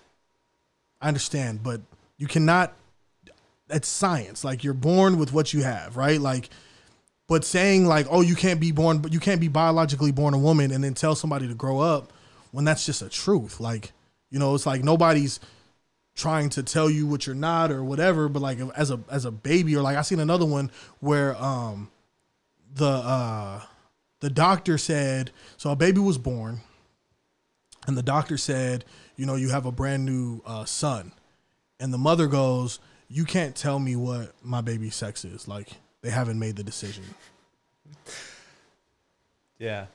I 1.02 1.08
understand, 1.08 1.64
but 1.64 1.82
you 2.18 2.28
cannot, 2.28 2.74
that's 3.68 3.88
science. 3.88 4.44
Like, 4.44 4.64
you're 4.64 4.74
born 4.74 5.18
with 5.18 5.34
what 5.34 5.54
you 5.54 5.64
have, 5.64 5.98
right? 5.98 6.20
Like, 6.20 6.50
but 7.28 7.44
saying, 7.44 7.86
like, 7.86 8.08
oh, 8.10 8.22
you 8.22 8.36
can't 8.36 8.60
be 8.60 8.72
born, 8.72 9.00
but 9.00 9.12
you 9.14 9.20
can't 9.20 9.42
be 9.42 9.48
biologically 9.48 10.12
born 10.12 10.34
a 10.34 10.38
woman 10.38 10.72
and 10.72 10.84
then 10.84 10.94
tell 10.94 11.16
somebody 11.16 11.48
to 11.48 11.54
grow 11.54 11.80
up 11.80 12.14
when 12.52 12.66
that's 12.66 12.86
just 12.86 13.02
a 13.02 13.10
truth. 13.10 13.60
Like, 13.60 13.92
you 14.30 14.40
know, 14.40 14.56
it's 14.56 14.66
like 14.66 14.84
nobody's, 14.84 15.40
trying 16.18 16.50
to 16.50 16.64
tell 16.64 16.90
you 16.90 17.06
what 17.06 17.28
you're 17.28 17.36
not 17.36 17.72
or 17.72 17.84
whatever 17.84 18.28
but 18.28 18.42
like 18.42 18.58
as 18.76 18.90
a 18.90 19.00
as 19.10 19.24
a 19.24 19.32
baby 19.32 19.76
or 19.76 19.82
like 19.84 19.96
i 19.96 20.02
seen 20.02 20.20
another 20.20 20.46
one 20.46 20.72
where 21.00 21.40
um 21.42 21.90
the 22.74 22.86
uh 22.88 23.62
the 24.20 24.30
doctor 24.30 24.80
said 24.80 25.32
so 25.58 25.70
a 25.70 25.76
baby 25.76 26.00
was 26.00 26.18
born 26.18 26.60
and 27.88 27.98
the 27.98 28.04
doctor 28.04 28.38
said 28.38 28.86
you 29.16 29.26
know 29.26 29.36
you 29.36 29.50
have 29.50 29.66
a 29.66 29.72
brand 29.72 30.06
new 30.06 30.42
uh 30.46 30.66
son 30.66 31.12
and 31.80 31.94
the 31.94 31.98
mother 31.98 32.28
goes 32.28 32.80
you 33.10 33.24
can't 33.24 33.56
tell 33.56 33.80
me 33.80 33.96
what 33.96 34.34
my 34.44 34.62
baby's 34.62 34.96
sex 34.96 35.26
is 35.26 35.48
like 35.48 35.70
they 36.02 36.10
haven't 36.10 36.38
made 36.38 36.56
the 36.56 36.64
decision 36.64 37.04
yeah 39.58 39.86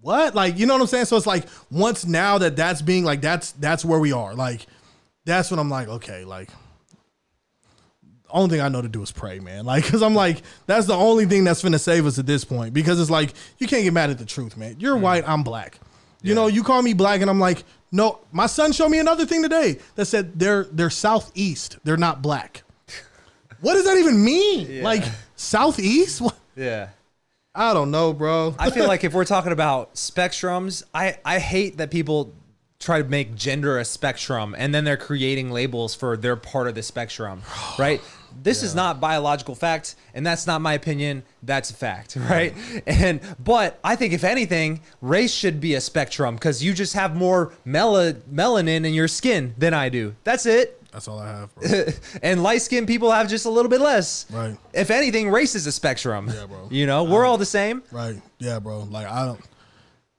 what 0.00 0.34
like 0.34 0.58
you 0.58 0.66
know 0.66 0.74
what 0.74 0.80
i'm 0.80 0.86
saying 0.86 1.04
so 1.04 1.16
it's 1.16 1.26
like 1.26 1.44
once 1.70 2.04
now 2.04 2.36
that 2.36 2.56
that's 2.56 2.82
being 2.82 3.04
like 3.04 3.20
that's 3.20 3.52
that's 3.52 3.84
where 3.84 4.00
we 4.00 4.12
are 4.12 4.34
like 4.34 4.66
that's 5.24 5.50
when 5.50 5.60
i'm 5.60 5.70
like 5.70 5.88
okay 5.88 6.24
like 6.24 6.50
the 8.24 8.38
only 8.38 8.48
thing 8.48 8.60
I 8.62 8.70
know 8.70 8.80
to 8.80 8.88
do 8.88 9.02
is 9.02 9.12
pray, 9.12 9.40
man. 9.40 9.66
Like, 9.72 9.84
cause 9.84 10.02
I'm 10.02 10.14
like, 10.14 10.40
that's 10.66 10.86
the 10.86 10.94
only 10.94 11.26
thing 11.26 11.44
that's 11.44 11.62
gonna 11.62 11.78
save 11.78 12.06
us 12.06 12.18
at 12.18 12.24
this 12.26 12.44
point. 12.46 12.72
Because 12.72 12.98
it's 12.98 13.10
like 13.10 13.34
you 13.58 13.66
can't 13.66 13.82
get 13.82 13.92
mad 13.92 14.08
at 14.08 14.16
the 14.16 14.24
truth, 14.24 14.56
man. 14.56 14.76
You're 14.78 14.96
white, 14.96 15.28
I'm 15.28 15.42
black. 15.42 15.78
You 16.22 16.34
know, 16.34 16.46
you 16.46 16.62
call 16.62 16.82
me 16.82 16.92
black, 16.92 17.20
and 17.20 17.28
I'm 17.28 17.40
like, 17.40 17.64
no. 17.90 18.20
My 18.32 18.46
son 18.46 18.72
showed 18.72 18.88
me 18.88 18.98
another 18.98 19.26
thing 19.26 19.42
today 19.42 19.78
that 19.96 20.06
said 20.06 20.38
they're 20.38 20.64
they're 20.64 20.90
southeast. 20.90 21.78
They're 21.84 21.96
not 21.96 22.22
black. 22.22 22.62
what 23.60 23.74
does 23.74 23.84
that 23.84 23.98
even 23.98 24.24
mean? 24.24 24.82
Like 24.82 25.04
southeast? 25.36 26.20
What? 26.20 26.36
Yeah. 26.56 26.88
I 27.54 27.74
don't 27.74 27.90
know, 27.90 28.12
bro. 28.12 28.54
I 28.58 28.70
feel 28.70 28.86
like 28.86 29.04
if 29.04 29.12
we're 29.12 29.26
talking 29.26 29.52
about 29.52 29.94
spectrums, 29.94 30.82
I, 30.94 31.18
I 31.24 31.38
hate 31.38 31.76
that 31.76 31.90
people 31.90 32.32
try 32.78 33.00
to 33.00 33.08
make 33.08 33.34
gender 33.34 33.78
a 33.78 33.84
spectrum 33.84 34.54
and 34.58 34.74
then 34.74 34.84
they're 34.84 34.96
creating 34.96 35.50
labels 35.50 35.94
for 35.94 36.16
their 36.16 36.34
part 36.34 36.66
of 36.66 36.74
the 36.74 36.82
spectrum, 36.82 37.42
right? 37.78 38.00
This 38.42 38.62
is 38.62 38.74
not 38.74 39.00
biological 39.00 39.54
fact, 39.54 39.96
and 40.14 40.26
that's 40.26 40.46
not 40.46 40.60
my 40.60 40.74
opinion. 40.74 41.22
That's 41.42 41.70
a 41.70 41.74
fact, 41.74 42.16
right? 42.30 42.54
And 42.86 43.20
but 43.42 43.78
I 43.82 43.96
think 43.96 44.12
if 44.12 44.24
anything, 44.24 44.80
race 45.00 45.32
should 45.32 45.60
be 45.60 45.74
a 45.74 45.80
spectrum 45.80 46.34
because 46.34 46.62
you 46.62 46.72
just 46.72 46.94
have 46.94 47.16
more 47.16 47.52
mela, 47.64 48.14
melanin 48.32 48.86
in 48.86 48.94
your 48.94 49.08
skin 49.08 49.54
than 49.58 49.74
I 49.74 49.88
do. 49.88 50.14
That's 50.24 50.46
it. 50.46 50.78
That's 50.92 51.08
all 51.08 51.18
I 51.18 51.28
have, 51.28 51.54
bro. 51.54 51.84
and 52.22 52.42
light 52.42 52.60
skinned 52.60 52.86
people 52.86 53.10
have 53.10 53.28
just 53.28 53.46
a 53.46 53.50
little 53.50 53.70
bit 53.70 53.80
less. 53.80 54.26
Right. 54.30 54.56
If 54.74 54.90
anything, 54.90 55.30
race 55.30 55.54
is 55.54 55.66
a 55.66 55.72
spectrum. 55.72 56.28
Yeah, 56.28 56.44
bro. 56.46 56.68
You 56.70 56.86
know, 56.86 57.04
we're 57.04 57.24
all 57.24 57.38
the 57.38 57.46
same. 57.46 57.82
Right. 57.90 58.20
Yeah, 58.38 58.58
bro. 58.58 58.80
Like 58.80 59.06
I 59.06 59.24
don't 59.24 59.40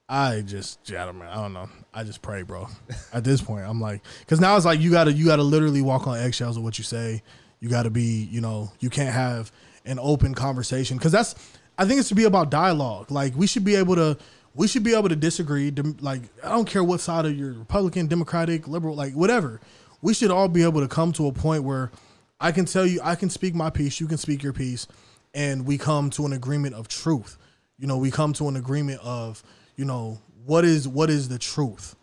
I 0.09 0.41
just 0.41 0.89
yeah, 0.89 1.03
I 1.03 1.05
don't, 1.05 1.21
I 1.21 1.35
don't 1.35 1.53
know. 1.53 1.69
I 1.93 2.03
just 2.03 2.21
pray, 2.21 2.41
bro. 2.41 2.67
At 3.13 3.23
this 3.23 3.41
point, 3.41 3.65
I'm 3.65 3.79
like 3.79 4.01
cuz 4.27 4.39
now 4.39 4.55
it's 4.55 4.65
like 4.65 4.79
you 4.79 4.91
got 4.91 5.05
to 5.05 5.13
you 5.13 5.25
got 5.25 5.37
to 5.37 5.43
literally 5.43 5.81
walk 5.81 6.07
on 6.07 6.17
eggshells 6.17 6.57
of 6.57 6.63
what 6.63 6.77
you 6.77 6.83
say. 6.83 7.23
You 7.63 7.69
got 7.69 7.83
to 7.83 7.89
be, 7.89 8.27
you 8.29 8.41
know, 8.41 8.73
you 8.81 8.89
can't 8.89 9.13
have 9.13 9.49
an 9.85 9.97
open 10.01 10.33
conversation 10.33 10.99
cuz 10.99 11.13
that's 11.13 11.33
I 11.77 11.85
think 11.85 12.01
it's 12.01 12.09
to 12.09 12.15
be 12.15 12.25
about 12.25 12.51
dialogue. 12.51 13.09
Like 13.09 13.37
we 13.37 13.47
should 13.47 13.63
be 13.63 13.75
able 13.75 13.95
to 13.95 14.17
we 14.53 14.67
should 14.67 14.83
be 14.83 14.93
able 14.93 15.07
to 15.07 15.15
disagree. 15.15 15.71
Like 16.01 16.23
I 16.43 16.49
don't 16.49 16.67
care 16.67 16.83
what 16.83 16.99
side 16.99 17.25
of 17.25 17.37
you're 17.37 17.53
Republican, 17.53 18.07
Democratic, 18.07 18.67
liberal, 18.67 18.95
like 18.95 19.13
whatever. 19.13 19.61
We 20.01 20.13
should 20.13 20.29
all 20.29 20.49
be 20.49 20.63
able 20.63 20.81
to 20.81 20.89
come 20.89 21.13
to 21.13 21.27
a 21.27 21.31
point 21.31 21.63
where 21.63 21.89
I 22.37 22.51
can 22.51 22.65
tell 22.65 22.85
you, 22.85 22.99
I 23.01 23.15
can 23.15 23.29
speak 23.29 23.55
my 23.55 23.69
piece, 23.69 24.01
you 24.01 24.07
can 24.07 24.17
speak 24.17 24.43
your 24.43 24.51
piece, 24.51 24.85
and 25.33 25.65
we 25.65 25.77
come 25.77 26.09
to 26.09 26.25
an 26.25 26.33
agreement 26.33 26.75
of 26.75 26.89
truth. 26.89 27.37
You 27.79 27.87
know, 27.87 27.97
we 27.97 28.11
come 28.11 28.33
to 28.33 28.49
an 28.49 28.57
agreement 28.57 28.99
of, 29.01 29.41
you 29.77 29.85
know, 29.85 30.19
what 30.45 30.65
is 30.65 30.85
what 30.85 31.09
is 31.09 31.29
the 31.29 31.39
truth. 31.39 31.95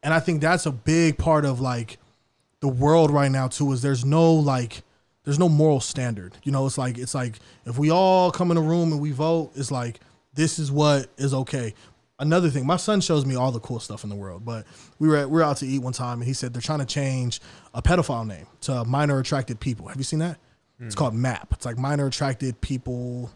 And 0.00 0.14
I 0.14 0.20
think 0.20 0.40
that's 0.40 0.66
a 0.66 0.70
big 0.70 1.18
part 1.18 1.44
of 1.44 1.60
like 1.60 1.98
the 2.60 2.68
world 2.68 3.10
right 3.10 3.30
now 3.32 3.48
too 3.48 3.72
is 3.72 3.82
there's 3.82 4.04
no 4.04 4.32
like 4.32 4.82
there's 5.28 5.38
no 5.38 5.50
moral 5.50 5.78
standard. 5.78 6.38
You 6.42 6.52
know, 6.52 6.64
it's 6.64 6.78
like 6.78 6.96
it's 6.96 7.14
like 7.14 7.38
if 7.66 7.76
we 7.76 7.90
all 7.90 8.30
come 8.30 8.50
in 8.50 8.56
a 8.56 8.62
room 8.62 8.92
and 8.92 8.98
we 8.98 9.12
vote, 9.12 9.52
it's 9.56 9.70
like 9.70 10.00
this 10.32 10.58
is 10.58 10.72
what 10.72 11.10
is 11.18 11.34
okay. 11.34 11.74
Another 12.18 12.48
thing, 12.48 12.66
my 12.66 12.78
son 12.78 13.02
shows 13.02 13.26
me 13.26 13.36
all 13.36 13.52
the 13.52 13.60
cool 13.60 13.78
stuff 13.78 14.04
in 14.04 14.08
the 14.08 14.16
world, 14.16 14.46
but 14.46 14.64
we 14.98 15.06
were 15.06 15.18
at, 15.18 15.28
we 15.28 15.34
were 15.34 15.42
out 15.42 15.58
to 15.58 15.66
eat 15.66 15.80
one 15.80 15.92
time 15.92 16.20
and 16.20 16.24
he 16.26 16.32
said 16.32 16.54
they're 16.54 16.62
trying 16.62 16.78
to 16.78 16.86
change 16.86 17.42
a 17.74 17.82
pedophile 17.82 18.26
name 18.26 18.46
to 18.62 18.86
minor 18.86 19.18
attracted 19.18 19.60
people. 19.60 19.88
Have 19.88 19.98
you 19.98 20.02
seen 20.02 20.20
that? 20.20 20.38
It's 20.80 20.94
hmm. 20.94 20.98
called 20.98 21.14
MAP. 21.14 21.52
It's 21.52 21.66
like 21.66 21.76
minor 21.76 22.06
attracted 22.06 22.58
people. 22.62 23.30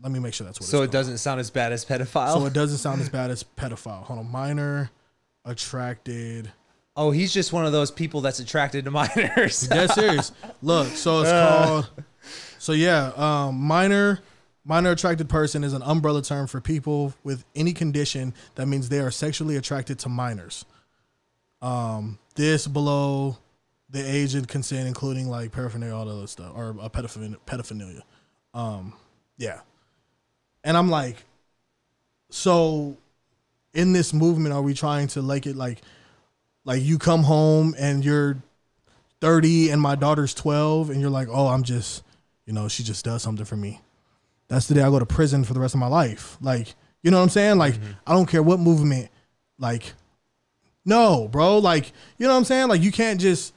Let 0.00 0.12
me 0.12 0.20
make 0.20 0.32
sure 0.32 0.44
that's 0.44 0.60
what 0.60 0.68
So 0.68 0.82
it 0.82 0.92
doesn't 0.92 1.18
sound 1.18 1.40
as 1.40 1.50
bad 1.50 1.72
as 1.72 1.84
pedophile. 1.84 2.34
So 2.34 2.46
it 2.46 2.52
doesn't 2.52 2.78
sound 2.78 3.00
as 3.00 3.08
bad 3.18 3.32
as 3.32 3.42
pedophile. 3.42 4.04
Hold 4.04 4.20
on, 4.20 4.30
minor 4.30 4.92
attracted. 5.44 6.52
Oh, 6.96 7.10
he's 7.10 7.32
just 7.32 7.52
one 7.52 7.66
of 7.66 7.72
those 7.72 7.90
people 7.90 8.20
that's 8.20 8.40
attracted 8.40 8.84
to 8.84 8.90
minors. 8.92 9.60
Dead 9.68 9.90
serious. 9.90 10.32
Look, 10.62 10.88
so 10.88 11.20
it's 11.20 11.30
called. 11.30 11.90
So 12.58 12.72
yeah, 12.72 13.12
um, 13.16 13.56
minor 13.56 14.20
minor 14.64 14.90
attracted 14.90 15.28
person 15.28 15.64
is 15.64 15.72
an 15.72 15.82
umbrella 15.82 16.22
term 16.22 16.46
for 16.46 16.60
people 16.60 17.14
with 17.24 17.44
any 17.54 17.72
condition 17.72 18.34
that 18.56 18.66
means 18.66 18.88
they 18.88 19.00
are 19.00 19.10
sexually 19.10 19.56
attracted 19.56 19.98
to 20.00 20.08
minors. 20.08 20.64
Um, 21.62 22.18
this 22.36 22.66
below 22.66 23.38
the 23.88 24.00
age 24.00 24.34
of 24.34 24.46
consent, 24.46 24.86
including 24.86 25.28
like 25.28 25.52
paraphernalia, 25.52 25.94
all 25.94 26.04
the 26.04 26.12
other 26.12 26.26
stuff, 26.26 26.52
or 26.54 26.70
a 26.80 26.88
pedophilia. 26.90 27.36
pedophilia. 27.46 28.02
Um, 28.54 28.94
yeah, 29.36 29.60
and 30.64 30.76
I'm 30.76 30.90
like, 30.90 31.24
so 32.30 32.96
in 33.74 33.92
this 33.92 34.12
movement, 34.12 34.54
are 34.54 34.62
we 34.62 34.74
trying 34.74 35.08
to 35.08 35.22
like 35.22 35.46
it 35.46 35.56
like, 35.56 35.80
like 36.64 36.82
you 36.82 36.98
come 36.98 37.22
home 37.22 37.74
and 37.78 38.04
you're 38.04 38.36
30 39.20 39.70
and 39.70 39.80
my 39.80 39.94
daughter's 39.94 40.34
12 40.34 40.90
and 40.90 41.00
you're 41.00 41.10
like, 41.10 41.28
oh, 41.30 41.48
I'm 41.48 41.62
just, 41.62 42.02
you 42.46 42.52
know, 42.52 42.68
she 42.68 42.82
just 42.82 43.04
does 43.04 43.22
something 43.22 43.44
for 43.44 43.56
me. 43.56 43.80
That's 44.48 44.66
the 44.66 44.74
day 44.74 44.82
I 44.82 44.90
go 44.90 44.98
to 44.98 45.06
prison 45.06 45.44
for 45.44 45.54
the 45.54 45.60
rest 45.60 45.74
of 45.74 45.80
my 45.80 45.86
life. 45.86 46.36
Like, 46.40 46.74
you 47.02 47.10
know 47.10 47.18
what 47.18 47.24
I'm 47.24 47.28
saying? 47.30 47.58
Like, 47.58 47.74
mm-hmm. 47.74 47.92
I 48.06 48.14
don't 48.14 48.26
care 48.26 48.42
what 48.42 48.58
movement, 48.58 49.08
like, 49.58 49.92
no, 50.84 51.28
bro. 51.28 51.58
Like, 51.58 51.92
you 52.18 52.26
know 52.26 52.32
what 52.32 52.38
I'm 52.38 52.44
saying? 52.44 52.68
Like, 52.68 52.82
you 52.82 52.90
can't 52.90 53.20
just, 53.20 53.54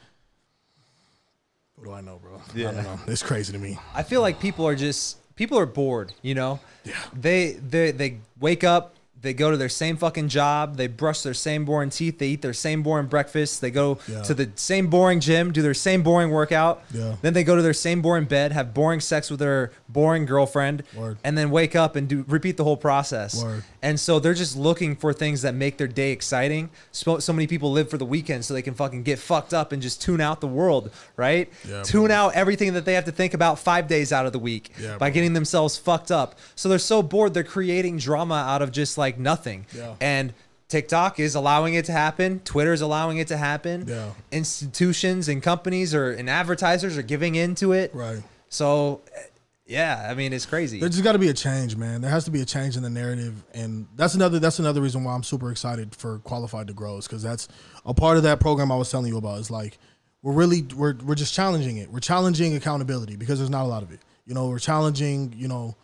what 1.76 1.86
do 1.86 1.94
I 1.94 2.02
know, 2.02 2.20
bro? 2.20 2.42
I 2.56 2.72
don't 2.72 2.84
know. 2.84 3.00
It's 3.08 3.24
crazy 3.24 3.52
to 3.54 3.60
me. 3.60 3.78
I 3.94 4.04
feel 4.04 4.22
like 4.22 4.40
people 4.40 4.68
are 4.68 4.76
just 4.76 5.18
people 5.36 5.58
are 5.60 5.66
bored, 5.66 6.14
you 6.22 6.36
know? 6.36 6.60
Yeah. 6.84 6.94
They 7.14 7.54
they 7.54 7.92
they 7.92 8.20
wake 8.40 8.64
up, 8.64 8.96
they 9.24 9.34
go 9.34 9.50
to 9.50 9.58
their 9.58 9.70
same 9.70 9.98
fucking 9.98 10.28
job, 10.28 10.78
they 10.78 10.86
brush 10.88 11.22
their 11.24 11.34
same 11.34 11.66
boring 11.66 11.90
teeth, 11.90 12.20
they 12.20 12.28
eat 12.28 12.41
their 12.44 12.54
same 12.54 12.84
boring 12.84 13.08
breakfast, 13.08 13.62
they 13.62 13.72
go 13.72 13.98
Yeah. 14.08 14.22
to 14.22 14.34
the 14.36 14.52
same 14.56 14.88
boring 14.88 15.20
gym, 15.20 15.52
do 15.52 15.62
their 15.64 15.74
same 15.74 16.04
boring 16.04 16.30
workout. 16.30 16.84
Yeah. 16.94 17.16
Then 17.24 17.34
they 17.34 17.44
go 17.44 17.56
to 17.56 17.62
their 17.62 17.74
same 17.74 18.02
boring 18.02 18.26
bed, 18.26 18.52
have 18.52 18.74
boring 18.74 19.00
sex 19.00 19.32
with 19.32 19.40
their 19.40 19.72
boring 19.90 20.26
girlfriend, 20.26 20.84
Word. 20.95 21.18
and 21.24 21.38
then 21.38 21.50
wake 21.50 21.76
up 21.76 21.95
and 21.95 22.08
do 22.08 22.24
repeat 22.28 22.58
the 22.58 22.64
whole 22.64 22.78
process. 22.78 23.41
Word. 23.44 23.64
And 23.82 24.00
so 24.00 24.20
they're 24.20 24.34
just 24.34 24.56
looking 24.56 24.95
for 24.95 25.12
things 25.14 25.41
that 25.41 25.56
make 25.56 25.78
their 25.78 25.88
day 25.88 26.12
exciting. 26.12 26.70
So, 26.91 27.20
so 27.20 27.34
many 27.34 27.48
people 27.48 27.72
live 27.72 27.90
for 27.90 27.98
the 27.98 28.06
weekend 28.06 28.45
so 28.45 28.54
they 28.54 28.62
can 28.62 28.74
fucking 28.76 29.04
get 29.04 29.20
fucked 29.20 29.54
up 29.54 29.72
and 29.72 29.82
just 29.82 30.02
tune 30.02 30.22
out 30.22 30.40
the 30.41 30.48
world, 30.48 30.90
right? 31.18 31.50
Yeah, 31.68 31.84
tune 31.84 32.08
bro. 32.08 32.16
out 32.16 32.34
everything 32.36 32.74
that 32.74 32.86
they 32.86 32.94
have 32.94 33.06
to 33.06 33.12
think 33.12 33.34
about 33.34 33.60
five 33.60 33.88
days 33.88 34.12
out 34.14 34.26
of 34.26 34.32
the 34.32 34.40
week 34.40 34.72
Yeah, 34.82 34.98
by 34.98 35.10
bro. 35.10 35.14
getting 35.14 35.34
themselves 35.34 35.78
fucked 35.78 36.12
up. 36.12 36.36
So 36.56 36.70
they're 36.70 36.80
so 36.80 37.02
bored, 37.04 37.34
they're 37.34 37.44
creating 37.44 37.98
drama 37.98 38.36
out 38.36 38.62
of 38.62 38.72
just 38.72 38.98
like 38.98 39.12
nothing. 39.18 39.65
Yeah. 39.76 39.95
And 40.02 40.34
TikTok 40.68 41.19
is 41.19 41.35
allowing 41.35 41.76
it 41.76 41.85
to 41.85 41.91
happen. 41.91 42.40
Twitter 42.40 42.73
is 42.73 42.81
allowing 42.81 43.18
it 43.18 43.27
to 43.27 43.38
happen. 43.38 43.85
Yeah. 43.88 44.11
Institutions 44.31 45.27
and 45.27 45.41
companies 45.44 45.94
or 45.94 46.11
and 46.11 46.30
advertisers 46.30 46.98
are 46.98 47.03
giving 47.03 47.35
into 47.35 47.73
it. 47.73 47.94
Right. 47.94 48.23
So, 48.49 49.02
eh, 49.15 49.22
yeah, 49.65 50.07
I 50.10 50.14
mean, 50.14 50.34
it's 50.34 50.45
crazy. 50.45 50.80
There 50.80 50.90
just 50.90 51.03
got 51.03 51.14
to 51.14 51.19
be 51.19 51.30
a 51.30 51.34
change, 51.34 51.76
man. 51.77 52.02
There 52.02 52.11
has 52.11 52.26
to 52.26 52.31
be 52.31 52.41
a 52.41 52.45
change 52.45 52.76
in 52.76 52.84
the 52.84 52.90
narrative, 52.90 53.44
and 53.53 53.88
that's 53.95 54.14
another 54.14 54.40
that's 54.40 54.60
another 54.60 54.81
reason 54.81 55.03
why 55.03 55.14
I'm 55.14 55.23
super 55.23 55.52
excited 55.52 55.95
for 55.95 56.19
Qualified 56.19 56.68
to 56.68 56.73
Grow 56.73 56.98
is 56.98 57.07
because 57.07 57.23
that's 57.23 57.48
a 57.85 57.94
part 57.94 58.18
of 58.18 58.23
that 58.23 58.40
program 58.40 58.72
I 58.72 58.76
was 58.76 58.91
telling 58.91 59.07
you 59.07 59.18
about. 59.18 59.40
Is 59.40 59.49
like 59.49 59.77
we're 60.22 60.34
really 60.34 60.64
we're 60.76 60.95
we're 61.06 61.15
just 61.15 61.34
challenging 61.34 61.77
it. 61.77 61.91
We're 61.91 61.99
challenging 61.99 62.56
accountability 62.56 63.15
because 63.15 63.38
there's 63.40 63.49
not 63.49 63.64
a 63.64 63.68
lot 63.68 63.84
of 63.84 63.91
it. 63.91 63.99
You 64.26 64.34
know, 64.34 64.49
we're 64.49 64.60
challenging. 64.60 65.34
You 65.38 65.48
know, 65.48 65.76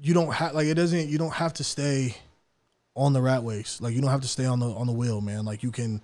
you 0.00 0.14
don't 0.14 0.32
have 0.32 0.54
like 0.54 0.66
it 0.66 0.74
doesn't. 0.74 1.08
You 1.08 1.18
don't 1.18 1.34
have 1.34 1.54
to 1.54 1.64
stay 1.64 2.14
on 2.96 3.12
the 3.12 3.22
rat 3.22 3.44
race. 3.44 3.80
Like 3.80 3.94
you 3.94 4.00
don't 4.00 4.10
have 4.10 4.22
to 4.22 4.28
stay 4.28 4.46
on 4.46 4.58
the 4.58 4.66
on 4.66 4.86
the 4.86 4.92
wheel, 4.92 5.20
man. 5.20 5.44
Like 5.44 5.62
you 5.62 5.70
can. 5.70 6.02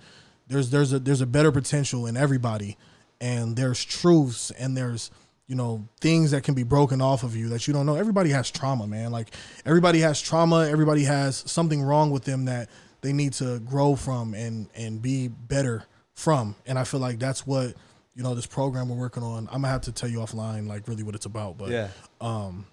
There's 0.48 0.70
there's 0.70 0.92
a 0.92 0.98
there's 0.98 1.20
a 1.20 1.26
better 1.26 1.50
potential 1.50 2.06
in 2.06 2.16
everybody, 2.16 2.76
and 3.20 3.56
there's 3.56 3.82
truths 3.84 4.50
and 4.52 4.76
there's 4.76 5.10
you 5.46 5.54
know 5.54 5.88
things 6.00 6.32
that 6.32 6.44
can 6.44 6.54
be 6.54 6.62
broken 6.62 7.00
off 7.00 7.22
of 7.22 7.34
you 7.34 7.48
that 7.48 7.66
you 7.66 7.72
don't 7.72 7.86
know. 7.86 7.94
Everybody 7.94 8.30
has 8.30 8.50
trauma, 8.50 8.86
man. 8.86 9.12
Like 9.12 9.28
everybody 9.64 10.00
has 10.00 10.20
trauma. 10.20 10.68
Everybody 10.68 11.04
has 11.04 11.42
something 11.50 11.82
wrong 11.82 12.10
with 12.10 12.24
them 12.24 12.44
that 12.46 12.68
they 13.00 13.12
need 13.12 13.32
to 13.34 13.60
grow 13.60 13.96
from 13.96 14.34
and 14.34 14.68
and 14.74 15.00
be 15.00 15.28
better 15.28 15.84
from. 16.14 16.54
And 16.66 16.78
I 16.78 16.84
feel 16.84 17.00
like 17.00 17.18
that's 17.18 17.46
what 17.46 17.74
you 18.14 18.22
know 18.22 18.34
this 18.34 18.46
program 18.46 18.88
we're 18.88 18.96
working 18.96 19.22
on. 19.22 19.46
I'm 19.48 19.62
gonna 19.62 19.68
have 19.68 19.82
to 19.82 19.92
tell 19.92 20.08
you 20.08 20.18
offline 20.18 20.66
like 20.68 20.88
really 20.88 21.02
what 21.02 21.14
it's 21.14 21.26
about, 21.26 21.56
but 21.56 21.70
yeah. 21.70 21.88
Um, 22.20 22.66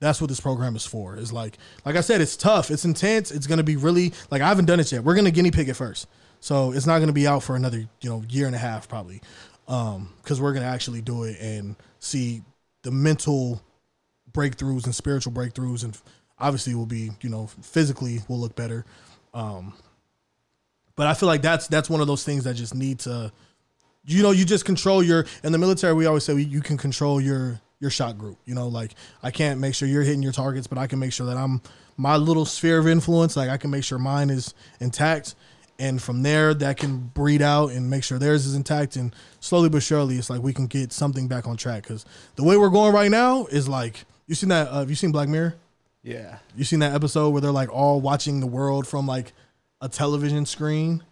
that's 0.00 0.20
what 0.20 0.28
this 0.28 0.40
program 0.40 0.74
is 0.76 0.84
for. 0.86 1.16
Is 1.16 1.32
like, 1.32 1.58
like 1.84 1.96
I 1.96 2.00
said, 2.00 2.20
it's 2.20 2.36
tough, 2.36 2.70
it's 2.70 2.84
intense. 2.84 3.30
It's 3.30 3.46
gonna 3.46 3.62
be 3.62 3.76
really 3.76 4.12
like 4.30 4.42
I 4.42 4.48
haven't 4.48 4.64
done 4.64 4.80
it 4.80 4.90
yet. 4.90 5.04
We're 5.04 5.14
gonna 5.14 5.30
guinea 5.30 5.50
pig 5.50 5.68
it 5.68 5.74
first, 5.74 6.08
so 6.40 6.72
it's 6.72 6.86
not 6.86 6.98
gonna 7.00 7.12
be 7.12 7.26
out 7.26 7.42
for 7.42 7.54
another 7.54 7.78
you 7.78 8.10
know 8.10 8.22
year 8.28 8.46
and 8.46 8.54
a 8.54 8.58
half 8.58 8.88
probably, 8.88 9.20
um, 9.68 10.12
because 10.22 10.40
we're 10.40 10.54
gonna 10.54 10.66
actually 10.66 11.02
do 11.02 11.24
it 11.24 11.38
and 11.40 11.76
see 11.98 12.42
the 12.82 12.90
mental 12.90 13.62
breakthroughs 14.32 14.84
and 14.84 14.94
spiritual 14.94 15.32
breakthroughs, 15.32 15.84
and 15.84 15.96
obviously 16.38 16.74
will 16.74 16.86
be 16.86 17.10
you 17.20 17.28
know 17.28 17.46
physically 17.62 18.20
will 18.26 18.38
look 18.38 18.56
better. 18.56 18.86
Um, 19.34 19.74
but 20.96 21.06
I 21.06 21.14
feel 21.14 21.26
like 21.26 21.42
that's 21.42 21.66
that's 21.68 21.90
one 21.90 22.00
of 22.00 22.06
those 22.06 22.24
things 22.24 22.44
that 22.44 22.54
just 22.54 22.74
need 22.74 23.00
to 23.00 23.30
you 24.06 24.22
know 24.22 24.30
you 24.30 24.46
just 24.46 24.64
control 24.64 25.02
your 25.02 25.26
in 25.44 25.52
the 25.52 25.58
military 25.58 25.92
we 25.92 26.06
always 26.06 26.24
say 26.24 26.34
you 26.34 26.62
can 26.62 26.78
control 26.78 27.20
your 27.20 27.60
your 27.80 27.90
shot 27.90 28.16
group 28.18 28.38
you 28.44 28.54
know 28.54 28.68
like 28.68 28.94
i 29.22 29.30
can't 29.30 29.58
make 29.58 29.74
sure 29.74 29.88
you're 29.88 30.02
hitting 30.02 30.22
your 30.22 30.32
targets 30.32 30.66
but 30.66 30.78
i 30.78 30.86
can 30.86 30.98
make 30.98 31.12
sure 31.12 31.26
that 31.26 31.36
i'm 31.36 31.60
my 31.96 32.16
little 32.16 32.44
sphere 32.44 32.78
of 32.78 32.86
influence 32.86 33.36
like 33.36 33.48
i 33.48 33.56
can 33.56 33.70
make 33.70 33.82
sure 33.82 33.98
mine 33.98 34.30
is 34.30 34.54
intact 34.80 35.34
and 35.80 36.00
from 36.00 36.22
there 36.22 36.52
that 36.52 36.76
can 36.76 36.98
breed 36.98 37.40
out 37.40 37.72
and 37.72 37.88
make 37.88 38.04
sure 38.04 38.18
theirs 38.18 38.44
is 38.44 38.54
intact. 38.54 38.96
And 38.96 39.14
slowly 39.40 39.70
but 39.70 39.82
surely, 39.82 40.16
it's 40.16 40.28
like 40.28 40.42
we 40.42 40.52
can 40.52 40.66
get 40.66 40.92
something 40.92 41.26
back 41.26 41.48
on 41.48 41.56
track. 41.56 41.84
Because 41.84 42.04
the 42.36 42.44
way 42.44 42.56
we're 42.58 42.68
going 42.68 42.92
right 42.92 43.10
now 43.10 43.46
is 43.46 43.66
like 43.66 44.04
you 44.26 44.34
seen 44.34 44.50
that? 44.50 44.68
Uh, 44.68 44.80
have 44.80 44.90
you 44.90 44.96
seen 44.96 45.10
Black 45.10 45.28
Mirror? 45.28 45.56
Yeah. 46.02 46.38
You 46.54 46.64
seen 46.64 46.80
that 46.80 46.94
episode 46.94 47.30
where 47.30 47.40
they're 47.40 47.50
like 47.50 47.72
all 47.72 48.00
watching 48.00 48.40
the 48.40 48.46
world 48.46 48.86
from 48.86 49.06
like 49.06 49.32
a 49.80 49.88
television 49.88 50.44
screen? 50.44 51.02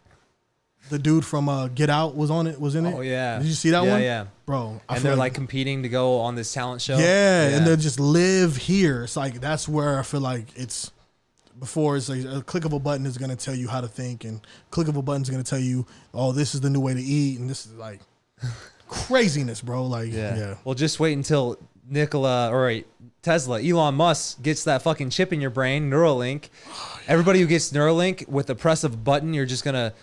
The 0.89 0.98
dude 0.98 1.24
from 1.24 1.48
uh, 1.48 1.69
Get 1.69 1.90
Out 1.90 2.16
was 2.16 2.31
on 2.31 2.47
it. 2.47 2.60
Was 2.60 2.74
in 2.74 2.86
it. 2.86 2.94
Oh 2.94 3.01
yeah. 3.01 3.39
Did 3.39 3.47
you 3.47 3.55
see 3.55 3.70
that 3.70 3.85
yeah, 3.85 3.93
one? 3.93 4.02
Yeah. 4.02 4.27
bro. 4.47 4.81
I 4.89 4.97
And 4.97 5.05
they're 5.05 5.16
like 5.16 5.35
competing 5.35 5.82
to 5.82 5.89
go 5.89 6.20
on 6.20 6.35
this 6.35 6.52
talent 6.52 6.82
show. 6.82 6.98
yeah, 6.98 7.48
and 7.48 7.66
they 7.66 7.77
just 7.77 8.01
live 8.01 8.56
here. 8.56 9.05
It's 9.05 9.16
like 9.16 9.40
that's 9.40 9.69
where 9.69 9.98
I 9.98 10.02
feel 10.02 10.20
like 10.20 10.47
it's 10.56 10.90
before 11.59 11.97
it's 11.97 12.09
like 12.09 12.24
a 12.24 12.43
click 12.43 12.65
of 12.65 12.73
a 12.73 12.78
button 12.78 13.06
is 13.06 13.19
gonna 13.19 13.36
tell 13.36 13.55
you 13.55 13.69
how 13.69 13.81
to 13.81 13.89
think, 13.89 14.24
and 14.24 14.40
click 14.70 14.89
of 14.89 14.97
a 14.97 15.02
button 15.02 15.23
is 15.23 15.31
gonna 15.31 15.43
tell 15.43 15.59
you, 15.59 15.86
oh, 16.15 16.32
this 16.32 16.55
is 16.55 16.60
the 16.60 16.70
new 16.70 16.81
way 16.81 16.94
to 16.94 17.02
eat, 17.02 17.39
and 17.39 17.48
this 17.48 17.66
is 17.66 17.74
like 17.74 18.01
craziness, 18.89 19.60
bro. 19.60 19.85
Like, 19.85 20.12
yeah, 20.12 20.36
Yeah. 20.36 20.55
Well, 20.65 20.74
just 20.74 21.01
wait 21.01 21.15
until 21.15 21.59
Nikola 21.89 22.51
or 22.51 22.66
wait, 22.66 22.86
Tesla, 23.23 23.60
Elon 23.60 23.94
Musk 23.94 24.43
gets 24.43 24.65
that 24.65 24.82
fucking 24.82 25.10
chip 25.10 25.32
in 25.32 25.40
your 25.40 25.51
brain, 25.51 25.90
Neuralink. 25.90 26.48
Everybody 27.09 27.40
who 27.40 27.47
gets 27.47 27.73
Neuralink 27.73 28.28
with 28.28 28.47
the 28.47 28.55
press 28.55 28.85
of 28.85 28.94
a 28.94 28.97
button, 28.97 29.35
you're 29.35 29.47
just 29.47 29.65
gonna 29.65 29.94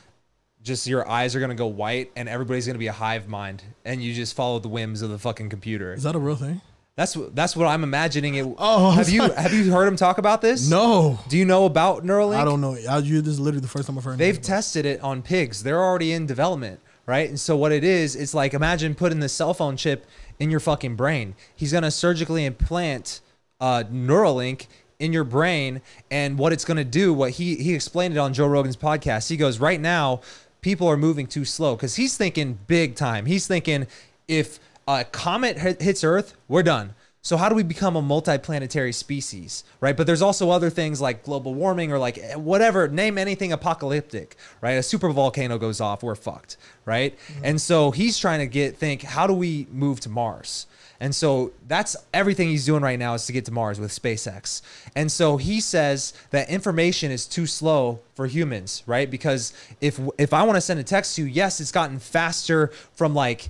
just 0.66 0.88
your 0.88 1.08
eyes 1.08 1.36
are 1.36 1.40
gonna 1.40 1.56
go 1.56 1.68
white 1.68 2.12
and 2.18 2.28
everybody's 2.28 2.68
gonna 2.68 2.80
be 2.80 2.88
a 2.88 2.92
hive 2.92 3.30
mind 3.30 3.64
and 3.86 4.04
you 4.04 4.14
just 4.14 4.36
follow 4.36 4.60
the 4.60 4.68
whims 4.68 5.02
of 5.02 5.10
the 5.12 5.20
fucking 5.20 5.48
computer. 5.50 5.94
is 5.94 6.04
that 6.04 6.16
a 6.16 6.20
real 6.20 6.36
thing? 6.36 6.60
That's 6.98 7.16
what 7.16 7.36
that's 7.36 7.56
what 7.56 7.68
I'm 7.68 7.84
imagining 7.84 8.36
it. 8.36 8.48
Oh, 8.58 8.92
have 8.92 9.10
you 9.10 9.22
have 9.22 9.54
you 9.54 9.72
heard 9.72 9.88
him 9.88 9.96
talk 9.96 10.18
about 10.18 10.42
this? 10.42 10.70
No, 10.70 11.20
Do 11.30 11.38
you 11.38 11.46
know 11.46 11.66
about 11.66 12.04
Neuralink? 12.06 12.38
I 12.38 12.46
don't 12.46 12.62
know. 12.62 12.78
I, 12.90 12.98
you, 13.00 13.22
this 13.22 13.34
is 13.34 13.40
literally 13.40 13.62
the 13.62 13.68
first 13.68 13.88
time 13.88 13.98
I've 13.98 14.04
heard. 14.04 14.18
They've 14.18 14.42
tested 14.42 14.86
it 14.86 15.02
on 15.02 15.22
pigs. 15.22 15.62
They're 15.64 15.84
already 15.84 16.14
in 16.14 16.26
development, 16.26 16.80
right? 17.06 17.28
And 17.30 17.40
so 17.40 17.58
what 17.58 17.72
it 17.74 17.84
is, 17.84 18.16
it's 18.16 18.34
like 18.34 18.54
imagine 18.54 18.96
putting 18.96 19.20
the 19.20 19.30
cell 19.30 19.54
phone 19.54 19.76
chip 19.78 20.06
in 20.40 20.50
your 20.50 20.62
fucking 20.62 20.96
brain. 20.96 21.36
He's 21.56 21.72
gonna 21.74 21.92
surgically 21.92 22.46
implant 22.46 23.20
uh, 23.60 23.84
Neuralink 23.92 24.68
in 24.98 25.12
your 25.12 25.26
brain, 25.26 25.82
and 26.10 26.38
what 26.38 26.54
it's 26.54 26.64
gonna 26.64 26.86
do, 26.86 27.14
what 27.14 27.32
he 27.32 27.56
he 27.56 27.74
explained 27.76 28.16
it 28.16 28.20
on 28.20 28.34
Joe 28.34 28.48
Rogan's 28.48 28.78
podcast. 28.78 29.28
He 29.28 29.36
goes, 29.36 29.60
right 29.60 29.82
now, 29.82 30.22
people 30.66 30.88
are 30.88 30.98
moving 30.98 31.28
too 31.28 31.46
slow 31.46 31.76
because 31.76 31.96
he's 31.96 32.18
thinking 32.18 32.58
big 32.66 32.96
time. 32.96 33.28
He's 33.28 33.46
thinking 33.46 33.86
if 34.28 34.60
a 34.88 35.04
comet 35.04 35.60
hit- 35.60 35.80
hits 35.80 36.04
Earth, 36.04 36.36
we're 36.48 36.64
done. 36.64 36.96
So 37.22 37.38
how 37.38 37.50
do 37.50 37.56
we 37.56 37.62
become 37.62 37.96
a 37.96 38.02
multiplanetary 38.02 38.96
species, 38.96 39.64
right? 39.80 39.96
But 39.96 40.08
there's 40.08 40.24
also 40.24 40.50
other 40.50 40.72
things 40.72 41.00
like 41.00 41.24
global 41.24 41.54
warming 41.54 41.92
or 41.92 42.00
like 42.00 42.18
eh, 42.18 42.34
whatever, 42.34 42.88
name 42.88 43.20
anything 43.20 43.52
apocalyptic, 43.52 44.38
right? 44.60 44.72
A 44.72 44.82
super 44.82 45.12
volcano 45.12 45.60
goes 45.60 45.80
off, 45.80 46.02
we're 46.02 46.16
fucked, 46.16 46.58
right? 46.84 47.16
And 47.44 47.62
so 47.62 47.92
he's 47.92 48.18
trying 48.18 48.40
to 48.40 48.48
get 48.48 48.76
think, 48.76 49.04
how 49.04 49.28
do 49.28 49.34
we 49.34 49.68
move 49.72 50.00
to 50.00 50.10
Mars? 50.10 50.66
And 51.00 51.14
so 51.14 51.52
that's 51.68 51.96
everything 52.14 52.48
he's 52.50 52.66
doing 52.66 52.82
right 52.82 52.98
now 52.98 53.14
is 53.16 53.26
to 53.28 53.34
get 53.34 53.46
to 53.46 53.52
Mars 53.52 53.80
with 53.80 53.92
SpaceX. 53.92 54.62
And 54.96 55.12
so 55.12 55.38
he 55.38 55.60
says 55.60 56.14
that 56.32 56.50
information 56.50 57.12
is 57.12 57.26
too 57.26 57.46
slow 57.46 58.00
for 58.16 58.28
humans, 58.28 58.82
right? 58.86 59.10
Because 59.12 59.52
if 59.82 60.00
if 60.18 60.34
I 60.34 60.44
want 60.44 60.56
to 60.56 60.62
send 60.62 60.80
a 60.80 60.84
text 60.84 61.16
to 61.18 61.24
you, 61.24 61.28
yes, 61.28 61.60
it's 61.60 61.72
gotten 61.72 62.00
faster 62.00 62.68
from 62.94 63.14
like 63.14 63.50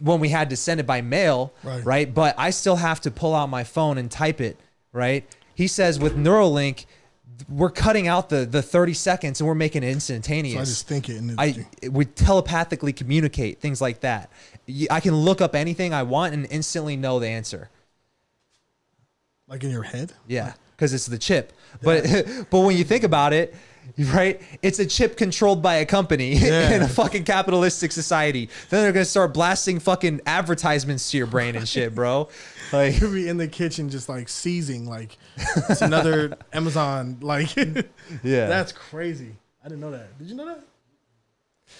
when 0.00 0.20
we 0.20 0.28
had 0.28 0.50
to 0.50 0.56
send 0.56 0.80
it 0.80 0.86
by 0.86 1.00
mail, 1.00 1.52
Right. 1.62 1.84
right? 1.84 2.14
But 2.14 2.34
I 2.38 2.50
still 2.50 2.76
have 2.76 3.00
to 3.02 3.10
pull 3.10 3.34
out 3.34 3.48
my 3.48 3.64
phone 3.64 3.96
and 3.96 4.10
type 4.10 4.40
it, 4.40 4.58
right? 4.92 5.24
He 5.54 5.66
says 5.68 5.98
with 5.98 6.16
Neuralink, 6.16 6.86
we're 7.48 7.70
cutting 7.70 8.08
out 8.08 8.28
the 8.28 8.44
the 8.44 8.62
30 8.62 8.94
seconds 8.94 9.40
and 9.40 9.48
we're 9.48 9.54
making 9.54 9.82
it 9.82 9.90
instantaneous. 9.90 10.54
So 10.54 10.60
I 10.60 10.64
just 10.64 10.88
think 10.88 11.08
it. 11.08 11.16
And 11.16 11.34
I 11.38 11.66
we 11.90 12.04
telepathically 12.04 12.92
communicate 12.92 13.60
things 13.60 13.80
like 13.80 14.00
that. 14.00 14.30
I 14.90 15.00
can 15.00 15.14
look 15.14 15.40
up 15.40 15.54
anything 15.54 15.92
I 15.94 16.02
want 16.02 16.34
and 16.34 16.46
instantly 16.50 16.96
know 16.96 17.18
the 17.18 17.28
answer. 17.28 17.70
like 19.48 19.64
in 19.64 19.70
your 19.70 19.82
head. 19.82 20.12
Yeah, 20.28 20.52
because 20.76 20.92
it's 20.92 21.06
the 21.06 21.18
chip. 21.18 21.52
But 21.82 22.04
but 22.50 22.60
when 22.60 22.76
you 22.76 22.84
think 22.84 23.04
about 23.04 23.32
it, 23.32 23.54
right, 24.14 24.40
it's 24.62 24.78
a 24.78 24.86
chip 24.86 25.16
controlled 25.16 25.62
by 25.62 25.76
a 25.76 25.86
company 25.86 26.34
Yeah. 26.34 26.70
in 26.74 26.82
a 26.82 26.88
fucking 26.88 27.24
capitalistic 27.24 27.92
society. 27.92 28.48
Then 28.68 28.82
they're 28.82 28.92
gonna 28.92 29.04
start 29.04 29.34
blasting 29.34 29.78
fucking 29.80 30.20
advertisements 30.26 31.10
to 31.10 31.16
your 31.18 31.26
brain 31.26 31.56
and 31.56 31.68
shit, 31.68 31.94
bro. 31.94 32.28
Like 32.72 33.00
you'll 33.00 33.12
be 33.12 33.26
in 33.28 33.36
the 33.36 33.48
kitchen 33.48 33.88
just 33.90 34.08
like 34.08 34.28
seizing, 34.28 34.86
like 34.88 35.18
it's 35.68 35.82
another 35.82 36.36
Amazon. 36.52 37.18
Like, 37.20 37.56
Yeah. 37.56 38.46
that's 38.46 38.70
crazy. 38.70 39.34
I 39.64 39.68
didn't 39.68 39.80
know 39.80 39.90
that. 39.90 40.16
Did 40.18 40.28
you 40.28 40.36
know 40.36 40.46
that? 40.46 40.60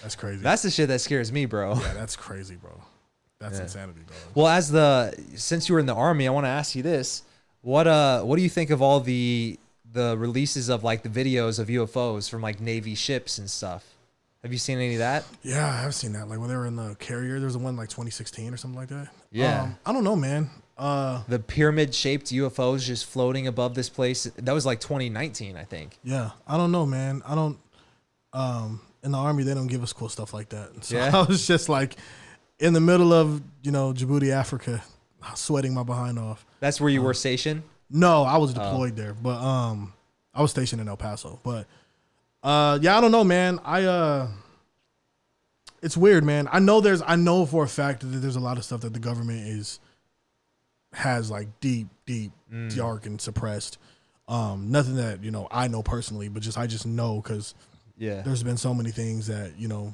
That's 0.01 0.15
crazy. 0.15 0.41
that's 0.41 0.63
the 0.63 0.69
shit 0.69 0.89
that 0.89 0.99
scares 0.99 1.31
me, 1.31 1.45
bro. 1.45 1.75
yeah, 1.75 1.93
that's 1.93 2.17
crazy, 2.17 2.55
bro. 2.55 2.71
That's 3.39 3.55
Yeah. 3.57 3.63
insanity, 3.63 4.01
bro. 4.05 4.15
Well, 4.35 4.47
as 4.47 4.69
the 4.69 5.15
since 5.35 5.69
you 5.69 5.75
were 5.75 5.79
in 5.79 5.85
the 5.85 5.95
army, 5.95 6.27
I 6.27 6.31
want 6.31 6.43
to 6.45 6.49
ask 6.49 6.75
you 6.75 6.83
this: 6.83 7.23
what 7.61 7.87
uh, 7.87 8.21
what 8.23 8.35
do 8.35 8.41
you 8.41 8.49
think 8.49 8.69
of 8.69 8.81
all 8.81 8.99
the 8.99 9.57
the 9.93 10.17
releases 10.17 10.69
of 10.69 10.83
like 10.83 11.03
the 11.03 11.09
videos 11.09 11.59
of 11.59 11.67
UFOs 11.67 12.29
from 12.29 12.41
like 12.41 12.59
Navy 12.59 12.95
ships 12.95 13.37
and 13.37 13.49
stuff? 13.49 13.85
Have 14.43 14.51
you 14.51 14.57
seen 14.57 14.77
any 14.79 14.93
of 14.93 14.99
that? 14.99 15.23
Yeah, 15.43 15.83
I've 15.85 15.93
seen 15.93 16.13
that. 16.13 16.27
Like 16.27 16.39
when 16.39 16.49
they 16.49 16.55
were 16.55 16.65
in 16.65 16.75
the 16.75 16.95
carrier, 16.99 17.37
there 17.37 17.45
was 17.45 17.57
one 17.57 17.75
like 17.75 17.89
2016 17.89 18.53
or 18.53 18.57
something 18.57 18.79
like 18.79 18.89
that. 18.89 19.09
Yeah. 19.31 19.61
Um, 19.63 19.77
I 19.85 19.93
don't 19.93 20.03
know, 20.03 20.15
man. 20.15 20.49
Uh, 20.77 21.21
The 21.27 21.37
pyramid 21.37 21.93
shaped 21.93 22.27
UFOs 22.27 22.83
just 22.85 23.05
floating 23.05 23.45
above 23.45 23.75
this 23.75 23.87
place. 23.89 24.23
That 24.37 24.53
was 24.53 24.65
like 24.65 24.79
2019, 24.79 25.55
I 25.57 25.63
think. 25.63 25.97
yeah, 26.03 26.31
I 26.47 26.57
don't 26.57 26.71
know, 26.71 26.85
man. 26.87 27.21
I 27.27 27.35
don't. 27.35 27.59
Um, 28.33 28.81
in 29.03 29.11
the 29.11 29.17
army, 29.17 29.43
they 29.43 29.53
don't 29.53 29.67
give 29.67 29.83
us 29.83 29.93
cool 29.93 30.09
stuff 30.09 30.33
like 30.33 30.49
that. 30.49 30.69
So 30.83 30.95
Yeah? 30.95 31.11
I 31.13 31.21
was 31.23 31.45
just 31.45 31.69
like 31.69 31.95
in 32.59 32.73
the 32.73 32.79
middle 32.81 33.13
of 33.13 33.41
you 33.61 33.71
know 33.71 33.93
Djibouti, 33.93 34.31
Africa, 34.31 34.83
sweating 35.35 35.73
my 35.75 35.83
behind 35.83 36.17
off. 36.17 36.45
That's 36.61 36.79
where 36.81 36.89
you 36.89 37.01
were 37.03 37.13
stationed. 37.13 37.61
No, 37.91 38.23
I 38.23 38.37
was 38.37 38.53
deployed 38.53 38.95
there, 38.95 39.13
but 39.13 39.37
um, 39.41 39.93
I 40.33 40.41
was 40.41 40.51
stationed 40.51 40.81
in 40.81 40.87
El 40.87 40.97
Paso. 40.97 41.39
But 41.43 41.67
uh, 42.43 42.79
yeah, 42.81 42.97
I 42.97 43.01
don't 43.01 43.11
know, 43.11 43.23
man. 43.23 43.59
I 43.65 43.83
uh, 43.83 44.27
it's 45.81 45.97
weird, 45.97 46.23
man. 46.23 46.47
I 46.51 46.59
know 46.59 46.79
there's, 46.81 47.01
I 47.05 47.15
know 47.15 47.45
for 47.45 47.63
a 47.63 47.67
fact 47.67 48.01
that 48.01 48.07
there's 48.07 48.35
a 48.35 48.39
lot 48.39 48.57
of 48.57 48.63
stuff 48.63 48.81
that 48.81 48.93
the 48.93 48.99
government 48.99 49.47
is 49.47 49.79
has 50.93 51.31
like 51.31 51.47
deep, 51.59 51.87
deep, 52.05 52.31
Mm. 52.53 52.75
dark 52.75 53.05
and 53.05 53.19
suppressed. 53.21 53.77
Um, 54.27 54.71
nothing 54.71 54.95
that 54.97 55.23
you 55.23 55.31
know 55.31 55.47
I 55.51 55.69
know 55.69 55.81
personally, 55.81 56.27
but 56.27 56.41
just 56.43 56.57
I 56.57 56.67
just 56.67 56.85
know 56.85 57.21
because 57.21 57.55
Yeah. 57.97 58.21
there's 58.23 58.43
been 58.43 58.57
so 58.57 58.73
many 58.73 58.91
things 58.91 59.27
that 59.27 59.57
you 59.57 59.67
know 59.69 59.93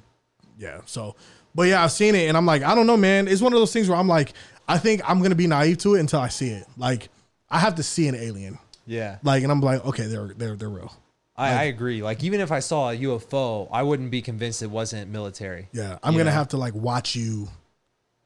yeah 0.59 0.81
so 0.87 1.15
but 1.53 1.63
yeah 1.67 1.83
i've 1.83 1.91
seen 1.91 2.15
it 2.15 2.27
and 2.27 2.35
i'm 2.35 2.47
like 2.47 2.63
i 2.63 2.73
don't 2.73 2.87
know 2.87 2.97
man 2.97 3.27
it's 3.27 3.41
one 3.43 3.53
of 3.53 3.59
those 3.59 3.71
things 3.71 3.87
where 3.87 3.95
i'm 3.99 4.07
like 4.07 4.33
i 4.67 4.75
think 4.75 5.01
i'm 5.07 5.21
gonna 5.21 5.35
be 5.35 5.45
naive 5.45 5.77
to 5.77 5.93
it 5.93 5.99
until 5.99 6.19
i 6.19 6.27
see 6.27 6.49
it 6.49 6.65
like 6.77 7.09
i 7.49 7.59
have 7.59 7.75
to 7.75 7.83
see 7.83 8.07
an 8.07 8.15
alien 8.15 8.57
Yeah. 8.85 9.17
like 9.23 9.43
and 9.43 9.51
i'm 9.51 9.61
like 9.61 9.85
okay 9.85 10.05
they're 10.05 10.29
they're 10.29 10.55
they're 10.55 10.69
real 10.69 10.93
I, 11.39 11.49
I 11.51 11.63
agree. 11.65 12.01
Like 12.01 12.23
even 12.23 12.39
if 12.41 12.51
I 12.51 12.57
saw 12.61 12.89
a 12.89 12.97
UFO, 12.97 13.67
I 13.71 13.83
wouldn't 13.83 14.09
be 14.09 14.23
convinced 14.23 14.63
it 14.63 14.71
wasn't 14.71 15.11
military. 15.11 15.69
yeah 15.71 15.99
i'm 16.01 16.13
gonna 16.13 16.23
know? 16.23 16.31
have 16.31 16.47
to 16.49 16.57
like 16.57 16.73
watch 16.73 17.15
you 17.15 17.47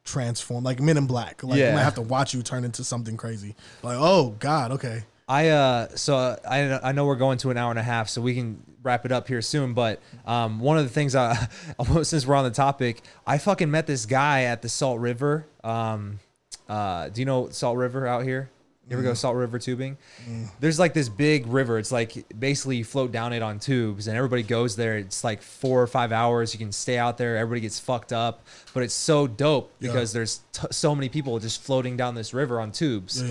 transform 0.03 0.63
like 0.63 0.79
men 0.79 0.97
in 0.97 1.05
black 1.07 1.43
like 1.43 1.59
i'm 1.59 1.71
gonna 1.71 1.83
have 1.83 1.95
to 1.95 2.01
watch 2.01 2.33
you 2.33 2.41
turn 2.41 2.63
into 2.63 2.83
something 2.83 3.17
crazy 3.17 3.55
like 3.83 3.97
oh 3.99 4.35
god 4.39 4.71
okay 4.71 5.03
I 5.29 5.47
uh 5.47 5.87
so 5.95 6.37
I 6.45 6.79
I 6.83 6.91
know 6.91 7.05
we're 7.05 7.15
going 7.15 7.37
to 7.39 7.51
an 7.51 7.57
hour 7.57 7.69
and 7.69 7.79
a 7.79 7.83
half, 7.83 8.09
so 8.09 8.21
we 8.21 8.35
can 8.35 8.61
wrap 8.83 9.05
it 9.05 9.13
up 9.13 9.29
here 9.29 9.41
soon. 9.41 9.73
But 9.73 10.01
um, 10.25 10.59
one 10.59 10.77
of 10.77 10.83
the 10.83 10.89
things 10.89 11.15
I 11.15 11.47
since 12.03 12.25
we're 12.25 12.35
on 12.35 12.43
the 12.43 12.51
topic, 12.51 13.01
I 13.25 13.37
fucking 13.37 13.71
met 13.71 13.87
this 13.87 14.05
guy 14.05 14.43
at 14.43 14.61
the 14.61 14.67
Salt 14.67 14.99
River. 14.99 15.45
Um, 15.63 16.19
uh, 16.67 17.07
do 17.09 17.21
you 17.21 17.25
know 17.25 17.47
Salt 17.47 17.77
River 17.77 18.05
out 18.07 18.23
here? 18.25 18.49
You 18.91 18.97
ever 18.97 19.03
go 19.03 19.13
mm. 19.13 19.17
Salt 19.17 19.35
River 19.35 19.57
tubing? 19.57 19.97
Mm. 20.29 20.49
There's 20.59 20.79
like 20.79 20.93
this 20.93 21.09
big 21.09 21.47
river. 21.47 21.79
It's 21.79 21.91
like 21.91 22.25
basically 22.37 22.77
you 22.77 22.83
float 22.83 23.11
down 23.11 23.33
it 23.33 23.41
on 23.41 23.59
tubes, 23.59 24.07
and 24.07 24.17
everybody 24.17 24.43
goes 24.43 24.75
there. 24.75 24.97
It's 24.97 25.23
like 25.23 25.41
four 25.41 25.81
or 25.81 25.87
five 25.87 26.11
hours. 26.11 26.53
You 26.53 26.59
can 26.59 26.71
stay 26.71 26.97
out 26.97 27.17
there. 27.17 27.37
Everybody 27.37 27.61
gets 27.61 27.79
fucked 27.79 28.13
up, 28.13 28.45
but 28.73 28.83
it's 28.83 28.93
so 28.93 29.27
dope 29.27 29.71
because 29.79 30.13
there's 30.13 30.41
t- 30.51 30.67
so 30.71 30.93
many 30.93 31.09
people 31.09 31.39
just 31.39 31.63
floating 31.63 31.97
down 31.97 32.15
this 32.15 32.33
river 32.33 32.59
on 32.59 32.71
tubes 32.71 33.23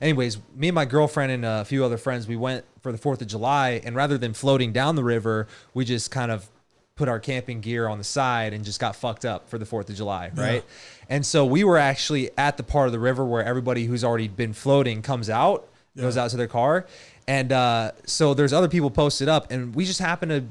anyways, 0.00 0.38
me 0.54 0.68
and 0.68 0.74
my 0.74 0.84
girlfriend 0.84 1.32
and 1.32 1.44
a 1.44 1.64
few 1.64 1.84
other 1.84 1.96
friends, 1.96 2.26
we 2.26 2.36
went 2.36 2.64
for 2.80 2.92
the 2.92 2.98
Fourth 2.98 3.20
of 3.20 3.28
July, 3.28 3.80
and 3.84 3.96
rather 3.96 4.18
than 4.18 4.34
floating 4.34 4.72
down 4.72 4.96
the 4.96 5.04
river, 5.04 5.46
we 5.74 5.84
just 5.84 6.10
kind 6.10 6.30
of 6.30 6.48
put 6.96 7.08
our 7.08 7.20
camping 7.20 7.60
gear 7.60 7.88
on 7.88 7.98
the 7.98 8.04
side 8.04 8.54
and 8.54 8.64
just 8.64 8.80
got 8.80 8.96
fucked 8.96 9.24
up 9.24 9.50
for 9.50 9.58
the 9.58 9.66
Fourth 9.66 9.88
of 9.90 9.96
July, 9.96 10.30
right? 10.34 10.64
And 11.08 11.24
so 11.24 11.44
we 11.44 11.62
were 11.64 11.78
actually 11.78 12.30
at 12.36 12.56
the 12.56 12.62
part 12.62 12.86
of 12.86 12.92
the 12.92 12.98
river 12.98 13.24
where 13.24 13.44
everybody 13.44 13.84
who's 13.84 14.02
already 14.04 14.28
been 14.28 14.52
floating 14.52 15.02
comes 15.02 15.30
out, 15.30 15.68
goes 15.96 16.16
out 16.16 16.30
to 16.30 16.36
their 16.36 16.48
car, 16.48 16.86
and 17.28 17.52
uh, 17.52 17.92
so 18.04 18.34
there's 18.34 18.52
other 18.52 18.68
people 18.68 18.90
posted 18.90 19.28
up, 19.28 19.50
and 19.50 19.74
we 19.74 19.84
just 19.84 20.00
happened 20.00 20.30
to 20.30 20.44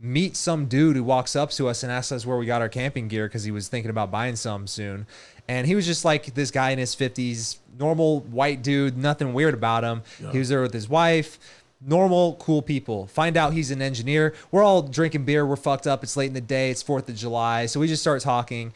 meet 0.00 0.36
some 0.36 0.66
dude 0.66 0.96
who 0.96 1.02
walks 1.04 1.34
up 1.34 1.50
to 1.50 1.68
us 1.68 1.82
and 1.82 1.90
asks 1.90 2.12
us 2.12 2.26
where 2.26 2.36
we 2.36 2.44
got 2.44 2.60
our 2.60 2.68
camping 2.68 3.08
gear 3.08 3.26
because 3.26 3.44
he 3.44 3.50
was 3.50 3.68
thinking 3.68 3.88
about 3.90 4.10
buying 4.10 4.36
some 4.36 4.66
soon. 4.66 5.06
And 5.48 5.66
he 5.66 5.74
was 5.74 5.86
just 5.86 6.04
like 6.04 6.34
this 6.34 6.50
guy 6.50 6.70
in 6.70 6.78
his 6.78 6.94
50s, 6.94 7.58
normal 7.78 8.20
white 8.20 8.62
dude, 8.62 8.96
nothing 8.98 9.32
weird 9.32 9.54
about 9.54 9.84
him. 9.84 10.02
He 10.32 10.38
was 10.38 10.48
there 10.48 10.60
with 10.62 10.72
his 10.74 10.88
wife. 10.88 11.38
normal, 11.86 12.34
cool 12.36 12.62
people. 12.62 13.06
Find 13.06 13.36
out 13.36 13.52
he's 13.52 13.70
an 13.70 13.82
engineer. 13.82 14.34
We're 14.50 14.62
all 14.62 14.82
drinking 14.82 15.24
beer. 15.24 15.44
We're 15.46 15.56
fucked 15.56 15.86
up. 15.86 16.02
It's 16.02 16.16
late 16.16 16.28
in 16.28 16.32
the 16.34 16.40
day. 16.40 16.70
It's 16.70 16.82
4th 16.82 17.08
of 17.08 17.14
July. 17.14 17.66
So 17.66 17.78
we 17.80 17.86
just 17.88 18.02
start 18.02 18.22
talking. 18.22 18.72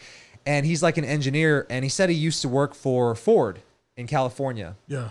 And 0.48 0.64
he's 0.66 0.82
like 0.82 0.96
an 0.96 1.04
engineer. 1.04 1.66
And 1.70 1.84
he 1.84 1.88
said 1.88 2.08
he 2.08 2.16
used 2.16 2.42
to 2.42 2.48
work 2.48 2.74
for 2.74 3.14
Ford 3.14 3.58
in 3.96 4.06
California 4.06 4.74
Yeah. 4.88 5.10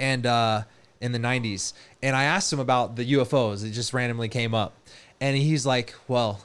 and 0.00 0.24
uh, 0.26 0.62
in 1.00 1.12
the 1.12 1.18
90s. 1.18 1.74
And 2.02 2.16
I 2.16 2.24
asked 2.24 2.52
him 2.52 2.58
about 2.58 2.96
the 2.96 3.12
UFOs. 3.12 3.64
It 3.64 3.70
just 3.70 3.92
randomly 3.92 4.28
came 4.28 4.54
up. 4.54 4.74
And 5.20 5.36
he's 5.36 5.66
like, 5.66 5.94
well, 6.08 6.40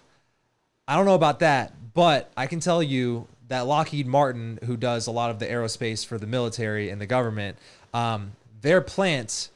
I 0.87 0.95
don't 0.95 1.05
know 1.05 1.15
about 1.15 1.39
that, 1.39 1.73
but 1.93 2.31
I 2.35 2.47
can 2.47 2.59
tell 2.59 2.83
you 2.83 3.27
that 3.47 3.61
Lockheed 3.61 4.07
Martin, 4.07 4.59
who 4.65 4.75
does 4.75 5.07
a 5.07 5.11
lot 5.11 5.29
of 5.29 5.39
the 5.39 5.45
aerospace 5.45 6.05
for 6.05 6.17
the 6.17 6.27
military 6.27 6.89
and 6.89 6.99
the 6.99 7.05
government, 7.05 7.57
um, 7.93 8.33
their 8.61 8.81
plant 8.81 9.49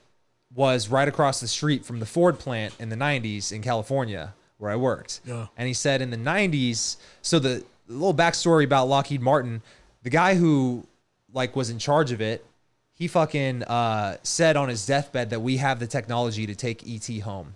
was 0.56 0.88
right 0.90 1.08
across 1.08 1.40
the 1.42 1.48
street 1.48 1.84
from 1.86 2.00
the 2.00 2.06
Ford 2.06 2.40
plant 2.40 2.74
in 2.80 2.90
the 2.90 2.96
90s 2.96 3.52
in 3.52 3.62
California, 3.62 4.34
where 4.60 4.72
I 4.72 4.76
worked. 4.76 5.20
Yeah. 5.26 5.48
And 5.58 5.68
he 5.68 5.74
said 5.74 6.02
in 6.02 6.10
the 6.10 6.18
90s, 6.18 6.96
so 7.22 7.40
the, 7.40 7.64
the 7.88 7.94
little 7.94 8.14
backstory 8.14 8.64
about 8.64 8.88
Lockheed 8.88 9.22
Martin, 9.22 9.62
the 10.04 10.10
guy 10.10 10.36
who 10.36 10.86
like 11.34 11.56
was 11.56 11.70
in 11.70 11.80
charge 11.80 12.12
of 12.12 12.22
it, 12.22 12.46
he 12.94 13.08
fucking 13.08 13.64
uh, 13.64 14.18
said 14.24 14.58
on 14.58 14.70
his 14.70 14.86
deathbed 14.86 15.30
that 15.30 15.42
we 15.42 15.58
have 15.58 15.80
the 15.80 15.88
technology 15.88 16.46
to 16.48 16.56
take 16.56 16.88
ET 16.88 17.20
home. 17.22 17.56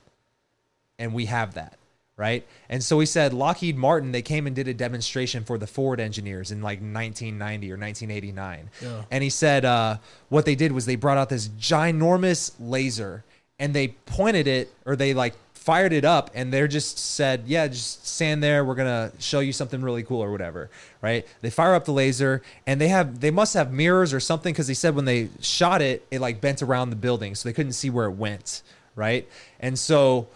And 0.99 1.13
we 1.13 1.25
have 1.25 1.53
that 1.55 1.77
right? 2.17 2.45
And 2.69 2.83
so 2.83 2.99
he 2.99 3.07
said 3.07 3.33
lockheed 3.33 3.75
martin 3.77 4.11
they 4.11 4.21
came 4.21 4.45
and 4.45 4.55
did 4.55 4.67
a 4.67 4.73
demonstration 4.75 5.43
for 5.43 5.57
the 5.57 5.65
ford 5.65 5.99
engineers 5.99 6.51
in 6.51 6.61
like 6.61 6.77
1990 6.79 7.71
or 7.71 7.77
1989 7.77 8.69
Yeah. 8.81 9.01
and 9.09 9.23
he 9.23 9.29
said 9.31 9.65
uh, 9.65 9.97
what 10.29 10.45
they 10.45 10.53
did 10.53 10.71
was 10.73 10.85
they 10.85 10.97
brought 10.97 11.17
out 11.17 11.29
this 11.29 11.47
ginormous 11.47 12.51
laser 12.59 13.23
and 13.57 13.73
they 13.73 13.87
pointed 14.05 14.45
it 14.45 14.71
or 14.85 14.95
they 14.95 15.15
like 15.15 15.33
fired 15.61 15.93
it 15.93 16.03
up 16.03 16.31
and 16.33 16.51
they're 16.51 16.67
just 16.67 16.97
said 16.97 17.43
yeah 17.45 17.67
just 17.67 18.05
stand 18.05 18.41
there 18.41 18.65
we're 18.65 18.75
gonna 18.75 19.11
show 19.19 19.39
you 19.39 19.53
something 19.53 19.81
really 19.81 20.01
cool 20.01 20.21
or 20.21 20.31
whatever 20.31 20.69
right 21.01 21.27
they 21.41 21.49
fire 21.49 21.75
up 21.75 21.85
the 21.85 21.93
laser 21.93 22.41
and 22.65 22.81
they 22.81 22.88
have 22.88 23.19
they 23.19 23.29
must 23.29 23.53
have 23.53 23.71
mirrors 23.71 24.11
or 24.11 24.19
something 24.19 24.51
because 24.51 24.65
they 24.65 24.73
said 24.73 24.95
when 24.95 25.05
they 25.05 25.29
shot 25.39 25.81
it 25.81 26.05
it 26.09 26.19
like 26.19 26.41
bent 26.41 26.63
around 26.63 26.89
the 26.89 26.95
building 26.95 27.35
so 27.35 27.47
they 27.47 27.53
couldn't 27.53 27.73
see 27.73 27.89
where 27.91 28.07
it 28.07 28.13
went 28.13 28.63
right 28.95 29.27
and 29.59 29.77
so 29.77 30.27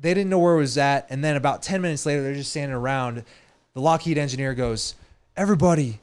they 0.00 0.14
didn't 0.14 0.30
know 0.30 0.38
where 0.38 0.54
it 0.54 0.58
was 0.58 0.78
at. 0.78 1.06
And 1.10 1.22
then 1.22 1.36
about 1.36 1.62
10 1.62 1.82
minutes 1.82 2.06
later, 2.06 2.22
they're 2.22 2.34
just 2.34 2.50
standing 2.50 2.74
around. 2.74 3.24
The 3.74 3.80
Lockheed 3.80 4.18
engineer 4.18 4.54
goes, 4.54 4.94
Everybody, 5.36 6.00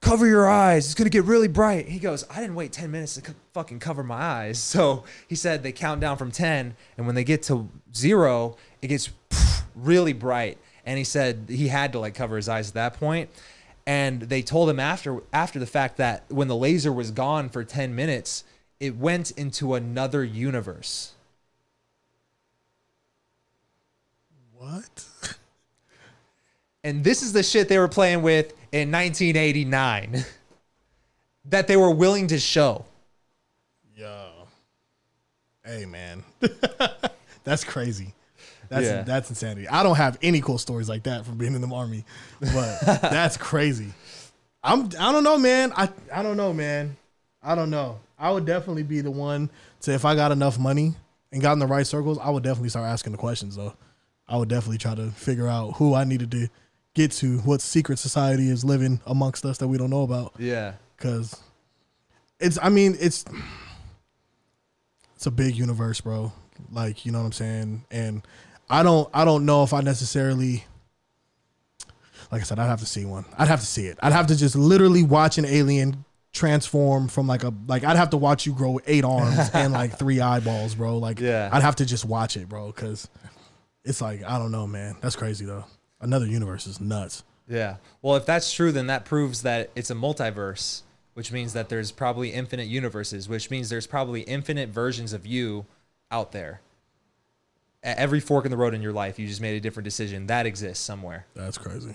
cover 0.00 0.26
your 0.26 0.48
eyes. 0.48 0.86
It's 0.86 0.94
going 0.94 1.06
to 1.06 1.10
get 1.10 1.24
really 1.24 1.48
bright. 1.48 1.88
He 1.88 1.98
goes, 1.98 2.24
I 2.30 2.40
didn't 2.40 2.54
wait 2.54 2.72
10 2.72 2.90
minutes 2.90 3.14
to 3.14 3.34
fucking 3.52 3.80
cover 3.80 4.02
my 4.02 4.16
eyes. 4.16 4.58
So 4.78 5.04
he 5.26 5.34
said 5.34 5.62
they 5.62 5.72
count 5.72 6.00
down 6.00 6.16
from 6.18 6.30
10. 6.30 6.76
And 6.96 7.06
when 7.06 7.14
they 7.14 7.24
get 7.24 7.42
to 7.44 7.68
zero, 7.94 8.56
it 8.80 8.88
gets 8.88 9.10
really 9.74 10.12
bright. 10.12 10.58
And 10.84 10.98
he 10.98 11.04
said 11.04 11.46
he 11.48 11.68
had 11.68 11.92
to 11.92 11.98
like 11.98 12.14
cover 12.14 12.36
his 12.36 12.48
eyes 12.48 12.68
at 12.68 12.74
that 12.74 12.94
point. 12.94 13.30
And 13.86 14.22
they 14.22 14.42
told 14.42 14.68
him 14.68 14.78
after 14.78 15.22
after 15.32 15.58
the 15.58 15.66
fact 15.66 15.96
that 15.96 16.24
when 16.28 16.46
the 16.46 16.56
laser 16.56 16.92
was 16.92 17.10
gone 17.10 17.48
for 17.48 17.64
10 17.64 17.94
minutes, 17.94 18.44
it 18.78 18.96
went 18.96 19.30
into 19.32 19.74
another 19.74 20.22
universe. 20.22 21.14
What? 24.56 25.04
And 26.88 27.04
this 27.04 27.22
is 27.22 27.34
the 27.34 27.42
shit 27.42 27.68
they 27.68 27.78
were 27.78 27.86
playing 27.86 28.22
with 28.22 28.52
in 28.72 28.90
1989 28.90 30.24
that 31.44 31.66
they 31.66 31.76
were 31.76 31.90
willing 31.90 32.28
to 32.28 32.38
show. 32.38 32.86
Yo. 33.94 34.30
Hey 35.62 35.84
man. 35.84 36.24
that's 37.44 37.62
crazy. 37.62 38.14
That's 38.70 38.86
Yeah. 38.86 39.02
that's 39.02 39.28
insanity. 39.28 39.68
I 39.68 39.82
don't 39.82 39.96
have 39.96 40.16
any 40.22 40.40
cool 40.40 40.56
stories 40.56 40.88
like 40.88 41.02
that 41.02 41.26
from 41.26 41.36
being 41.36 41.54
in 41.54 41.60
the 41.60 41.68
army, 41.74 42.06
but 42.40 42.80
that's 43.02 43.36
crazy. 43.36 43.92
I'm 44.62 44.86
I 44.98 45.12
don't 45.12 45.24
know, 45.24 45.36
man. 45.36 45.72
I 45.76 45.90
I 46.10 46.22
don't 46.22 46.38
know, 46.38 46.54
man. 46.54 46.96
I 47.42 47.54
don't 47.54 47.68
know. 47.68 48.00
I 48.18 48.30
would 48.30 48.46
definitely 48.46 48.82
be 48.82 49.02
the 49.02 49.10
one 49.10 49.50
to 49.82 49.92
if 49.92 50.06
I 50.06 50.14
got 50.14 50.32
enough 50.32 50.58
money 50.58 50.94
and 51.32 51.42
got 51.42 51.52
in 51.52 51.58
the 51.58 51.66
right 51.66 51.86
circles, 51.86 52.16
I 52.18 52.30
would 52.30 52.44
definitely 52.44 52.70
start 52.70 52.86
asking 52.86 53.12
the 53.12 53.18
questions 53.18 53.56
though. 53.56 53.74
I 54.26 54.38
would 54.38 54.48
definitely 54.48 54.78
try 54.78 54.94
to 54.94 55.10
figure 55.10 55.48
out 55.48 55.72
who 55.76 55.92
I 55.94 56.04
needed 56.04 56.30
to 56.30 56.48
get 56.98 57.12
to, 57.12 57.38
what 57.38 57.60
secret 57.60 57.98
society 57.98 58.50
is 58.50 58.64
living 58.64 59.00
amongst 59.06 59.44
us 59.44 59.58
that 59.58 59.68
we 59.68 59.78
don't 59.78 59.90
know 59.90 60.02
about. 60.02 60.34
Yeah. 60.38 60.72
because 60.96 61.40
it's 62.40 62.58
i 62.62 62.68
mean 62.68 62.96
it's 63.00 63.24
it's 65.16 65.26
a 65.26 65.30
big 65.30 65.56
universe 65.56 66.00
bro. 66.00 66.32
Like 66.72 67.04
you 67.06 67.12
know 67.12 67.18
what 67.20 67.26
i'm 67.26 67.32
saying? 67.32 67.84
And 67.90 68.26
i 68.70 68.82
don't 68.82 69.08
i 69.14 69.24
don't 69.24 69.44
know 69.46 69.62
if 69.62 69.72
i 69.72 69.80
necessarily 69.80 70.64
like 72.30 72.40
i 72.42 72.44
said 72.44 72.58
i'd 72.58 72.66
have 72.66 72.80
to 72.80 72.86
see 72.86 73.04
one. 73.04 73.24
I'd 73.38 73.48
have 73.48 73.60
to 73.60 73.66
see 73.66 73.86
it. 73.86 73.98
I'd 74.02 74.12
have 74.12 74.26
to 74.28 74.36
just 74.36 74.56
literally 74.56 75.02
watch 75.02 75.38
an 75.38 75.44
alien 75.44 76.04
transform 76.32 77.08
from 77.08 77.26
like 77.26 77.42
a 77.42 77.52
like 77.66 77.84
i'd 77.84 77.96
have 77.96 78.10
to 78.10 78.16
watch 78.16 78.44
you 78.46 78.52
grow 78.52 78.78
eight 78.86 79.04
arms 79.04 79.50
and 79.54 79.72
like 79.72 79.98
three 79.98 80.20
eyeballs 80.20 80.74
bro. 80.74 80.98
Like 80.98 81.20
Yeah. 81.20 81.48
i'd 81.52 81.62
have 81.62 81.76
to 81.76 81.86
just 81.86 82.04
watch 82.04 82.36
it 82.36 82.48
bro 82.48 82.66
because 82.68 83.08
it's 83.84 84.00
like 84.00 84.22
i 84.24 84.38
don't 84.38 84.52
know 84.52 84.66
man. 84.66 84.96
That's 85.00 85.16
crazy 85.16 85.44
though 85.46 85.64
another 86.00 86.26
universe 86.26 86.66
is 86.66 86.80
nuts 86.80 87.22
Yeah. 87.48 87.76
Well, 88.02 88.16
if 88.16 88.26
that's 88.26 88.52
true, 88.52 88.72
then 88.72 88.86
that 88.88 89.04
proves 89.04 89.42
that 89.42 89.70
it's 89.74 89.90
a 89.90 89.94
multiverse, 89.94 90.82
which 91.14 91.32
means 91.32 91.52
that 91.54 91.68
there's 91.68 91.90
probably 91.90 92.30
infinite 92.30 92.68
universes, 92.68 93.28
which 93.28 93.50
means 93.50 93.68
there's 93.70 93.86
probably 93.86 94.20
infinite 94.22 94.68
versions 94.68 95.12
of 95.12 95.26
you 95.26 95.66
out 96.10 96.32
there. 96.32 96.60
At 97.82 97.98
every 97.98 98.20
fork 98.20 98.44
in 98.44 98.50
the 98.50 98.56
road 98.56 98.74
in 98.74 98.82
your 98.82 98.92
life, 98.92 99.18
you 99.18 99.26
just 99.26 99.40
made 99.40 99.56
a 99.56 99.60
different 99.60 99.84
decision. 99.84 100.26
That 100.26 100.46
exists 100.46 100.84
somewhere. 100.84 101.26
That's 101.34 101.56
crazy. 101.56 101.94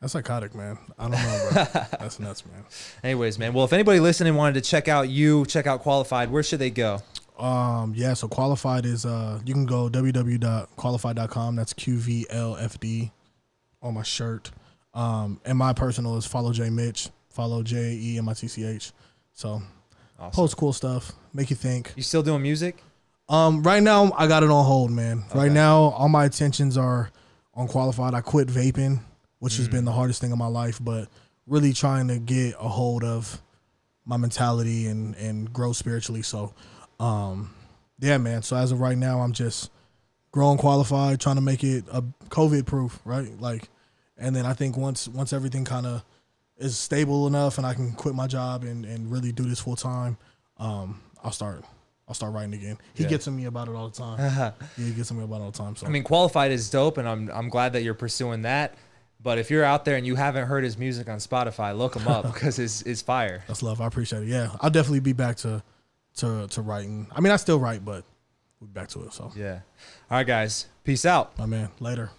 That's 0.00 0.12
psychotic, 0.14 0.54
man. 0.54 0.78
I 0.98 1.02
don't 1.02 1.12
know, 1.12 1.48
bro. 1.52 1.64
That's 1.98 2.18
nuts, 2.20 2.44
man. 2.46 2.64
Anyways, 3.04 3.38
man. 3.38 3.52
Well, 3.52 3.64
if 3.64 3.72
anybody 3.72 4.00
listening 4.00 4.34
wanted 4.34 4.62
to 4.62 4.70
check 4.70 4.88
out 4.88 5.08
you, 5.10 5.44
check 5.46 5.66
out 5.66 5.80
Qualified, 5.80 6.30
where 6.30 6.42
should 6.42 6.58
they 6.58 6.70
go? 6.70 7.02
Um, 7.40 7.94
yeah, 7.96 8.14
so 8.14 8.28
qualified 8.28 8.84
is 8.84 9.06
uh 9.06 9.40
you 9.44 9.54
can 9.54 9.66
go 9.66 9.88
www.qualified.com. 9.88 11.56
That's 11.56 11.72
Q 11.72 11.96
V 11.96 12.26
L 12.30 12.56
F 12.56 12.78
D 12.80 13.10
on 13.82 13.94
my 13.94 14.02
shirt. 14.02 14.50
Um, 14.92 15.40
and 15.44 15.56
my 15.56 15.72
personal 15.72 16.16
is 16.16 16.26
follow 16.26 16.52
Jae 16.52 16.72
Mitch, 16.72 17.08
follow 17.28 17.62
J 17.62 17.92
E 18.00 18.18
M 18.18 18.28
I 18.28 18.34
T 18.34 18.48
C 18.48 18.64
H. 18.64 18.92
So 19.32 19.62
Awesome. 20.18 20.32
post 20.32 20.56
cool 20.56 20.72
stuff, 20.72 21.12
make 21.32 21.48
you 21.50 21.56
think. 21.56 21.92
You 21.96 22.02
still 22.02 22.22
doing 22.22 22.42
music? 22.42 22.82
Um, 23.28 23.62
right 23.62 23.82
now 23.82 24.12
I 24.16 24.26
got 24.26 24.42
it 24.42 24.50
on 24.50 24.64
hold, 24.64 24.90
man. 24.90 25.24
Right 25.34 25.52
now 25.52 25.76
all 25.78 26.08
my 26.08 26.24
attentions 26.24 26.76
are 26.76 27.10
on 27.54 27.68
qualified. 27.68 28.12
I 28.14 28.20
quit 28.20 28.48
vaping, 28.48 29.00
which 29.38 29.56
has 29.56 29.68
been 29.68 29.84
the 29.84 29.92
hardest 29.92 30.20
thing 30.20 30.32
in 30.32 30.38
my 30.38 30.46
life, 30.48 30.78
but 30.82 31.08
really 31.46 31.72
trying 31.72 32.08
to 32.08 32.18
get 32.18 32.54
a 32.60 32.68
hold 32.68 33.02
of 33.04 33.40
my 34.04 34.16
mentality 34.16 34.86
and 34.86 35.14
and 35.14 35.52
grow 35.52 35.72
spiritually. 35.72 36.22
So, 36.22 36.52
um, 37.00 37.50
yeah, 37.98 38.18
man. 38.18 38.42
So 38.42 38.56
as 38.56 38.72
of 38.72 38.80
right 38.80 38.96
now, 38.96 39.20
I'm 39.20 39.32
just 39.32 39.70
growing 40.32 40.58
qualified, 40.58 41.20
trying 41.20 41.36
to 41.36 41.42
make 41.42 41.64
it 41.64 41.84
a 41.92 42.02
COVID 42.28 42.66
proof, 42.66 43.00
right? 43.04 43.28
Like, 43.40 43.68
and 44.16 44.34
then 44.36 44.46
I 44.46 44.52
think 44.52 44.76
once 44.76 45.08
once 45.08 45.32
everything 45.32 45.64
kind 45.64 45.86
of 45.86 46.04
is 46.58 46.76
stable 46.76 47.26
enough 47.26 47.56
and 47.58 47.66
I 47.66 47.74
can 47.74 47.92
quit 47.92 48.14
my 48.14 48.26
job 48.26 48.64
and 48.64 48.84
and 48.84 49.10
really 49.10 49.32
do 49.32 49.44
this 49.44 49.60
full 49.60 49.76
time, 49.76 50.16
um, 50.58 51.00
I'll 51.24 51.32
start. 51.32 51.64
I'll 52.08 52.14
start 52.14 52.32
writing 52.32 52.54
again. 52.54 52.76
He 52.94 53.04
Yeah. 53.04 53.08
gets 53.10 53.28
on 53.28 53.36
me 53.36 53.44
about 53.44 53.68
it 53.68 53.74
all 53.74 53.88
the 53.88 53.96
time. 53.96 54.18
yeah, 54.18 54.52
he 54.76 54.90
gets 54.92 55.10
on 55.12 55.18
me 55.18 55.24
about 55.24 55.36
it 55.40 55.44
all 55.44 55.50
the 55.52 55.58
time. 55.58 55.76
So 55.76 55.86
I 55.86 55.90
mean, 55.90 56.02
Qualified 56.02 56.50
is 56.52 56.68
dope, 56.68 56.98
and 56.98 57.08
I'm 57.08 57.30
I'm 57.32 57.48
glad 57.48 57.72
that 57.74 57.82
you're 57.82 57.94
pursuing 57.94 58.42
that. 58.42 58.74
But 59.22 59.38
if 59.38 59.50
you're 59.50 59.64
out 59.64 59.84
there 59.84 59.96
and 59.96 60.06
you 60.06 60.16
haven't 60.16 60.46
heard 60.46 60.64
his 60.64 60.78
music 60.78 61.08
on 61.08 61.18
Spotify, 61.18 61.76
look 61.76 61.94
him 61.94 62.08
up 62.08 62.24
because 62.32 62.58
it's, 62.58 62.80
it's 62.82 63.02
fire. 63.02 63.44
that's 63.46 63.62
love. 63.62 63.80
I 63.80 63.86
appreciate 63.86 64.22
it. 64.22 64.28
Yeah, 64.28 64.56
I'll 64.60 64.70
definitely 64.70 65.00
be 65.00 65.12
back 65.12 65.36
to 65.38 65.62
to 66.16 66.46
to 66.48 66.62
writing. 66.62 67.06
I 67.12 67.20
mean, 67.20 67.32
I 67.32 67.36
still 67.36 67.58
write, 67.58 67.84
but 67.84 68.04
we'll 68.60 68.68
be 68.68 68.72
back 68.72 68.88
to 68.88 69.02
it. 69.04 69.12
So, 69.12 69.32
Yeah. 69.36 69.60
All 70.10 70.18
right, 70.18 70.26
guys. 70.26 70.66
Peace 70.84 71.04
out. 71.04 71.36
my 71.38 71.46
man, 71.46 71.70
later. 71.80 72.10